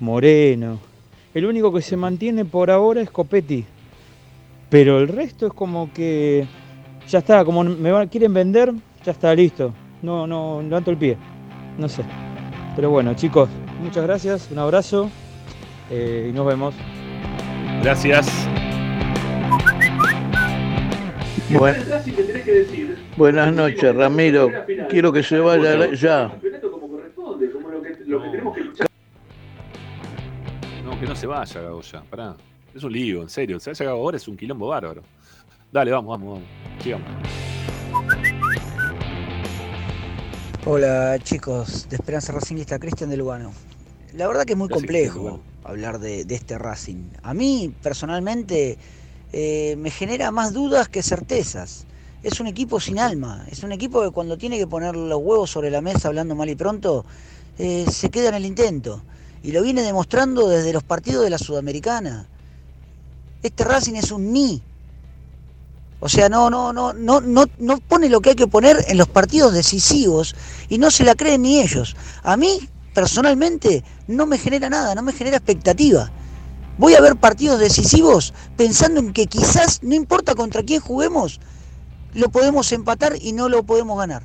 Moreno. 0.00 0.78
El 1.32 1.46
único 1.46 1.72
que 1.72 1.80
se 1.80 1.96
mantiene 1.96 2.44
por 2.44 2.70
ahora 2.70 3.00
es 3.00 3.10
Copetti. 3.10 3.64
Pero 4.68 4.98
el 4.98 5.08
resto 5.08 5.46
es 5.46 5.52
como 5.52 5.90
que 5.92 6.46
ya 7.08 7.20
está, 7.20 7.44
como 7.44 7.64
me 7.64 8.08
quieren 8.08 8.34
vender, 8.34 8.72
ya 9.04 9.12
está 9.12 9.34
listo. 9.34 9.72
No, 10.06 10.24
no, 10.24 10.62
levanto 10.62 10.92
el 10.92 10.96
pie. 10.96 11.18
No 11.76 11.88
sé. 11.88 12.04
Pero 12.76 12.90
bueno, 12.90 13.14
chicos, 13.14 13.48
muchas 13.82 14.04
gracias, 14.04 14.48
un 14.52 14.58
abrazo 14.60 15.10
eh, 15.90 16.28
y 16.30 16.32
nos 16.32 16.46
vemos. 16.46 16.76
Gracias. 17.82 18.28
Buenas 23.16 23.52
noches, 23.52 23.96
Ramiro. 23.96 24.48
Quiero 24.88 25.12
que 25.12 25.24
se 25.24 25.40
vaya 25.40 25.92
ya. 25.92 26.30
No, 30.84 31.00
que 31.00 31.06
no 31.06 31.16
se 31.16 31.26
vaya, 31.26 31.60
Gago, 31.62 31.80
ya. 31.80 32.02
Pará. 32.02 32.36
Es 32.72 32.84
un 32.84 32.92
lío, 32.92 33.22
en 33.22 33.28
serio. 33.28 33.58
Se 33.58 33.70
vaya 33.70 33.86
Gago 33.86 33.98
ahora 34.02 34.18
es 34.18 34.28
un 34.28 34.36
quilombo 34.36 34.68
bárbaro. 34.68 35.02
Dale, 35.72 35.90
vamos, 35.90 36.16
vamos, 36.16 36.34
vamos. 36.34 36.48
Sigamos. 36.80 37.55
Hola 40.68 41.16
chicos, 41.22 41.88
de 41.88 41.94
Esperanza 41.94 42.32
Racingista, 42.32 42.80
Cristian 42.80 43.08
de 43.08 43.16
Lugano. 43.16 43.52
La 44.14 44.26
verdad 44.26 44.44
que 44.44 44.54
es 44.54 44.58
muy 44.58 44.68
complejo 44.68 45.40
hablar 45.62 46.00
de, 46.00 46.24
de, 46.24 46.34
este 46.34 46.58
Racing. 46.58 47.08
A 47.22 47.34
mí 47.34 47.72
personalmente 47.84 48.76
eh, 49.32 49.76
me 49.78 49.92
genera 49.92 50.32
más 50.32 50.52
dudas 50.52 50.88
que 50.88 51.04
certezas. 51.04 51.86
Es 52.24 52.40
un 52.40 52.48
equipo 52.48 52.80
sin 52.80 52.98
alma, 52.98 53.46
es 53.48 53.62
un 53.62 53.70
equipo 53.70 54.02
que 54.02 54.10
cuando 54.10 54.36
tiene 54.36 54.58
que 54.58 54.66
poner 54.66 54.96
los 54.96 55.20
huevos 55.22 55.50
sobre 55.50 55.70
la 55.70 55.80
mesa 55.80 56.08
hablando 56.08 56.34
mal 56.34 56.50
y 56.50 56.56
pronto, 56.56 57.06
eh, 57.58 57.86
se 57.88 58.10
queda 58.10 58.30
en 58.30 58.34
el 58.34 58.44
intento. 58.44 59.04
Y 59.44 59.52
lo 59.52 59.62
viene 59.62 59.82
demostrando 59.82 60.48
desde 60.48 60.72
los 60.72 60.82
partidos 60.82 61.22
de 61.22 61.30
la 61.30 61.38
Sudamericana. 61.38 62.26
Este 63.40 63.62
Racing 63.62 63.94
es 63.94 64.10
un 64.10 64.32
ni. 64.32 64.60
O 66.00 66.08
sea, 66.08 66.28
no, 66.28 66.50
no, 66.50 66.72
no, 66.72 66.92
no, 66.92 67.20
no, 67.20 67.46
no 67.58 67.78
pone 67.78 68.08
lo 68.08 68.20
que 68.20 68.30
hay 68.30 68.36
que 68.36 68.46
poner 68.46 68.84
en 68.88 68.98
los 68.98 69.08
partidos 69.08 69.52
decisivos 69.52 70.34
y 70.68 70.78
no 70.78 70.90
se 70.90 71.04
la 71.04 71.14
creen 71.14 71.42
ni 71.42 71.60
ellos. 71.60 71.96
A 72.22 72.36
mí, 72.36 72.68
personalmente, 72.94 73.82
no 74.06 74.26
me 74.26 74.38
genera 74.38 74.68
nada, 74.68 74.94
no 74.94 75.02
me 75.02 75.12
genera 75.12 75.38
expectativa. 75.38 76.10
Voy 76.78 76.94
a 76.94 77.00
ver 77.00 77.16
partidos 77.16 77.58
decisivos 77.58 78.34
pensando 78.56 79.00
en 79.00 79.12
que 79.12 79.26
quizás, 79.26 79.82
no 79.82 79.94
importa 79.94 80.34
contra 80.34 80.62
quién 80.62 80.80
juguemos, 80.80 81.40
lo 82.12 82.28
podemos 82.28 82.70
empatar 82.72 83.14
y 83.20 83.32
no 83.32 83.48
lo 83.48 83.62
podemos 83.62 83.98
ganar. 83.98 84.22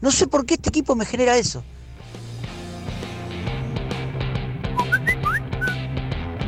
No 0.00 0.12
sé 0.12 0.28
por 0.28 0.46
qué 0.46 0.54
este 0.54 0.68
equipo 0.68 0.94
me 0.94 1.04
genera 1.04 1.36
eso. 1.36 1.64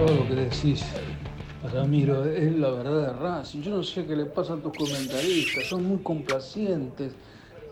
todo 0.00 0.14
lo 0.14 0.28
que 0.28 0.34
decís, 0.34 0.82
Ramiro, 1.72 2.24
es 2.24 2.56
la 2.56 2.70
verdad 2.70 3.06
de 3.06 3.12
Racing. 3.12 3.60
Yo 3.62 3.76
no 3.76 3.82
sé 3.82 4.04
qué 4.04 4.16
le 4.16 4.24
pasa 4.26 4.54
a 4.54 4.56
tus 4.56 4.72
comentaristas, 4.72 5.66
son 5.68 5.84
muy 5.84 5.98
complacientes, 5.98 7.12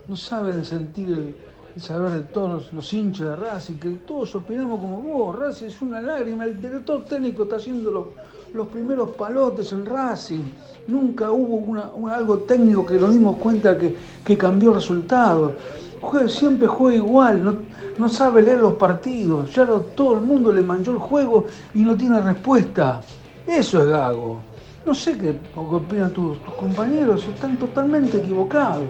no 0.07 0.15
saben 0.15 0.63
sentir 0.63 1.09
el, 1.09 1.81
saber 1.81 2.11
de 2.11 2.21
todos 2.21 2.71
los 2.71 2.93
hinchas 2.93 3.27
de 3.27 3.35
Racing, 3.35 3.73
que 3.75 3.89
todos 4.07 4.33
opinamos 4.35 4.79
como 4.79 5.01
vos. 5.01 5.37
Racing 5.37 5.65
es 5.67 5.81
una 5.81 6.01
lágrima, 6.01 6.45
el 6.45 6.61
director 6.61 7.03
técnico 7.05 7.43
está 7.43 7.57
haciendo 7.57 7.91
los, 7.91 8.05
los 8.53 8.67
primeros 8.67 9.09
palotes 9.11 9.71
en 9.73 9.85
Racing. 9.85 10.43
Nunca 10.87 11.29
hubo 11.31 12.09
algo 12.09 12.37
técnico 12.39 12.85
que 12.85 12.95
nos 12.95 13.11
dimos 13.13 13.35
cuenta 13.37 13.77
que, 13.77 13.95
que 14.23 14.37
cambió 14.37 14.69
el 14.69 14.75
resultado. 14.75 15.53
Juega- 15.99 16.29
siempre 16.29 16.67
juega 16.67 16.95
igual, 16.95 17.43
no, 17.43 17.55
no 17.97 18.07
sabe 18.07 18.41
leer 18.41 18.59
los 18.59 18.75
partidos. 18.75 19.53
Ya 19.53 19.65
lo- 19.65 19.81
todo 19.81 20.13
el 20.15 20.21
mundo 20.21 20.53
le 20.53 20.61
manchó 20.61 20.91
el 20.91 20.97
juego 20.99 21.45
y 21.73 21.79
no 21.81 21.97
tiene 21.97 22.21
respuesta. 22.21 23.01
Eso 23.49 23.81
es 23.81 23.87
Gago. 23.87 24.41
No 24.85 24.93
sé 24.93 25.17
qué, 25.17 25.35
opinan 25.55 26.13
tus, 26.13 26.37
compañeros, 26.57 27.25
están 27.25 27.57
totalmente 27.57 28.17
equivocados. 28.17 28.87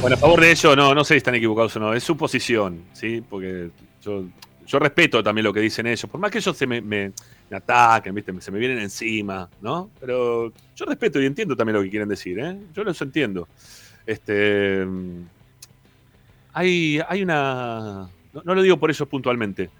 Bueno, 0.00 0.14
a 0.14 0.18
favor 0.18 0.40
de 0.40 0.50
ello, 0.50 0.76
no, 0.76 0.94
no 0.94 1.04
sé 1.04 1.14
si 1.14 1.18
están 1.18 1.36
equivocados 1.36 1.76
o 1.76 1.80
no, 1.80 1.94
es 1.94 2.02
su 2.02 2.16
posición, 2.16 2.82
¿sí? 2.92 3.22
Porque 3.28 3.70
yo, 4.02 4.24
yo 4.66 4.78
respeto 4.78 5.22
también 5.22 5.44
lo 5.44 5.52
que 5.52 5.60
dicen 5.60 5.86
ellos, 5.86 6.06
por 6.10 6.20
más 6.20 6.30
que 6.32 6.38
ellos 6.38 6.56
se 6.56 6.66
me 6.66 7.12
ataquen, 7.50 8.14
¿viste? 8.14 8.32
se 8.40 8.50
me 8.50 8.58
vienen 8.58 8.78
encima, 8.78 9.48
¿no? 9.60 9.90
Pero 10.00 10.52
yo 10.74 10.84
respeto 10.84 11.20
y 11.20 11.26
entiendo 11.26 11.56
también 11.56 11.76
lo 11.76 11.82
que 11.82 11.90
quieren 11.90 12.08
decir, 12.08 12.38
¿eh? 12.40 12.58
Yo 12.74 12.82
los 12.82 13.00
entiendo. 13.00 13.48
Este, 14.04 14.84
mm, 14.84 15.22
hay, 16.52 17.00
hay 17.08 17.22
una, 17.22 18.08
no, 18.32 18.42
no 18.44 18.54
lo 18.54 18.62
digo 18.62 18.78
por 18.78 18.90
ellos 18.90 19.08
puntualmente, 19.08 19.70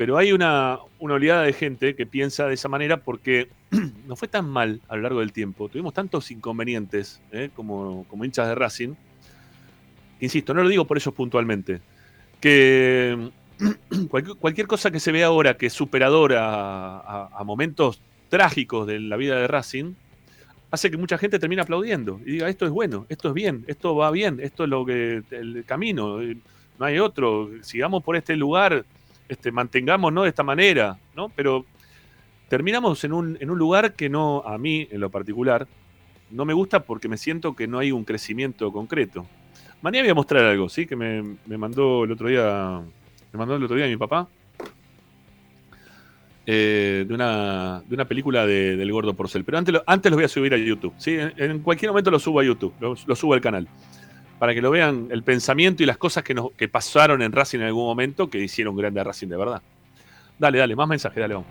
pero 0.00 0.16
hay 0.16 0.32
una, 0.32 0.78
una 0.98 1.12
oleada 1.16 1.42
de 1.42 1.52
gente 1.52 1.94
que 1.94 2.06
piensa 2.06 2.46
de 2.46 2.54
esa 2.54 2.70
manera 2.70 2.96
porque 3.02 3.48
no 4.08 4.16
fue 4.16 4.28
tan 4.28 4.48
mal 4.48 4.80
a 4.88 4.96
lo 4.96 5.02
largo 5.02 5.20
del 5.20 5.30
tiempo, 5.30 5.68
tuvimos 5.68 5.92
tantos 5.92 6.30
inconvenientes 6.30 7.20
¿eh? 7.32 7.50
como, 7.54 8.06
como 8.08 8.24
hinchas 8.24 8.48
de 8.48 8.54
Racing, 8.54 8.94
insisto, 10.18 10.54
no 10.54 10.62
lo 10.62 10.70
digo 10.70 10.86
por 10.86 10.96
ellos 10.96 11.12
puntualmente, 11.12 11.82
que 12.40 13.28
cualquier, 14.40 14.66
cosa 14.66 14.90
que 14.90 15.00
se 15.00 15.12
ve 15.12 15.22
ahora 15.22 15.58
que 15.58 15.66
es 15.66 15.74
superadora 15.74 16.46
a, 16.48 17.00
a- 17.00 17.28
a 17.38 17.44
momentos 17.44 18.00
trágicos 18.30 18.86
de 18.86 19.00
la 19.00 19.18
vida 19.18 19.38
de 19.38 19.48
Racing, 19.48 19.92
hace 20.70 20.90
que 20.90 20.96
mucha 20.96 21.18
gente 21.18 21.38
termine 21.38 21.60
aplaudiendo 21.60 22.22
y 22.24 22.32
diga, 22.32 22.48
esto 22.48 22.64
es 22.64 22.70
bueno, 22.70 23.04
esto 23.10 23.28
es 23.28 23.34
bien, 23.34 23.64
esto 23.66 23.94
va 23.94 24.10
bien, 24.10 24.40
esto 24.40 24.64
es 24.64 24.70
lo 24.70 24.86
que 24.86 25.22
el 25.30 25.62
camino, 25.66 26.22
eh, 26.22 26.38
no 26.78 26.86
hay 26.86 26.98
otro, 27.00 27.50
sigamos 27.60 28.02
por 28.02 28.16
este 28.16 28.34
lugar, 28.34 28.86
este, 29.30 29.50
mantengámonos 29.50 30.24
de 30.24 30.28
esta 30.28 30.42
manera, 30.42 30.98
¿no? 31.16 31.30
Pero 31.30 31.64
terminamos 32.48 33.02
en 33.04 33.12
un, 33.12 33.38
en 33.40 33.48
un 33.50 33.58
lugar 33.58 33.94
que 33.94 34.08
no, 34.10 34.42
a 34.44 34.58
mí 34.58 34.86
en 34.90 35.00
lo 35.00 35.08
particular, 35.10 35.66
no 36.30 36.44
me 36.44 36.52
gusta 36.52 36.82
porque 36.82 37.08
me 37.08 37.16
siento 37.16 37.56
que 37.56 37.66
no 37.66 37.78
hay 37.78 37.92
un 37.92 38.04
crecimiento 38.04 38.70
concreto. 38.72 39.26
Mañana 39.82 40.02
voy 40.04 40.10
a 40.10 40.14
mostrar 40.14 40.44
algo, 40.44 40.68
¿sí? 40.68 40.86
Que 40.86 40.94
me, 40.96 41.22
me 41.46 41.56
mandó 41.56 42.04
el 42.04 42.12
otro 42.12 42.28
día. 42.28 42.80
Me 43.32 43.38
mandó 43.38 43.56
el 43.56 43.64
otro 43.64 43.76
día 43.76 43.86
mi 43.86 43.96
papá. 43.96 44.28
eh, 46.46 47.04
de, 47.06 47.14
una, 47.14 47.82
de 47.86 47.94
una 47.94 48.04
película 48.06 48.44
de- 48.46 48.76
del 48.76 48.90
gordo 48.92 49.14
porcel. 49.14 49.44
Pero 49.44 49.58
antes 49.58 49.72
lo, 49.74 49.82
antes 49.86 50.10
lo 50.10 50.16
voy 50.16 50.24
a 50.24 50.28
subir 50.28 50.52
a 50.54 50.56
YouTube. 50.58 50.92
¿sí? 50.98 51.14
En, 51.14 51.32
en 51.38 51.58
cualquier 51.60 51.90
momento 51.92 52.10
lo 52.10 52.18
subo 52.18 52.40
a 52.40 52.44
YouTube. 52.44 52.74
Lo, 52.80 52.94
lo 53.06 53.16
subo 53.16 53.34
al 53.34 53.40
canal. 53.40 53.68
Para 54.40 54.54
que 54.54 54.62
lo 54.62 54.70
vean 54.70 55.08
el 55.10 55.22
pensamiento 55.22 55.82
y 55.82 55.86
las 55.86 55.98
cosas 55.98 56.24
que, 56.24 56.32
nos, 56.32 56.52
que 56.52 56.66
pasaron 56.66 57.20
en 57.20 57.30
Racing 57.30 57.58
en 57.58 57.66
algún 57.66 57.84
momento 57.84 58.30
que 58.30 58.38
hicieron 58.38 58.74
grande 58.74 58.98
a 58.98 59.04
Racing 59.04 59.28
de 59.28 59.36
verdad. 59.36 59.60
Dale, 60.38 60.56
dale, 60.56 60.74
más 60.74 60.88
mensajes, 60.88 61.20
dale, 61.20 61.34
vamos. 61.34 61.48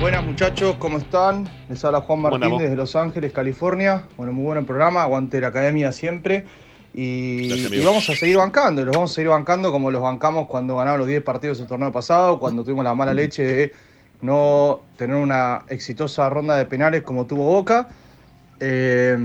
Buenas 0.00 0.24
muchachos, 0.24 0.76
¿cómo 0.78 0.96
están? 0.96 1.46
Les 1.68 1.84
habla 1.84 2.00
Juan 2.00 2.20
Martín 2.20 2.56
desde 2.56 2.74
Los 2.74 2.96
Ángeles, 2.96 3.34
California. 3.34 4.04
Bueno, 4.16 4.32
muy 4.32 4.44
buen 4.44 4.64
programa, 4.64 5.02
aguante 5.02 5.42
la 5.42 5.48
academia 5.48 5.92
siempre. 5.92 6.46
Y, 6.94 7.48
Gracias, 7.48 7.70
y 7.70 7.74
amigo. 7.74 7.84
vamos 7.84 8.08
a 8.08 8.16
seguir 8.16 8.38
bancando, 8.38 8.82
los 8.82 8.94
vamos 8.96 9.10
a 9.10 9.14
seguir 9.14 9.28
bancando 9.28 9.70
como 9.72 9.90
los 9.90 10.00
bancamos 10.00 10.48
cuando 10.48 10.76
ganamos 10.76 11.00
los 11.00 11.08
10 11.08 11.22
partidos 11.22 11.58
del 11.58 11.66
torneo 11.66 11.92
pasado, 11.92 12.40
cuando 12.40 12.64
tuvimos 12.64 12.84
la 12.84 12.94
mala 12.94 13.12
leche 13.12 13.42
de 13.42 13.72
no 14.22 14.80
tener 14.96 15.16
una 15.16 15.66
exitosa 15.68 16.30
ronda 16.30 16.56
de 16.56 16.64
penales 16.64 17.02
como 17.02 17.26
tuvo 17.26 17.44
Boca. 17.44 17.90
Eh, 18.60 19.16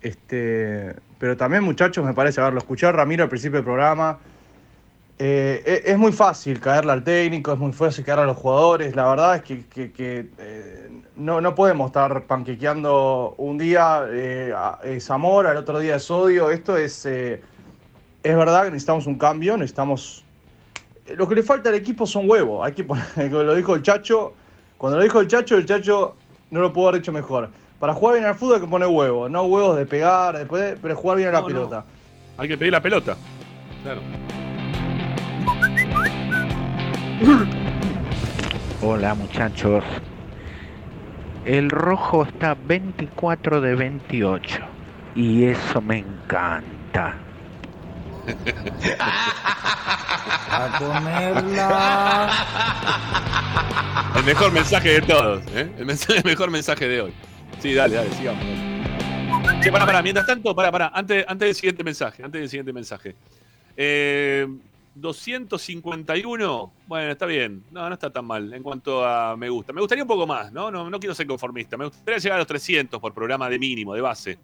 este, 0.00 0.94
pero 1.18 1.36
también, 1.36 1.62
muchachos, 1.64 2.04
me 2.04 2.14
parece, 2.14 2.40
a 2.40 2.44
ver, 2.44 2.52
lo 2.54 2.58
escuché 2.58 2.86
a 2.86 2.92
Ramiro 2.92 3.24
al 3.24 3.28
principio 3.28 3.56
del 3.58 3.64
programa. 3.64 4.18
Eh, 5.18 5.62
e- 5.84 5.90
es 5.92 5.98
muy 5.98 6.12
fácil 6.12 6.60
caerle 6.60 6.92
al 6.92 7.02
técnico, 7.02 7.52
es 7.52 7.58
muy 7.58 7.72
fácil 7.72 8.04
caerle 8.04 8.24
a 8.24 8.26
los 8.28 8.36
jugadores. 8.36 8.94
La 8.94 9.08
verdad 9.08 9.36
es 9.36 9.42
que, 9.42 9.90
que- 9.90 10.28
eh, 10.38 10.90
no, 11.16 11.40
no 11.40 11.54
podemos 11.54 11.88
estar 11.88 12.22
panquequeando 12.22 13.34
un 13.38 13.58
día 13.58 14.04
eh, 14.08 14.54
es 14.84 15.10
amor, 15.10 15.48
al 15.48 15.56
otro 15.56 15.80
día 15.80 15.96
es 15.96 16.08
odio. 16.10 16.50
Esto 16.50 16.76
es, 16.76 17.04
es 17.04 17.40
verdad 18.22 18.64
que 18.64 18.70
necesitamos 18.70 19.06
un 19.06 19.18
cambio, 19.18 19.56
necesitamos... 19.56 20.24
Lo 21.16 21.26
que 21.26 21.34
le 21.34 21.42
falta 21.42 21.70
al 21.70 21.74
equipo 21.74 22.06
son 22.06 22.30
huevos. 22.30 22.64
Hay 22.64 22.72
que 22.74 22.84
poner, 22.84 23.04
lo 23.32 23.54
dijo 23.56 23.74
el 23.74 23.82
Chacho. 23.82 24.34
Cuando 24.76 24.98
lo 24.98 25.02
dijo 25.02 25.18
el 25.20 25.26
Chacho, 25.26 25.56
el 25.56 25.66
Chacho 25.66 26.14
no 26.50 26.60
lo 26.60 26.72
pudo 26.72 26.88
haber 26.88 27.00
hecho 27.00 27.10
mejor. 27.12 27.50
Para 27.78 27.94
jugar 27.94 28.14
bien 28.16 28.26
al 28.26 28.34
fútbol 28.34 28.56
hay 28.56 28.60
que 28.62 28.66
poner 28.66 28.88
huevos, 28.88 29.30
no 29.30 29.42
huevos 29.44 29.76
de 29.76 29.86
pegar, 29.86 30.36
después, 30.36 30.76
pero 30.82 30.96
jugar 30.96 31.16
bien 31.18 31.28
a 31.28 31.32
la 31.32 31.40
No, 31.40 31.48
no. 31.48 31.54
pelota. 31.54 31.84
Hay 32.36 32.48
que 32.48 32.58
pedir 32.58 32.72
la 32.72 32.80
pelota. 32.80 33.16
Claro. 33.84 34.00
Hola 38.82 39.14
muchachos. 39.14 39.84
El 41.44 41.70
rojo 41.70 42.24
está 42.24 42.54
24 42.54 43.60
de 43.60 43.74
28 43.74 44.58
y 45.14 45.44
eso 45.44 45.80
me 45.80 45.98
encanta. 45.98 47.14
A 50.50 50.78
comerla. 50.78 52.30
El 54.16 54.24
mejor 54.24 54.52
mensaje 54.52 54.88
de 55.00 55.02
todos, 55.02 55.42
¿eh? 55.54 55.72
El, 55.78 55.86
mensaje- 55.86 56.18
el 56.18 56.24
mejor 56.24 56.50
mensaje 56.50 56.88
de 56.88 57.00
hoy. 57.02 57.14
Sí, 57.60 57.74
dale, 57.74 57.96
dale, 57.96 58.10
sigamos. 58.12 58.44
dale. 58.44 59.60
Che, 59.62 59.72
pará, 59.72 59.84
pará, 59.86 60.02
mientras 60.02 60.26
tanto, 60.26 60.54
pará, 60.54 60.70
pará, 60.70 60.90
antes, 60.94 61.24
antes 61.26 61.48
del 61.48 61.54
siguiente 61.54 61.82
mensaje, 61.82 62.22
antes 62.22 62.40
del 62.40 62.48
siguiente 62.48 62.72
mensaje. 62.72 63.16
Eh, 63.76 64.46
251, 64.94 66.72
bueno, 66.86 67.12
está 67.12 67.26
bien, 67.26 67.64
no, 67.70 67.88
no 67.88 67.94
está 67.94 68.10
tan 68.10 68.24
mal 68.24 68.52
en 68.52 68.62
cuanto 68.62 69.04
a 69.04 69.36
me 69.36 69.48
gusta. 69.48 69.72
Me 69.72 69.80
gustaría 69.80 70.04
un 70.04 70.08
poco 70.08 70.26
más, 70.26 70.52
¿no? 70.52 70.70
No, 70.70 70.88
no 70.90 71.00
quiero 71.00 71.14
ser 71.14 71.26
conformista, 71.26 71.76
me 71.76 71.86
gustaría 71.86 72.18
llegar 72.18 72.36
a 72.36 72.38
los 72.38 72.46
300 72.46 73.00
por 73.00 73.14
programa 73.14 73.48
de 73.48 73.58
mínimo, 73.58 73.94
de 73.94 74.00
base. 74.00 74.38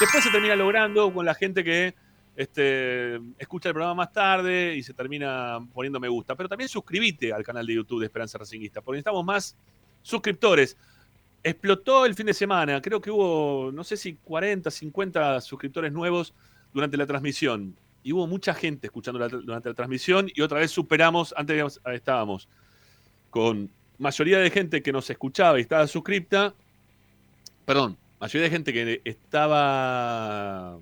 Después 0.00 0.24
se 0.24 0.30
termina 0.30 0.56
logrando 0.56 1.12
con 1.12 1.24
la 1.24 1.34
gente 1.34 1.62
que 1.62 1.94
este, 2.36 3.16
escucha 3.38 3.68
el 3.68 3.74
programa 3.74 3.94
más 3.94 4.12
tarde 4.12 4.74
y 4.76 4.82
se 4.82 4.92
termina 4.92 5.58
poniendo 5.72 6.00
me 6.00 6.08
gusta. 6.08 6.34
Pero 6.34 6.48
también 6.48 6.68
suscríbete 6.68 7.32
al 7.32 7.44
canal 7.44 7.66
de 7.66 7.74
YouTube 7.74 8.00
de 8.00 8.06
Esperanza 8.06 8.38
Racinguista, 8.38 8.80
porque 8.80 8.96
necesitamos 8.96 9.24
más 9.24 9.56
suscriptores. 10.02 10.76
Explotó 11.46 12.06
el 12.06 12.14
fin 12.14 12.24
de 12.24 12.32
semana, 12.32 12.80
creo 12.80 13.02
que 13.02 13.10
hubo, 13.10 13.70
no 13.70 13.84
sé 13.84 13.98
si 13.98 14.14
40, 14.14 14.70
50 14.70 15.42
suscriptores 15.42 15.92
nuevos 15.92 16.32
durante 16.72 16.96
la 16.96 17.06
transmisión. 17.06 17.76
Y 18.02 18.12
hubo 18.12 18.26
mucha 18.26 18.54
gente 18.54 18.86
escuchando 18.86 19.28
durante 19.28 19.68
la 19.68 19.74
transmisión 19.74 20.30
y 20.34 20.40
otra 20.40 20.58
vez 20.60 20.70
superamos, 20.70 21.34
antes 21.36 21.52
habíamos- 21.52 21.80
estábamos 21.92 22.48
con 23.28 23.68
mayoría 23.98 24.38
de 24.38 24.50
gente 24.50 24.82
que 24.82 24.90
nos 24.90 25.08
escuchaba 25.10 25.58
y 25.58 25.62
estaba 25.62 25.86
suscripta, 25.86 26.54
perdón, 27.66 27.96
mayoría 28.20 28.44
de 28.44 28.50
gente 28.50 28.72
que 28.72 29.02
estaba, 29.04 30.78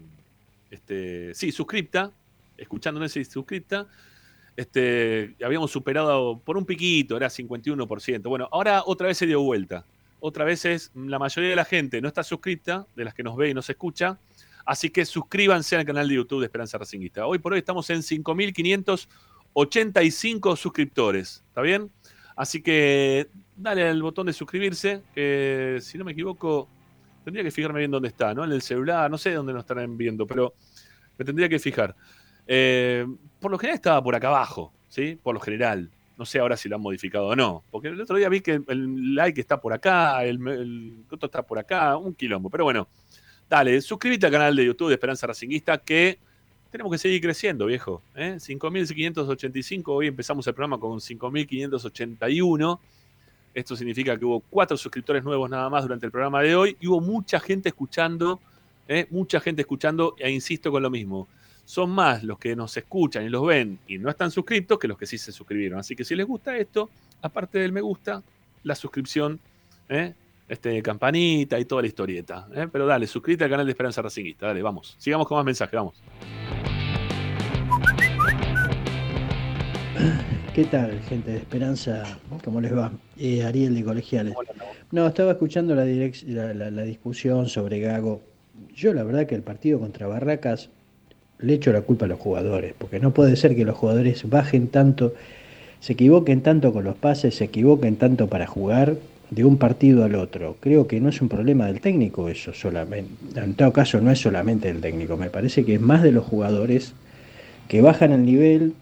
este, 0.71 1.35
sí, 1.35 1.51
suscripta, 1.51 2.13
escuchándonos 2.57 3.17
y 3.17 3.25
suscripta, 3.25 3.87
este, 4.57 5.35
habíamos 5.45 5.73
superado 5.73 6.39
por 6.45 6.57
un 6.57 6.65
piquito, 6.65 7.17
era 7.17 7.29
51%. 7.29 8.29
Bueno, 8.29 8.49
ahora 8.53 8.83
otra 8.87 9.09
vez 9.09 9.19
se 9.19 9.27
dio 9.27 9.43
vuelta. 9.43 9.85
Otra 10.25 10.45
vez 10.45 10.65
es 10.67 10.93
la 10.95 11.19
mayoría 11.19 11.51
de 11.51 11.57
la 11.57 11.65
gente 11.65 12.01
no 12.01 12.07
está 12.07 12.23
suscripta, 12.23 12.87
de 12.95 13.05
las 13.05 13.13
que 13.13 13.25
nos 13.25 13.37
ve 13.37 13.51
y 13.51 13.55
nos 13.55 13.69
escucha. 13.69 14.21
Así 14.65 14.89
que 14.89 15.05
suscríbanse 15.05 15.75
al 15.75 15.85
canal 15.85 16.07
de 16.07 16.15
YouTube 16.15 16.39
de 16.39 16.47
Esperanza 16.47 16.79
Racinguista. 16.79 17.27
Hoy 17.27 17.41
por 17.41 17.55
hoy 17.55 17.59
estamos 17.59 17.91
en 17.91 18.03
5.585 18.03 20.57
suscriptores. 20.57 21.43
¿Está 21.49 21.61
bien? 21.61 21.91
Así 22.37 22.63
que 22.63 23.27
dale 23.57 23.89
al 23.89 24.01
botón 24.01 24.29
de 24.29 24.33
suscribirse, 24.33 25.03
que 25.13 25.81
si 25.83 25.99
no 25.99 26.05
me 26.05 26.13
equivoco, 26.13 26.69
tendría 27.25 27.43
que 27.43 27.51
fijarme 27.51 27.81
bien 27.81 27.91
dónde 27.91 28.07
está, 28.07 28.33
¿no? 28.33 28.45
En 28.45 28.53
el 28.53 28.63
celular, 28.63 29.11
no 29.11 29.19
sé 29.19 29.33
dónde 29.33 29.53
nos 29.53 29.63
estarán 29.63 29.99
viendo, 29.99 30.25
pero 30.25 30.55
me 31.19 31.25
tendría 31.25 31.49
que 31.49 31.59
fijar. 31.59 31.97
Eh, 32.47 33.05
por 33.41 33.51
lo 33.51 33.59
general 33.59 33.75
estaba 33.75 34.01
por 34.01 34.15
acá 34.15 34.29
abajo, 34.29 34.73
¿sí? 34.87 35.19
Por 35.21 35.35
lo 35.35 35.41
general. 35.41 35.91
No 36.23 36.27
sé 36.27 36.39
ahora 36.39 36.57
si 36.57 36.69
lo 36.69 36.77
han 36.77 36.83
modificado 36.83 37.27
o 37.27 37.35
no. 37.35 37.65
Porque 37.69 37.89
el 37.89 38.01
otro 38.01 38.17
día 38.17 38.29
vi 38.29 38.43
que 38.43 38.63
el 38.69 39.17
like 39.17 39.41
está 39.41 39.61
por 39.61 39.73
acá, 39.73 40.25
el, 40.25 40.37
el 40.47 41.05
otro 41.11 41.27
está 41.27 41.43
por 41.43 41.59
acá, 41.59 41.97
un 41.97 42.15
quilombo. 42.15 42.49
Pero 42.49 42.63
bueno, 42.63 42.87
dale, 43.51 43.81
suscríbete 43.81 44.27
al 44.27 44.31
canal 44.31 44.55
de 44.55 44.65
YouTube 44.65 44.87
de 44.87 44.95
Esperanza 44.95 45.27
Racinguista 45.27 45.79
que 45.79 46.21
tenemos 46.71 46.93
que 46.93 46.99
seguir 46.99 47.21
creciendo, 47.21 47.67
viejo. 47.67 48.03
¿eh? 48.15 48.37
5.585, 48.39 49.83
hoy 49.87 50.07
empezamos 50.07 50.47
el 50.47 50.55
programa 50.55 50.79
con 50.79 51.01
5.581. 51.01 52.79
Esto 53.53 53.75
significa 53.75 54.17
que 54.17 54.25
hubo 54.25 54.39
cuatro 54.49 54.77
suscriptores 54.77 55.25
nuevos 55.25 55.51
nada 55.51 55.69
más 55.69 55.83
durante 55.83 56.07
el 56.07 56.13
programa 56.13 56.41
de 56.41 56.55
hoy 56.55 56.77
y 56.79 56.87
hubo 56.87 57.01
mucha 57.01 57.41
gente 57.41 57.71
escuchando, 57.71 58.39
¿eh? 58.87 59.09
mucha 59.11 59.41
gente 59.41 59.63
escuchando, 59.63 60.15
e 60.21 60.31
insisto 60.31 60.71
con 60.71 60.85
lo 60.85 60.89
mismo. 60.89 61.27
Son 61.73 61.89
más 61.89 62.23
los 62.23 62.39
que 62.39 62.55
nos 62.55 62.77
escuchan 62.77 63.25
y 63.25 63.31
los 63.31 63.47
ven 63.47 63.79
y 63.89 63.97
no 63.97 64.11
están 64.11 64.31
suscriptos 64.31 64.79
que 64.79 64.87
los 64.87 64.99
que 64.99 65.07
sí 65.07 65.17
se 65.17 65.33
suscribieron. 65.33 65.79
Así 65.79 65.97
que 65.97 66.05
si 66.05 66.15
les 66.15 66.27
gusta 66.27 66.55
esto, 66.59 66.91
aparte 67.23 67.61
del 67.61 67.73
me 67.73 67.81
gusta, 67.81 68.23
la 68.63 68.75
suscripción, 68.75 69.41
¿eh? 69.89 70.13
este, 70.51 70.83
campanita 70.83 71.59
y 71.59 71.65
toda 71.65 71.81
la 71.81 71.89
historieta. 71.89 72.47
¿eh? 72.55 72.69
Pero 72.71 72.85
dale, 72.85 73.07
suscríbete 73.07 73.45
al 73.45 73.51
canal 73.51 73.65
de 73.65 73.73
Esperanza 73.73 74.03
Racinguista. 74.03 74.49
Dale, 74.49 74.61
vamos. 74.61 74.97
Sigamos 74.99 75.27
con 75.27 75.39
más 75.39 75.47
mensajes, 75.47 75.73
vamos. 75.75 75.95
¿Qué 80.55 80.65
tal, 80.65 81.01
gente 81.09 81.31
de 81.31 81.39
Esperanza? 81.39 82.19
¿Cómo 82.45 82.61
les 82.61 82.77
va? 82.77 82.93
Eh, 83.17 83.45
Ariel 83.45 83.75
de 83.75 83.83
Colegiales. 83.83 84.35
No, 84.91 85.07
estaba 85.07 85.33
escuchando 85.33 85.75
la, 85.75 85.87
la, 85.87 86.71
la, 86.71 86.83
discusión 86.83 87.49
sobre 87.49 87.81
Gago. 87.81 88.21
Yo 88.75 88.93
la 88.93 89.05
verdad 89.05 89.27
que 89.27 89.35
el 89.35 89.43
partido 89.43 89.81
contra 89.81 90.07
Barracas 90.07 90.69
le 91.43 91.55
echo 91.55 91.73
la 91.73 91.83
culpa 91.83 92.07
a 92.07 92.09
los 92.09 92.19
jugadores, 92.19 92.75
porque 92.79 93.01
no 93.01 93.13
puede 93.13 93.37
ser 93.37 93.55
que 93.55 93.65
los 93.65 93.77
jugadores 93.77 94.29
bajen 94.29 94.69
tanto, 94.69 95.13
se 95.81 95.95
equivoquen 95.95 96.41
tanto 96.41 96.73
con 96.73 96.85
los 96.85 96.97
pases, 96.97 97.35
se 97.35 97.45
equivoquen 97.45 97.97
tanto 97.97 98.29
para 98.29 98.47
jugar 98.47 98.97
de 99.31 99.45
un 99.45 99.57
partido 99.57 100.05
al 100.05 100.15
otro. 100.15 100.57
Creo 100.61 100.87
que 100.87 101.01
no 101.01 101.09
es 101.09 101.21
un 101.21 101.29
problema 101.29 101.67
del 101.67 101.81
técnico 101.81 102.29
eso 102.29 102.53
solamente. 102.53 103.41
En 103.41 103.55
todo 103.55 103.73
caso 103.73 104.01
no 104.01 104.11
es 104.11 104.21
solamente 104.21 104.69
del 104.69 104.81
técnico, 104.81 105.17
me 105.17 105.31
parece 105.31 105.65
que 105.65 105.75
es 105.75 105.81
más 105.81 106.03
de 106.03 106.13
los 106.13 106.25
jugadores 106.25 106.95
que 107.69 107.81
bajan 107.81 108.13
el 108.13 108.25
nivel, 108.25 108.75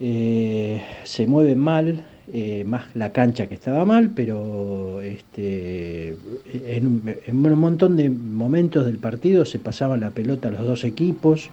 eh, 0.00 0.82
se 1.04 1.26
mueven 1.26 1.58
mal, 1.58 2.04
eh, 2.32 2.64
más 2.64 2.84
la 2.94 3.10
cancha 3.10 3.46
que 3.48 3.54
estaba 3.54 3.84
mal, 3.84 4.10
pero 4.14 5.00
este, 5.00 6.16
en, 6.52 7.02
un 7.28 7.58
montón 7.58 7.96
de 7.96 8.08
momentos 8.08 8.86
del 8.86 8.98
partido 8.98 9.44
se 9.44 9.58
pasaban 9.58 10.00
la 10.00 10.10
pelota 10.10 10.48
a 10.48 10.52
los 10.52 10.64
dos 10.64 10.84
equipos 10.84 11.50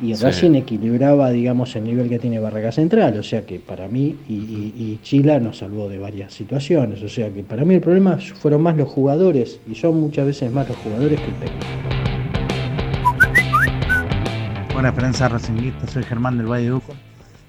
y 0.00 0.14
recién 0.14 0.54
equilibraba, 0.54 1.30
digamos, 1.30 1.74
el 1.76 1.84
nivel 1.84 2.08
que 2.08 2.18
tiene 2.18 2.38
Barraca 2.38 2.70
Central, 2.70 3.18
o 3.18 3.22
sea 3.22 3.46
que 3.46 3.58
para 3.58 3.88
mí, 3.88 4.16
y, 4.28 4.34
y, 4.34 5.00
Chila 5.02 5.40
nos 5.40 5.58
salvó 5.58 5.88
de 5.88 5.98
varias 5.98 6.32
situaciones, 6.32 7.02
o 7.02 7.08
sea 7.08 7.30
que 7.30 7.42
para 7.42 7.64
mí 7.64 7.74
el 7.74 7.80
problema 7.80 8.18
fueron 8.18 8.62
más 8.62 8.76
los 8.76 8.88
jugadores, 8.88 9.60
y 9.70 9.74
son 9.74 10.00
muchas 10.00 10.26
veces 10.26 10.52
más 10.52 10.68
los 10.68 10.76
jugadores 10.78 11.18
que 11.20 11.26
el 11.26 11.34
técnico. 11.34 11.66
Buena 14.72 14.94
prensa 14.94 15.28
racinguista, 15.28 15.86
soy 15.86 16.02
Germán 16.02 16.36
del 16.38 16.46
Valle 16.46 16.64
de 16.64 16.72
Uco. 16.72 16.94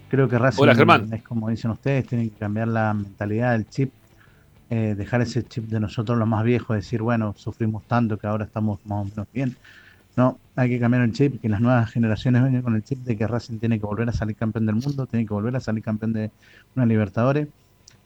Creo 0.10 0.28
que 0.30 0.38
Racing 0.38 1.14
es 1.14 1.24
como 1.24 1.50
dicen 1.50 1.72
ustedes, 1.72 2.06
tienen 2.08 2.30
que 2.30 2.38
cambiar 2.38 2.68
la 2.68 2.94
mentalidad 2.94 3.54
del 3.54 3.68
chip, 3.68 3.92
eh, 4.70 4.96
dejar 4.96 5.22
ese 5.22 5.44
chip 5.44 5.66
de 5.66 5.80
nosotros 5.80 6.18
los 6.18 6.28
más 6.28 6.44
viejos, 6.44 6.76
decir, 6.76 7.02
bueno, 7.02 7.34
sufrimos 7.38 7.84
tanto 7.84 8.18
que 8.18 8.28
ahora 8.28 8.46
estamos 8.46 8.80
más 8.86 9.02
o 9.02 9.06
menos 9.06 9.28
bien. 9.34 9.56
No, 10.16 10.40
hay 10.56 10.70
que 10.70 10.80
cambiar 10.80 11.04
el 11.04 11.12
chip, 11.12 11.42
que 11.42 11.50
las 11.50 11.60
nuevas 11.60 11.92
generaciones 11.92 12.42
vengan 12.42 12.62
con 12.62 12.76
el 12.76 12.84
chip 12.84 13.00
de 13.00 13.18
que 13.18 13.28
Racing 13.28 13.58
tiene 13.60 13.80
que 13.80 13.86
volver 13.86 14.08
a 14.08 14.14
salir 14.14 14.36
campeón 14.36 14.66
del 14.66 14.76
mundo, 14.76 15.06
tiene 15.08 15.26
que 15.26 15.34
volver 15.34 15.56
a 15.56 15.60
salir 15.60 15.84
campeón 15.84 16.14
de 16.14 16.32
una 16.76 16.86
Libertadores, 16.86 17.50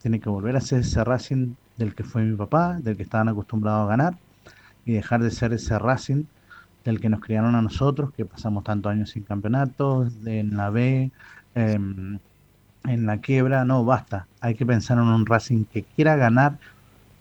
tiene 0.02 0.18
que 0.18 0.28
volver 0.28 0.56
a 0.56 0.60
ser 0.60 0.80
ese 0.80 1.04
Racing 1.04 1.54
del 1.76 1.94
que 1.94 2.02
fue 2.02 2.22
mi 2.22 2.36
papá, 2.36 2.78
del 2.80 2.96
que 2.96 3.04
estaban 3.04 3.28
acostumbrados 3.28 3.86
a 3.86 3.90
ganar, 3.90 4.14
y 4.84 4.92
dejar 4.92 5.22
de 5.22 5.30
ser 5.30 5.52
ese 5.52 5.78
Racing 5.78 6.24
del 6.84 7.00
que 7.00 7.08
nos 7.08 7.20
criaron 7.20 7.54
a 7.54 7.62
nosotros, 7.62 8.12
que 8.14 8.24
pasamos 8.24 8.64
tantos 8.64 8.90
años 8.90 9.10
sin 9.10 9.22
campeonatos, 9.22 10.12
en 10.24 10.56
la 10.56 10.70
B, 10.70 11.10
em, 11.54 12.18
en 12.84 13.06
la 13.06 13.18
quiebra, 13.18 13.64
no, 13.64 13.84
basta, 13.84 14.26
hay 14.40 14.54
que 14.54 14.66
pensar 14.66 14.98
en 14.98 15.04
un 15.04 15.26
Racing 15.26 15.64
que 15.64 15.82
quiera 15.82 16.16
ganar 16.16 16.58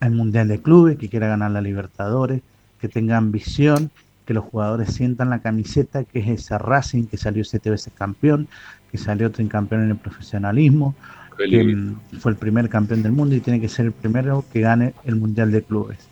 el 0.02 0.12
Mundial 0.12 0.48
de 0.48 0.62
Clubes, 0.62 0.98
que 0.98 1.10
quiera 1.10 1.28
ganar 1.28 1.52
la 1.52 1.62
Libertadores, 1.62 2.42
que 2.80 2.88
tenga 2.88 3.18
ambición 3.18 3.92
que 4.26 4.34
los 4.34 4.46
jugadores 4.46 4.94
sientan 4.94 5.32
la 5.32 5.40
camiseta, 5.40 6.04
que 6.04 6.20
es 6.20 6.28
ese 6.28 6.58
Racing 6.58 7.06
que 7.06 7.18
salió 7.18 7.44
siete 7.44 7.72
veces 7.72 7.92
campeón, 7.98 8.48
que 8.92 8.98
salió 8.98 9.32
campeón 9.50 9.84
en 9.84 9.90
el 9.90 9.98
profesionalismo, 9.98 10.96
que 11.36 11.64
mm, 11.64 12.20
fue 12.20 12.34
el 12.34 12.38
primer 12.38 12.70
campeón 12.70 13.02
del 13.02 13.12
mundo 13.12 13.36
y 13.36 13.40
tiene 13.40 13.60
que 13.60 13.70
ser 13.70 13.88
el 13.88 13.92
primero 13.92 14.46
que 14.54 14.62
gane 14.62 14.94
el 15.06 15.16
Mundial 15.16 15.52
de 15.52 15.64
Clubes. 15.64 16.08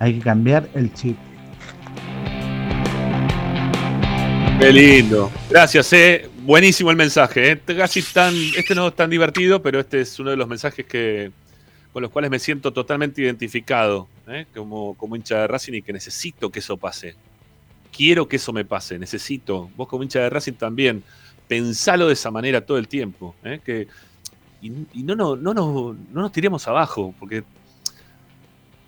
Hay 0.00 0.14
que 0.14 0.20
cambiar 0.20 0.68
el 0.74 0.92
chip. 0.92 1.16
Qué 4.62 4.72
lindo. 4.72 5.30
Gracias, 5.50 5.92
eh. 5.92 6.30
Buenísimo 6.42 6.90
el 6.90 6.96
mensaje. 6.96 7.52
Eh. 7.52 7.60
Casi 7.76 8.02
tan, 8.02 8.34
este 8.56 8.74
no 8.74 8.88
es 8.88 8.96
tan 8.96 9.10
divertido, 9.10 9.60
pero 9.60 9.80
este 9.80 10.00
es 10.00 10.18
uno 10.18 10.30
de 10.30 10.36
los 10.36 10.48
mensajes 10.48 10.86
que, 10.86 11.30
con 11.92 12.02
los 12.02 12.10
cuales 12.10 12.30
me 12.30 12.38
siento 12.38 12.72
totalmente 12.72 13.20
identificado 13.22 14.08
eh, 14.28 14.46
como, 14.54 14.94
como 14.94 15.16
hincha 15.16 15.40
de 15.40 15.46
Racing 15.48 15.74
y 15.74 15.82
que 15.82 15.92
necesito 15.92 16.50
que 16.50 16.60
eso 16.60 16.76
pase 16.76 17.16
quiero 17.92 18.26
que 18.26 18.36
eso 18.36 18.52
me 18.52 18.64
pase, 18.64 18.98
necesito. 18.98 19.70
Vos 19.76 19.86
como 19.86 20.02
hincha 20.02 20.20
de 20.20 20.30
Racing 20.30 20.54
también, 20.54 21.04
pensalo 21.46 22.06
de 22.06 22.14
esa 22.14 22.30
manera 22.30 22.64
todo 22.64 22.78
el 22.78 22.88
tiempo. 22.88 23.36
¿eh? 23.44 23.60
Que, 23.64 23.86
y, 24.62 24.70
no, 25.02 25.14
no, 25.14 25.36
no, 25.36 25.54
no, 25.54 25.96
nos 26.12 26.32
tiremos 26.32 26.66
abajo, 26.66 27.14
porque 27.18 27.44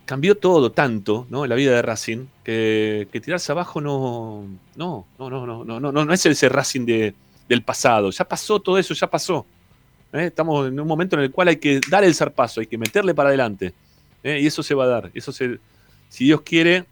cambió 0.04 0.36
todo 0.36 0.70
tanto 0.72 1.26
¿no? 1.30 1.46
la 1.46 1.54
vida 1.54 1.72
de 1.72 1.82
Racing 1.82 2.26
que, 2.42 3.08
tirarse 3.12 3.52
abajo 3.52 3.80
no, 3.80 4.46
no, 4.76 5.06
no, 5.18 5.30
no, 5.30 5.46
no, 5.46 5.64
no, 5.64 5.92
no, 5.92 6.04
no 6.04 6.12
es 6.12 6.26
ese 6.26 6.48
Racing 6.48 6.84
de, 6.84 7.14
del 7.48 7.62
pasado. 7.62 8.10
Ya 8.10 8.24
pasó 8.24 8.60
todo 8.60 8.78
eso, 8.78 8.94
ya 8.94 9.08
pasó. 9.08 9.46
¿eh? 10.12 10.26
Estamos 10.26 10.68
en 10.68 10.78
un 10.78 10.86
momento 10.86 11.16
en 11.16 11.22
el 11.22 11.30
cual 11.30 11.48
hay 11.48 11.56
que 11.56 11.80
dar 11.88 12.04
el 12.04 12.14
zarpazo, 12.14 12.60
hay 12.60 12.66
que 12.66 12.78
meterle 12.78 13.14
para 13.14 13.30
adelante. 13.30 13.72
¿eh? 14.22 14.40
Y 14.40 14.46
eso 14.46 14.62
se 14.62 14.74
va 14.74 14.84
a 14.84 14.88
dar. 14.88 15.10
Eso 15.14 15.32
se, 15.32 15.58
si 16.08 16.24
Dios 16.24 16.42
quiere, 16.42 16.84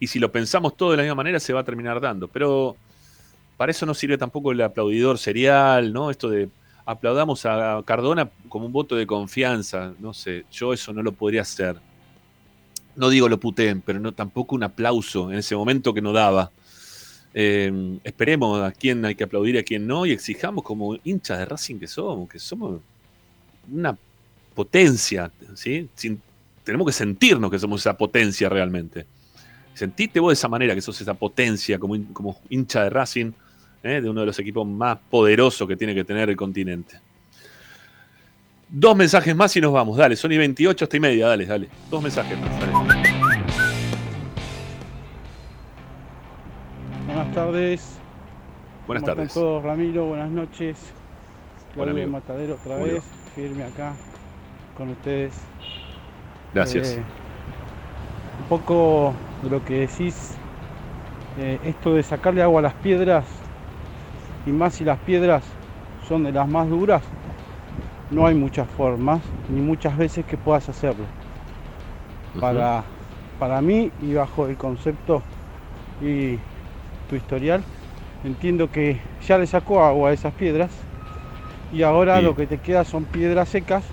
y 0.00 0.06
si 0.06 0.18
lo 0.18 0.30
pensamos 0.30 0.76
todo 0.76 0.90
de 0.90 0.98
la 0.98 1.02
misma 1.02 1.16
manera 1.16 1.40
se 1.40 1.52
va 1.52 1.60
a 1.60 1.64
terminar 1.64 2.00
dando. 2.00 2.28
Pero 2.28 2.76
para 3.56 3.70
eso 3.70 3.86
no 3.86 3.94
sirve 3.94 4.18
tampoco 4.18 4.52
el 4.52 4.60
aplaudidor 4.60 5.18
serial, 5.18 5.92
¿no? 5.92 6.10
Esto 6.10 6.28
de 6.28 6.48
aplaudamos 6.84 7.46
a 7.46 7.82
Cardona 7.84 8.28
como 8.48 8.66
un 8.66 8.72
voto 8.72 8.94
de 8.94 9.06
confianza, 9.06 9.94
no 9.98 10.12
sé, 10.12 10.44
yo 10.52 10.74
eso 10.74 10.92
no 10.92 11.02
lo 11.02 11.12
podría 11.12 11.42
hacer. 11.42 11.76
No 12.96 13.08
digo 13.08 13.28
lo 13.28 13.40
puteen, 13.40 13.80
pero 13.80 13.98
no 14.00 14.12
tampoco 14.12 14.54
un 14.54 14.62
aplauso 14.62 15.32
en 15.32 15.38
ese 15.38 15.56
momento 15.56 15.92
que 15.92 16.00
no 16.00 16.12
daba. 16.12 16.50
Eh, 17.36 17.98
esperemos 18.04 18.62
a 18.62 18.70
quién 18.70 19.04
hay 19.04 19.16
que 19.16 19.24
aplaudir 19.24 19.56
y 19.56 19.58
a 19.58 19.64
quién 19.64 19.86
no, 19.86 20.06
y 20.06 20.12
exijamos 20.12 20.62
como 20.62 20.96
hinchas 21.02 21.38
de 21.38 21.44
Racing 21.44 21.80
que 21.80 21.88
somos, 21.88 22.28
que 22.28 22.38
somos 22.38 22.80
una 23.72 23.96
potencia, 24.54 25.32
¿sí? 25.54 25.88
tenemos 26.62 26.86
que 26.86 26.92
sentirnos 26.92 27.50
que 27.50 27.58
somos 27.58 27.80
esa 27.80 27.96
potencia 27.96 28.48
realmente. 28.48 29.06
Sentiste 29.74 30.20
vos 30.20 30.30
de 30.30 30.34
esa 30.34 30.48
manera, 30.48 30.74
que 30.74 30.80
sos 30.80 31.00
esa 31.00 31.14
potencia 31.14 31.78
como, 31.78 31.96
como 32.12 32.40
hincha 32.48 32.84
de 32.84 32.90
Racing, 32.90 33.32
¿eh? 33.82 34.00
de 34.00 34.08
uno 34.08 34.20
de 34.20 34.26
los 34.26 34.38
equipos 34.38 34.64
más 34.66 34.98
poderosos 35.10 35.66
que 35.66 35.76
tiene 35.76 35.94
que 35.94 36.04
tener 36.04 36.30
el 36.30 36.36
continente. 36.36 37.00
Dos 38.68 38.96
mensajes 38.96 39.36
más 39.36 39.56
y 39.56 39.60
nos 39.60 39.72
vamos, 39.72 39.96
dale, 39.96 40.16
son 40.16 40.32
y 40.32 40.38
28 40.38 40.84
hasta 40.84 40.96
y 40.96 41.00
media, 41.00 41.28
dale, 41.28 41.46
dale. 41.46 41.68
Dos 41.90 42.02
mensajes 42.02 42.38
más, 42.38 42.60
dale. 42.60 42.72
Buenas 47.06 47.34
tardes. 47.34 47.98
Buenas 48.86 49.04
tardes. 49.04 49.28
Están 49.28 49.42
todos, 49.42 49.62
Ramiro, 49.62 50.06
buenas 50.06 50.30
noches. 50.30 50.76
Claudio 51.74 52.08
Matadero 52.08 52.54
otra 52.54 52.76
vez, 52.76 53.02
firme 53.34 53.64
acá 53.64 53.92
con 54.76 54.90
ustedes. 54.90 55.34
Gracias. 56.52 56.92
Eh, 56.92 57.02
un 58.40 58.48
poco 58.48 59.14
de 59.42 59.50
lo 59.50 59.64
que 59.64 59.80
decís, 59.80 60.34
eh, 61.38 61.58
esto 61.64 61.94
de 61.94 62.02
sacarle 62.02 62.42
agua 62.42 62.60
a 62.60 62.62
las 62.62 62.74
piedras, 62.74 63.24
y 64.46 64.50
más 64.50 64.74
si 64.74 64.84
las 64.84 64.98
piedras 65.00 65.42
son 66.06 66.22
de 66.22 66.32
las 66.32 66.48
más 66.48 66.68
duras, 66.68 67.02
no 68.14 68.26
hay 68.26 68.34
muchas 68.34 68.68
formas 68.68 69.20
ni 69.48 69.60
muchas 69.60 69.96
veces 69.96 70.24
que 70.24 70.36
puedas 70.36 70.68
hacerlo. 70.68 71.04
Para, 72.40 72.84
para 73.38 73.60
mí 73.60 73.90
y 74.02 74.14
bajo 74.14 74.46
el 74.46 74.56
concepto 74.56 75.22
y 76.00 76.38
tu 77.08 77.16
historial, 77.16 77.62
entiendo 78.24 78.70
que 78.70 78.98
ya 79.26 79.38
le 79.38 79.46
sacó 79.46 79.84
agua 79.84 80.10
a 80.10 80.12
esas 80.12 80.32
piedras 80.32 80.70
y 81.72 81.82
ahora 81.82 82.20
lo 82.20 82.36
que 82.36 82.46
te 82.46 82.58
queda 82.58 82.84
son 82.84 83.04
piedras 83.04 83.48
secas 83.48 83.84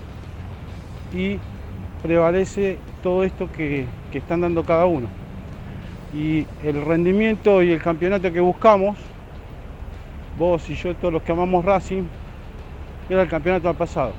y 1.12 1.38
prevalece 2.02 2.78
todo 3.02 3.24
esto 3.24 3.50
que, 3.50 3.86
están 4.12 4.42
dando 4.42 4.64
cada 4.64 4.86
uno. 4.86 5.08
Y 6.14 6.46
el 6.62 6.84
rendimiento 6.84 7.62
y 7.62 7.72
el 7.72 7.80
campeonato 7.80 8.30
que 8.30 8.40
buscamos, 8.40 8.98
vos 10.38 10.68
y 10.68 10.74
yo, 10.74 10.94
todos 10.94 11.12
los 11.12 11.22
que 11.22 11.32
amamos 11.32 11.64
Racing, 11.64 12.04
era 13.08 13.22
el 13.22 13.28
campeonato 13.28 13.68
al 13.68 13.76
pasado. 13.76 14.12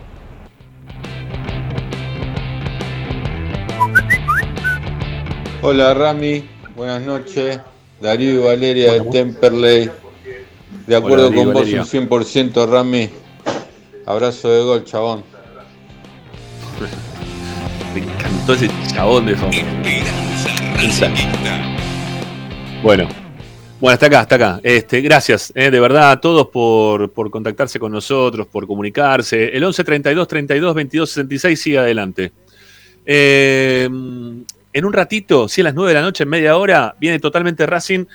Hola 5.62 5.94
Rami, 5.94 6.44
buenas 6.76 7.02
noches. 7.02 7.60
Darío 8.02 8.32
y 8.32 8.38
Valeria 8.44 8.94
de 8.94 9.02
Temperley. 9.02 9.86
De 9.86 10.95
Hola, 10.95 10.98
acuerdo 10.98 11.30
Darío, 11.30 11.44
con 11.45 11.53
vos 11.53 11.68
un 11.72 12.10
100%, 12.10 12.70
Rami. 12.70 13.10
Abrazo 14.06 14.50
de 14.50 14.64
gol, 14.64 14.84
chabón. 14.84 15.24
Me 17.94 18.02
encantó 18.02 18.53
ese 18.53 18.70
chabón 18.94 19.26
de 19.26 19.36
fondo. 19.36 19.58
Bueno. 22.84 23.23
Bueno, 23.84 23.95
hasta 23.95 24.06
acá, 24.06 24.20
hasta 24.22 24.36
acá. 24.36 24.60
Este, 24.64 25.02
gracias, 25.02 25.52
eh, 25.53 25.70
de 25.70 25.78
verdad, 25.78 26.12
a 26.12 26.22
todos 26.22 26.48
por, 26.48 27.12
por 27.12 27.30
contactarse 27.30 27.80
con 27.80 27.92
nosotros, 27.92 28.48
por 28.48 28.66
comunicarse. 28.66 29.50
El 29.50 29.62
11 29.62 29.84
32 29.84 30.26
32 30.26 30.74
22 30.74 31.10
66 31.10 31.62
sigue 31.62 31.80
adelante. 31.80 32.32
Eh, 33.06 33.84
en 33.84 34.86
un 34.86 34.94
ratito, 34.94 35.50
si 35.50 35.60
a 35.60 35.66
las 35.66 35.74
9 35.74 35.90
de 35.90 35.95
la 35.95 36.02
noche, 36.02 36.24
en 36.24 36.30
media 36.30 36.56
hora, 36.56 36.95
viene 36.98 37.20
totalmente 37.20 37.66
Racing. 37.66 38.06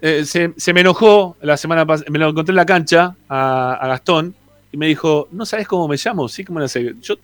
Eh, 0.00 0.24
se, 0.24 0.54
se 0.56 0.72
me 0.72 0.80
enojó 0.80 1.36
la 1.42 1.58
semana 1.58 1.84
pasada, 1.84 2.10
me 2.10 2.18
lo 2.18 2.30
encontré 2.30 2.52
en 2.52 2.56
la 2.56 2.64
cancha 2.64 3.14
a, 3.28 3.74
a 3.74 3.88
Gastón 3.88 4.34
y 4.72 4.78
me 4.78 4.86
dijo, 4.86 5.28
¿no 5.30 5.44
sabes 5.44 5.68
cómo 5.68 5.88
me 5.88 5.98
llamo? 6.02 6.26
Sí, 6.26 6.42
¿cómo 6.42 6.58
lo 6.58 6.68
sé? 6.68 6.94
Yo 7.02 7.16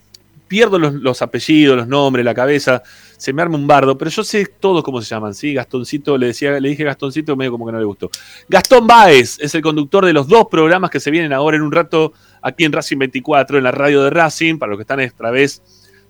pierdo 0.48 0.78
los, 0.78 1.22
apellidos, 1.22 1.76
los 1.76 1.86
nombres, 1.86 2.24
la 2.24 2.34
cabeza, 2.34 2.82
se 3.16 3.32
me 3.32 3.42
arma 3.42 3.56
un 3.56 3.66
bardo, 3.66 3.96
pero 3.96 4.10
yo 4.10 4.24
sé 4.24 4.46
todos 4.58 4.82
cómo 4.82 5.00
se 5.02 5.08
llaman, 5.08 5.34
¿sí? 5.34 5.54
Gastoncito, 5.54 6.16
le 6.16 6.28
decía, 6.28 6.58
le 6.58 6.70
dije 6.70 6.84
Gastoncito, 6.84 7.36
medio 7.36 7.52
como 7.52 7.66
que 7.66 7.72
no 7.72 7.78
le 7.78 7.84
gustó. 7.84 8.10
Gastón 8.48 8.86
Báez 8.86 9.38
es 9.40 9.54
el 9.54 9.62
conductor 9.62 10.04
de 10.04 10.12
los 10.12 10.26
dos 10.26 10.46
programas 10.50 10.90
que 10.90 10.98
se 10.98 11.10
vienen 11.10 11.32
ahora 11.32 11.56
en 11.56 11.62
un 11.62 11.70
rato 11.70 12.12
aquí 12.42 12.64
en 12.64 12.72
Racing 12.72 12.98
24, 12.98 13.58
en 13.58 13.64
la 13.64 13.70
radio 13.70 14.02
de 14.02 14.10
Racing, 14.10 14.58
para 14.58 14.70
los 14.70 14.78
que 14.78 14.82
están 14.82 15.00
a 15.00 15.08
través 15.10 15.62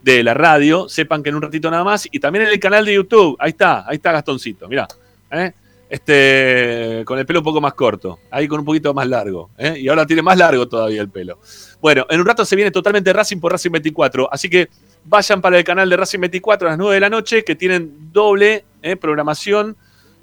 de 0.02 0.22
la 0.22 0.34
radio, 0.34 0.88
sepan 0.88 1.22
que 1.22 1.30
en 1.30 1.34
un 1.34 1.42
ratito 1.42 1.70
nada 1.70 1.84
más, 1.84 2.08
y 2.10 2.20
también 2.20 2.46
en 2.46 2.52
el 2.52 2.60
canal 2.60 2.84
de 2.84 2.94
YouTube, 2.94 3.36
ahí 3.40 3.50
está, 3.50 3.84
ahí 3.88 3.96
está 3.96 4.12
Gastoncito, 4.12 4.68
mirá, 4.68 4.86
¿eh? 5.32 5.52
Este, 5.88 7.02
con 7.06 7.18
el 7.18 7.24
pelo 7.26 7.40
un 7.40 7.44
poco 7.44 7.60
más 7.60 7.74
corto, 7.74 8.18
ahí 8.30 8.46
con 8.46 8.60
un 8.60 8.66
poquito 8.66 8.92
más 8.92 9.06
largo, 9.06 9.50
¿eh? 9.56 9.76
y 9.78 9.88
ahora 9.88 10.06
tiene 10.06 10.22
más 10.22 10.36
largo 10.36 10.68
todavía 10.68 11.00
el 11.00 11.08
pelo. 11.08 11.38
Bueno, 11.80 12.06
en 12.10 12.20
un 12.20 12.26
rato 12.26 12.44
se 12.44 12.56
viene 12.56 12.70
totalmente 12.70 13.12
Racing 13.12 13.38
por 13.38 13.52
Racing 13.52 13.70
24, 13.70 14.28
así 14.32 14.50
que 14.50 14.68
vayan 15.04 15.40
para 15.40 15.56
el 15.58 15.64
canal 15.64 15.88
de 15.88 15.96
Racing 15.96 16.20
24 16.20 16.68
a 16.68 16.70
las 16.72 16.78
9 16.78 16.94
de 16.94 17.00
la 17.00 17.10
noche, 17.10 17.44
que 17.44 17.54
tienen 17.54 18.12
doble 18.12 18.64
¿eh? 18.82 18.96
programación, 18.96 19.76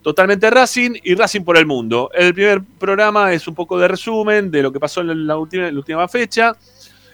totalmente 0.03 0.49
Racing 0.51 0.91
y 1.03 1.15
Racing 1.15 1.41
por 1.41 1.57
el 1.57 1.65
mundo. 1.65 2.11
El 2.13 2.33
primer 2.33 2.61
programa 2.77 3.33
es 3.33 3.47
un 3.47 3.55
poco 3.55 3.79
de 3.79 3.87
resumen 3.87 4.51
de 4.51 4.61
lo 4.61 4.71
que 4.71 4.79
pasó 4.79 5.01
en 5.01 5.25
la 5.25 5.37
última, 5.37 5.67
última 5.69 6.07
fecha 6.07 6.55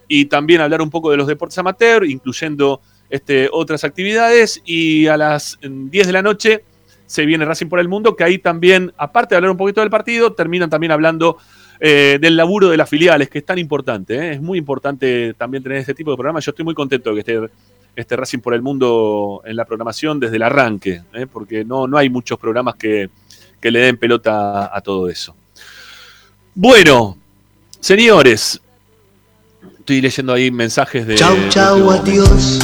y 0.09 0.25
también 0.25 0.59
hablar 0.59 0.81
un 0.81 0.89
poco 0.89 1.09
de 1.09 1.15
los 1.15 1.25
deportes 1.25 1.57
amateur, 1.57 2.03
incluyendo 2.03 2.81
este, 3.09 3.47
otras 3.49 3.85
actividades. 3.85 4.61
Y 4.65 5.07
a 5.07 5.15
las 5.15 5.57
mm, 5.63 5.89
10 5.89 6.07
de 6.07 6.13
la 6.13 6.21
noche 6.21 6.65
se 7.11 7.25
viene 7.25 7.43
Racing 7.43 7.67
por 7.67 7.81
el 7.81 7.89
Mundo, 7.89 8.15
que 8.15 8.23
ahí 8.23 8.37
también, 8.37 8.93
aparte 8.95 9.35
de 9.35 9.37
hablar 9.37 9.51
un 9.51 9.57
poquito 9.57 9.81
del 9.81 9.89
partido, 9.89 10.31
terminan 10.31 10.69
también 10.69 10.93
hablando 10.93 11.37
eh, 11.81 12.17
del 12.21 12.37
laburo 12.37 12.69
de 12.69 12.77
las 12.77 12.89
filiales, 12.89 13.29
que 13.29 13.39
es 13.39 13.45
tan 13.45 13.59
importante. 13.59 14.15
¿eh? 14.15 14.33
Es 14.35 14.41
muy 14.41 14.57
importante 14.57 15.33
también 15.33 15.61
tener 15.61 15.79
este 15.79 15.93
tipo 15.93 16.11
de 16.11 16.15
programas. 16.15 16.45
Yo 16.45 16.51
estoy 16.51 16.63
muy 16.63 16.73
contento 16.73 17.09
de 17.13 17.15
que 17.21 17.31
esté 17.31 17.53
este 17.97 18.15
Racing 18.15 18.39
por 18.39 18.53
el 18.53 18.61
Mundo 18.61 19.41
en 19.43 19.57
la 19.57 19.65
programación 19.65 20.21
desde 20.21 20.37
el 20.37 20.43
arranque, 20.43 21.01
¿eh? 21.13 21.27
porque 21.27 21.65
no, 21.65 21.85
no 21.85 21.97
hay 21.97 22.09
muchos 22.09 22.39
programas 22.39 22.75
que, 22.75 23.09
que 23.59 23.71
le 23.71 23.79
den 23.79 23.97
pelota 23.97 24.67
a, 24.67 24.77
a 24.77 24.79
todo 24.79 25.09
eso. 25.09 25.35
Bueno, 26.55 27.17
señores, 27.81 28.61
estoy 29.79 29.99
leyendo 29.99 30.31
ahí 30.31 30.49
mensajes 30.49 31.05
de. 31.05 31.15
Chau, 31.15 31.35
chau, 31.49 31.91
adiós. 31.91 32.59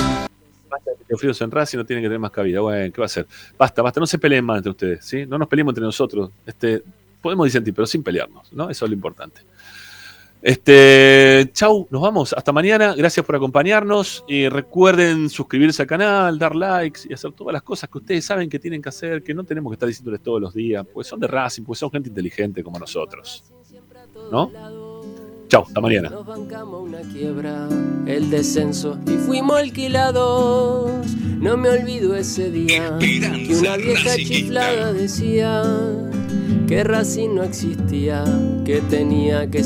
De 1.08 1.18
fríos 1.18 1.40
en 1.42 1.52
Racing, 1.52 1.77
no 1.77 1.86
tienen 1.86 2.03
que 2.03 2.08
tener 2.08 2.19
más 2.19 2.32
cabida. 2.32 2.60
Bueno, 2.60 2.92
¿qué 2.94 3.00
va 3.00 3.06
a 3.06 3.08
hacer? 3.08 3.26
Basta, 3.58 3.82
basta, 3.82 4.00
no 4.00 4.08
se 4.08 4.18
peleen 4.18 4.44
más 4.44 4.58
entre 4.58 4.72
ustedes, 4.72 5.06
¿sí? 5.06 5.26
No 5.26 5.38
nos 5.38 5.48
peleemos 5.48 5.72
entre 5.72 5.84
nosotros. 5.84 6.32
Este, 6.45 6.84
podemos 7.22 7.45
disentir, 7.45 7.74
pero 7.74 7.86
sin 7.86 8.03
pelearnos, 8.03 8.52
¿no? 8.53 8.69
Eso 8.69 8.86
es 8.86 8.92
lo 8.92 8.95
importante. 8.95 9.42
Este, 10.42 11.50
chau, 11.53 11.88
nos 11.90 12.02
vamos. 12.02 12.34
Hasta 12.34 12.52
mañana. 12.52 12.94
Gracias 12.95 13.26
por 13.26 13.36
acompañarnos. 13.36 14.24
Y 14.27 14.48
recuerden 14.50 15.30
suscribirse 15.30 15.82
al 15.82 15.88
canal, 15.88 16.38
dar 16.38 16.56
likes 16.56 17.02
y 17.10 17.14
hacer 17.14 17.32
todas 17.32 17.53
las 17.53 17.64
cosas 17.64 17.90
que 17.90 17.98
ustedes 17.98 18.26
saben 18.26 18.50
que 18.50 18.60
tienen 18.60 18.82
que 18.82 18.90
hacer, 18.90 19.24
que 19.24 19.34
no 19.34 19.44
tenemos 19.44 19.72
que 19.72 19.76
estar 19.76 19.88
diciéndoles 19.88 20.22
todos 20.22 20.40
los 20.40 20.53
días, 20.53 20.86
pues 20.94 21.08
son 21.08 21.19
de 21.19 21.27
Racing, 21.27 21.64
pues 21.64 21.80
son 21.80 21.92
gente 21.92 22.10
inteligente 22.10 22.64
como 22.64 22.80
nosotros. 22.80 23.44
¿No? 24.32 24.52
Chau, 25.50 25.64
hasta 25.66 25.80
mañana. 25.80 26.09
Nos 26.09 26.26
bancamos 26.26 26.82
una 26.82 27.00
quiebra, 27.14 27.69
el 28.06 28.30
descenso 28.30 28.98
y 29.08 29.11
fuimos 29.11 29.58
alquilados. 29.58 30.92
No 31.40 31.56
me 31.56 31.69
olvido 31.69 32.16
ese 32.16 32.51
día 32.51 32.98
que 33.00 33.56
una 33.58 33.77
vieja 33.77 34.16
chiflada 34.16 34.92
decía 34.92 35.64
que 36.67 36.84
Racing 36.84 37.35
no 37.35 37.43
existía, 37.43 38.26
que 38.66 38.82
tenía 38.90 39.50
que 39.50 39.64